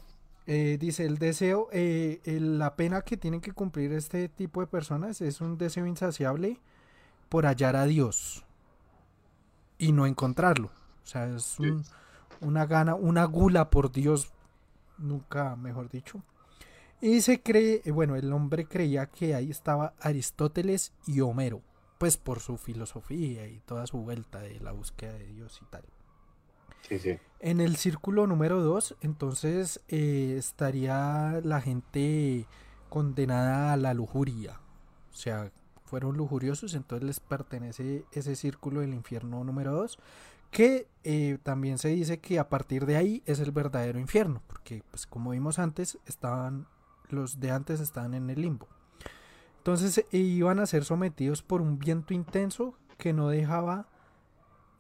Eh, 0.47 0.77
dice 0.81 1.05
el 1.07 1.19
deseo, 1.19 1.69
eh, 1.73 2.21
el- 2.25 2.59
la 2.59 2.75
pena 2.77 3.03
que 3.03 3.17
tienen 3.17 3.41
que 3.41 3.53
cumplir 3.53 3.93
este 3.93 4.29
tipo 4.29 4.61
de 4.61 4.67
personas 4.67 5.21
es 5.21 5.41
un 5.41 5.57
deseo 5.57 5.87
insaciable 5.87 6.61
por 7.29 7.47
hallar 7.47 7.77
a 7.77 7.87
Dios 7.87 8.45
y 9.79 9.93
no 9.93 10.07
encontrarlo. 10.07 10.71
O 11.05 11.07
sea, 11.07 11.27
es 11.35 11.59
un- 11.59 11.85
una 12.41 12.67
gana, 12.67 12.95
una 12.95 13.25
gula 13.25 13.71
por 13.71 13.93
Dios, 13.93 14.33
nunca 14.99 15.57
mejor 15.57 15.89
dicho. 15.91 16.23
Y 17.01 17.21
se 17.21 17.43
cree, 17.43 17.83
eh, 17.85 17.91
bueno, 17.91 18.15
el 18.17 18.33
hombre 18.33 18.67
creía 18.67 19.07
que 19.07 19.35
ahí 19.35 19.51
estaba 19.51 19.95
Aristóteles 20.01 20.93
y 21.07 21.21
Homero, 21.21 21.61
pues 21.99 22.17
por 22.17 22.41
su 22.41 22.57
filosofía 22.57 23.47
y 23.49 23.59
toda 23.67 23.87
su 23.87 23.99
vuelta 23.99 24.41
de 24.41 24.61
la 24.61 24.73
búsqueda 24.73 25.13
de 25.15 25.27
Dios 25.27 25.59
y 25.63 25.65
tal. 25.67 25.83
Sí, 26.89 26.99
sí. 26.99 27.17
En 27.41 27.61
el 27.61 27.77
círculo 27.77 28.27
número 28.27 28.61
2, 28.61 28.97
entonces 29.01 29.81
eh, 29.89 30.35
estaría 30.39 31.41
la 31.45 31.61
gente 31.61 32.47
condenada 32.89 33.73
a 33.73 33.77
la 33.77 33.95
lujuria. 33.95 34.61
O 35.13 35.15
sea, 35.15 35.51
fueron 35.85 36.17
lujuriosos, 36.17 36.75
entonces 36.75 37.07
les 37.07 37.21
pertenece 37.21 38.05
ese 38.13 38.35
círculo 38.37 38.81
del 38.81 38.95
infierno 38.95 39.43
número 39.45 39.73
2, 39.73 39.99
que 40.53 40.87
eh, 41.03 41.39
también 41.43 41.79
se 41.79 41.89
dice 41.89 42.21
que 42.21 42.39
a 42.39 42.49
partir 42.49 42.87
de 42.87 42.97
ahí 42.97 43.23
es 43.27 43.41
el 43.41 43.51
verdadero 43.51 43.99
infierno, 43.99 44.43
porque 44.47 44.85
pues 44.91 45.07
como 45.07 45.31
vimos 45.31 45.59
antes, 45.59 45.99
estaban 46.07 46.69
los 47.09 47.41
de 47.41 47.51
antes 47.51 47.81
estaban 47.81 48.15
en 48.15 48.31
el 48.31 48.41
limbo. 48.41 48.69
Entonces 49.59 49.99
eh, 49.99 50.19
iban 50.19 50.61
a 50.61 50.67
ser 50.67 50.85
sometidos 50.85 51.43
por 51.43 51.61
un 51.63 51.79
viento 51.79 52.15
intenso 52.15 52.75
que 52.99 53.13
no 53.13 53.29
dejaba 53.29 53.89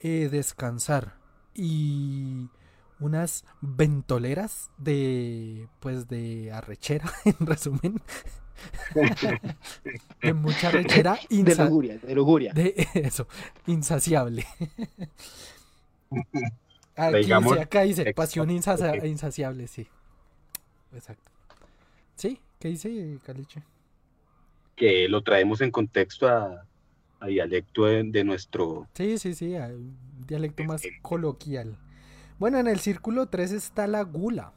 eh, 0.01 0.29
descansar 0.31 1.17
y 1.55 2.49
unas 3.01 3.45
ventoleras 3.61 4.71
de 4.79 5.69
pues 5.81 6.07
de 6.09 6.53
arrechera 6.53 7.11
en 7.25 7.47
resumen 7.47 8.01
de 10.23 10.35
mucha 10.35 10.69
arrechera 10.69 11.19
De 11.29 11.55
lujuria, 11.57 11.99
de 11.99 12.15
lujuria. 12.15 12.53
de 12.53 12.89
eso 12.95 13.27
insaciable 13.67 14.47
aquí 16.97 17.17
Digamos, 17.19 17.53
dice, 17.53 17.63
acá 17.63 17.83
dice 17.83 18.03
exacto, 18.03 18.15
pasión 18.15 18.51
insacia- 18.51 19.05
insaciable 19.07 19.67
sí 19.67 19.87
exacto 20.93 21.31
sí 22.17 22.41
qué 22.59 22.69
dice 22.69 23.19
Caliche 23.25 23.63
Que 24.75 25.09
lo 25.09 25.23
traemos 25.23 25.61
en 25.61 25.71
contexto 25.71 26.29
a, 26.29 26.67
a 27.21 27.27
dialecto 27.27 27.85
de, 27.87 28.03
de 28.05 28.25
nuestro. 28.25 28.89
Sí, 28.95 29.19
sí, 29.19 29.35
sí, 29.35 29.57
a 29.57 29.67
un 29.67 29.97
dialecto 30.27 30.65
más 30.65 30.83
Excelente. 30.83 31.03
coloquial. 31.03 31.79
Bueno, 32.39 32.59
en 32.59 32.67
el 32.67 32.81
círculo 32.81 33.27
3 33.29 33.53
está 33.53 33.87
la 33.87 34.03
gula. 34.03 34.53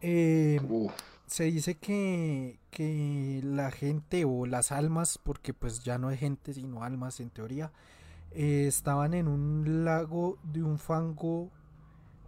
Eh, 0.00 0.60
se 1.26 1.44
dice 1.44 1.76
que, 1.76 2.58
que 2.70 3.40
la 3.44 3.70
gente 3.70 4.24
o 4.24 4.46
las 4.46 4.72
almas, 4.72 5.18
porque 5.22 5.52
pues 5.54 5.82
ya 5.84 5.98
no 5.98 6.10
es 6.10 6.18
gente 6.20 6.54
sino 6.54 6.82
almas 6.84 7.20
en 7.20 7.30
teoría, 7.30 7.72
eh, 8.32 8.66
estaban 8.66 9.14
en 9.14 9.28
un 9.28 9.84
lago 9.84 10.38
de 10.42 10.62
un 10.62 10.78
fango, 10.78 11.50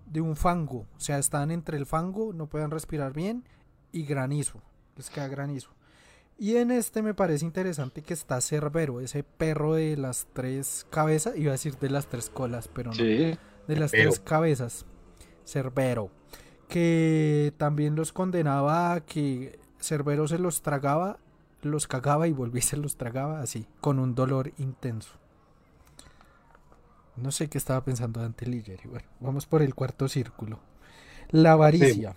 de 0.06 0.20
un 0.20 0.36
fango, 0.36 0.86
o 0.96 1.00
sea, 1.00 1.18
estaban 1.18 1.50
entre 1.50 1.76
el 1.76 1.86
fango, 1.86 2.32
no 2.32 2.46
pueden 2.46 2.70
respirar 2.70 3.12
bien, 3.12 3.44
y 3.92 4.04
granizo, 4.04 4.60
les 4.96 5.10
queda 5.10 5.28
granizo. 5.28 5.70
Y 6.38 6.56
en 6.56 6.70
este 6.70 7.02
me 7.02 7.12
parece 7.12 7.44
interesante 7.44 8.02
que 8.02 8.14
está 8.14 8.40
Cerbero, 8.40 9.00
ese 9.00 9.22
perro 9.22 9.74
de 9.74 9.96
las 9.96 10.26
tres 10.32 10.86
cabezas, 10.88 11.36
iba 11.36 11.50
a 11.50 11.52
decir 11.52 11.76
de 11.78 11.90
las 11.90 12.06
tres 12.06 12.30
colas, 12.30 12.66
pero 12.68 12.90
no 12.90 12.96
sí. 12.96 13.36
de 13.68 13.76
las 13.76 13.90
tres 13.90 14.20
cabezas, 14.20 14.86
Cerbero, 15.44 16.10
que 16.68 17.52
también 17.58 17.94
los 17.94 18.12
condenaba 18.12 18.94
a 18.94 19.00
que 19.00 19.58
Cerbero 19.80 20.28
se 20.28 20.38
los 20.38 20.62
tragaba, 20.62 21.18
los 21.62 21.86
cagaba 21.86 22.26
y 22.26 22.32
volvía 22.32 22.60
y 22.60 22.62
se 22.62 22.78
los 22.78 22.96
tragaba 22.96 23.42
así, 23.42 23.66
con 23.80 23.98
un 23.98 24.14
dolor 24.14 24.52
intenso. 24.56 25.20
No 27.22 27.30
sé 27.32 27.48
qué 27.48 27.58
estaba 27.58 27.84
pensando 27.84 28.20
Dante 28.20 28.46
Ligieri. 28.46 28.88
Bueno, 28.88 29.08
vamos 29.20 29.46
por 29.46 29.62
el 29.62 29.74
cuarto 29.74 30.08
círculo. 30.08 30.58
La 31.30 31.52
avaricia. 31.52 32.16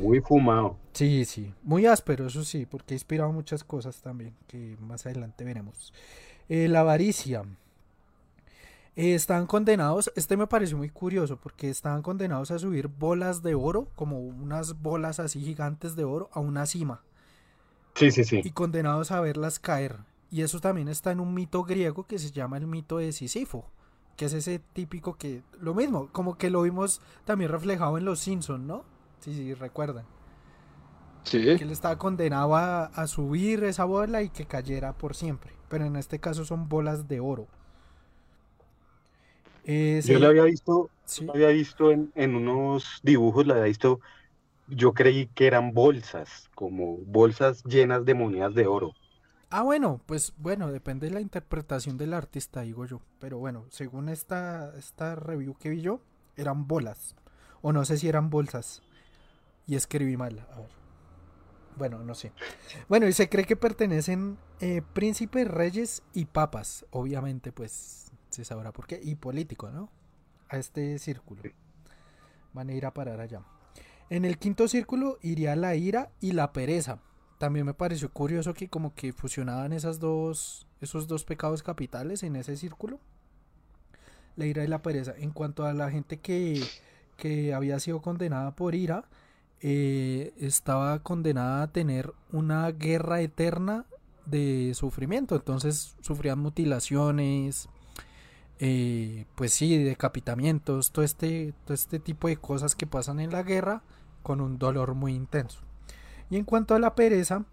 Muy 0.00 0.20
fumado. 0.20 0.78
Sí, 0.94 1.24
sí, 1.24 1.54
muy 1.62 1.86
áspero, 1.86 2.26
eso 2.26 2.44
sí, 2.44 2.66
porque 2.66 2.94
ha 2.94 2.96
inspirado 2.96 3.32
muchas 3.32 3.64
cosas 3.64 4.00
también, 4.02 4.34
que 4.46 4.76
más 4.80 5.06
adelante 5.06 5.44
veremos. 5.44 5.92
Eh, 6.48 6.68
la 6.68 6.80
avaricia. 6.80 7.44
Eh, 8.94 9.14
estaban 9.14 9.46
condenados, 9.46 10.12
este 10.16 10.36
me 10.36 10.46
pareció 10.46 10.76
muy 10.76 10.90
curioso, 10.90 11.38
porque 11.38 11.70
estaban 11.70 12.02
condenados 12.02 12.50
a 12.50 12.58
subir 12.58 12.88
bolas 12.88 13.42
de 13.42 13.54
oro, 13.54 13.88
como 13.94 14.18
unas 14.20 14.80
bolas 14.82 15.18
así 15.18 15.40
gigantes 15.40 15.96
de 15.96 16.04
oro, 16.04 16.28
a 16.32 16.40
una 16.40 16.66
cima, 16.66 17.02
Sí, 17.94 18.10
sí, 18.10 18.24
sí. 18.24 18.40
y 18.44 18.50
condenados 18.50 19.10
a 19.10 19.20
verlas 19.20 19.58
caer. 19.58 19.96
Y 20.30 20.42
eso 20.42 20.60
también 20.60 20.88
está 20.88 21.12
en 21.12 21.20
un 21.20 21.34
mito 21.34 21.62
griego 21.64 22.06
que 22.06 22.18
se 22.18 22.30
llama 22.30 22.56
el 22.58 22.66
mito 22.66 22.98
de 22.98 23.12
Sísifo, 23.12 23.66
que 24.16 24.26
es 24.26 24.32
ese 24.34 24.58
típico 24.60 25.16
que, 25.16 25.42
lo 25.60 25.74
mismo, 25.74 26.08
como 26.12 26.38
que 26.38 26.50
lo 26.50 26.62
vimos 26.62 27.00
también 27.24 27.50
reflejado 27.50 27.98
en 27.98 28.04
los 28.04 28.20
Simpsons, 28.20 28.64
¿no? 28.64 28.84
Sí, 29.20 29.34
sí, 29.34 29.54
recuerdan 29.54 30.04
Sí. 31.24 31.38
que 31.56 31.64
él 31.64 31.70
estaba 31.70 31.98
condenado 31.98 32.56
a, 32.56 32.84
a 32.86 33.06
subir 33.06 33.64
esa 33.64 33.84
bola 33.84 34.22
y 34.22 34.28
que 34.30 34.46
cayera 34.46 34.92
por 34.98 35.14
siempre. 35.14 35.52
Pero 35.68 35.84
en 35.86 35.96
este 35.96 36.18
caso 36.20 36.44
son 36.44 36.68
bolas 36.68 37.08
de 37.08 37.20
oro. 37.20 37.48
Eh, 39.64 40.02
Yo 40.02 40.18
lo 40.18 40.28
había 40.28 40.44
visto, 40.44 40.90
sí. 41.04 41.32
había 41.32 41.48
visto 41.48 41.90
en, 41.92 42.12
en 42.14 42.34
unos 42.34 43.00
dibujos, 43.02 43.46
lo 43.46 43.54
había 43.54 43.66
visto. 43.66 44.00
Yo 44.66 44.94
creí 44.94 45.28
que 45.28 45.46
eran 45.48 45.72
bolsas, 45.74 46.50
como 46.54 46.98
bolsas 46.98 47.62
llenas 47.64 48.04
de 48.06 48.14
monedas 48.14 48.54
de 48.54 48.66
oro. 48.68 48.96
Ah, 49.54 49.60
bueno, 49.60 50.00
pues 50.06 50.32
bueno, 50.38 50.72
depende 50.72 51.08
de 51.08 51.12
la 51.12 51.20
interpretación 51.20 51.98
del 51.98 52.14
artista, 52.14 52.62
digo 52.62 52.86
yo. 52.86 53.02
Pero 53.18 53.36
bueno, 53.36 53.66
según 53.68 54.08
esta, 54.08 54.74
esta 54.78 55.14
review 55.14 55.54
que 55.58 55.68
vi 55.68 55.82
yo, 55.82 56.00
eran 56.36 56.66
bolas. 56.66 57.14
O 57.60 57.70
no 57.70 57.84
sé 57.84 57.98
si 57.98 58.08
eran 58.08 58.30
bolsas. 58.30 58.80
Y 59.66 59.74
escribí 59.74 60.16
mal. 60.16 60.40
A 60.52 60.60
ver. 60.60 60.70
Bueno, 61.76 61.98
no 61.98 62.14
sé. 62.14 62.32
Bueno, 62.88 63.06
y 63.06 63.12
se 63.12 63.28
cree 63.28 63.44
que 63.44 63.56
pertenecen 63.56 64.38
eh, 64.60 64.80
príncipes, 64.94 65.46
reyes 65.46 66.02
y 66.14 66.24
papas. 66.24 66.86
Obviamente, 66.90 67.52
pues 67.52 68.10
se 68.30 68.46
sabrá 68.46 68.72
por 68.72 68.86
qué. 68.86 69.00
Y 69.02 69.16
político, 69.16 69.70
¿no? 69.70 69.90
A 70.48 70.56
este 70.56 70.98
círculo. 70.98 71.42
Van 72.54 72.70
a 72.70 72.72
ir 72.72 72.86
a 72.86 72.94
parar 72.94 73.20
allá. 73.20 73.42
En 74.08 74.24
el 74.24 74.38
quinto 74.38 74.66
círculo 74.66 75.18
iría 75.20 75.56
la 75.56 75.74
ira 75.74 76.10
y 76.20 76.32
la 76.32 76.54
pereza. 76.54 77.00
También 77.42 77.66
me 77.66 77.74
pareció 77.74 78.08
curioso 78.08 78.54
que 78.54 78.68
como 78.68 78.94
que 78.94 79.12
fusionaban 79.12 79.72
esas 79.72 79.98
dos, 79.98 80.64
esos 80.80 81.08
dos 81.08 81.24
pecados 81.24 81.64
capitales 81.64 82.22
en 82.22 82.36
ese 82.36 82.56
círculo. 82.56 83.00
La 84.36 84.46
ira 84.46 84.62
y 84.62 84.68
la 84.68 84.80
pereza. 84.80 85.12
En 85.18 85.32
cuanto 85.32 85.64
a 85.64 85.72
la 85.72 85.90
gente 85.90 86.20
que, 86.20 86.62
que 87.16 87.52
había 87.52 87.80
sido 87.80 88.00
condenada 88.00 88.54
por 88.54 88.76
ira, 88.76 89.06
eh, 89.60 90.32
estaba 90.38 91.00
condenada 91.00 91.64
a 91.64 91.72
tener 91.72 92.12
una 92.30 92.70
guerra 92.70 93.20
eterna 93.22 93.86
de 94.24 94.70
sufrimiento. 94.76 95.34
Entonces 95.34 95.96
sufrían 96.00 96.38
mutilaciones, 96.38 97.68
eh, 98.60 99.24
pues 99.34 99.52
sí, 99.52 99.82
decapitamientos, 99.82 100.92
todo 100.92 101.04
este, 101.04 101.54
todo 101.64 101.74
este 101.74 101.98
tipo 101.98 102.28
de 102.28 102.36
cosas 102.36 102.76
que 102.76 102.86
pasan 102.86 103.18
en 103.18 103.32
la 103.32 103.42
guerra 103.42 103.82
con 104.22 104.40
un 104.40 104.58
dolor 104.58 104.94
muy 104.94 105.12
intenso. 105.12 105.58
Y 106.32 106.36
en 106.38 106.46
cuanto 106.46 106.74
a 106.74 106.78
la 106.78 106.94
pereza, 106.94 107.44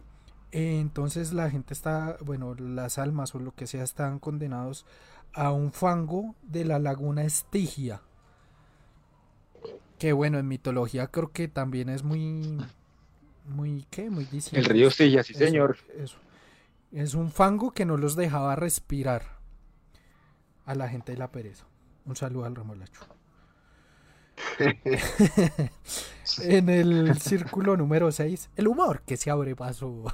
eh, 0.53 0.79
entonces 0.79 1.33
la 1.33 1.49
gente 1.49 1.73
está, 1.73 2.15
bueno, 2.23 2.55
las 2.55 2.97
almas 2.97 3.35
o 3.35 3.39
lo 3.39 3.53
que 3.53 3.67
sea 3.67 3.83
están 3.83 4.19
condenados 4.19 4.85
a 5.33 5.51
un 5.51 5.73
fango 5.73 6.33
de 6.43 6.63
la 6.63 6.79
laguna 6.79 7.25
Estigia. 7.25 8.01
Que 9.97 10.13
bueno, 10.13 10.39
en 10.39 10.47
mitología 10.47 11.07
creo 11.07 11.33
que 11.33 11.49
también 11.49 11.89
es 11.89 12.03
muy, 12.03 12.57
muy, 13.43 13.85
¿qué? 13.89 14.09
Muy 14.09 14.25
El 14.25 14.29
diciente. 14.29 14.69
río 14.69 14.89
Silla, 14.91 15.23
sí, 15.23 15.33
Eso, 15.33 15.45
señor. 15.45 15.77
eso. 15.89 16.17
Es 16.93 17.15
un 17.15 17.31
fango 17.31 17.71
que 17.71 17.85
no 17.85 17.97
los 17.97 18.15
dejaba 18.15 18.55
respirar 18.55 19.39
a 20.65 20.73
la 20.75 20.87
gente 20.87 21.11
de 21.11 21.17
la 21.17 21.31
pereza. 21.31 21.65
Un 22.05 22.15
saludo 22.15 22.45
al 22.45 22.55
remolacho. 22.55 23.01
en 26.43 26.69
el 26.69 27.19
círculo 27.19 27.77
número 27.77 28.11
6, 28.11 28.49
el 28.55 28.67
humor 28.67 29.01
que 29.05 29.17
se 29.17 29.31
abre 29.31 29.55
paso 29.55 30.05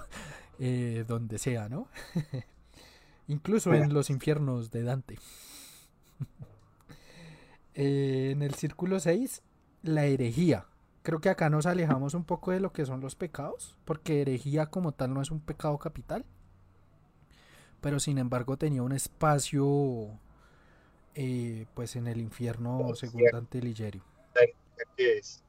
eh, 0.59 1.03
donde 1.07 1.37
sea, 1.37 1.69
¿no? 1.69 1.87
Incluso 3.27 3.73
en 3.73 3.93
los 3.93 4.09
infiernos 4.09 4.71
de 4.71 4.83
Dante. 4.83 5.19
Eh, 7.77 8.29
en 8.31 8.41
el 8.41 8.53
círculo 8.53 9.01
6, 9.01 9.41
la 9.83 10.05
herejía. 10.05 10.65
Creo 11.03 11.19
que 11.19 11.27
acá 11.27 11.49
nos 11.49 11.65
alejamos 11.65 12.13
un 12.13 12.23
poco 12.23 12.51
de 12.51 12.61
lo 12.61 12.71
que 12.71 12.85
son 12.85 13.01
los 13.01 13.15
pecados, 13.15 13.75
porque 13.83 14.21
herejía 14.21 14.67
como 14.67 14.93
tal 14.93 15.13
no 15.13 15.21
es 15.21 15.29
un 15.29 15.41
pecado 15.41 15.77
capital. 15.77 16.23
Pero 17.81 17.99
sin 17.99 18.17
embargo 18.17 18.55
tenía 18.55 18.81
un 18.81 18.93
espacio 18.93 20.17
eh, 21.15 21.65
pues 21.73 21.97
en 21.97 22.07
el 22.07 22.21
infierno 22.21 22.95
según 22.95 23.23
Dante 23.29 23.61
Ligerio. 23.61 24.03
¿Qué 24.97 25.17
es? 25.17 25.43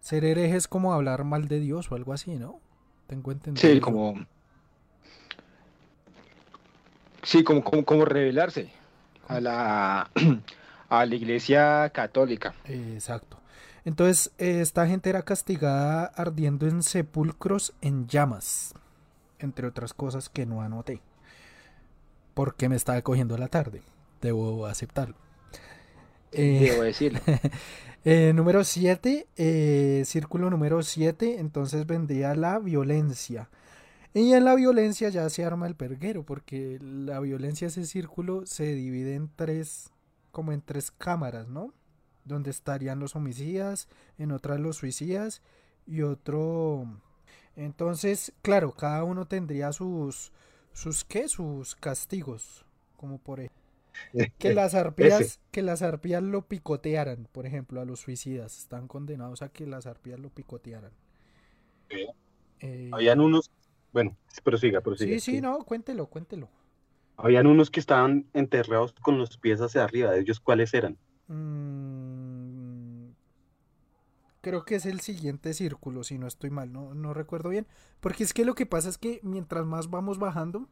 Ser 0.00 0.24
hereje 0.24 0.56
es 0.56 0.68
como 0.68 0.92
hablar 0.92 1.24
mal 1.24 1.48
de 1.48 1.60
Dios 1.60 1.90
o 1.90 1.94
algo 1.94 2.12
así, 2.12 2.36
¿no? 2.36 2.60
Tengo 3.06 3.32
entendido. 3.32 3.74
Sí, 3.74 3.80
como. 3.80 4.14
Sí, 7.22 7.44
como, 7.44 7.62
como, 7.62 7.84
como 7.84 8.04
rebelarse 8.04 8.70
a 9.28 9.40
la, 9.40 10.10
a 10.88 11.06
la 11.06 11.14
iglesia 11.14 11.90
católica. 11.90 12.54
Exacto. 12.64 13.38
Entonces, 13.84 14.32
eh, 14.38 14.60
esta 14.60 14.86
gente 14.86 15.10
era 15.10 15.22
castigada 15.22 16.06
ardiendo 16.06 16.66
en 16.66 16.82
sepulcros 16.82 17.74
en 17.80 18.06
llamas. 18.08 18.74
entre 19.38 19.66
otras 19.66 19.94
cosas 19.94 20.28
que 20.28 20.46
no 20.46 20.62
anoté. 20.62 21.02
Porque 22.34 22.68
me 22.68 22.76
estaba 22.76 23.00
cogiendo 23.02 23.36
la 23.38 23.48
tarde, 23.48 23.82
debo 24.20 24.66
aceptarlo. 24.66 25.16
Eh, 26.32 26.70
Debo 26.70 26.82
decirlo. 26.82 27.20
eh, 28.04 28.32
número 28.34 28.64
7, 28.64 29.26
eh, 29.36 30.02
círculo 30.06 30.50
número 30.50 30.82
7, 30.82 31.38
entonces 31.40 31.86
vendría 31.86 32.34
la 32.34 32.58
violencia. 32.58 33.48
Y 34.12 34.32
en 34.32 34.44
la 34.44 34.54
violencia 34.56 35.08
ya 35.08 35.28
se 35.30 35.44
arma 35.44 35.66
el 35.66 35.76
perguero, 35.76 36.24
porque 36.24 36.78
la 36.80 37.20
violencia, 37.20 37.68
ese 37.68 37.84
círculo, 37.86 38.44
se 38.44 38.74
divide 38.74 39.14
en 39.14 39.30
tres, 39.34 39.90
como 40.32 40.52
en 40.52 40.62
tres 40.62 40.90
cámaras, 40.90 41.48
¿no? 41.48 41.72
Donde 42.24 42.50
estarían 42.50 42.98
los 42.98 43.14
homicidas, 43.14 43.88
en 44.18 44.32
otras 44.32 44.58
los 44.60 44.76
suicidas 44.76 45.42
y 45.86 46.02
otro... 46.02 46.86
Entonces, 47.56 48.32
claro, 48.42 48.72
cada 48.72 49.04
uno 49.04 49.26
tendría 49.26 49.72
sus, 49.72 50.32
sus, 50.72 51.04
¿qué? 51.04 51.28
Sus 51.28 51.74
castigos, 51.74 52.64
como 52.96 53.18
por 53.18 53.40
ejemplo. 53.40 53.59
Que 54.38 54.50
las 54.54 54.74
arpías, 54.74 55.20
Ese. 55.20 55.40
que 55.50 55.62
las 55.62 55.82
arpías 55.82 56.22
lo 56.22 56.48
picotearan, 56.48 57.28
por 57.32 57.46
ejemplo, 57.46 57.80
a 57.80 57.84
los 57.84 58.00
suicidas. 58.00 58.58
Están 58.58 58.88
condenados 58.88 59.42
a 59.42 59.50
que 59.50 59.66
las 59.66 59.86
arpías 59.86 60.18
lo 60.20 60.30
picotearan. 60.30 60.92
Sí. 61.90 62.06
Eh, 62.60 62.90
Habían 62.92 63.20
unos, 63.20 63.50
bueno, 63.92 64.16
prosiga, 64.44 64.80
prosiga. 64.82 65.18
sí, 65.18 65.20
sí, 65.20 65.40
no, 65.40 65.64
cuéntelo, 65.64 66.06
cuéntelo. 66.08 66.50
Habían 67.16 67.46
unos 67.46 67.70
que 67.70 67.78
estaban 67.78 68.28
enterrados 68.32 68.94
con 68.94 69.16
los 69.16 69.38
pies 69.38 69.60
hacia 69.60 69.84
arriba. 69.84 70.16
¿Ellos 70.16 70.40
cuáles 70.40 70.74
eran? 70.74 70.98
Mm, 71.28 73.12
creo 74.40 74.64
que 74.64 74.76
es 74.76 74.86
el 74.86 75.00
siguiente 75.00 75.54
círculo, 75.54 76.04
si 76.04 76.18
no 76.18 76.26
estoy 76.26 76.50
mal, 76.50 76.72
no, 76.72 76.94
no 76.94 77.14
recuerdo 77.14 77.50
bien. 77.50 77.66
Porque 78.00 78.24
es 78.24 78.32
que 78.34 78.44
lo 78.44 78.54
que 78.54 78.66
pasa 78.66 78.88
es 78.88 78.98
que 78.98 79.20
mientras 79.22 79.66
más 79.66 79.90
vamos 79.90 80.18
bajando, 80.18 80.68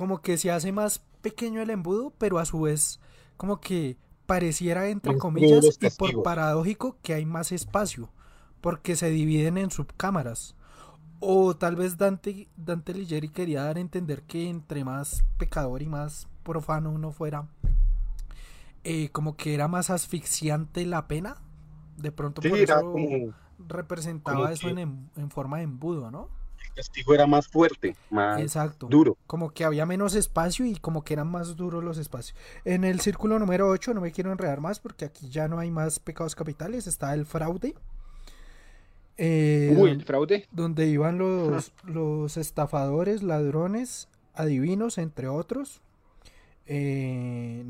como 0.00 0.22
que 0.22 0.38
se 0.38 0.50
hace 0.50 0.72
más 0.72 1.00
pequeño 1.20 1.60
el 1.60 1.68
embudo, 1.70 2.12
pero 2.16 2.38
a 2.38 2.46
su 2.46 2.62
vez, 2.62 3.00
como 3.36 3.60
que 3.60 3.98
pareciera, 4.24 4.88
entre 4.88 5.12
comillas, 5.18 5.64
y 5.78 5.90
por 5.98 6.08
paradójico, 6.22 6.96
que 7.02 7.12
hay 7.14 7.26
más 7.26 7.52
espacio, 7.52 8.08
porque 8.62 8.96
se 8.96 9.10
dividen 9.10 9.58
en 9.58 9.70
subcámaras. 9.70 10.54
O 11.20 11.54
tal 11.54 11.76
vez 11.76 11.98
Dante, 11.98 12.48
Dante 12.56 12.92
Alighieri 12.92 13.28
quería 13.28 13.62
dar 13.64 13.76
a 13.76 13.80
entender 13.80 14.22
que 14.22 14.48
entre 14.48 14.84
más 14.84 15.22
pecador 15.36 15.82
y 15.82 15.86
más 15.86 16.28
profano 16.44 16.90
uno 16.90 17.12
fuera, 17.12 17.46
eh, 18.84 19.10
como 19.10 19.36
que 19.36 19.52
era 19.52 19.68
más 19.68 19.90
asfixiante 19.90 20.86
la 20.86 21.06
pena. 21.08 21.36
De 21.98 22.10
pronto 22.10 22.40
Sí, 22.40 22.48
por 22.48 22.58
eso 22.58 22.80
como 22.80 23.34
representaba 23.68 24.38
como 24.38 24.48
eso 24.48 24.74
que- 24.74 24.80
en, 24.80 25.10
en 25.16 25.30
forma 25.30 25.58
de 25.58 25.64
embudo, 25.64 26.10
¿no? 26.10 26.28
Castigo 26.80 27.14
era 27.14 27.26
más 27.26 27.46
fuerte, 27.46 27.94
más 28.10 28.40
Exacto. 28.40 28.86
duro. 28.86 29.16
Como 29.26 29.50
que 29.50 29.64
había 29.64 29.84
menos 29.84 30.14
espacio 30.14 30.64
y 30.64 30.76
como 30.76 31.02
que 31.04 31.12
eran 31.14 31.28
más 31.30 31.56
duros 31.56 31.84
los 31.84 31.98
espacios. 31.98 32.36
En 32.64 32.84
el 32.84 33.00
círculo 33.00 33.38
número 33.38 33.68
8, 33.68 33.92
no 33.92 34.00
me 34.00 34.12
quiero 34.12 34.32
enredar 34.32 34.60
más 34.60 34.80
porque 34.80 35.04
aquí 35.04 35.28
ya 35.28 35.46
no 35.46 35.58
hay 35.58 35.70
más 35.70 35.98
pecados 35.98 36.34
capitales, 36.34 36.86
está 36.86 37.12
el 37.12 37.26
fraude. 37.26 37.74
Eh, 39.18 39.76
Uy, 39.78 39.90
el 39.90 40.02
fraude. 40.04 40.46
donde 40.50 40.86
iban 40.86 41.18
los, 41.18 41.72
los 41.84 42.38
estafadores, 42.38 43.22
ladrones, 43.22 44.08
adivinos, 44.34 44.96
entre 44.96 45.28
otros. 45.28 45.82
Eh, 46.64 47.62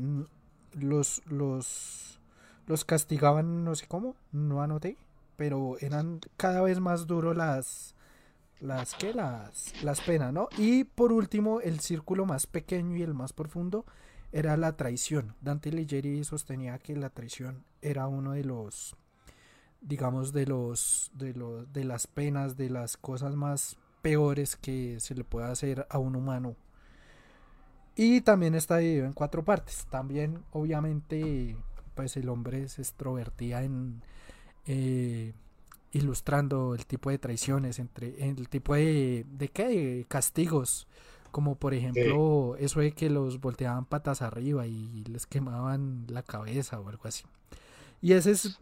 los, 0.73 1.21
los, 1.25 2.19
los 2.67 2.85
castigaban, 2.85 3.65
no 3.65 3.75
sé 3.75 3.87
cómo, 3.87 4.15
no 4.31 4.61
anoté, 4.61 4.95
pero 5.35 5.75
eran 5.81 6.21
cada 6.37 6.61
vez 6.61 6.79
más 6.79 7.07
duros 7.07 7.35
las, 7.35 7.95
las, 8.61 8.93
¿qué? 8.95 9.13
Las, 9.13 9.73
las 9.83 10.01
penas, 10.01 10.31
¿no? 10.31 10.47
Y 10.57 10.83
por 10.83 11.11
último, 11.11 11.61
el 11.61 11.79
círculo 11.79 12.25
más 12.25 12.47
pequeño 12.47 12.95
y 12.95 13.01
el 13.01 13.13
más 13.13 13.33
profundo 13.33 13.85
era 14.31 14.55
la 14.57 14.77
traición. 14.77 15.35
Dante 15.41 15.69
Alighieri 15.69 16.23
sostenía 16.23 16.77
que 16.79 16.95
la 16.95 17.09
traición 17.09 17.65
era 17.81 18.07
uno 18.07 18.33
de 18.33 18.43
los 18.43 18.95
digamos 19.81 20.31
de 20.31 20.45
los 20.45 21.11
de 21.15 21.33
los 21.33 21.73
de 21.73 21.83
las 21.83 22.05
penas 22.05 22.55
de 22.55 22.69
las 22.69 22.97
cosas 22.97 23.35
más 23.35 23.77
peores 24.03 24.55
que 24.55 24.99
se 24.99 25.15
le 25.15 25.23
puede 25.23 25.47
hacer 25.47 25.87
a 25.89 25.97
un 25.97 26.15
humano 26.15 26.55
y 27.95 28.21
también 28.21 28.53
está 28.53 28.77
dividido 28.77 29.07
en 29.07 29.13
cuatro 29.13 29.43
partes 29.43 29.87
también 29.89 30.43
obviamente 30.51 31.57
pues 31.95 32.15
el 32.15 32.29
hombre 32.29 32.69
se 32.69 32.83
extrovertía 32.83 33.63
en 33.63 34.03
eh, 34.67 35.33
ilustrando 35.91 36.73
el 36.75 36.85
tipo 36.85 37.09
de 37.09 37.17
traiciones 37.17 37.79
entre 37.79 38.27
el 38.29 38.47
tipo 38.49 38.75
de 38.75 39.25
de 39.29 39.47
qué 39.49 39.67
de 39.67 40.05
castigos 40.07 40.87
como 41.31 41.55
por 41.55 41.73
ejemplo 41.73 42.55
eso 42.57 42.79
de 42.79 42.91
que 42.91 43.09
los 43.09 43.39
volteaban 43.41 43.85
patas 43.85 44.21
arriba 44.21 44.67
y 44.67 45.03
les 45.05 45.25
quemaban 45.27 46.05
la 46.07 46.23
cabeza 46.23 46.79
o 46.79 46.87
algo 46.89 47.07
así 47.07 47.23
y 48.01 48.13
ese 48.13 48.31
es 48.31 48.59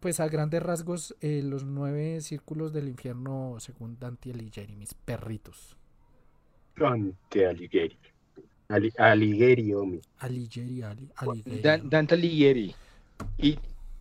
pues 0.00 0.18
a 0.20 0.28
grandes 0.28 0.62
rasgos 0.62 1.14
eh, 1.20 1.42
los 1.44 1.64
nueve 1.64 2.20
círculos 2.22 2.72
del 2.72 2.88
infierno 2.88 3.56
según 3.58 3.98
Dante 4.00 4.30
Alighieri, 4.32 4.74
mis 4.74 4.94
perritos. 4.94 5.76
Dante 6.76 7.46
Alighieri. 7.46 7.98
Ali- 8.68 8.92
Alighieri, 8.96 9.74
hombre. 9.74 10.00
Alighieri, 10.18 10.82
Ali- 10.82 11.10
Alighieri. 11.16 11.60
Dan- 11.60 11.90
Dante 11.90 12.14
Alighieri. 12.14 12.74
I- 13.38 13.58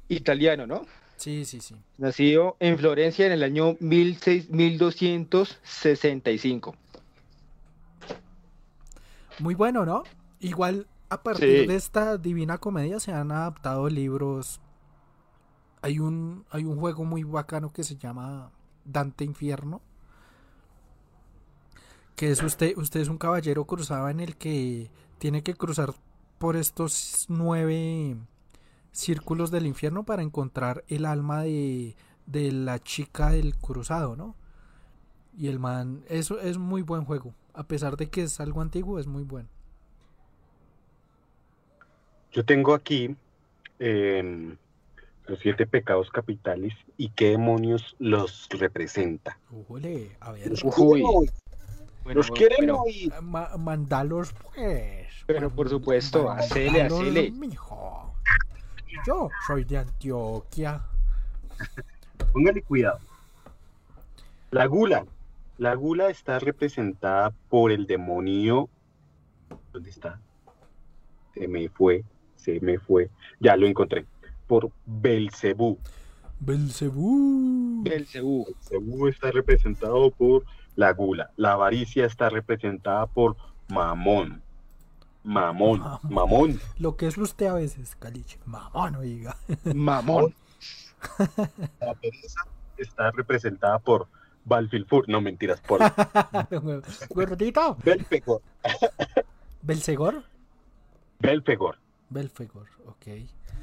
italiano, 0.08 0.66
¿no? 0.68 0.86
Sí, 1.20 1.44
sí, 1.44 1.60
sí. 1.60 1.76
Nacido 1.98 2.56
en 2.62 2.78
Florencia 2.78 3.26
en 3.26 3.34
el 3.34 3.44
año 3.44 3.76
16 3.82 4.50
1265. 4.50 6.76
Muy 9.40 9.54
bueno, 9.56 9.86
¿no? 9.86 10.04
Igual 10.40 10.88
a 11.10 11.22
partir 11.22 11.62
Sí. 11.62 11.68
de 11.68 11.76
esta 11.76 12.18
Divina 12.18 12.58
Comedia 12.58 13.02
se 13.02 13.12
han 13.12 13.34
adaptado 13.34 13.90
libros. 13.90 14.62
Hay 15.82 16.00
un, 16.00 16.46
hay 16.52 16.64
un 16.64 16.78
juego 16.80 17.04
muy 17.04 17.24
bacano 17.24 17.74
que 17.74 17.84
se 17.84 17.98
llama 17.98 18.52
Dante 18.86 19.26
Infierno. 19.26 19.82
Que 22.16 22.32
es 22.32 22.42
usted, 22.42 22.78
usted 22.78 23.02
es 23.02 23.10
un 23.10 23.18
caballero 23.18 23.66
cruzado 23.66 24.08
en 24.10 24.22
el 24.22 24.38
que 24.38 24.90
tiene 25.18 25.44
que 25.44 25.54
cruzar 25.54 25.94
por 26.38 26.56
estos 26.56 27.26
nueve 27.28 28.16
círculos 28.92 29.52
del 29.52 29.66
infierno 29.68 30.04
para 30.04 30.22
encontrar 30.24 30.84
el 30.88 31.06
alma 31.06 31.44
de, 31.44 31.96
de 32.26 32.52
la 32.52 32.80
chica 32.80 33.30
del 33.32 33.56
cruzado, 33.56 34.16
¿no? 34.16 34.36
Y 35.38 35.48
el 35.48 35.60
man, 35.60 36.04
eso 36.10 36.40
es 36.40 36.58
muy 36.58 36.82
buen 36.82 37.06
juego. 37.06 37.34
A 37.54 37.64
pesar 37.64 37.98
de 37.98 38.10
que 38.10 38.24
es 38.24 38.40
algo 38.40 38.62
antiguo, 38.62 39.00
es 39.00 39.08
muy 39.08 39.24
bueno. 39.24 39.48
Yo 42.32 42.46
tengo 42.46 42.74
aquí 42.74 43.16
em, 43.80 44.56
los 45.28 45.40
siete 45.40 45.66
pecados 45.66 46.10
capitales 46.12 46.74
y 46.98 47.10
qué 47.10 47.30
demonios 47.32 47.96
los 48.00 48.48
representa. 48.50 49.40
Ujole, 49.52 50.12
a 50.20 50.32
ver. 50.34 50.50
Los 50.50 50.64
Uy. 50.64 51.02
quieren 51.02 51.06
oír, 51.16 51.32
Bueno, 52.04 52.18
los 52.18 52.32
quieren 52.32 52.58
bueno, 52.60 52.82
oír. 52.82 53.14
Ma- 53.22 53.58
mandalos, 53.58 54.34
pues. 54.54 55.08
Pero 55.26 55.50
por 55.50 55.70
supuesto, 55.70 56.30
hacele, 56.30 56.82
hacele. 56.82 57.32
mijo. 57.32 57.79
Yo 59.10 59.32
soy 59.48 59.64
de 59.64 59.80
Antioquia. 59.80 60.84
Póngale 62.32 62.62
cuidado. 62.62 63.00
La 64.52 64.68
gula. 64.68 65.04
La 65.58 65.74
gula 65.74 66.12
está 66.12 66.38
representada 66.38 67.32
por 67.50 67.72
el 67.72 67.88
demonio. 67.88 68.70
¿Dónde 69.74 69.90
está? 69.90 70.20
Se 71.34 71.48
me 71.48 71.70
fue, 71.70 72.04
se 72.36 72.60
me 72.60 72.78
fue. 72.78 73.10
Ya 73.40 73.58
lo 73.58 73.66
encontré. 73.66 74.06
Por 74.46 74.70
Belcebú. 74.86 75.80
Belcebú. 76.40 77.82
Belcebú. 77.82 78.46
Belcebú 78.46 79.08
está 79.08 79.32
representado 79.32 80.12
por 80.12 80.46
la 80.76 80.94
gula. 80.94 81.32
La 81.36 81.54
avaricia 81.54 82.06
está 82.06 82.30
representada 82.30 83.08
por 83.08 83.38
Mamón. 83.70 84.44
Mamón. 85.24 85.80
Mamón. 85.80 86.00
Mamón. 86.14 86.60
Lo 86.78 86.96
que 86.96 87.08
es 87.08 87.18
usted 87.18 87.48
a 87.48 87.54
veces, 87.54 87.96
Caliche. 87.96 88.40
Mamá, 88.46 88.92
no 88.92 89.02
diga. 89.02 89.36
Mamón. 89.74 90.34
La 91.80 91.94
pereza 91.96 92.42
está 92.78 93.12
representada 93.12 93.80
por 93.80 94.08
Balfilfur. 94.46 95.08
No 95.10 95.22
mentiras, 95.22 95.62
por 95.62 95.80
Gordito. 97.10 97.78
Belfegor. 97.84 98.42
¿Belcegor? 99.62 100.24
Belfegor. 101.20 101.78
Belfegor, 102.10 102.68
ok. 102.88 103.08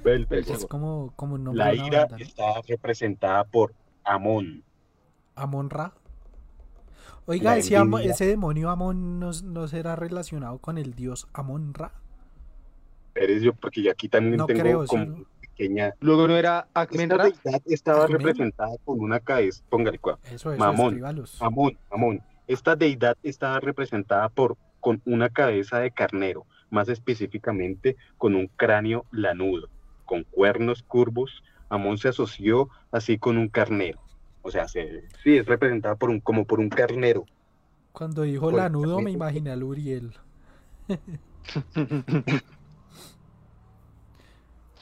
Belfegor. 0.05 0.57
Es 0.57 0.67
como, 0.67 1.13
como 1.17 1.37
nombre 1.39 1.65
La 1.65 1.75
ira 1.75 2.01
banda, 2.03 2.19
¿no? 2.19 2.23
está 2.25 2.45
representada 2.69 3.45
por 3.45 3.75
Amón. 4.05 4.63
Amon-Ra. 5.35 5.93
Oiga, 7.27 7.57
ese, 7.57 7.77
Amo- 7.77 7.99
envidia. 7.99 8.13
ese 8.15 8.27
demonio 8.27 8.71
Amon 8.71 9.19
no, 9.19 9.31
no 9.45 9.69
será 9.69 9.97
relacionado 9.97 10.59
con 10.59 10.79
el 10.79 10.95
dios 10.95 11.27
Amon-Ra. 11.33 11.93
Eres 13.15 13.43
yo, 13.43 13.53
porque 13.55 13.83
yo 13.83 13.91
aquí 13.91 14.09
también 14.09 14.37
No 14.37 14.47
tengo 14.47 14.61
creo, 14.61 14.83
sí, 14.83 14.89
como 14.89 15.05
¿no? 15.07 15.25
pequeña. 15.41 15.95
Luego 16.01 16.29
no 16.29 16.37
era 16.37 16.67
Esta 16.69 16.81
Acmenra. 16.81 17.25
deidad 17.25 17.63
estaba 17.67 18.07
representada 18.07 18.77
con 18.85 19.01
una 19.01 19.21
cabeza. 19.21 19.65
Póngale 19.71 19.99
cuidado. 19.99 20.21
Eso, 20.31 20.53
eso, 20.53 20.59
Mamón. 20.59 21.03
Amón, 21.41 21.79
Amón. 21.91 22.21
Esta 22.47 22.77
deidad 22.77 23.17
está 23.23 23.59
representada 23.61 24.29
por 24.29 24.57
con 24.81 25.03
una 25.05 25.31
cabeza 25.31 25.81
de 25.81 25.91
carnero, 25.91 26.47
más 26.71 26.89
específicamente 26.89 27.97
con 28.19 28.37
un 28.37 28.47
cráneo 28.47 29.05
lanudo, 29.11 29.69
con 30.05 30.23
cuernos 30.25 30.83
curvos. 30.85 31.43
Amón 31.71 31.99
se 31.99 32.09
asoció 32.09 32.69
así 32.93 33.19
con 33.19 33.37
un 33.37 33.49
carnero. 33.49 33.99
O 34.47 34.51
sea, 34.53 34.69
se, 34.69 35.03
sí, 35.25 35.39
es 35.39 35.47
representada 35.47 35.97
por 35.97 36.09
un, 36.09 36.21
como 36.21 36.45
por 36.45 36.61
un 36.61 36.69
carnero. 36.69 37.25
Cuando 37.91 38.23
dijo 38.23 38.51
Por- 38.51 38.55
lanudo 38.55 39.01
me 39.01 39.11
imaginé 39.11 39.51
al 39.51 39.65
Uriel. 39.65 40.13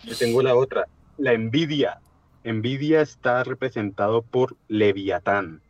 Yo 0.05 0.17
tengo 0.19 0.43
la 0.43 0.55
otra, 0.55 0.87
la 1.17 1.33
envidia. 1.33 2.01
Envidia 2.43 3.01
está 3.01 3.43
representado 3.43 4.21
por 4.21 4.55
Leviatán. 4.69 5.63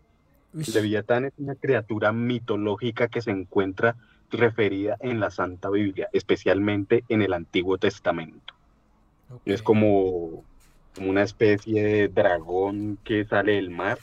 Uy, 0.53 0.65
Leviatán 0.75 1.27
es 1.27 1.33
una 1.39 1.55
criatura 1.55 2.11
mitológica 2.11 3.07
que 3.07 3.23
se 3.23 3.31
encuentra 3.31 3.95
referida 4.31 4.97
en 4.99 5.21
la 5.21 5.31
Santa 5.31 5.71
Biblia, 5.71 6.09
especialmente 6.13 7.05
en 7.09 7.23
el 7.23 7.33
Antiguo 7.33 7.79
Testamento. 7.79 8.55
Es 9.45 9.63
como, 9.63 10.43
como 10.95 11.11
una 11.11 11.23
especie 11.23 11.83
de 11.83 12.09
dragón 12.09 12.99
que 13.05 13.25
sale 13.25 13.53
del 13.53 13.71
mar, 13.71 13.99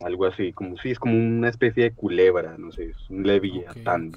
algo 0.00 0.26
así, 0.26 0.52
como 0.52 0.76
si 0.78 0.90
es 0.90 0.98
como 0.98 1.16
una 1.16 1.48
especie 1.48 1.84
de 1.84 1.92
culebra, 1.92 2.56
no 2.58 2.70
sé, 2.72 2.90
es 2.90 3.10
un 3.10 3.26
Leviatán. 3.26 4.12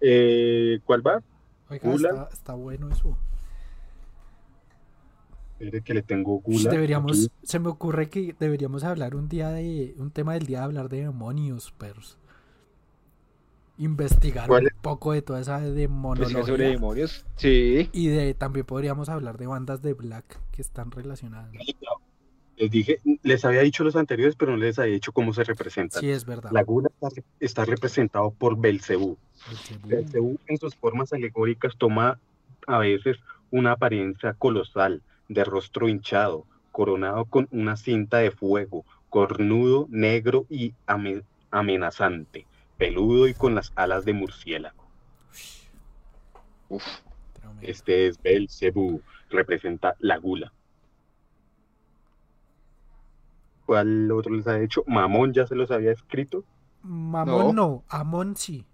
Eh, 0.00 0.80
¿Cuál 0.84 1.06
va? 1.06 1.22
Oiga, 1.70 1.90
Gula. 1.90 2.08
está, 2.08 2.28
está 2.32 2.54
bueno 2.54 2.88
eso. 2.90 3.16
Espere 5.58 5.82
que 5.82 5.94
le 5.94 6.02
tengo 6.02 6.38
gula. 6.38 6.70
deberíamos, 6.70 7.26
aquí. 7.26 7.32
se 7.42 7.58
me 7.58 7.68
ocurre 7.68 8.08
que 8.08 8.34
deberíamos 8.38 8.84
hablar 8.84 9.16
un 9.16 9.28
día 9.28 9.48
de, 9.48 9.94
un 9.98 10.12
tema 10.12 10.34
del 10.34 10.46
día 10.46 10.58
de 10.58 10.64
hablar 10.64 10.88
de 10.88 11.00
demonios, 11.00 11.72
perros. 11.72 12.16
Investigar 13.78 14.48
¿Cuál 14.48 14.64
un 14.64 14.82
poco 14.82 15.12
de 15.12 15.22
toda 15.22 15.40
esa 15.40 15.58
Investigar 15.58 15.88
demonología. 15.88 16.44
sobre 16.44 16.68
demonios. 16.70 17.24
Sí. 17.36 17.88
Y 17.92 18.08
de, 18.08 18.34
también 18.34 18.66
podríamos 18.66 19.08
hablar 19.08 19.38
de 19.38 19.46
bandas 19.46 19.82
de 19.82 19.94
black 19.94 20.38
que 20.50 20.62
están 20.62 20.90
relacionadas. 20.90 21.52
Les 22.56 22.70
dije, 22.72 23.00
les 23.22 23.44
había 23.44 23.60
dicho 23.60 23.84
los 23.84 23.94
anteriores, 23.94 24.34
pero 24.34 24.50
no 24.50 24.56
les 24.56 24.78
había 24.80 24.94
dicho 24.94 25.12
cómo 25.12 25.32
se 25.32 25.44
representan. 25.44 26.00
Sí, 26.00 26.10
es 26.10 26.24
verdad. 26.24 26.50
La 26.50 26.64
gula 26.64 26.88
está, 27.00 27.22
está 27.38 27.64
representado 27.64 28.32
por 28.32 28.58
Belcebú. 28.58 29.16
Belcebú. 29.48 29.88
Belcebú 29.88 30.38
en 30.48 30.58
sus 30.58 30.74
formas 30.74 31.12
alegóricas 31.12 31.74
toma 31.78 32.18
a 32.66 32.78
veces 32.78 33.16
una 33.52 33.72
apariencia 33.72 34.32
colosal, 34.34 35.02
de 35.28 35.44
rostro 35.44 35.88
hinchado, 35.88 36.46
coronado 36.72 37.26
con 37.26 37.46
una 37.52 37.76
cinta 37.76 38.18
de 38.18 38.32
fuego, 38.32 38.84
cornudo, 39.08 39.86
negro 39.90 40.44
y 40.50 40.74
ame- 40.86 41.22
amenazante, 41.52 42.44
peludo 42.78 43.28
y 43.28 43.34
con 43.34 43.54
las 43.54 43.72
alas 43.76 44.04
de 44.06 44.14
murciélago. 44.14 44.84
Uf. 46.70 46.84
Este 47.60 48.06
es 48.06 48.22
Belcebú, 48.22 49.02
representa 49.30 49.96
la 49.98 50.16
gula. 50.16 50.52
¿Cuál 53.66 54.10
otro 54.12 54.34
les 54.34 54.46
ha 54.46 54.60
hecho? 54.60 54.84
Mamón 54.86 55.34
ya 55.34 55.46
se 55.46 55.54
los 55.54 55.70
había 55.70 55.92
escrito. 55.92 56.44
Mamón 56.82 57.54
no, 57.54 57.84
Amón 57.88 58.36
sí. 58.36 58.64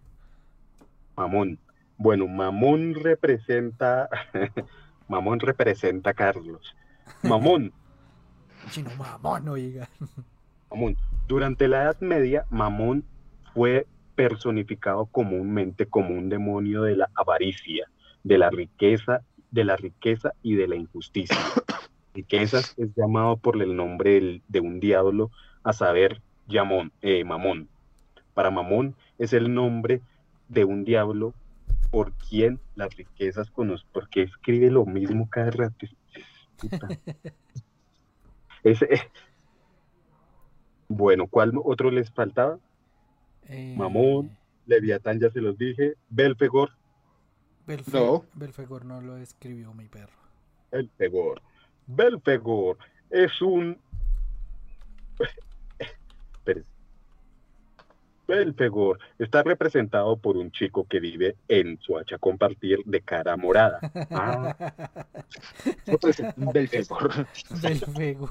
Mamón. 1.17 1.59
Bueno, 1.97 2.29
Mamón 2.29 2.95
representa. 2.95 4.09
Mamón 5.09 5.41
representa 5.41 6.11
a 6.11 6.15
Carlos. 6.15 6.77
Mamón, 7.23 7.73
Chino 8.71 8.91
mamón, 8.97 9.49
oiga. 9.49 9.89
Mamón. 10.71 10.97
Durante 11.27 11.69
la 11.69 11.85
Edad 11.85 12.01
Media, 12.01 12.47
Mamón 12.51 13.05
fue 13.55 13.87
personificado 14.15 15.07
comúnmente 15.07 15.87
como 15.87 16.15
un 16.15 16.29
demonio 16.29 16.83
de 16.83 16.97
la 16.97 17.11
avaricia, 17.15 17.89
de 18.23 18.39
la 18.39 18.51
riqueza, 18.51 19.23
de 19.51 19.65
la 19.65 19.77
riqueza 19.77 20.33
y 20.43 20.55
de 20.55 20.69
la 20.69 20.77
injusticia. 20.77 21.37
Riquezas 22.15 22.75
es 22.77 22.95
llamado 22.95 23.37
por 23.37 23.61
el 23.61 23.75
nombre 23.77 24.13
del- 24.15 24.43
de 24.49 24.61
un 24.61 24.79
diablo, 24.81 25.31
a 25.65 25.73
saber, 25.73 26.21
Yamón, 26.47 26.93
eh, 27.03 27.25
Mamón. 27.25 27.69
Para 28.35 28.51
Mamón 28.51 28.95
es 29.19 29.33
el 29.33 29.53
nombre 29.53 30.01
de 30.49 30.65
un 30.65 30.85
diablo 30.85 31.35
por 31.91 32.13
quien 32.13 32.61
las 32.75 32.95
riquezas 32.97 33.51
conoce, 33.51 33.85
porque 33.93 34.23
escribe 34.23 34.71
lo 34.71 34.85
mismo 34.85 35.29
cada 35.31 35.51
rato. 35.51 35.87
Ese, 38.65 38.89
bueno, 40.89 41.27
¿cuál 41.27 41.53
otro 41.65 41.91
les 41.91 42.11
faltaba? 42.11 42.59
Eh, 43.49 43.75
Mamón. 43.77 44.37
Leviatán 44.67 45.21
ya 45.21 45.31
se 45.31 45.41
los 45.41 45.59
dije. 45.59 45.95
Belfegor, 46.09 46.71
Belfe- 47.67 47.93
No. 47.93 48.25
Belfegor 48.35 48.85
no 48.85 49.01
lo 49.01 49.17
escribió 49.19 49.73
mi 49.75 49.87
perro. 49.89 50.13
Belfegor. 50.71 51.43
Belfegor 51.87 52.79
es 53.11 53.41
un. 53.43 53.79
Belfegor 58.27 58.99
está 59.19 59.43
representado 59.43 60.17
por 60.17 60.39
un 60.39 60.51
chico 60.51 60.87
que 60.89 60.99
vive 60.99 61.37
en 61.49 61.79
Suacha 61.81 62.17
compartir 62.19 62.79
de 62.87 63.01
cara 63.03 63.37
morada. 63.37 63.81
Ah, 64.11 64.57
Belfegor. 66.53 67.27
Belfegor. 67.61 68.31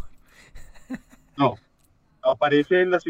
No. 1.38 1.56
Aparece 2.24 2.80
en 2.80 2.91
las, 2.91 3.04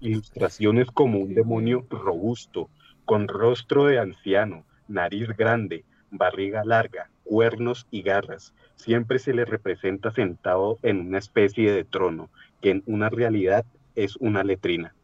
ilustraciones 0.00 0.90
como 0.90 1.18
un 1.18 1.34
demonio 1.34 1.86
robusto, 1.88 2.68
con 3.06 3.26
rostro 3.26 3.86
de 3.86 3.98
anciano, 3.98 4.66
nariz 4.86 5.28
grande, 5.28 5.82
barriga 6.10 6.62
larga, 6.62 7.08
cuernos 7.24 7.86
y 7.90 8.02
garras. 8.02 8.52
Siempre 8.74 9.18
se 9.18 9.32
le 9.32 9.46
representa 9.46 10.10
sentado 10.10 10.78
en 10.82 11.00
una 11.00 11.18
especie 11.18 11.72
de 11.72 11.84
trono, 11.84 12.28
que 12.60 12.70
en 12.70 12.82
una 12.84 13.08
realidad 13.08 13.64
es 13.94 14.16
una 14.16 14.44
letrina. 14.44 14.94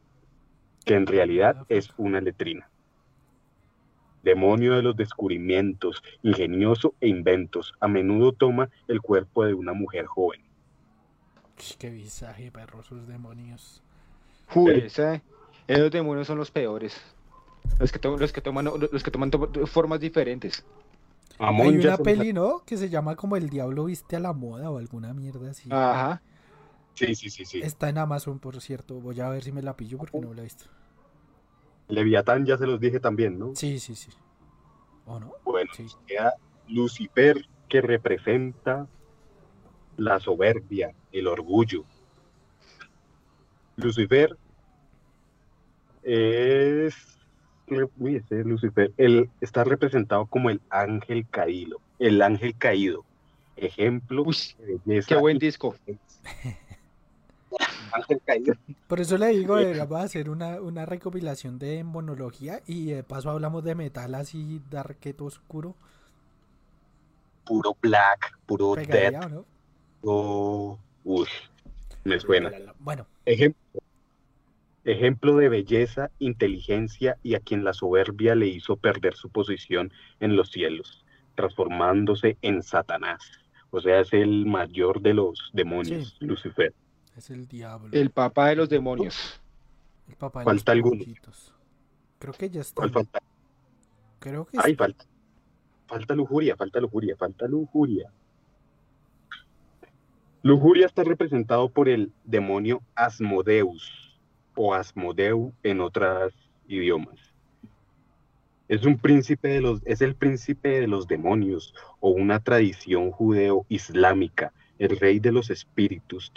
Que 0.85 0.95
en 0.95 1.07
realidad 1.07 1.65
es 1.71 1.95
una 1.97 2.21
letrina. 2.21 2.69
Demonio 4.23 4.77
de 4.77 4.83
los 4.83 4.97
descubrimientos, 4.97 6.03
ingenioso 6.23 6.95
e 7.01 7.09
inventos, 7.09 7.73
a 7.81 7.89
menudo 7.89 8.33
toma 8.33 8.69
el 8.87 9.01
cuerpo 9.01 9.47
de 9.47 9.55
una 9.55 9.73
mujer 9.73 10.05
joven. 10.05 10.52
Qué 11.79 11.91
visaje, 11.91 12.51
perro, 12.51 12.81
esos 12.81 13.07
demonios. 13.07 13.83
Uy, 14.55 14.83
esa- 14.87 15.23
esos 15.69 15.91
demonios 15.91 16.27
son 16.27 16.39
los 16.39 16.51
peores. 16.51 17.01
Los 17.79 17.93
que, 17.93 17.99
to- 17.99 18.17
los 18.17 18.33
que 18.33 18.41
toman, 18.41 18.65
los 18.65 19.03
que 19.03 19.11
toman 19.11 19.31
to- 19.31 19.67
formas 19.67 20.01
diferentes. 20.01 20.65
Hay 21.39 21.77
una 21.79 21.97
peli, 21.97 22.33
¿no? 22.33 22.63
Que 22.65 22.77
se 22.77 22.89
llama 22.89 23.17
como 23.17 23.37
El 23.37 23.49
Diablo 23.49 23.85
Viste 23.85 24.17
a 24.17 24.21
la 24.21 24.33
Moda 24.33 24.71
o 24.71 24.79
alguna 24.79 25.13
mierda 25.15 25.51
así. 25.51 25.69
Ajá. 25.73 26.21
Sí, 26.95 27.15
sí, 27.15 27.31
sí, 27.31 27.45
sí. 27.45 27.61
Está 27.63 27.89
en 27.89 27.99
Amazon, 27.99 28.39
por 28.39 28.61
cierto. 28.61 29.01
Voy 29.01 29.19
a 29.21 29.29
ver 29.29 29.43
si 29.43 29.51
me 29.53 29.63
la 29.63 29.75
pillo 29.77 29.99
porque 29.99 30.21
no 30.21 30.29
me 30.29 30.35
la 30.35 30.43
he 30.43 30.45
visto. 30.45 30.67
Leviatán 31.89 32.45
ya 32.47 32.57
se 32.59 32.67
los 32.67 32.79
dije 32.81 33.01
también, 33.01 33.39
¿no? 33.39 33.55
Sí, 33.55 33.79
sí, 33.79 33.95
sí. 33.95 34.11
¿O 35.07 35.19
no? 35.19 35.33
Bueno, 35.45 35.71
Sí. 35.75 35.87
queda 36.07 36.35
Lucifer 36.69 37.45
que 37.69 37.81
representa 37.81 38.87
la 39.97 40.21
soberbia, 40.21 40.93
el 41.13 41.27
orgullo. 41.27 41.85
Lucifer 43.77 44.37
es 46.03 47.13
uy, 47.99 48.17
ese 48.17 48.41
es 48.41 48.47
Lucifer, 48.47 48.93
él 48.97 49.31
está 49.41 49.65
representado 49.65 50.27
como 50.27 50.51
el 50.51 50.61
ángel 50.71 51.27
caído, 51.29 51.81
el 51.99 52.23
ángel 52.23 52.57
caído. 52.57 53.05
Ejemplo 53.57 54.25
Uy, 54.25 54.37
de 54.59 54.81
belleza 54.85 55.09
qué 55.09 55.17
buen 55.17 55.39
disco. 55.39 55.75
ángel 57.93 58.21
caído. 58.25 58.55
Por 58.87 59.01
eso 59.01 59.19
le 59.19 59.29
digo, 59.29 59.57
deberíamos 59.57 60.01
hacer 60.01 60.31
una, 60.31 60.61
una 60.61 60.87
recopilación 60.87 61.59
de 61.59 61.85
monología 61.85 62.61
y 62.67 62.87
de 62.87 63.03
paso 63.03 63.31
hablamos 63.31 63.63
de 63.65 63.75
metal 63.75 64.15
así, 64.15 64.63
darketo 64.71 65.27
oscuro. 65.27 65.77
Puro 67.45 67.77
black, 67.81 68.39
puro 68.47 68.75
Pegaría, 68.75 69.21
death, 69.21 69.25
¿o 69.25 69.29
¿no? 69.29 69.45
Uy, 70.03 71.27
me 72.05 72.19
suena. 72.21 72.51
Bueno, 72.79 73.07
Ejemplo, 73.25 73.81
ejemplo 74.85 75.37
de 75.37 75.49
belleza, 75.49 76.11
inteligencia 76.19 77.17
y 77.23 77.35
a 77.35 77.41
quien 77.41 77.63
la 77.65 77.73
soberbia 77.73 78.35
le 78.35 78.49
hizo 78.49 78.77
perder 78.77 79.15
su 79.15 79.31
posición 79.31 79.93
en 80.19 80.35
los 80.37 80.51
cielos, 80.51 81.05
transformándose 81.37 82.37
en 82.43 82.63
Satanás. 82.63 83.21
O 83.71 83.81
sea, 83.81 84.01
es 84.01 84.13
el 84.13 84.45
mayor 84.47 85.01
de 85.01 85.15
los 85.15 85.51
demonios, 85.53 86.17
Sí. 86.19 86.27
Lucifer. 86.27 86.75
es 87.17 87.31
el 87.31 87.47
diablo. 87.47 87.89
El 87.93 88.11
papá 88.11 88.49
de 88.49 88.57
los 88.57 88.69
demonios. 88.69 89.41
El 90.09 90.17
papá 90.17 90.41
de 90.41 90.45
falta 90.47 90.75
los 90.75 90.85
alguno. 90.85 91.05
Creo 92.19 92.35
que 92.35 92.51
ya 92.51 92.61
está. 92.61 92.75
¿Cuál 92.77 92.91
falta? 92.91 93.21
Creo 94.19 94.45
que 94.47 94.59
Ay, 94.63 94.73
está. 94.73 94.85
falta. 94.85 95.05
Falta 95.87 96.15
lujuria, 96.15 96.57
falta 96.57 96.81
lujuria, 96.81 97.17
falta 97.17 97.47
lujuria. 97.47 98.11
Lujuria 100.45 100.87
está 100.87 101.05
representado 101.05 101.69
por 101.69 101.89
el 101.89 102.11
demonio 102.25 102.83
Asmodeus 102.97 104.19
o 104.57 104.75
Asmodeu 104.75 105.53
en 105.63 105.81
otros 105.81 106.35
idiomas. 106.67 107.15
Es 108.67 108.85
un 108.85 108.99
príncipe 108.99 109.47
de 109.49 109.61
los, 109.61 109.81
es 109.85 110.03
el 110.03 110.17
príncipe 110.17 110.81
de 110.81 110.89
los 110.89 111.07
demonios 111.07 111.73
o 112.01 112.11
una 112.11 112.41
tradición 112.41 113.13
judeo-islámica, 113.13 114.53
el 114.81 114.99
rey 114.99 115.21
de 115.21 115.31
los 115.31 115.49
espíritus 115.51 116.33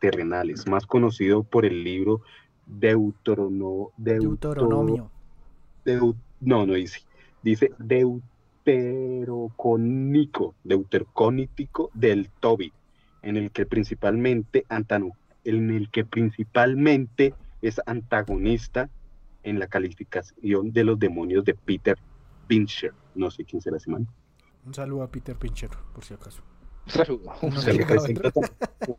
terrenales, 0.00 0.66
más 0.66 0.84
conocido 0.84 1.44
por 1.44 1.64
el 1.64 1.84
libro 1.84 2.22
Deuterono, 2.66 3.92
Deuteronomio. 3.96 5.08
no, 6.40 6.66
no 6.66 6.74
dice, 6.74 7.02
dice 7.42 7.70
Deuterocónico, 7.78 10.56
Deuterocónico 10.64 11.90
del 11.94 12.28
Tobi, 12.40 12.72
en 13.26 13.36
el 13.36 13.50
que 13.50 13.66
principalmente 13.66 14.64
en 15.44 15.70
el 15.70 15.90
que 15.90 16.04
principalmente 16.04 17.34
es 17.60 17.80
antagonista 17.84 18.88
en 19.42 19.58
la 19.58 19.66
calificación 19.66 20.72
de 20.72 20.84
los 20.84 20.96
demonios 20.96 21.44
de 21.44 21.54
Peter 21.54 21.98
Pincher. 22.46 22.92
No 23.16 23.32
sé 23.32 23.44
quién 23.44 23.60
será 23.60 23.78
ese 23.78 23.90
man. 23.90 24.06
Un 24.64 24.74
saludo 24.74 25.02
a 25.02 25.10
Peter 25.10 25.34
Pincher, 25.34 25.70
por 25.92 26.04
si 26.04 26.14
acaso. 26.14 26.42
Un 27.42 27.52
saludo. 27.52 27.88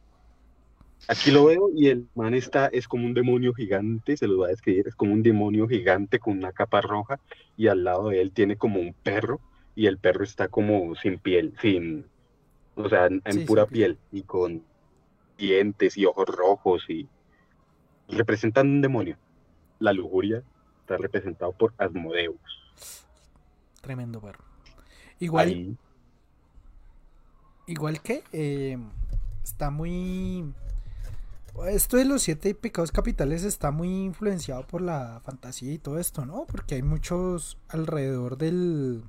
Aquí 1.08 1.32
lo 1.32 1.45
veo 1.45 1.70
y 1.74 1.88
el 1.88 2.10
man 2.16 2.34
está, 2.34 2.68
es 2.68 2.86
como 2.86 3.06
un 3.06 3.14
demonio 3.14 3.54
gigante, 3.54 4.18
se 4.18 4.28
lo 4.28 4.40
va 4.40 4.48
a 4.48 4.49
describir, 4.49 4.90
es 4.90 4.95
como 4.95 5.14
un 5.14 5.24
demonio 5.24 5.70
gigante 5.70 6.20
con 6.20 6.38
una 6.38 6.52
capa 6.52 6.82
roja 6.82 7.18
y 7.56 7.68
al 7.68 7.86
lado 7.86 8.10
de 8.10 8.20
él 8.20 8.34
tiene 8.34 8.58
como 8.58 8.82
un 8.82 8.94
perro 8.94 9.40
y 9.74 9.86
el 9.86 9.99
perro 9.99 10.26
está 10.26 10.49
como 10.49 10.95
sin 10.95 11.18
piel, 11.18 11.54
sin, 11.62 12.08
o 12.78 12.90
sea, 12.90 13.08
en, 13.08 13.45
pura 13.45 13.66
piel 13.66 13.98
y 14.12 14.22
con 14.24 14.64
dientes 15.38 15.98
y 15.98 16.06
ojos 16.06 16.28
rojos 16.28 16.90
y 16.90 17.08
representan 18.08 18.68
un 18.68 18.82
demonio 18.82 19.18
la 19.80 19.94
lujuria 19.94 20.44
está 20.82 20.98
representado 20.98 21.52
por 21.52 21.74
Asmodeus. 21.78 22.40
Tremendo 23.82 24.22
perro. 24.22 24.44
Igual. 25.20 25.78
Igual 27.66 28.02
que 28.02 28.24
eh, 28.32 28.78
está 29.44 29.70
muy. 29.70 30.54
Esto 31.68 31.98
de 31.98 32.06
los 32.06 32.22
siete 32.22 32.54
pecados 32.54 32.91
capitales 32.91 33.44
está 33.44 33.72
muy 33.72 33.90
influenciado 34.06 34.66
por 34.68 34.82
la 34.82 35.22
fantasía 35.24 35.74
y 35.74 35.80
todo 35.80 35.98
esto, 35.98 36.26
¿no? 36.26 36.45
Porque 36.45 36.76
hay 36.76 36.84
muchos 36.84 37.58
alrededor 37.68 38.38
del. 38.38 39.04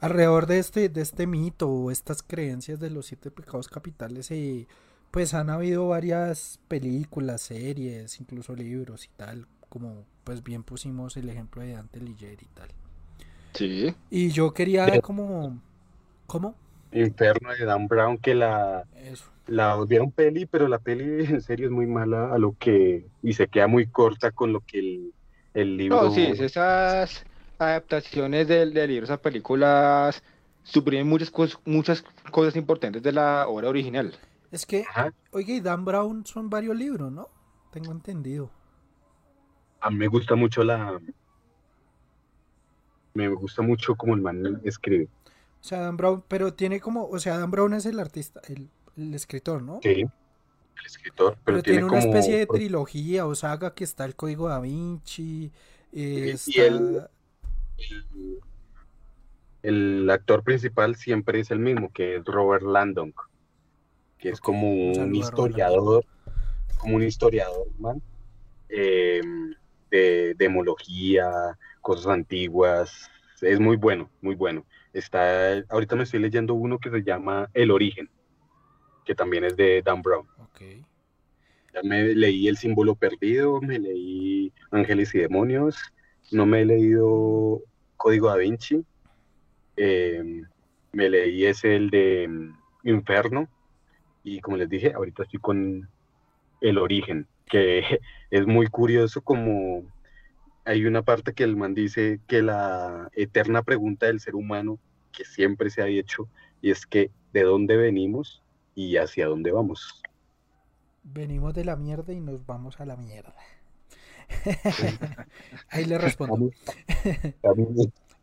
Alrededor 0.00 0.46
de 0.46 0.58
este, 0.58 0.88
de 0.88 1.00
este 1.00 1.26
mito 1.26 1.68
o 1.68 1.90
estas 1.90 2.22
creencias 2.22 2.80
de 2.80 2.90
los 2.90 3.06
siete 3.06 3.30
pecados 3.30 3.68
capitales. 3.68 4.30
Eh, 4.30 4.66
pues 5.10 5.32
han 5.34 5.48
habido 5.50 5.88
varias 5.88 6.60
películas, 6.68 7.40
series, 7.42 8.20
incluso 8.20 8.54
libros 8.54 9.06
y 9.06 9.08
tal, 9.16 9.46
como 9.68 10.04
pues 10.24 10.42
bien 10.42 10.62
pusimos 10.62 11.16
el 11.16 11.28
ejemplo 11.30 11.62
de 11.62 11.72
Dante 11.72 12.00
Alighieri 12.00 12.44
y 12.44 12.54
tal. 12.54 12.68
Sí. 13.54 13.94
Y 14.10 14.30
yo 14.30 14.52
quería 14.52 15.00
como 15.00 15.58
¿cómo? 16.26 16.54
Inferno 16.92 17.50
de 17.52 17.64
Dan 17.64 17.88
Brown 17.88 18.18
que 18.18 18.34
la 18.34 18.84
la 19.46 19.76
volvieron 19.76 20.10
peli, 20.10 20.46
pero 20.46 20.68
la 20.68 20.78
peli 20.78 21.24
en 21.24 21.40
serio 21.40 21.66
es 21.66 21.72
muy 21.72 21.86
mala 21.86 22.32
a 22.32 22.38
lo 22.38 22.56
que 22.58 23.06
y 23.22 23.32
se 23.32 23.48
queda 23.48 23.66
muy 23.66 23.86
corta 23.86 24.32
con 24.32 24.52
lo 24.52 24.60
que 24.60 24.78
el, 24.80 25.12
el 25.54 25.76
libro 25.76 26.02
No, 26.02 26.10
sí, 26.10 26.22
esas 26.22 27.24
adaptaciones 27.58 28.48
del, 28.48 28.72
del 28.74 28.90
libro, 28.90 29.04
esas 29.04 29.20
películas 29.20 30.22
suprimen 30.66 31.08
muchas 31.08 31.30
cosas, 31.30 31.58
muchas 31.64 32.04
cosas 32.30 32.56
importantes 32.56 33.02
de 33.02 33.12
la 33.12 33.48
obra 33.48 33.68
original. 33.68 34.14
Es 34.50 34.66
que, 34.66 34.84
oye, 35.32 35.54
y 35.54 35.60
Dan 35.60 35.84
Brown 35.84 36.24
son 36.26 36.50
varios 36.50 36.76
libros, 36.76 37.10
¿no? 37.10 37.28
Tengo 37.72 37.92
entendido. 37.92 38.50
A 39.80 39.90
mí 39.90 39.96
me 39.96 40.08
gusta 40.08 40.34
mucho 40.34 40.62
la. 40.62 41.00
Me 43.14 43.28
gusta 43.28 43.62
mucho 43.62 43.94
como 43.94 44.14
el 44.14 44.20
man 44.20 44.60
escribe. 44.64 45.08
O 45.60 45.64
sea, 45.64 45.80
Dan 45.80 45.96
Brown, 45.96 46.24
pero 46.28 46.54
tiene 46.54 46.80
como. 46.80 47.08
O 47.08 47.18
sea, 47.18 47.38
Dan 47.38 47.50
Brown 47.50 47.74
es 47.74 47.86
el 47.86 47.98
artista, 47.98 48.40
el, 48.48 48.68
escritor, 49.14 49.62
¿no? 49.62 49.80
Sí, 49.82 50.00
el 50.00 50.86
escritor. 50.86 51.36
Pero, 51.44 51.62
tiene, 51.62 51.84
una 51.84 51.98
especie 51.98 52.38
de 52.38 52.46
trilogía 52.46 53.26
o 53.26 53.34
saga 53.34 53.74
que 53.74 53.84
está 53.84 54.04
el 54.04 54.16
Código 54.16 54.48
Da 54.48 54.60
Vinci. 54.60 55.52
y 55.92 56.30
el, 57.78 58.40
el 59.62 60.10
actor 60.10 60.42
principal 60.42 60.96
siempre 60.96 61.40
es 61.40 61.50
el 61.50 61.58
mismo, 61.58 61.92
que 61.92 62.16
es 62.16 62.24
Robert 62.24 62.64
Landon 62.64 63.14
que 64.18 64.30
es 64.30 64.40
como 64.40 64.70
un, 64.70 65.14
historiador, 65.14 66.04
como 66.78 66.96
un 66.96 67.02
historiador, 67.02 67.66
man, 67.78 68.02
em, 68.68 69.54
de 69.90 70.34
demología, 70.34 71.30
cosas 71.80 72.06
antiguas. 72.06 73.10
Es 73.40 73.60
muy 73.60 73.76
bueno, 73.76 74.10
muy 74.20 74.34
bueno. 74.34 74.64
Está, 74.92 75.58
ahorita 75.68 75.96
me 75.96 76.04
estoy 76.04 76.20
leyendo 76.20 76.54
uno 76.54 76.78
que 76.78 76.90
se 76.90 77.02
llama 77.02 77.50
El 77.52 77.70
Origen, 77.70 78.08
que 79.04 79.14
también 79.14 79.44
es 79.44 79.56
de 79.56 79.82
Dan 79.82 80.02
Brown. 80.02 80.26
Ya 81.74 81.82
me 81.82 82.14
leí 82.14 82.48
El 82.48 82.56
símbolo 82.56 82.94
perdido, 82.94 83.60
me 83.60 83.78
leí 83.78 84.52
Ángeles 84.70 85.14
y 85.14 85.18
Demonios, 85.18 85.76
no 86.30 86.46
me 86.46 86.62
he 86.62 86.64
leído 86.64 87.62
Código 87.96 88.28
da 88.28 88.36
Vinci, 88.36 88.84
em, 89.76 90.44
me 90.92 91.10
leí 91.10 91.46
ese 91.46 91.76
el 91.76 91.90
de 91.90 92.24
em, 92.24 92.54
Inferno, 92.84 93.48
y 94.22 94.40
como 94.40 94.56
les 94.56 94.68
dije, 94.68 94.92
ahorita 94.92 95.24
estoy 95.24 95.40
con 95.40 95.88
el 96.60 96.78
origen, 96.78 97.26
que 97.46 97.80
es 98.30 98.46
muy 98.46 98.66
curioso 98.66 99.20
como 99.22 99.84
hay 100.64 100.84
una 100.84 101.02
parte 101.02 101.32
que 101.32 101.44
el 101.44 101.56
man 101.56 101.74
dice 101.74 102.20
que 102.26 102.42
la 102.42 103.08
eterna 103.12 103.62
pregunta 103.62 104.06
del 104.06 104.18
ser 104.18 104.34
humano 104.34 104.80
que 105.12 105.24
siempre 105.24 105.70
se 105.70 105.80
ha 105.80 105.86
hecho 105.86 106.28
y 106.60 106.72
es 106.72 106.86
que 106.86 107.12
de 107.32 107.42
dónde 107.44 107.76
venimos 107.76 108.42
y 108.74 108.96
hacia 108.96 109.26
dónde 109.26 109.52
vamos. 109.52 110.02
Venimos 111.04 111.54
de 111.54 111.64
la 111.64 111.76
mierda 111.76 112.12
y 112.12 112.20
nos 112.20 112.44
vamos 112.46 112.80
a 112.80 112.84
la 112.84 112.96
mierda. 112.96 113.34
Ahí 115.70 115.84
le 115.84 115.98
respondo. 115.98 116.50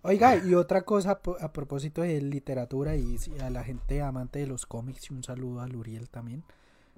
Oiga, 0.06 0.36
y 0.36 0.54
otra 0.54 0.82
cosa 0.82 1.22
a 1.40 1.54
propósito 1.54 2.02
de 2.02 2.22
literatura 2.22 2.98
y 2.98 3.18
a 3.42 3.50
la 3.50 3.64
gente 3.64 4.02
amante 4.02 4.40
de 4.40 4.48
los 4.48 4.66
cómics, 4.66 5.10
y 5.10 5.14
un 5.14 5.24
saludo 5.24 5.62
a 5.62 5.68
Luriel 5.68 6.10
también, 6.10 6.44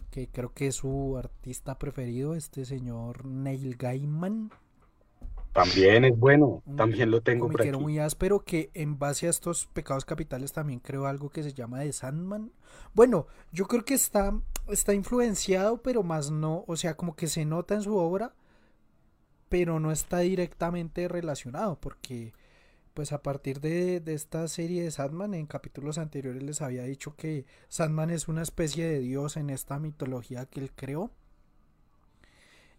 que 0.09 0.27
creo 0.27 0.53
que 0.53 0.67
es 0.67 0.75
su 0.75 1.15
artista 1.15 1.77
preferido, 1.77 2.33
este 2.33 2.65
señor 2.65 3.25
Neil 3.25 3.75
Gaiman. 3.77 4.49
También 5.53 6.03
es 6.03 6.17
bueno, 6.17 6.63
también 6.75 7.11
lo 7.11 7.21
tengo 7.21 7.47
por 7.47 7.61
aquí. 7.61 7.71
muy 7.71 7.99
áspero 7.99 8.43
que 8.43 8.71
en 8.73 8.97
base 8.97 9.27
a 9.27 9.29
estos 9.29 9.67
pecados 9.67 10.03
capitales 10.03 10.51
también 10.51 10.79
creo 10.79 11.05
algo 11.05 11.29
que 11.29 11.43
se 11.43 11.53
llama 11.53 11.79
The 11.79 11.93
Sandman. 11.93 12.51
Bueno, 12.93 13.27
yo 13.53 13.65
creo 13.67 13.85
que 13.85 13.93
está, 13.93 14.37
está 14.67 14.93
influenciado, 14.93 15.81
pero 15.81 16.01
más 16.01 16.31
no, 16.31 16.65
o 16.67 16.75
sea, 16.75 16.97
como 16.97 17.15
que 17.15 17.27
se 17.27 17.45
nota 17.45 17.75
en 17.75 17.83
su 17.83 17.95
obra, 17.95 18.33
pero 19.49 19.79
no 19.79 19.91
está 19.91 20.19
directamente 20.19 21.07
relacionado, 21.07 21.79
porque 21.79 22.33
pues 22.95 23.11
a 23.11 23.21
partir 23.21 23.59
de, 23.59 24.01
esta 24.07 24.47
serie 24.47 24.83
de 24.83 24.89
Sandman, 24.89 25.33
en 25.33 25.47
capítulos 25.47 25.97
anteriores 25.97 26.41
les 26.41 26.61
había 26.61 26.83
dicho 26.83 27.13
que 27.17 27.45
Sandman 27.67 28.09
es 28.09 28.29
una 28.29 28.41
especie 28.41 28.87
de 28.87 28.99
dios 28.99 29.35
en 29.35 29.49
esta 29.49 29.79
mitología 29.79 30.45
que 30.45 30.61
él 30.61 30.71
creó. 30.73 31.11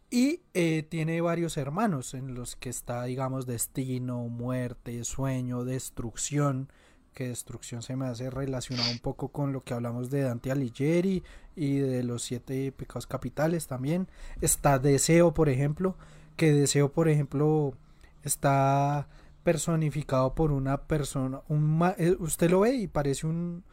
Y 0.08 0.40
eh, 0.54 0.86
tiene 0.88 1.20
varios 1.20 1.58
hermanos 1.58 2.14
en 2.14 2.34
los 2.34 2.56
que 2.56 2.70
está, 2.70 3.04
digamos, 3.04 3.44
destino, 3.44 4.20
muerte, 4.28 5.04
sueño, 5.04 5.64
destrucción. 5.64 6.72
Que 7.12 7.28
destrucción 7.28 7.82
se 7.82 7.96
me 7.96 8.06
hace 8.06 8.30
relacionado 8.30 8.90
un 8.90 9.00
poco 9.00 9.28
con 9.28 9.52
lo 9.52 9.64
que 9.64 9.74
hablamos 9.74 10.10
de 10.10 10.22
Dante 10.22 10.50
Alighieri 10.50 11.24
y 11.56 11.78
de 11.78 12.02
los 12.04 12.22
siete 12.22 12.72
pecados 12.72 13.06
capitales 13.06 13.66
también. 13.66 14.08
Está 14.40 14.78
deseo, 14.78 15.34
por 15.34 15.50
ejemplo. 15.50 15.96
Que 16.36 16.52
deseo, 16.52 16.92
por 16.92 17.08
ejemplo, 17.08 17.74
está 18.22 19.08
personificado 19.42 20.34
por 20.34 20.52
una 20.52 20.82
persona. 20.82 21.40
Un 21.48 21.80
eh, 21.98 22.16
usted 22.18 22.50
lo 22.50 22.60
ve 22.60 22.74
y 22.74 22.86
parece 22.88 23.26
un. 23.26 23.64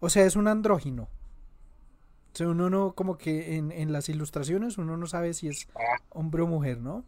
O 0.00 0.10
sea, 0.10 0.24
es 0.24 0.36
un 0.36 0.48
andrógino. 0.48 1.08
O 2.32 2.36
sea, 2.36 2.48
uno 2.48 2.70
no, 2.70 2.94
como 2.94 3.18
que 3.18 3.56
en, 3.56 3.72
en 3.72 3.92
las 3.92 4.08
ilustraciones 4.08 4.78
uno 4.78 4.96
no 4.96 5.06
sabe 5.06 5.34
si 5.34 5.48
es 5.48 5.68
hombre 6.10 6.42
o 6.42 6.46
mujer, 6.46 6.78
¿no? 6.78 7.04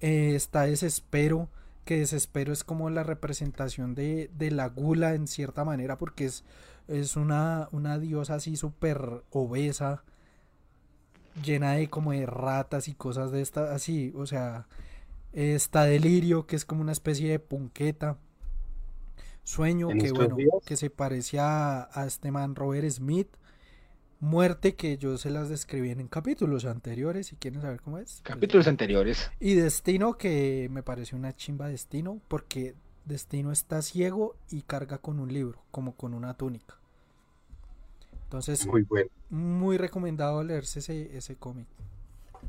Eh, 0.00 0.34
está 0.34 0.62
desespero, 0.62 1.48
que 1.84 1.98
desespero 1.98 2.52
es 2.52 2.64
como 2.64 2.90
la 2.90 3.02
representación 3.02 3.94
de, 3.94 4.30
de 4.36 4.50
la 4.50 4.68
gula 4.68 5.14
en 5.14 5.26
cierta 5.26 5.64
manera, 5.64 5.98
porque 5.98 6.26
es, 6.26 6.44
es 6.88 7.16
una, 7.16 7.68
una 7.72 7.98
diosa 7.98 8.34
así 8.34 8.56
súper 8.56 9.22
obesa, 9.30 10.02
llena 11.42 11.72
de 11.72 11.88
como 11.88 12.12
de 12.12 12.26
ratas 12.26 12.88
y 12.88 12.94
cosas 12.94 13.30
de 13.32 13.42
esta, 13.42 13.74
así, 13.74 14.12
o 14.16 14.26
sea, 14.26 14.66
Está 15.36 15.84
Delirio, 15.84 16.46
que 16.46 16.56
es 16.56 16.64
como 16.64 16.80
una 16.80 16.92
especie 16.92 17.30
de 17.30 17.38
punqueta. 17.38 18.16
Sueño, 19.44 19.88
que 19.88 20.10
bueno, 20.10 20.34
que 20.64 20.78
se 20.78 20.88
parecía 20.88 21.90
a, 21.92 22.06
este 22.06 22.30
man 22.30 22.54
Robert 22.54 22.88
Smith. 22.88 23.28
Muerte 24.18 24.76
que 24.76 24.96
yo 24.96 25.18
se 25.18 25.28
las 25.28 25.50
describí 25.50 25.90
en 25.90 26.08
capítulos 26.08 26.64
anteriores, 26.64 27.26
si 27.26 27.36
quieren 27.36 27.60
saber 27.60 27.82
cómo 27.82 27.98
es. 27.98 28.22
pues, 28.22 28.22
Capítulos 28.22 28.66
anteriores. 28.66 29.30
Y 29.38 29.52
Destino, 29.56 30.16
que 30.16 30.68
me 30.72 30.82
pareció 30.82 31.18
una 31.18 31.36
chimba 31.36 31.68
Destino, 31.68 32.18
porque 32.28 32.74
Destino 33.04 33.52
está 33.52 33.82
ciego 33.82 34.36
y 34.50 34.62
carga 34.62 34.96
con 34.96 35.20
un 35.20 35.30
libro, 35.30 35.62
como 35.70 35.96
con 35.96 36.14
una 36.14 36.32
túnica. 36.32 36.78
Entonces, 38.24 38.66
Muy 38.66 38.84
bueno. 38.84 39.10
Muy 39.30 39.76
recomendado 39.76 40.42
leerse 40.44 40.78
ese, 40.80 41.16
ese 41.16 41.36
cómic. 41.36 41.66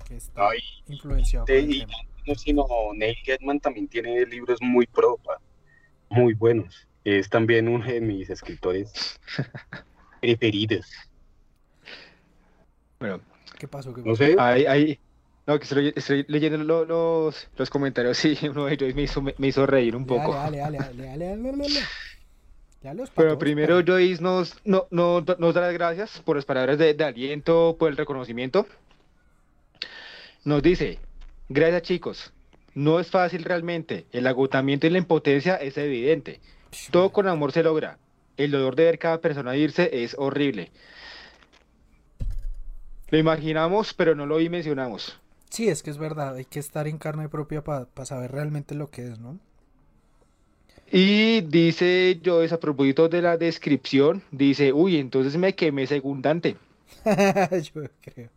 Que 0.07 0.15
está 0.17 0.49
Ay, 0.49 0.59
influenciado 0.87 1.45
por 1.45 1.55
de- 1.55 1.61
el 1.61 1.71
y 1.71 1.79
tema. 1.79 1.93
no 2.27 2.35
sino 2.35 2.65
Neil 2.93 3.17
Gaiman 3.25 3.59
también 3.59 3.87
tiene 3.87 4.25
libros 4.25 4.59
muy 4.61 4.85
propa, 4.87 5.39
muy 6.09 6.33
buenos. 6.33 6.87
Es 7.03 7.29
también 7.29 7.67
uno 7.67 7.85
de 7.85 8.01
mis 8.01 8.29
escritores 8.29 8.91
preferidos. 10.21 10.85
Bueno, 12.99 13.21
¿Qué 13.57 13.67
pasó? 13.67 13.93
¿Qué 13.93 14.01
No 14.01 14.15
sé, 14.15 14.35
ahí, 14.37 14.65
ahí. 14.65 14.99
No, 15.45 15.57
que 15.57 15.63
estoy, 15.63 15.93
estoy 15.95 16.25
leyendo 16.27 16.57
lo- 16.57 16.83
los, 16.85 17.49
los 17.55 17.69
comentarios 17.69 18.23
y 18.25 18.47
uno 18.47 18.65
de 18.65 18.73
ellos 18.73 18.93
me 18.95 19.03
hizo, 19.03 19.21
me 19.21 19.47
hizo 19.47 19.65
reír 19.65 19.95
un 19.95 20.05
poco. 20.05 20.33
Dale, 20.33 20.57
dale, 20.57 20.77
dale, 20.77 21.05
dale, 21.05 21.25
dale, 21.25 21.51
dale, 21.51 21.57
dale. 21.57 21.79
Ya 22.88 22.93
los 22.93 23.09
Pero 23.09 23.38
primero 23.38 23.76
pero- 23.84 23.95
Joyce 23.97 24.23
nos, 24.23 24.55
no, 24.64 24.88
no- 24.91 25.19
nos 25.19 25.53
da 25.53 25.59
las 25.59 25.73
gracias 25.73 26.22
por 26.22 26.38
las 26.38 26.45
palabras 26.45 26.77
de, 26.77 26.93
de 26.93 27.03
aliento, 27.03 27.76
por 27.77 27.89
el 27.91 27.97
reconocimiento. 27.97 28.65
Nos 30.45 30.64
dice, 30.64 30.97
gracias 31.49 31.81
chicos, 31.81 32.34
no 32.76 33.01
es 33.01 33.11
fácil 33.11 33.43
realmente, 33.43 34.05
el 34.14 34.26
agotamiento 34.26 34.88
y 34.88 34.91
la 34.91 34.99
impotencia 34.99 35.55
es 35.57 35.77
evidente. 35.77 36.39
Todo 36.89 37.11
con 37.11 37.27
amor 37.27 37.51
se 37.51 37.61
logra. 37.61 37.97
El 38.38 38.51
dolor 38.51 38.77
de 38.77 38.85
ver 38.85 38.99
cada 38.99 39.19
persona 39.19 39.57
irse 39.57 39.89
es 40.05 40.15
horrible. 40.18 40.72
Lo 43.09 43.18
imaginamos, 43.18 43.93
pero 43.93 44.15
no 44.15 44.26
lo 44.26 44.38
dimensionamos. 44.38 45.19
Sí, 45.49 45.68
es 45.68 45.84
que 45.84 45.89
es 45.89 45.97
verdad, 45.97 46.35
hay 46.35 46.45
que 46.45 46.59
estar 46.59 46.88
en 46.88 46.99
carne 46.99 47.27
propia 47.27 47.65
para 47.65 47.85
saber 48.05 48.31
realmente 48.31 48.76
lo 48.76 48.88
que 48.89 49.09
es, 49.11 49.19
¿no? 49.19 49.39
Y 50.91 51.41
dice 51.41 52.19
Joyce 52.23 52.55
a 52.55 52.59
propósito 52.59 53.09
de 53.09 53.22
la 53.22 53.38
descripción, 53.38 54.23
dice, 54.31 54.72
uy, 54.72 54.97
entonces 54.97 55.35
me 55.38 55.53
quemé 55.55 55.85
segundante. 55.88 56.55
Yo 57.73 57.84
creo. 58.01 58.30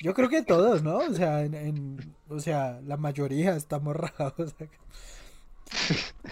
Yo 0.00 0.14
creo 0.14 0.28
que 0.28 0.42
todos, 0.42 0.82
¿no? 0.82 0.96
O 0.98 1.12
sea, 1.14 1.44
en, 1.44 1.54
en- 1.54 2.14
o 2.28 2.40
sea, 2.40 2.80
la 2.86 2.96
mayoría 2.96 3.54
estamos 3.56 3.94
rajados. 3.96 4.54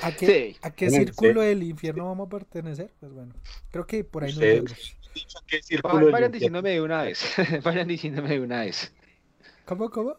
¿A 0.03 0.12
qué, 0.12 0.27
Sí. 0.27 0.57
a 0.62 0.70
qué 0.70 0.91
Sí. 0.91 0.97
círculo 0.97 1.41
del 1.43 1.62
infierno 1.62 2.07
vamos 2.07 2.27
a 2.27 2.31
pertenecer? 2.31 2.91
Pues 3.01 3.12
bueno, 3.12 3.32
creo 3.70 3.87
que 3.87 4.05
por 4.05 4.24
ahí 4.24 4.32
nos 4.35 4.73
Va- 4.73 5.62
círculo 5.62 5.99
del 6.07 6.12
Vayan 6.12 6.32
diciéndome 6.32 6.70
de 6.70 6.81
una 6.81 7.03
vez, 7.03 7.24
vayan 7.65 7.89
diciéndome 7.89 8.31
de 8.31 8.41
una 8.41 8.61
vez. 8.62 8.93
¿Cómo, 9.65 9.91
cómo? 9.91 10.16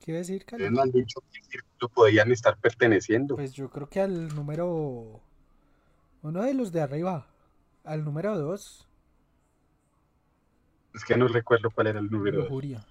¿Qué 0.00 0.12
iba 0.12 0.18
a 0.18 0.20
decir, 0.20 0.44
Cali? 0.44 0.70
No 0.70 0.82
han 0.82 0.90
dicho 0.90 1.20
qué 1.32 1.42
círculo 1.42 1.88
podían 1.88 2.30
estar 2.32 2.56
perteneciendo. 2.58 3.36
Pues 3.36 3.52
yo 3.52 3.68
creo 3.70 3.88
que 3.88 4.00
al 4.00 4.34
número... 4.34 5.20
Uno 6.22 6.42
de 6.42 6.54
los 6.54 6.72
de 6.72 6.80
arriba. 6.80 7.26
Al 7.84 8.04
número 8.04 8.36
dos. 8.38 8.88
Es 10.94 11.04
que 11.04 11.16
no 11.16 11.28
recuerdo 11.28 11.70
cuál 11.70 11.88
era 11.88 12.00
el 12.00 12.10
número. 12.10 12.42
Lujuria. 12.42 12.84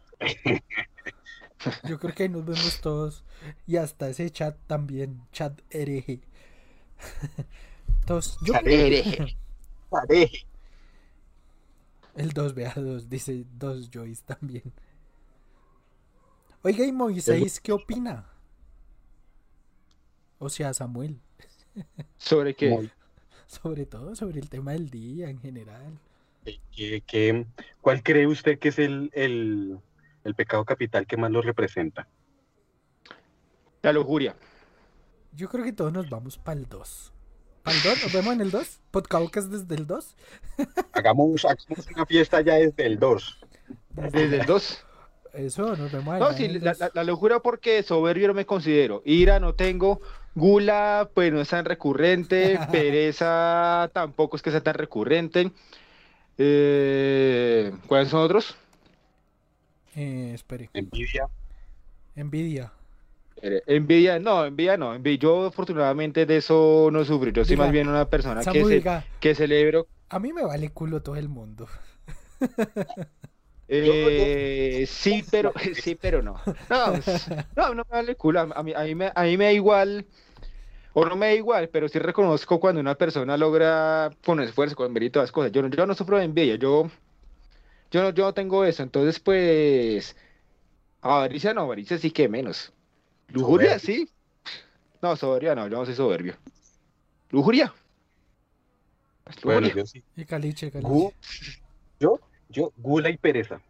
Yo 1.83 1.99
creo 1.99 2.13
que 2.13 2.23
ahí 2.23 2.29
nos 2.29 2.45
vemos 2.45 2.79
todos. 2.81 3.23
Y 3.65 3.77
hasta 3.77 4.09
ese 4.09 4.29
chat 4.29 4.57
también. 4.67 5.21
Chat 5.31 5.59
hereje. 5.69 6.21
Todos. 8.05 8.37
Yo, 8.41 8.53
Hereje. 8.53 9.37
Pareje. 9.89 10.45
el 12.15 12.31
2 12.31 12.53
vea 12.53 12.73
2, 12.75 13.09
dice 13.09 13.45
2 13.53 13.89
Joyce 13.93 14.23
también. 14.25 14.73
Oiga, 16.63 16.85
¿y 16.85 16.91
Moisés 16.91 17.59
qué 17.61 17.71
opina? 17.71 18.25
O 20.39 20.49
sea, 20.49 20.73
Samuel. 20.73 21.19
Sobre 22.17 22.55
Muy- 22.69 22.91
Sobre 23.47 23.85
todo 23.85 24.15
sobre 24.15 24.39
el 24.39 24.49
tema 24.49 24.73
del 24.73 24.89
día 24.89 25.29
en 25.29 25.39
general. 25.39 25.97
¿Qué- 26.71 27.01
qué- 27.05 27.45
cuál 27.81 28.03
cree 28.03 28.27
usted 28.27 28.59
que 28.59 28.69
es 28.69 28.79
el, 28.79 29.09
el, 29.13 29.79
el 30.23 30.35
pecado 30.35 30.65
capital 30.65 31.05
que 31.07 31.17
más 31.17 31.31
lo 31.31 31.41
representa? 31.41 32.07
la 33.83 33.93
lujuria. 33.93 34.35
Yo 35.33 35.47
creo 35.47 35.63
que 35.63 35.71
todos 35.71 35.93
nos 35.93 36.09
vamos 36.09 36.37
para 36.37 36.59
el 36.59 36.67
2. 36.67 37.13
¿Para 37.63 37.77
el 37.77 37.83
2? 37.83 38.03
¿Nos 38.03 38.13
vemos 38.13 38.33
en 38.33 38.41
el 38.41 38.51
2? 38.51 38.81
¿Podcaucas 38.91 39.49
desde 39.49 39.75
el 39.75 39.87
2? 39.87 40.15
Hagamos, 40.91 41.45
hagamos 41.45 41.87
una 41.95 42.05
fiesta 42.05 42.41
ya 42.41 42.55
desde 42.55 42.85
el 42.85 42.99
2. 42.99 43.39
Desde 44.11 44.41
el 44.41 44.45
2. 44.45 44.85
Eso, 45.33 45.75
nos 45.75 45.91
vemos 45.91 46.19
No, 46.19 46.33
sí, 46.33 46.47
la, 46.47 46.71
2. 46.71 46.79
la- 46.79 46.91
la 46.93 47.03
lujuria 47.03 47.39
porque 47.39 47.83
soberbio 47.83 48.27
no 48.29 48.33
me 48.33 48.45
considero. 48.45 49.01
Ira 49.05 49.39
no 49.39 49.53
tengo. 49.53 50.01
Gula, 50.35 51.09
pues 51.13 51.31
no 51.33 51.41
es 51.41 51.49
tan 51.49 51.65
recurrente. 51.65 52.59
Pereza 52.71 53.89
tampoco 53.93 54.35
es 54.35 54.41
que 54.41 54.51
sea 54.51 54.61
tan 54.61 54.75
recurrente. 54.75 55.51
Eh, 56.37 57.71
¿Cuáles 57.87 58.09
son 58.09 58.21
otros? 58.21 58.55
Eh, 59.95 60.31
espere. 60.35 60.69
Envidia. 60.73 61.27
Envidia. 62.15 62.71
Eh, 63.41 63.61
Envidia, 63.67 64.19
no, 64.19 64.45
envidia 64.45 64.77
no. 64.77 64.93
envidia- 64.95 65.19
Yo 65.19 65.45
afortunadamente 65.47 66.25
de 66.25 66.37
eso 66.37 66.89
no 66.91 67.03
sufro. 67.05 67.29
Yo 67.31 67.43
soy 67.45 67.55
Diga, 67.55 67.65
más 67.65 67.71
bien 67.73 67.87
una 67.87 68.05
persona 68.05 68.41
que 69.19 69.35
celebro. 69.35 69.87
a 70.09 70.19
mí 70.19 70.33
me 70.33 70.43
vale 70.43 70.69
culo 70.69 71.01
todo 71.01 71.15
el 71.15 71.29
mundo. 71.29 71.67
Eh, 73.69 74.85
sí, 74.87 75.23
pero 75.29 75.53
sí, 75.73 75.95
pero 75.95 76.21
no. 76.21 76.39
No, 76.69 76.91
pues, 76.93 77.27
no, 77.55 77.69
no 77.73 77.83
me 77.89 77.97
vale 77.97 78.15
culo. 78.15 78.41
A 78.41 78.63
mí, 78.63 78.73
a 78.73 78.83
mí 78.83 78.95
me, 78.95 79.11
a 79.13 79.23
mí 79.23 79.37
me 79.37 79.45
da 79.45 79.51
igual, 79.53 80.05
o 80.93 81.05
no 81.05 81.15
me 81.15 81.27
da 81.27 81.33
igual, 81.35 81.69
pero 81.69 81.89
sí 81.89 81.99
reconozco 81.99 82.59
cuando 82.59 82.81
una 82.81 82.95
persona 82.97 83.37
logra 83.37 84.11
con 84.25 84.39
esfuerzo, 84.41 84.75
con 84.75 84.93
mérito 84.93 85.19
las 85.21 85.31
cosas. 85.31 85.51
Yo, 85.51 85.61
no- 85.63 85.69
yo 85.69 85.85
no 85.87 85.95
sufro 85.95 86.17
de 86.19 86.25
envidia, 86.25 86.55
yo, 86.57 86.89
yo, 87.91 88.01
no, 88.03 88.09
yo 88.11 88.25
no 88.25 88.33
tengo 88.33 88.65
eso. 88.65 88.83
Entonces, 88.83 89.19
pues, 89.19 90.15
avaricia 91.01 91.53
no, 91.53 91.61
avaricia 91.63 91.97
sí 91.97 92.11
que 92.11 92.29
menos. 92.29 92.73
Lujuria, 93.29 93.79
sí. 93.79 94.09
No, 95.01 95.15
soberbia 95.15 95.55
no, 95.55 95.67
yo 95.67 95.77
no 95.77 95.85
soy 95.85 95.95
soberbio. 95.95 96.35
Lujuria. 97.31 97.73
Es 99.25 99.43
Bueno, 99.43 99.61
lujuria. 99.61 99.83
yo 99.83 99.85
sí. 99.85 100.03
Y 100.15 100.25
caliche, 100.25 100.71
caliche. 100.71 101.13
Yo, 101.99 102.19
yo, 102.49 102.71
gula 102.77 103.09
y 103.09 103.17
pereza. 103.17 103.61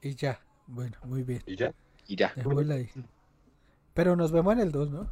Y 0.00 0.14
ya. 0.14 0.40
Bueno, 0.66 0.96
muy 1.04 1.22
bien. 1.22 1.42
Y 1.46 1.56
ya. 1.56 1.72
Y 2.06 2.16
ya. 2.16 2.32
Dejémosla 2.34 2.74
ahí. 2.74 2.88
Pero 3.94 4.16
nos 4.16 4.32
vemos 4.32 4.52
en 4.54 4.60
el 4.60 4.72
2, 4.72 4.90
¿no? 4.90 5.10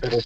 Pero, 0.00 0.16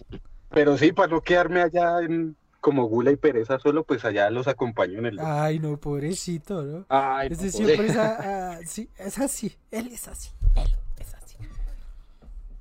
pero 0.51 0.79
sí, 0.79 0.93
para 0.93 1.09
no 1.09 1.21
quedarme 1.23 1.61
allá 1.63 2.01
en, 2.01 2.37
como 2.61 2.85
gula 2.87 3.11
y 3.11 3.17
pereza 3.17 3.59
solo, 3.59 3.85
pues 3.85 4.05
allá 4.05 4.31
los 4.31 4.47
acompaño 4.47 4.99
en 4.99 5.07
el 5.07 5.17
2. 5.17 5.27
Ay, 5.27 5.59
no, 5.59 5.77
pobrecito, 5.79 6.63
¿no? 6.63 6.87
Ay, 6.89 7.31
no, 7.31 7.37
siempre 7.37 7.87
es, 7.87 7.97
a- 7.97 8.53
a- 8.57 8.59
sí, 8.67 8.89
es 8.99 9.19
así. 9.19 9.57
Él 9.71 9.89
es 9.89 10.07
así. 10.07 10.31
Él 10.55 10.75
es 10.99 11.15
así. 11.15 11.37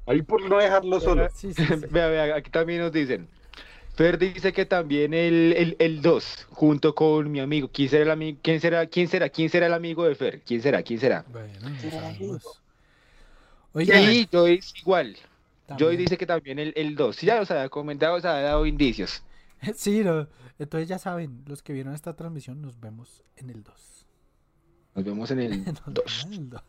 Ahí 0.06 0.22
por 0.22 0.48
no 0.50 0.58
dejarlo 0.58 1.00
solo. 1.00 1.28
Sí, 1.34 1.54
sí, 1.54 1.66
sí. 1.66 1.76
Vea, 1.92 2.08
vea, 2.08 2.36
aquí 2.36 2.50
también 2.50 2.82
nos 2.82 2.92
dicen. 2.92 3.28
Fer 3.96 4.18
dice 4.18 4.52
que 4.54 4.66
también 4.66 5.14
el, 5.14 5.54
el, 5.56 5.76
el 5.80 6.02
2, 6.02 6.48
junto 6.50 6.96
con 6.96 7.32
mi 7.32 7.40
amigo. 7.40 7.70
¿Quién 7.72 7.90
será 7.90 8.04
el 8.04 8.12
amigo? 8.12 8.40
¿Quién 8.42 8.60
será? 8.60 8.88
¿Quién 8.88 9.08
será? 9.08 9.30
¿Quién 9.30 9.50
será 9.50 9.68
el 9.68 9.74
amigo 9.74 10.04
de 10.06 10.16
Fer? 10.16 10.42
¿Quién 10.42 10.62
será? 10.62 10.82
¿Quién 10.82 11.00
será? 11.00 11.24
Bueno. 11.32 11.52
Oiga, 13.74 14.00
Y 14.02 14.28
Joyce 14.32 14.74
igual. 14.80 15.16
también- 15.68 15.88
Joyce 15.90 16.02
dice 16.02 16.18
que 16.18 16.26
también 16.26 16.60
el, 16.60 16.74
el 16.76 16.96
2. 16.96 17.22
Ya 17.22 17.38
nos 17.40 17.50
había 17.52 17.70
comentado, 17.70 18.16
nos 18.16 18.26
había 18.26 18.44
dado 18.44 18.66
indicios. 18.66 19.24
Sí, 19.76 20.04
no. 20.04 20.28
Entonces 20.60 20.90
ya 20.90 21.00
saben, 21.00 21.42
los 21.48 21.64
que 21.64 21.72
vieron 21.74 21.94
esta 21.96 22.16
transmisión, 22.16 22.62
nos 22.62 22.80
vemos 22.80 23.24
en 23.38 23.50
el 23.50 23.64
2. 23.64 24.06
Nos 24.96 25.06
vemos 25.06 25.32
en 25.32 25.40
el 25.40 25.64
Nos 25.66 25.84
vemos 25.86 26.50
2. 26.50 26.64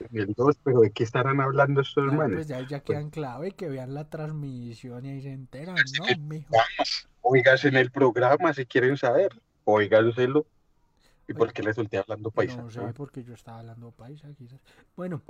En 0.00 0.18
el 0.18 0.26
2. 0.26 0.28
El 0.28 0.34
2, 0.34 0.56
pero 0.64 0.80
¿de 0.80 0.90
qué 0.90 1.04
estarán 1.04 1.40
hablando 1.40 1.80
estos 1.80 2.12
Ah, 2.12 2.16
manes? 2.16 2.36
pues 2.36 2.48
ya, 2.48 2.66
ya 2.66 2.80
quedan 2.80 3.10
clave 3.10 3.52
que 3.52 3.68
vean 3.68 3.94
la 3.94 4.08
transmisión 4.08 5.04
y 5.04 5.10
ahí 5.10 5.22
se 5.22 5.32
enteran, 5.32 5.76
¿no, 5.98 6.18
mijo? 6.24 6.54
Oigas 7.22 7.64
en 7.64 7.76
el 7.76 7.90
programa 7.90 8.52
si 8.52 8.66
quieren 8.66 8.96
saber. 8.96 9.32
Óiganselo. 9.64 10.46
¿Y 11.26 11.32
por 11.32 11.52
qué 11.52 11.62
le 11.62 11.72
solté 11.72 11.96
hablando 11.96 12.30
paisa? 12.30 12.56
No 12.56 12.70
sé, 12.70 12.80
porque 12.94 13.24
yo 13.24 13.32
estaba 13.32 13.60
hablando 13.60 13.90
paisa, 13.92 14.28
quizás. 14.36 14.60
Bueno, 14.94 15.22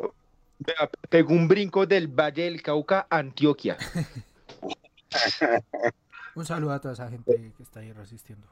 Vea, 0.58 0.88
Pegó 1.08 1.34
un 1.34 1.46
brinco 1.48 1.86
del 1.86 2.08
Valle 2.08 2.44
del 2.44 2.62
Cauca, 2.62 3.06
Antioquia. 3.10 3.76
un 6.34 6.44
saludo 6.44 6.72
a 6.72 6.80
toda 6.80 6.94
esa 6.94 7.08
gente 7.08 7.52
que 7.56 7.62
está 7.62 7.80
ahí 7.80 7.92
resistiendo. 7.92 8.46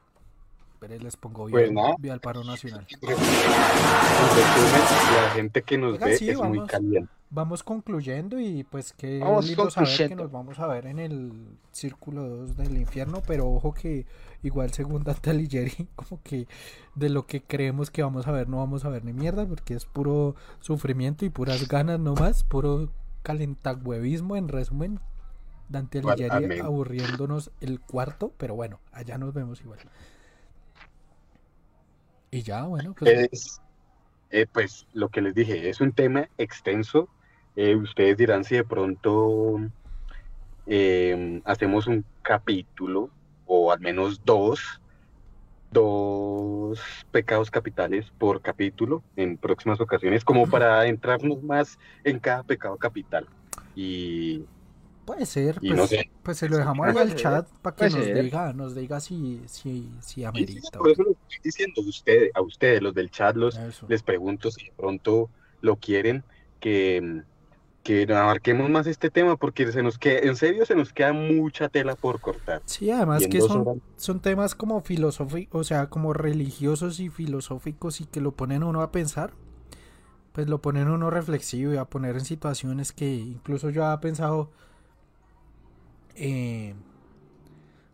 Les 0.89 1.17
pongo 1.17 1.47
Pues 1.47 1.63
bien, 1.63 1.75
nada. 1.75 1.95
bien 1.99 2.13
al 2.13 2.19
paro 2.19 2.43
nacional. 2.43 2.85
La 5.15 5.29
gente 5.35 5.61
que 5.61 5.77
nos 5.77 5.93
Oiga, 5.93 6.05
ve 6.07 6.17
sí, 6.17 6.29
es 6.29 6.37
muy 6.37 6.57
vamos. 6.57 6.69
caliente. 6.69 7.11
Vamos 7.29 7.63
concluyendo 7.63 8.39
y 8.39 8.63
pues 8.63 8.93
qué 8.93 9.17
Vamos 9.19 9.47
lindo 9.47 9.69
saber 9.71 10.09
que 10.09 10.15
nos 10.15 10.31
vamos 10.31 10.59
a 10.59 10.67
ver 10.67 10.85
en 10.85 10.99
el 10.99 11.57
Círculo 11.71 12.27
2 12.27 12.57
del 12.57 12.77
infierno, 12.77 13.23
pero 13.25 13.47
ojo 13.49 13.73
que 13.73 14.05
igual 14.43 14.71
según 14.71 15.03
Dante 15.03 15.31
Alighieri, 15.31 15.87
como 15.95 16.21
que 16.21 16.47
de 16.93 17.09
lo 17.09 17.25
que 17.25 17.41
creemos 17.41 17.89
que 17.89 18.03
vamos 18.03 18.27
a 18.27 18.31
ver 18.31 18.47
no 18.49 18.57
vamos 18.57 18.85
a 18.85 18.89
ver 18.89 19.03
ni 19.03 19.13
mierda, 19.13 19.47
porque 19.47 19.73
es 19.73 19.85
puro 19.85 20.35
sufrimiento 20.59 21.25
y 21.25 21.29
puras 21.29 21.67
ganas 21.67 21.99
nomás, 21.99 22.43
puro 22.43 22.89
calentagüevismo 23.23 24.35
en 24.35 24.47
resumen. 24.47 24.99
Dante 25.69 25.99
Alighieri 25.99 26.59
aburriéndonos 26.59 27.49
el 27.61 27.79
cuarto, 27.79 28.31
pero 28.37 28.53
bueno, 28.53 28.79
allá 28.91 29.17
nos 29.17 29.33
vemos 29.33 29.59
igual. 29.61 29.79
Y 32.33 32.41
ya, 32.41 32.63
bueno, 32.63 32.95
pues 32.97 33.29
Es, 33.31 33.61
eh, 34.31 34.47
pues 34.51 34.87
lo 34.93 35.09
que 35.09 35.21
les 35.21 35.35
dije, 35.35 35.69
es 35.69 35.81
un 35.81 35.91
tema 35.91 36.27
extenso. 36.39 37.07
Eh, 37.55 37.75
ustedes 37.75 38.17
dirán 38.17 38.43
si 38.43 38.55
de 38.55 38.63
pronto 38.63 39.59
eh, 40.65 41.41
hacemos 41.45 41.85
un 41.85 42.03
capítulo 42.23 43.11
o 43.45 43.71
al 43.71 43.81
menos 43.81 44.25
dos, 44.25 44.81
dos 45.69 46.79
pecados 47.11 47.51
capitales 47.51 48.11
por 48.17 48.41
capítulo 48.41 49.03
en 49.15 49.37
próximas 49.37 49.79
ocasiones, 49.79 50.25
como 50.25 50.49
para 50.49 50.79
adentrarnos 50.79 51.43
más 51.43 51.77
en 52.03 52.17
cada 52.17 52.41
pecado 52.41 52.77
capital. 52.77 53.27
Y, 53.75 54.43
puede 55.05 55.25
ser, 55.25 55.61
pues, 55.65 55.77
no 55.77 55.87
sé, 55.87 56.09
pues 56.23 56.37
se 56.37 56.49
lo 56.49 56.57
dejamos 56.57 56.87
ahí 56.87 56.97
al 56.97 57.15
chat 57.15 57.47
para 57.61 57.75
que 57.75 57.89
nos 57.89 58.11
diga, 58.13 58.53
nos 58.53 58.75
diga 58.75 58.99
si, 58.99 59.41
si, 59.47 59.89
si 60.01 60.23
sí, 60.33 60.45
amerita. 60.45 60.77
por 60.77 60.91
eso 60.91 61.03
lo 61.03 61.11
estoy 61.11 61.37
diciendo 61.43 61.81
a 61.81 61.85
ustedes, 61.85 62.31
a 62.35 62.41
ustedes, 62.41 62.81
los 62.81 62.93
del 62.93 63.09
chat, 63.11 63.35
los, 63.35 63.61
Eso. 63.67 63.87
les 63.87 64.03
pregunto 64.03 64.51
si 64.51 64.65
de 64.65 64.73
pronto 64.75 65.31
lo 65.61 65.77
quieren 65.77 66.25
que, 66.59 67.23
que 67.83 68.03
abarquemos 68.13 68.69
más 68.69 68.87
este 68.87 69.11
tema 69.11 69.37
porque 69.37 69.71
se 69.71 69.83
nos 69.83 69.97
queda, 69.99 70.19
en 70.21 70.35
serio 70.37 70.65
se 70.65 70.75
nos 70.75 70.93
queda 70.93 71.13
mucha 71.13 71.69
tela 71.69 71.95
por 71.97 72.21
cortar. 72.21 72.63
Sí, 72.65 72.89
además 72.91 73.27
que 73.27 73.41
son, 73.41 73.67
horas- 73.67 73.77
son 73.97 74.21
temas 74.21 74.55
como 74.55 74.81
filosóficos, 74.81 75.61
o 75.61 75.63
sea, 75.63 75.89
como 75.89 76.13
religiosos 76.13 76.99
y 76.99 77.09
filosóficos 77.09 78.01
y 78.01 78.05
que 78.05 78.21
lo 78.21 78.31
ponen 78.35 78.63
uno 78.63 78.81
a 78.81 78.91
pensar, 78.91 79.33
pues 80.31 80.47
lo 80.49 80.61
ponen 80.61 80.89
uno 80.89 81.09
reflexivo 81.09 81.73
y 81.73 81.77
a 81.77 81.85
poner 81.85 82.15
en 82.15 82.25
situaciones 82.25 82.91
que 82.91 83.13
incluso 83.15 83.69
yo 83.69 83.85
había 83.85 83.99
pensado 84.01 84.51
eh, 86.15 86.73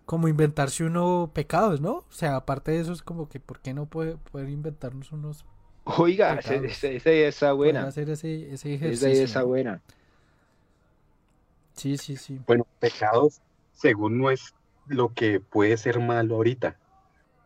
como 0.06 0.28
inventarse 0.28 0.84
uno 0.84 1.32
pecados, 1.34 1.82
¿no? 1.82 1.98
O 1.98 2.12
sea, 2.12 2.36
aparte 2.36 2.72
de 2.72 2.80
eso 2.82 2.94
es 2.94 3.02
como 3.02 3.30
que 3.30 3.40
¿por 3.40 3.60
qué 3.60 3.74
no 3.74 3.86
puede, 3.86 4.18
poder 4.18 4.50
inventarnos 4.50 5.12
unos 5.12 5.46
Oiga, 5.98 6.36
esa 6.36 6.88
idea 6.88 7.28
está 7.28 7.54
buena. 7.54 7.88
hacer 7.88 8.10
ese, 8.10 8.54
ese 8.54 8.74
Esa 8.91 9.10
idea 9.10 9.44
buena. 9.44 9.82
Sí, 11.74 11.98
sí, 11.98 12.16
sí. 12.18 12.40
Bueno, 12.46 12.68
pecados, 12.80 13.41
según 13.74 14.20
no 14.20 14.30
es 14.30 14.54
lo 14.88 15.14
que 15.14 15.40
puede 15.40 15.78
ser 15.78 16.00
malo 16.00 16.36
ahorita. 16.36 16.78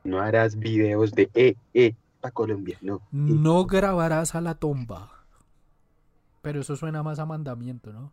No 0.03 0.19
harás 0.19 0.57
videos 0.57 1.13
de 1.13 1.29
eh, 1.33 1.55
eh, 1.73 1.95
pa' 2.19 2.31
Colombia, 2.31 2.77
no. 2.81 3.01
No 3.11 3.65
grabarás 3.65 4.35
a 4.35 4.41
la 4.41 4.55
tumba. 4.55 5.11
Pero 6.41 6.61
eso 6.61 6.75
suena 6.75 7.03
más 7.03 7.19
a 7.19 7.25
mandamiento, 7.25 7.93
¿no? 7.93 8.11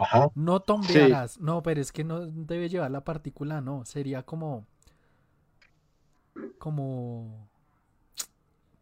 Ajá. 0.00 0.28
No 0.34 0.60
tombearás. 0.60 1.38
No, 1.40 1.62
pero 1.62 1.80
es 1.80 1.92
que 1.92 2.04
no 2.04 2.26
debe 2.26 2.68
llevar 2.68 2.90
la 2.90 3.02
partícula, 3.04 3.60
no. 3.60 3.84
Sería 3.84 4.22
como. 4.22 4.66
Como. 6.58 7.48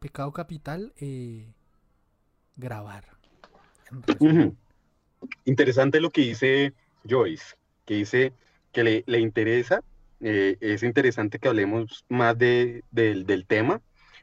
Pecado 0.01 0.33
capital, 0.33 0.93
eh, 0.99 1.47
grabar. 2.57 3.05
Interesante 5.45 6.01
lo 6.01 6.11
que 6.11 6.21
dice 6.23 6.75
Joyce, 7.09 7.55
que 7.87 7.95
dice 7.95 8.33
que 8.73 8.85
le, 8.85 9.05
le 9.07 9.21
interesa, 9.21 9.83
eh, 10.21 10.57
es 10.61 10.83
interesante 10.83 11.39
que 11.39 11.49
hablemos 11.49 12.05
más 12.09 12.37
de, 12.37 12.85
del- 12.91 13.25
del 13.25 13.47
tema, 13.47 13.81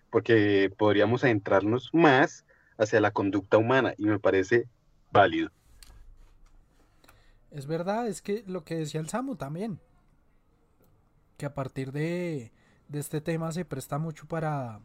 porque 0.09 0.71
podríamos 0.77 1.23
adentrarnos 1.23 1.89
más 1.93 2.45
hacia 2.77 3.01
la 3.01 3.11
conducta 3.11 3.57
humana 3.57 3.93
y 3.97 4.05
me 4.05 4.19
parece 4.19 4.67
válido. 5.11 5.49
Es 7.51 7.67
verdad, 7.67 8.07
es 8.07 8.21
que 8.21 8.43
lo 8.47 8.63
que 8.63 8.75
decía 8.75 8.99
el 9.01 9.09
Samu 9.09 9.35
también. 9.35 9.79
Que 11.37 11.45
a 11.45 11.53
partir 11.53 11.91
de, 11.91 12.51
de 12.87 12.99
este 12.99 13.19
tema 13.21 13.51
se 13.51 13.65
presta 13.65 13.97
mucho 13.97 14.25
para, 14.27 14.79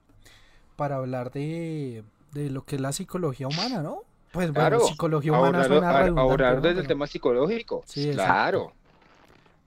para 0.77 0.97
hablar 0.97 1.31
de, 1.31 2.03
de 2.33 2.51
lo 2.51 2.65
que 2.65 2.77
es 2.77 2.81
la 2.81 2.93
psicología 2.93 3.47
humana, 3.49 3.83
¿no? 3.83 4.03
Pues 4.33 4.49
bueno, 4.53 4.69
Claro, 4.69 4.81
psicología 4.87 5.33
humana 5.33 5.47
Ahorrar, 5.59 5.67
suena 5.67 5.91
a- 5.91 6.03
redundante, 6.03 6.21
ahorrar 6.31 6.61
desde 6.63 6.81
el 6.81 6.87
tema 6.87 7.07
psicológico. 7.07 7.83
Sí, 7.87 8.11
claro. 8.13 8.73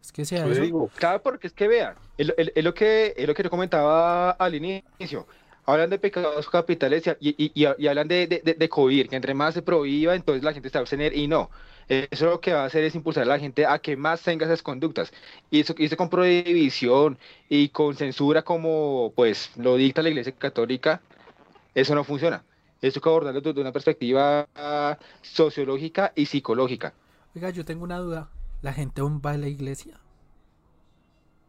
Es 0.02 0.12
que 0.12 0.26
sea 0.26 0.46
eso. 0.48 0.62
digo, 0.62 0.90
Claro, 0.96 1.22
porque 1.22 1.48
es 1.48 1.54
que 1.54 1.68
vean, 1.68 1.96
es 2.18 2.28
lo 2.64 2.74
que 2.74 3.14
es 3.16 3.28
lo 3.28 3.34
que 3.34 3.44
yo 3.44 3.50
comentaba 3.50 4.32
al 4.32 4.56
inicio. 4.56 5.28
Hablan 5.72 5.90
de 5.90 6.00
pecados 6.00 6.50
capitales 6.50 7.04
y, 7.20 7.30
y- 7.30 7.52
y- 7.56 7.68
y 7.78 7.88
hablan 7.88 8.08
de, 8.08 8.28
de, 8.28 8.42
de- 8.56 8.70
cohibir, 8.70 9.10
que 9.10 9.16
entre 9.16 9.34
más 9.34 9.54
se 9.54 9.62
prohíba, 9.62 10.16
entonces 10.16 10.44
la 10.44 10.54
gente 10.54 10.70
se 10.70 10.74
va 10.78 10.80
a 10.80 10.84
abstener 10.84 11.16
y 11.16 11.28
no. 11.28 11.50
Eso 11.88 12.26
lo 12.28 12.42
que 12.42 12.54
va 12.54 12.64
a 12.64 12.66
hacer 12.66 12.84
es 12.84 12.96
impulsar 12.96 13.24
a 13.24 13.26
la 13.28 13.40
gente 13.40 13.66
a 13.66 13.80
que 13.80 13.96
más 13.98 14.22
tenga 14.24 14.46
esas 14.46 14.62
conductas. 14.64 15.12
Y 15.50 15.60
eso, 15.62 15.74
y 15.78 15.86
eso 15.86 15.98
con 15.98 16.10
prohibición 16.10 17.18
y 17.50 17.70
con 17.70 17.96
censura 17.96 18.44
como 18.44 19.14
pues 19.16 19.52
lo 19.58 19.76
dicta 19.76 20.02
la 20.02 20.10
Iglesia 20.10 20.34
Católica, 20.38 21.02
eso 21.76 21.96
no 21.96 22.04
funciona. 22.04 22.46
Eso 22.82 23.00
hay 23.00 23.04
que 23.04 23.10
abordarlo 23.10 23.42
desde 23.42 23.62
una 23.62 23.72
perspectiva 23.74 24.48
sociológica 25.22 26.14
y 26.16 26.26
psicológica. 26.28 26.94
Oiga, 27.36 27.50
yo 27.50 27.66
tengo 27.66 27.84
una 27.86 27.98
duda. 27.98 28.30
¿La 28.62 28.72
gente 28.74 29.02
aún 29.02 29.20
va 29.26 29.32
a 29.32 29.38
la 29.40 29.48
iglesia? 29.48 30.00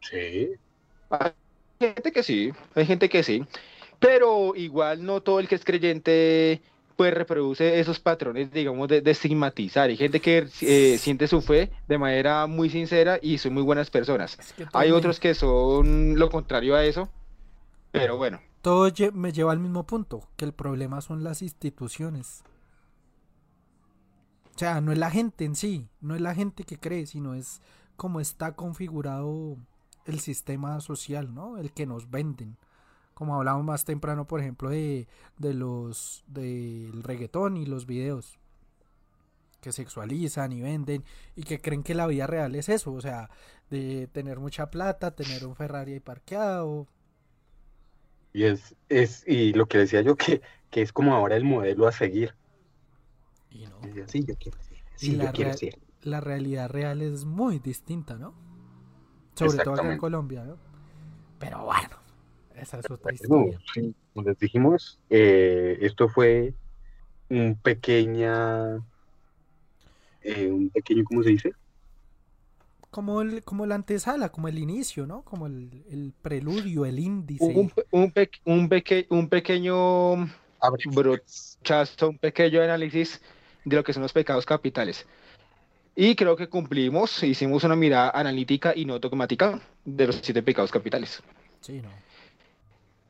sí, 0.01 0.55
Hay 1.09 1.33
gente 1.79 2.11
que 2.11 2.23
sí, 2.23 2.51
hay 2.75 2.85
gente 2.85 3.09
que 3.09 3.23
sí, 3.23 3.45
pero 4.01 4.53
igual 4.57 5.05
no 5.05 5.21
todo 5.21 5.39
el 5.39 5.47
que 5.47 5.55
es 5.55 5.63
creyente 5.63 6.61
pues 6.97 7.13
reproduce 7.13 7.79
esos 7.79 7.99
patrones, 7.99 8.51
digamos, 8.51 8.87
de, 8.89 9.01
de 9.01 9.11
estigmatizar. 9.11 9.89
Hay 9.89 9.97
gente 9.97 10.19
que 10.19 10.47
eh, 10.61 10.97
siente 10.99 11.27
su 11.27 11.41
fe 11.41 11.71
de 11.87 11.97
manera 11.97 12.45
muy 12.47 12.69
sincera 12.69 13.17
y 13.21 13.37
son 13.39 13.53
muy 13.53 13.63
buenas 13.63 13.89
personas. 13.89 14.37
Es 14.39 14.53
que 14.53 14.65
todo 14.65 14.77
Hay 14.79 14.91
otros 14.91 15.19
que 15.19 15.33
son 15.33 16.19
lo 16.19 16.29
contrario 16.29 16.75
a 16.75 16.83
eso, 16.85 17.09
pero 17.91 18.17
bueno, 18.17 18.39
Todo 18.61 18.89
lle- 18.89 19.11
me 19.13 19.31
lleva 19.31 19.51
al 19.53 19.59
mismo 19.59 19.87
punto, 19.87 20.27
que 20.35 20.45
el 20.45 20.53
problema 20.53 21.01
son 21.01 21.23
las 21.23 21.41
instituciones. 21.41 22.43
O 24.55 24.59
sea, 24.59 24.81
no 24.81 24.91
es 24.91 24.97
la 24.99 25.09
gente 25.09 25.45
en 25.45 25.55
sí, 25.55 25.87
no 26.01 26.13
es 26.15 26.21
la 26.21 26.35
gente 26.35 26.63
que 26.65 26.77
cree, 26.77 27.07
sino 27.07 27.33
es 27.33 27.61
cómo 27.95 28.19
está 28.19 28.53
configurado 28.55 29.57
el 30.05 30.19
sistema 30.19 30.79
social, 30.81 31.33
¿no? 31.33 31.57
El 31.57 31.71
que 31.71 31.87
nos 31.87 32.11
venden. 32.11 32.57
Como 33.13 33.35
hablábamos 33.35 33.65
más 33.65 33.85
temprano, 33.85 34.27
por 34.27 34.41
ejemplo, 34.41 34.69
de, 34.69 35.07
de 35.37 35.53
los 35.53 36.23
del 36.27 37.03
reggaetón 37.03 37.57
y 37.57 37.65
los 37.65 37.85
videos 37.85 38.39
que 39.61 39.71
sexualizan 39.71 40.51
y 40.51 40.61
venden 40.61 41.03
y 41.35 41.43
que 41.43 41.61
creen 41.61 41.83
que 41.83 41.93
la 41.95 42.07
vida 42.07 42.27
real 42.27 42.55
es 42.55 42.67
eso, 42.69 42.93
o 42.93 43.01
sea, 43.01 43.29
de 43.69 44.07
tener 44.07 44.39
mucha 44.39 44.69
plata, 44.71 45.11
tener 45.15 45.45
un 45.45 45.55
Ferrari 45.55 45.93
ahí 45.93 45.99
parqueado, 45.99 46.87
y 48.33 48.43
es, 48.45 48.75
es, 48.89 49.23
y 49.27 49.53
lo 49.53 49.67
que 49.67 49.77
decía 49.79 50.01
yo, 50.01 50.15
que, 50.15 50.41
que 50.69 50.81
es 50.81 50.93
como 50.93 51.13
ahora 51.15 51.35
el 51.35 51.43
modelo 51.43 51.87
a 51.87 51.91
seguir. 51.91 52.35
y 53.49 53.67
no. 53.67 53.91
Y 54.13 54.23
yo 54.25 54.35
quiero 54.37 54.61
ser, 54.61 54.83
sí, 54.95 55.15
la 55.15 55.25
yo 55.25 55.31
quiero 55.31 55.53
ser. 55.53 55.79
la 56.01 56.21
realidad 56.21 56.69
real 56.69 57.01
es 57.01 57.25
muy 57.25 57.59
distinta, 57.59 58.17
¿no? 58.17 58.35
Sobre 59.35 59.59
todo 59.59 59.75
acá 59.75 59.91
en. 59.91 59.97
Colombia, 59.97 60.45
¿no? 60.45 60.59
Pero 61.39 61.65
bueno, 61.65 62.00
esa 62.61 62.79
es 62.79 62.89
otra 62.89 63.11
Bueno, 63.27 63.45
historia. 63.45 63.59
sí, 63.73 63.95
como 64.13 64.27
les 64.27 64.37
dijimos, 64.39 64.99
eh, 65.09 65.77
esto 65.81 66.07
fue 66.09 66.53
un 67.29 67.57
pequeña, 67.61 68.77
eh, 70.21 70.51
un 70.51 70.69
pequeño, 70.69 71.03
¿cómo 71.03 71.23
se 71.23 71.29
dice? 71.29 71.51
Como, 72.89 73.21
el, 73.21 73.43
como 73.43 73.65
la 73.65 73.75
antesala, 73.75 74.29
como 74.29 74.49
el 74.49 74.59
inicio, 74.59 75.07
¿no? 75.07 75.23
Como 75.23 75.47
el, 75.47 75.85
el 75.89 76.13
preludio, 76.21 76.85
el 76.85 76.99
índice. 76.99 77.45
un, 77.45 77.71
un, 77.91 78.11
pe- 78.11 78.39
un, 78.45 78.67
peque- 78.69 79.07
un 79.09 79.29
pequeño 79.29 80.29
brochazo, 80.93 82.09
un 82.09 82.17
pequeño 82.17 82.61
análisis 82.61 83.21
de 83.63 83.75
lo 83.77 83.83
que 83.83 83.93
son 83.93 84.03
los 84.03 84.11
pecados 84.11 84.45
capitales. 84.45 85.07
Y 85.95 86.15
creo 86.15 86.35
que 86.35 86.47
cumplimos, 86.47 87.23
hicimos 87.23 87.63
una 87.63 87.75
mirada 87.75 88.11
analítica 88.11 88.73
y 88.75 88.85
no 88.85 88.99
dogmática 88.99 89.59
de 89.85 90.07
los 90.07 90.19
siete 90.21 90.43
pecados 90.43 90.71
capitales. 90.71 91.23
Sí, 91.61 91.81
¿no? 91.81 91.89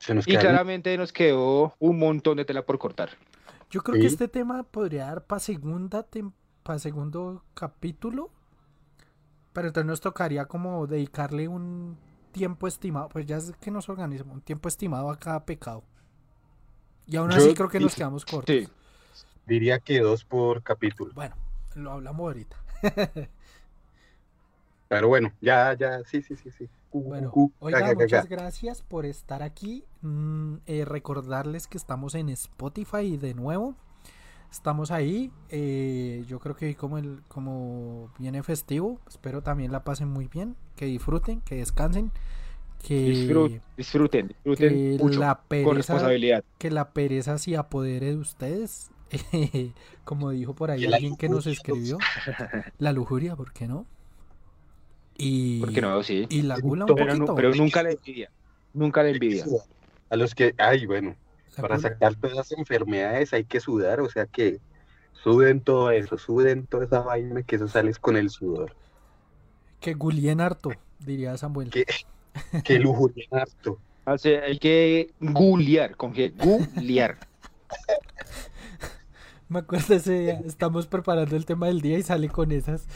Se 0.02 0.14
nos 0.16 0.26
Y 0.26 0.32
quedaron- 0.32 0.50
claramente 0.50 0.98
nos 0.98 1.12
quedó 1.12 1.76
un 1.78 1.96
montón 1.96 2.36
de 2.38 2.44
tela 2.44 2.66
por 2.66 2.76
cortar. 2.76 3.10
Yo 3.70 3.82
creo 3.84 4.00
que 4.00 4.06
este 4.08 4.26
tema 4.26 4.64
podría 4.64 5.06
dar 5.06 5.24
para 5.24 5.38
segunda 5.38 6.04
para 6.64 6.78
segundo 6.80 7.44
capítulo. 7.54 8.30
Pero 9.52 9.68
entonces 9.68 9.86
nos 9.86 10.00
tocaría 10.00 10.46
como 10.46 10.88
dedicarle 10.88 11.46
un 11.46 11.96
tiempo 12.32 12.66
estimado? 12.66 13.08
Pues 13.10 13.26
ya 13.26 13.36
es 13.36 13.52
que 13.60 13.70
nos 13.70 13.88
organizamos, 13.88 14.34
un 14.34 14.40
tiempo 14.40 14.68
estimado 14.68 15.08
a 15.08 15.16
cada 15.16 15.44
pecado. 15.44 15.84
Y 17.06 17.14
aún 17.16 17.30
Yo 17.30 17.36
así 17.36 17.54
creo 17.54 17.68
que 17.68 17.78
nos 17.78 17.94
quedamos 17.94 18.24
cortos. 18.24 18.52
Sí. 18.52 18.68
Diría 19.46 19.78
que 19.78 20.00
dos 20.00 20.24
por 20.24 20.64
capítulo. 20.64 21.12
Bueno, 21.14 21.36
lo 21.76 21.92
hablamos 21.92 22.20
ahorita. 22.26 22.56
Pero 24.88 25.08
bueno, 25.08 25.32
ya, 25.40 25.74
ya, 25.74 26.02
sí, 26.04 26.22
sí, 26.22 26.34
sí, 26.36 26.50
sí. 26.50 26.68
Bueno, 26.92 27.32
oiga, 27.58 27.78
ga, 27.80 27.86
ga, 27.86 27.92
ga, 27.94 28.00
muchas 28.00 28.28
gracias 28.28 28.82
por 28.82 29.06
estar 29.06 29.42
aquí. 29.42 29.84
Mm, 30.02 30.56
eh, 30.66 30.84
recordarles 30.84 31.66
que 31.66 31.78
estamos 31.78 32.14
en 32.14 32.28
Spotify 32.28 33.16
de 33.16 33.34
nuevo. 33.34 33.74
Estamos 34.50 34.90
ahí. 34.90 35.32
eh, 35.48 36.24
yo 36.28 36.38
creo 36.38 36.54
que 36.56 36.76
como 36.76 36.98
el 36.98 37.22
como 37.28 38.10
viene 38.18 38.42
festivo, 38.42 39.00
espero 39.08 39.42
también 39.42 39.72
la 39.72 39.82
pasen 39.84 40.08
muy 40.08 40.28
bien, 40.28 40.56
que 40.76 40.84
disfruten, 40.86 41.40
que 41.40 41.56
descansen, 41.56 42.12
que 42.86 42.94
Disfruten, 43.00 43.62
disfruten, 43.76 44.28
disfruten 44.28 44.68
que 44.98 44.98
mucho, 45.02 45.20
la 45.20 45.36
con 45.36 45.46
pereza 45.48 45.74
responsabilidad. 45.74 46.44
que 46.58 46.70
la 46.70 46.92
pereza 46.92 47.38
se 47.38 47.56
apodere 47.56 48.06
de 48.10 48.16
ustedes. 48.16 48.90
como 50.04 50.30
dijo 50.30 50.54
por 50.54 50.70
ahí 50.70 50.86
alguien 50.86 51.16
que 51.16 51.28
nos 51.28 51.46
escribió, 51.46 51.98
la 52.78 52.92
lujuria, 52.92 53.36
¿por 53.36 53.52
qué 53.52 53.68
no? 53.68 53.86
Y, 55.24 55.60
Porque 55.60 55.80
no, 55.80 56.02
sí. 56.02 56.26
y 56.28 56.42
la 56.42 56.58
gula 56.58 56.84
un 56.84 56.94
Pero 56.94 57.06
poquito. 57.06 57.26
no- 57.26 57.34
pero 57.34 57.54
nunca 57.54 57.82
la 57.82 57.90
envidia. 57.92 58.30
Nunca 58.74 59.02
la 59.02 59.10
envidia. 59.10 59.44
A 60.10 60.16
los 60.16 60.34
que, 60.34 60.54
ay, 60.58 60.86
bueno, 60.86 61.14
La 61.56 61.62
para 61.62 61.76
gula- 61.76 61.88
sacar 61.90 62.14
todas 62.16 62.36
las 62.36 62.52
enfermedades 62.52 63.32
hay 63.32 63.44
que 63.44 63.60
sudar, 63.60 64.00
o 64.00 64.08
sea 64.08 64.26
que 64.26 64.58
suden 65.22 65.60
todo 65.60 65.90
eso, 65.90 66.18
suden 66.18 66.66
toda 66.66 66.84
esa 66.86 67.00
vaina 67.00 67.42
que 67.42 67.56
eso 67.56 67.68
sales 67.68 67.98
con 67.98 68.16
el 68.16 68.30
sudor. 68.30 68.74
Que 69.80 69.94
gulien 69.94 70.40
harto, 70.40 70.70
diría 70.98 71.36
Samuel. 71.36 71.70
Que- 71.70 71.84
Que 72.64 72.78
lujuria 72.78 73.26
harto. 73.30 73.78
O 74.04 74.18
sea, 74.18 74.42
hay 74.42 74.58
que 74.58 75.12
guliar, 75.20 75.96
con 75.96 76.12
G, 76.12 76.32
guliar. 76.74 77.18
Me 79.48 79.60
acuerdo 79.60 79.94
ese 79.94 80.18
día, 80.18 80.40
estamos 80.44 80.86
preparando 80.88 81.36
el 81.36 81.44
tema 81.46 81.66
del 81.68 81.80
día 81.82 81.98
y 81.98 82.02
sale 82.02 82.28
con 82.28 82.50
esas. 82.52 82.86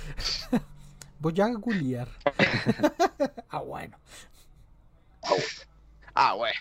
Voy 1.18 1.40
a 1.40 1.48
guliar. 1.54 2.08
ah, 3.50 3.60
bueno. 3.60 3.96
Ah, 6.14 6.34
bueno. 6.34 6.54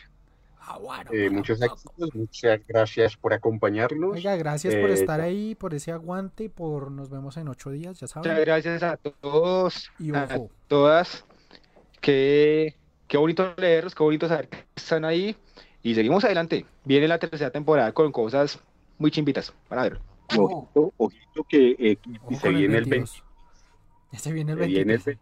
Ah, 0.68 0.77
bueno. 0.80 1.11
Eh, 1.14 1.30
muchos 1.30 1.61
éxitos, 1.61 2.15
muchas 2.15 2.60
gracias 2.68 3.15
por 3.15 3.34
acompañarnos. 3.34 4.15
Oiga, 4.15 4.36
gracias 4.36 4.73
por 4.76 4.90
Eh, 4.90 4.94
estar 4.94 5.22
ahí, 5.22 5.53
por 5.56 5.73
ese 5.76 5.91
aguante, 5.91 6.49
por 6.49 6.90
nos 6.90 7.10
vemos 7.10 7.38
en 7.38 7.48
ocho 7.49 7.69
días, 7.69 7.99
ya 7.99 8.06
Muchas 8.06 8.11
saben. 8.23 8.41
gracias 8.41 8.82
a 8.82 8.98
todos, 8.98 9.91
Y 9.99 10.15
a 10.15 10.27
todas. 10.68 11.23
Qué, 12.02 12.76
qué 13.07 13.18
bonito 13.18 13.53
leerlos, 13.57 13.94
qué 13.94 14.03
bonito 14.03 14.27
saber 14.27 14.49
que 14.49 14.65
están 14.76 15.06
ahí. 15.06 15.36
Y 15.84 15.94
seguimos 15.94 16.23
adelante. 16.23 16.65
Viene 16.84 17.07
la 17.07 17.19
tercera 17.19 17.52
temporada 17.52 17.91
con 17.91 18.11
cosas 18.11 18.60
muy 18.98 19.11
chimbitas. 19.11 19.53
Van 19.69 19.80
a 19.80 19.84
ver. 19.84 19.99
Ojito, 20.36 20.91
ojito 20.98 21.44
que 21.48 21.76
eh, 21.77 21.98
ojo 22.23 22.40
se 22.40 22.49
viene 22.49 22.77
el 22.77 22.86
22. 22.86 23.11
20. 23.11 23.24
Ya 24.16 24.20
se 24.20 24.32
viene 24.32 24.54
el 24.54 24.60
Se 24.60 24.66
viene 24.68 24.94
el 24.94 25.04
23. 25.04 25.18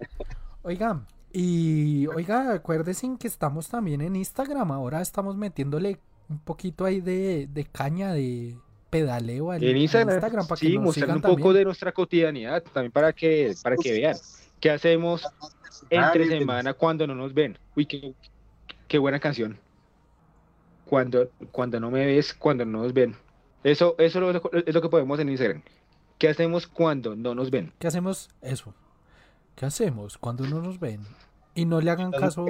Oiga, 0.62 1.02
y 1.32 2.06
oiga, 2.06 2.54
acuérdense 2.54 3.06
que 3.18 3.26
estamos 3.26 3.68
también 3.68 4.00
en 4.00 4.16
Instagram. 4.16 4.70
Ahora 4.70 5.02
estamos 5.02 5.36
metiéndole 5.36 5.98
un 6.30 6.38
poquito 6.38 6.86
ahí 6.86 7.00
de, 7.00 7.46
de 7.52 7.64
caña, 7.64 8.14
de 8.14 8.56
pedaleo 8.88 9.50
al, 9.50 9.62
En 9.62 9.70
al 9.70 9.76
Instagram, 9.82 10.46
para 10.46 10.60
que 10.60 10.66
sí, 10.66 10.74
nos 10.74 10.84
mostrando 10.84 10.92
sigan 10.92 11.16
un 11.16 11.22
poco 11.22 11.34
también. 11.34 11.54
de 11.56 11.64
nuestra 11.64 11.92
cotidianidad, 11.92 12.62
también 12.62 12.92
para 12.92 13.12
que, 13.12 13.54
para 13.62 13.76
que 13.76 13.92
vean 13.92 14.16
qué 14.60 14.70
hacemos 14.70 15.26
entre 15.90 16.26
semana 16.26 16.72
cuando 16.72 17.06
no 17.06 17.14
nos 17.14 17.34
ven. 17.34 17.58
Uy, 17.76 17.84
qué, 17.84 18.14
qué 18.88 18.98
buena 18.98 19.20
canción. 19.20 19.58
Cuando, 20.86 21.28
cuando 21.50 21.80
no 21.80 21.90
me 21.90 22.06
ves, 22.06 22.32
cuando 22.32 22.64
no 22.64 22.82
nos 22.82 22.94
ven. 22.94 23.14
Eso, 23.62 23.94
eso 23.98 24.30
es 24.30 24.42
lo, 24.42 24.52
es 24.52 24.74
lo 24.74 24.80
que 24.80 24.88
podemos 24.88 25.20
en 25.20 25.28
Instagram. 25.28 25.62
¿Qué 26.22 26.28
hacemos 26.28 26.68
cuando 26.68 27.16
no 27.16 27.34
nos 27.34 27.50
ven? 27.50 27.72
¿Qué 27.80 27.88
hacemos? 27.88 28.30
Eso. 28.42 28.72
¿Qué 29.56 29.66
hacemos 29.66 30.18
cuando 30.18 30.46
no 30.46 30.62
nos 30.62 30.78
ven? 30.78 31.00
Y 31.52 31.64
no 31.64 31.80
le 31.80 31.90
hagan 31.90 32.12
caso. 32.12 32.46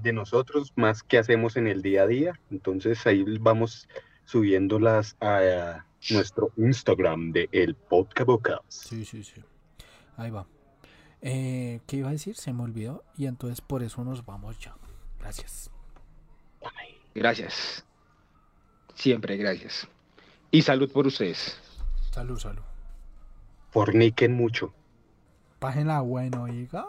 de 0.00 0.12
nosotros, 0.14 0.72
más 0.74 1.02
que 1.02 1.18
hacemos 1.18 1.58
en 1.58 1.66
el 1.66 1.82
día 1.82 2.04
a 2.04 2.06
día. 2.06 2.40
Entonces 2.50 3.06
ahí 3.06 3.22
vamos 3.38 3.90
subiéndolas 4.24 5.18
a 5.20 5.84
nuestro 6.10 6.50
Instagram 6.56 7.30
de 7.32 7.50
El 7.52 7.74
Podcast 7.74 8.26
Podcast. 8.26 8.64
Sí, 8.70 9.04
sí, 9.04 9.22
sí. 9.22 9.42
Ahí 10.16 10.30
va. 10.30 10.46
Eh, 11.20 11.80
¿Qué 11.86 11.98
iba 11.98 12.08
a 12.08 12.12
decir? 12.12 12.36
Se 12.36 12.54
me 12.54 12.62
olvidó. 12.62 13.04
Y 13.18 13.26
entonces 13.26 13.60
por 13.60 13.82
eso 13.82 14.02
nos 14.02 14.24
vamos 14.24 14.58
ya. 14.58 14.74
Gracias. 15.20 15.70
Gracias. 17.14 17.84
Siempre 18.94 19.36
gracias. 19.36 19.86
Y 20.50 20.62
salud 20.62 20.90
por 20.90 21.06
ustedes. 21.06 21.60
Salud, 22.12 22.38
salud. 22.38 22.62
Forniquen 23.70 24.34
mucho. 24.34 24.74
Pájenla 25.58 26.02
bueno, 26.02 26.42
oiga. 26.42 26.86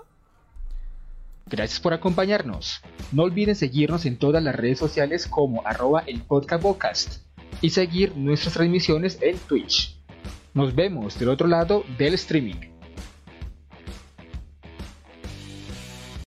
Gracias 1.46 1.80
por 1.80 1.94
acompañarnos. 1.94 2.82
No 3.14 3.24
olviden 3.24 3.56
seguirnos 3.56 4.06
en 4.06 4.18
todas 4.18 4.44
las 4.44 4.54
redes 4.54 4.80
sociales 4.80 5.28
como 5.28 5.66
arroba 5.66 6.04
el 6.08 6.22
podcast 6.24 7.22
y 7.62 7.70
seguir 7.70 8.18
nuestras 8.18 8.56
transmisiones 8.56 9.18
en 9.22 9.38
Twitch. 9.38 9.98
Nos 10.54 10.76
vemos 10.76 11.18
del 11.18 11.30
otro 11.30 11.48
lado 11.48 11.86
del 11.98 12.16
streaming. 12.16 12.73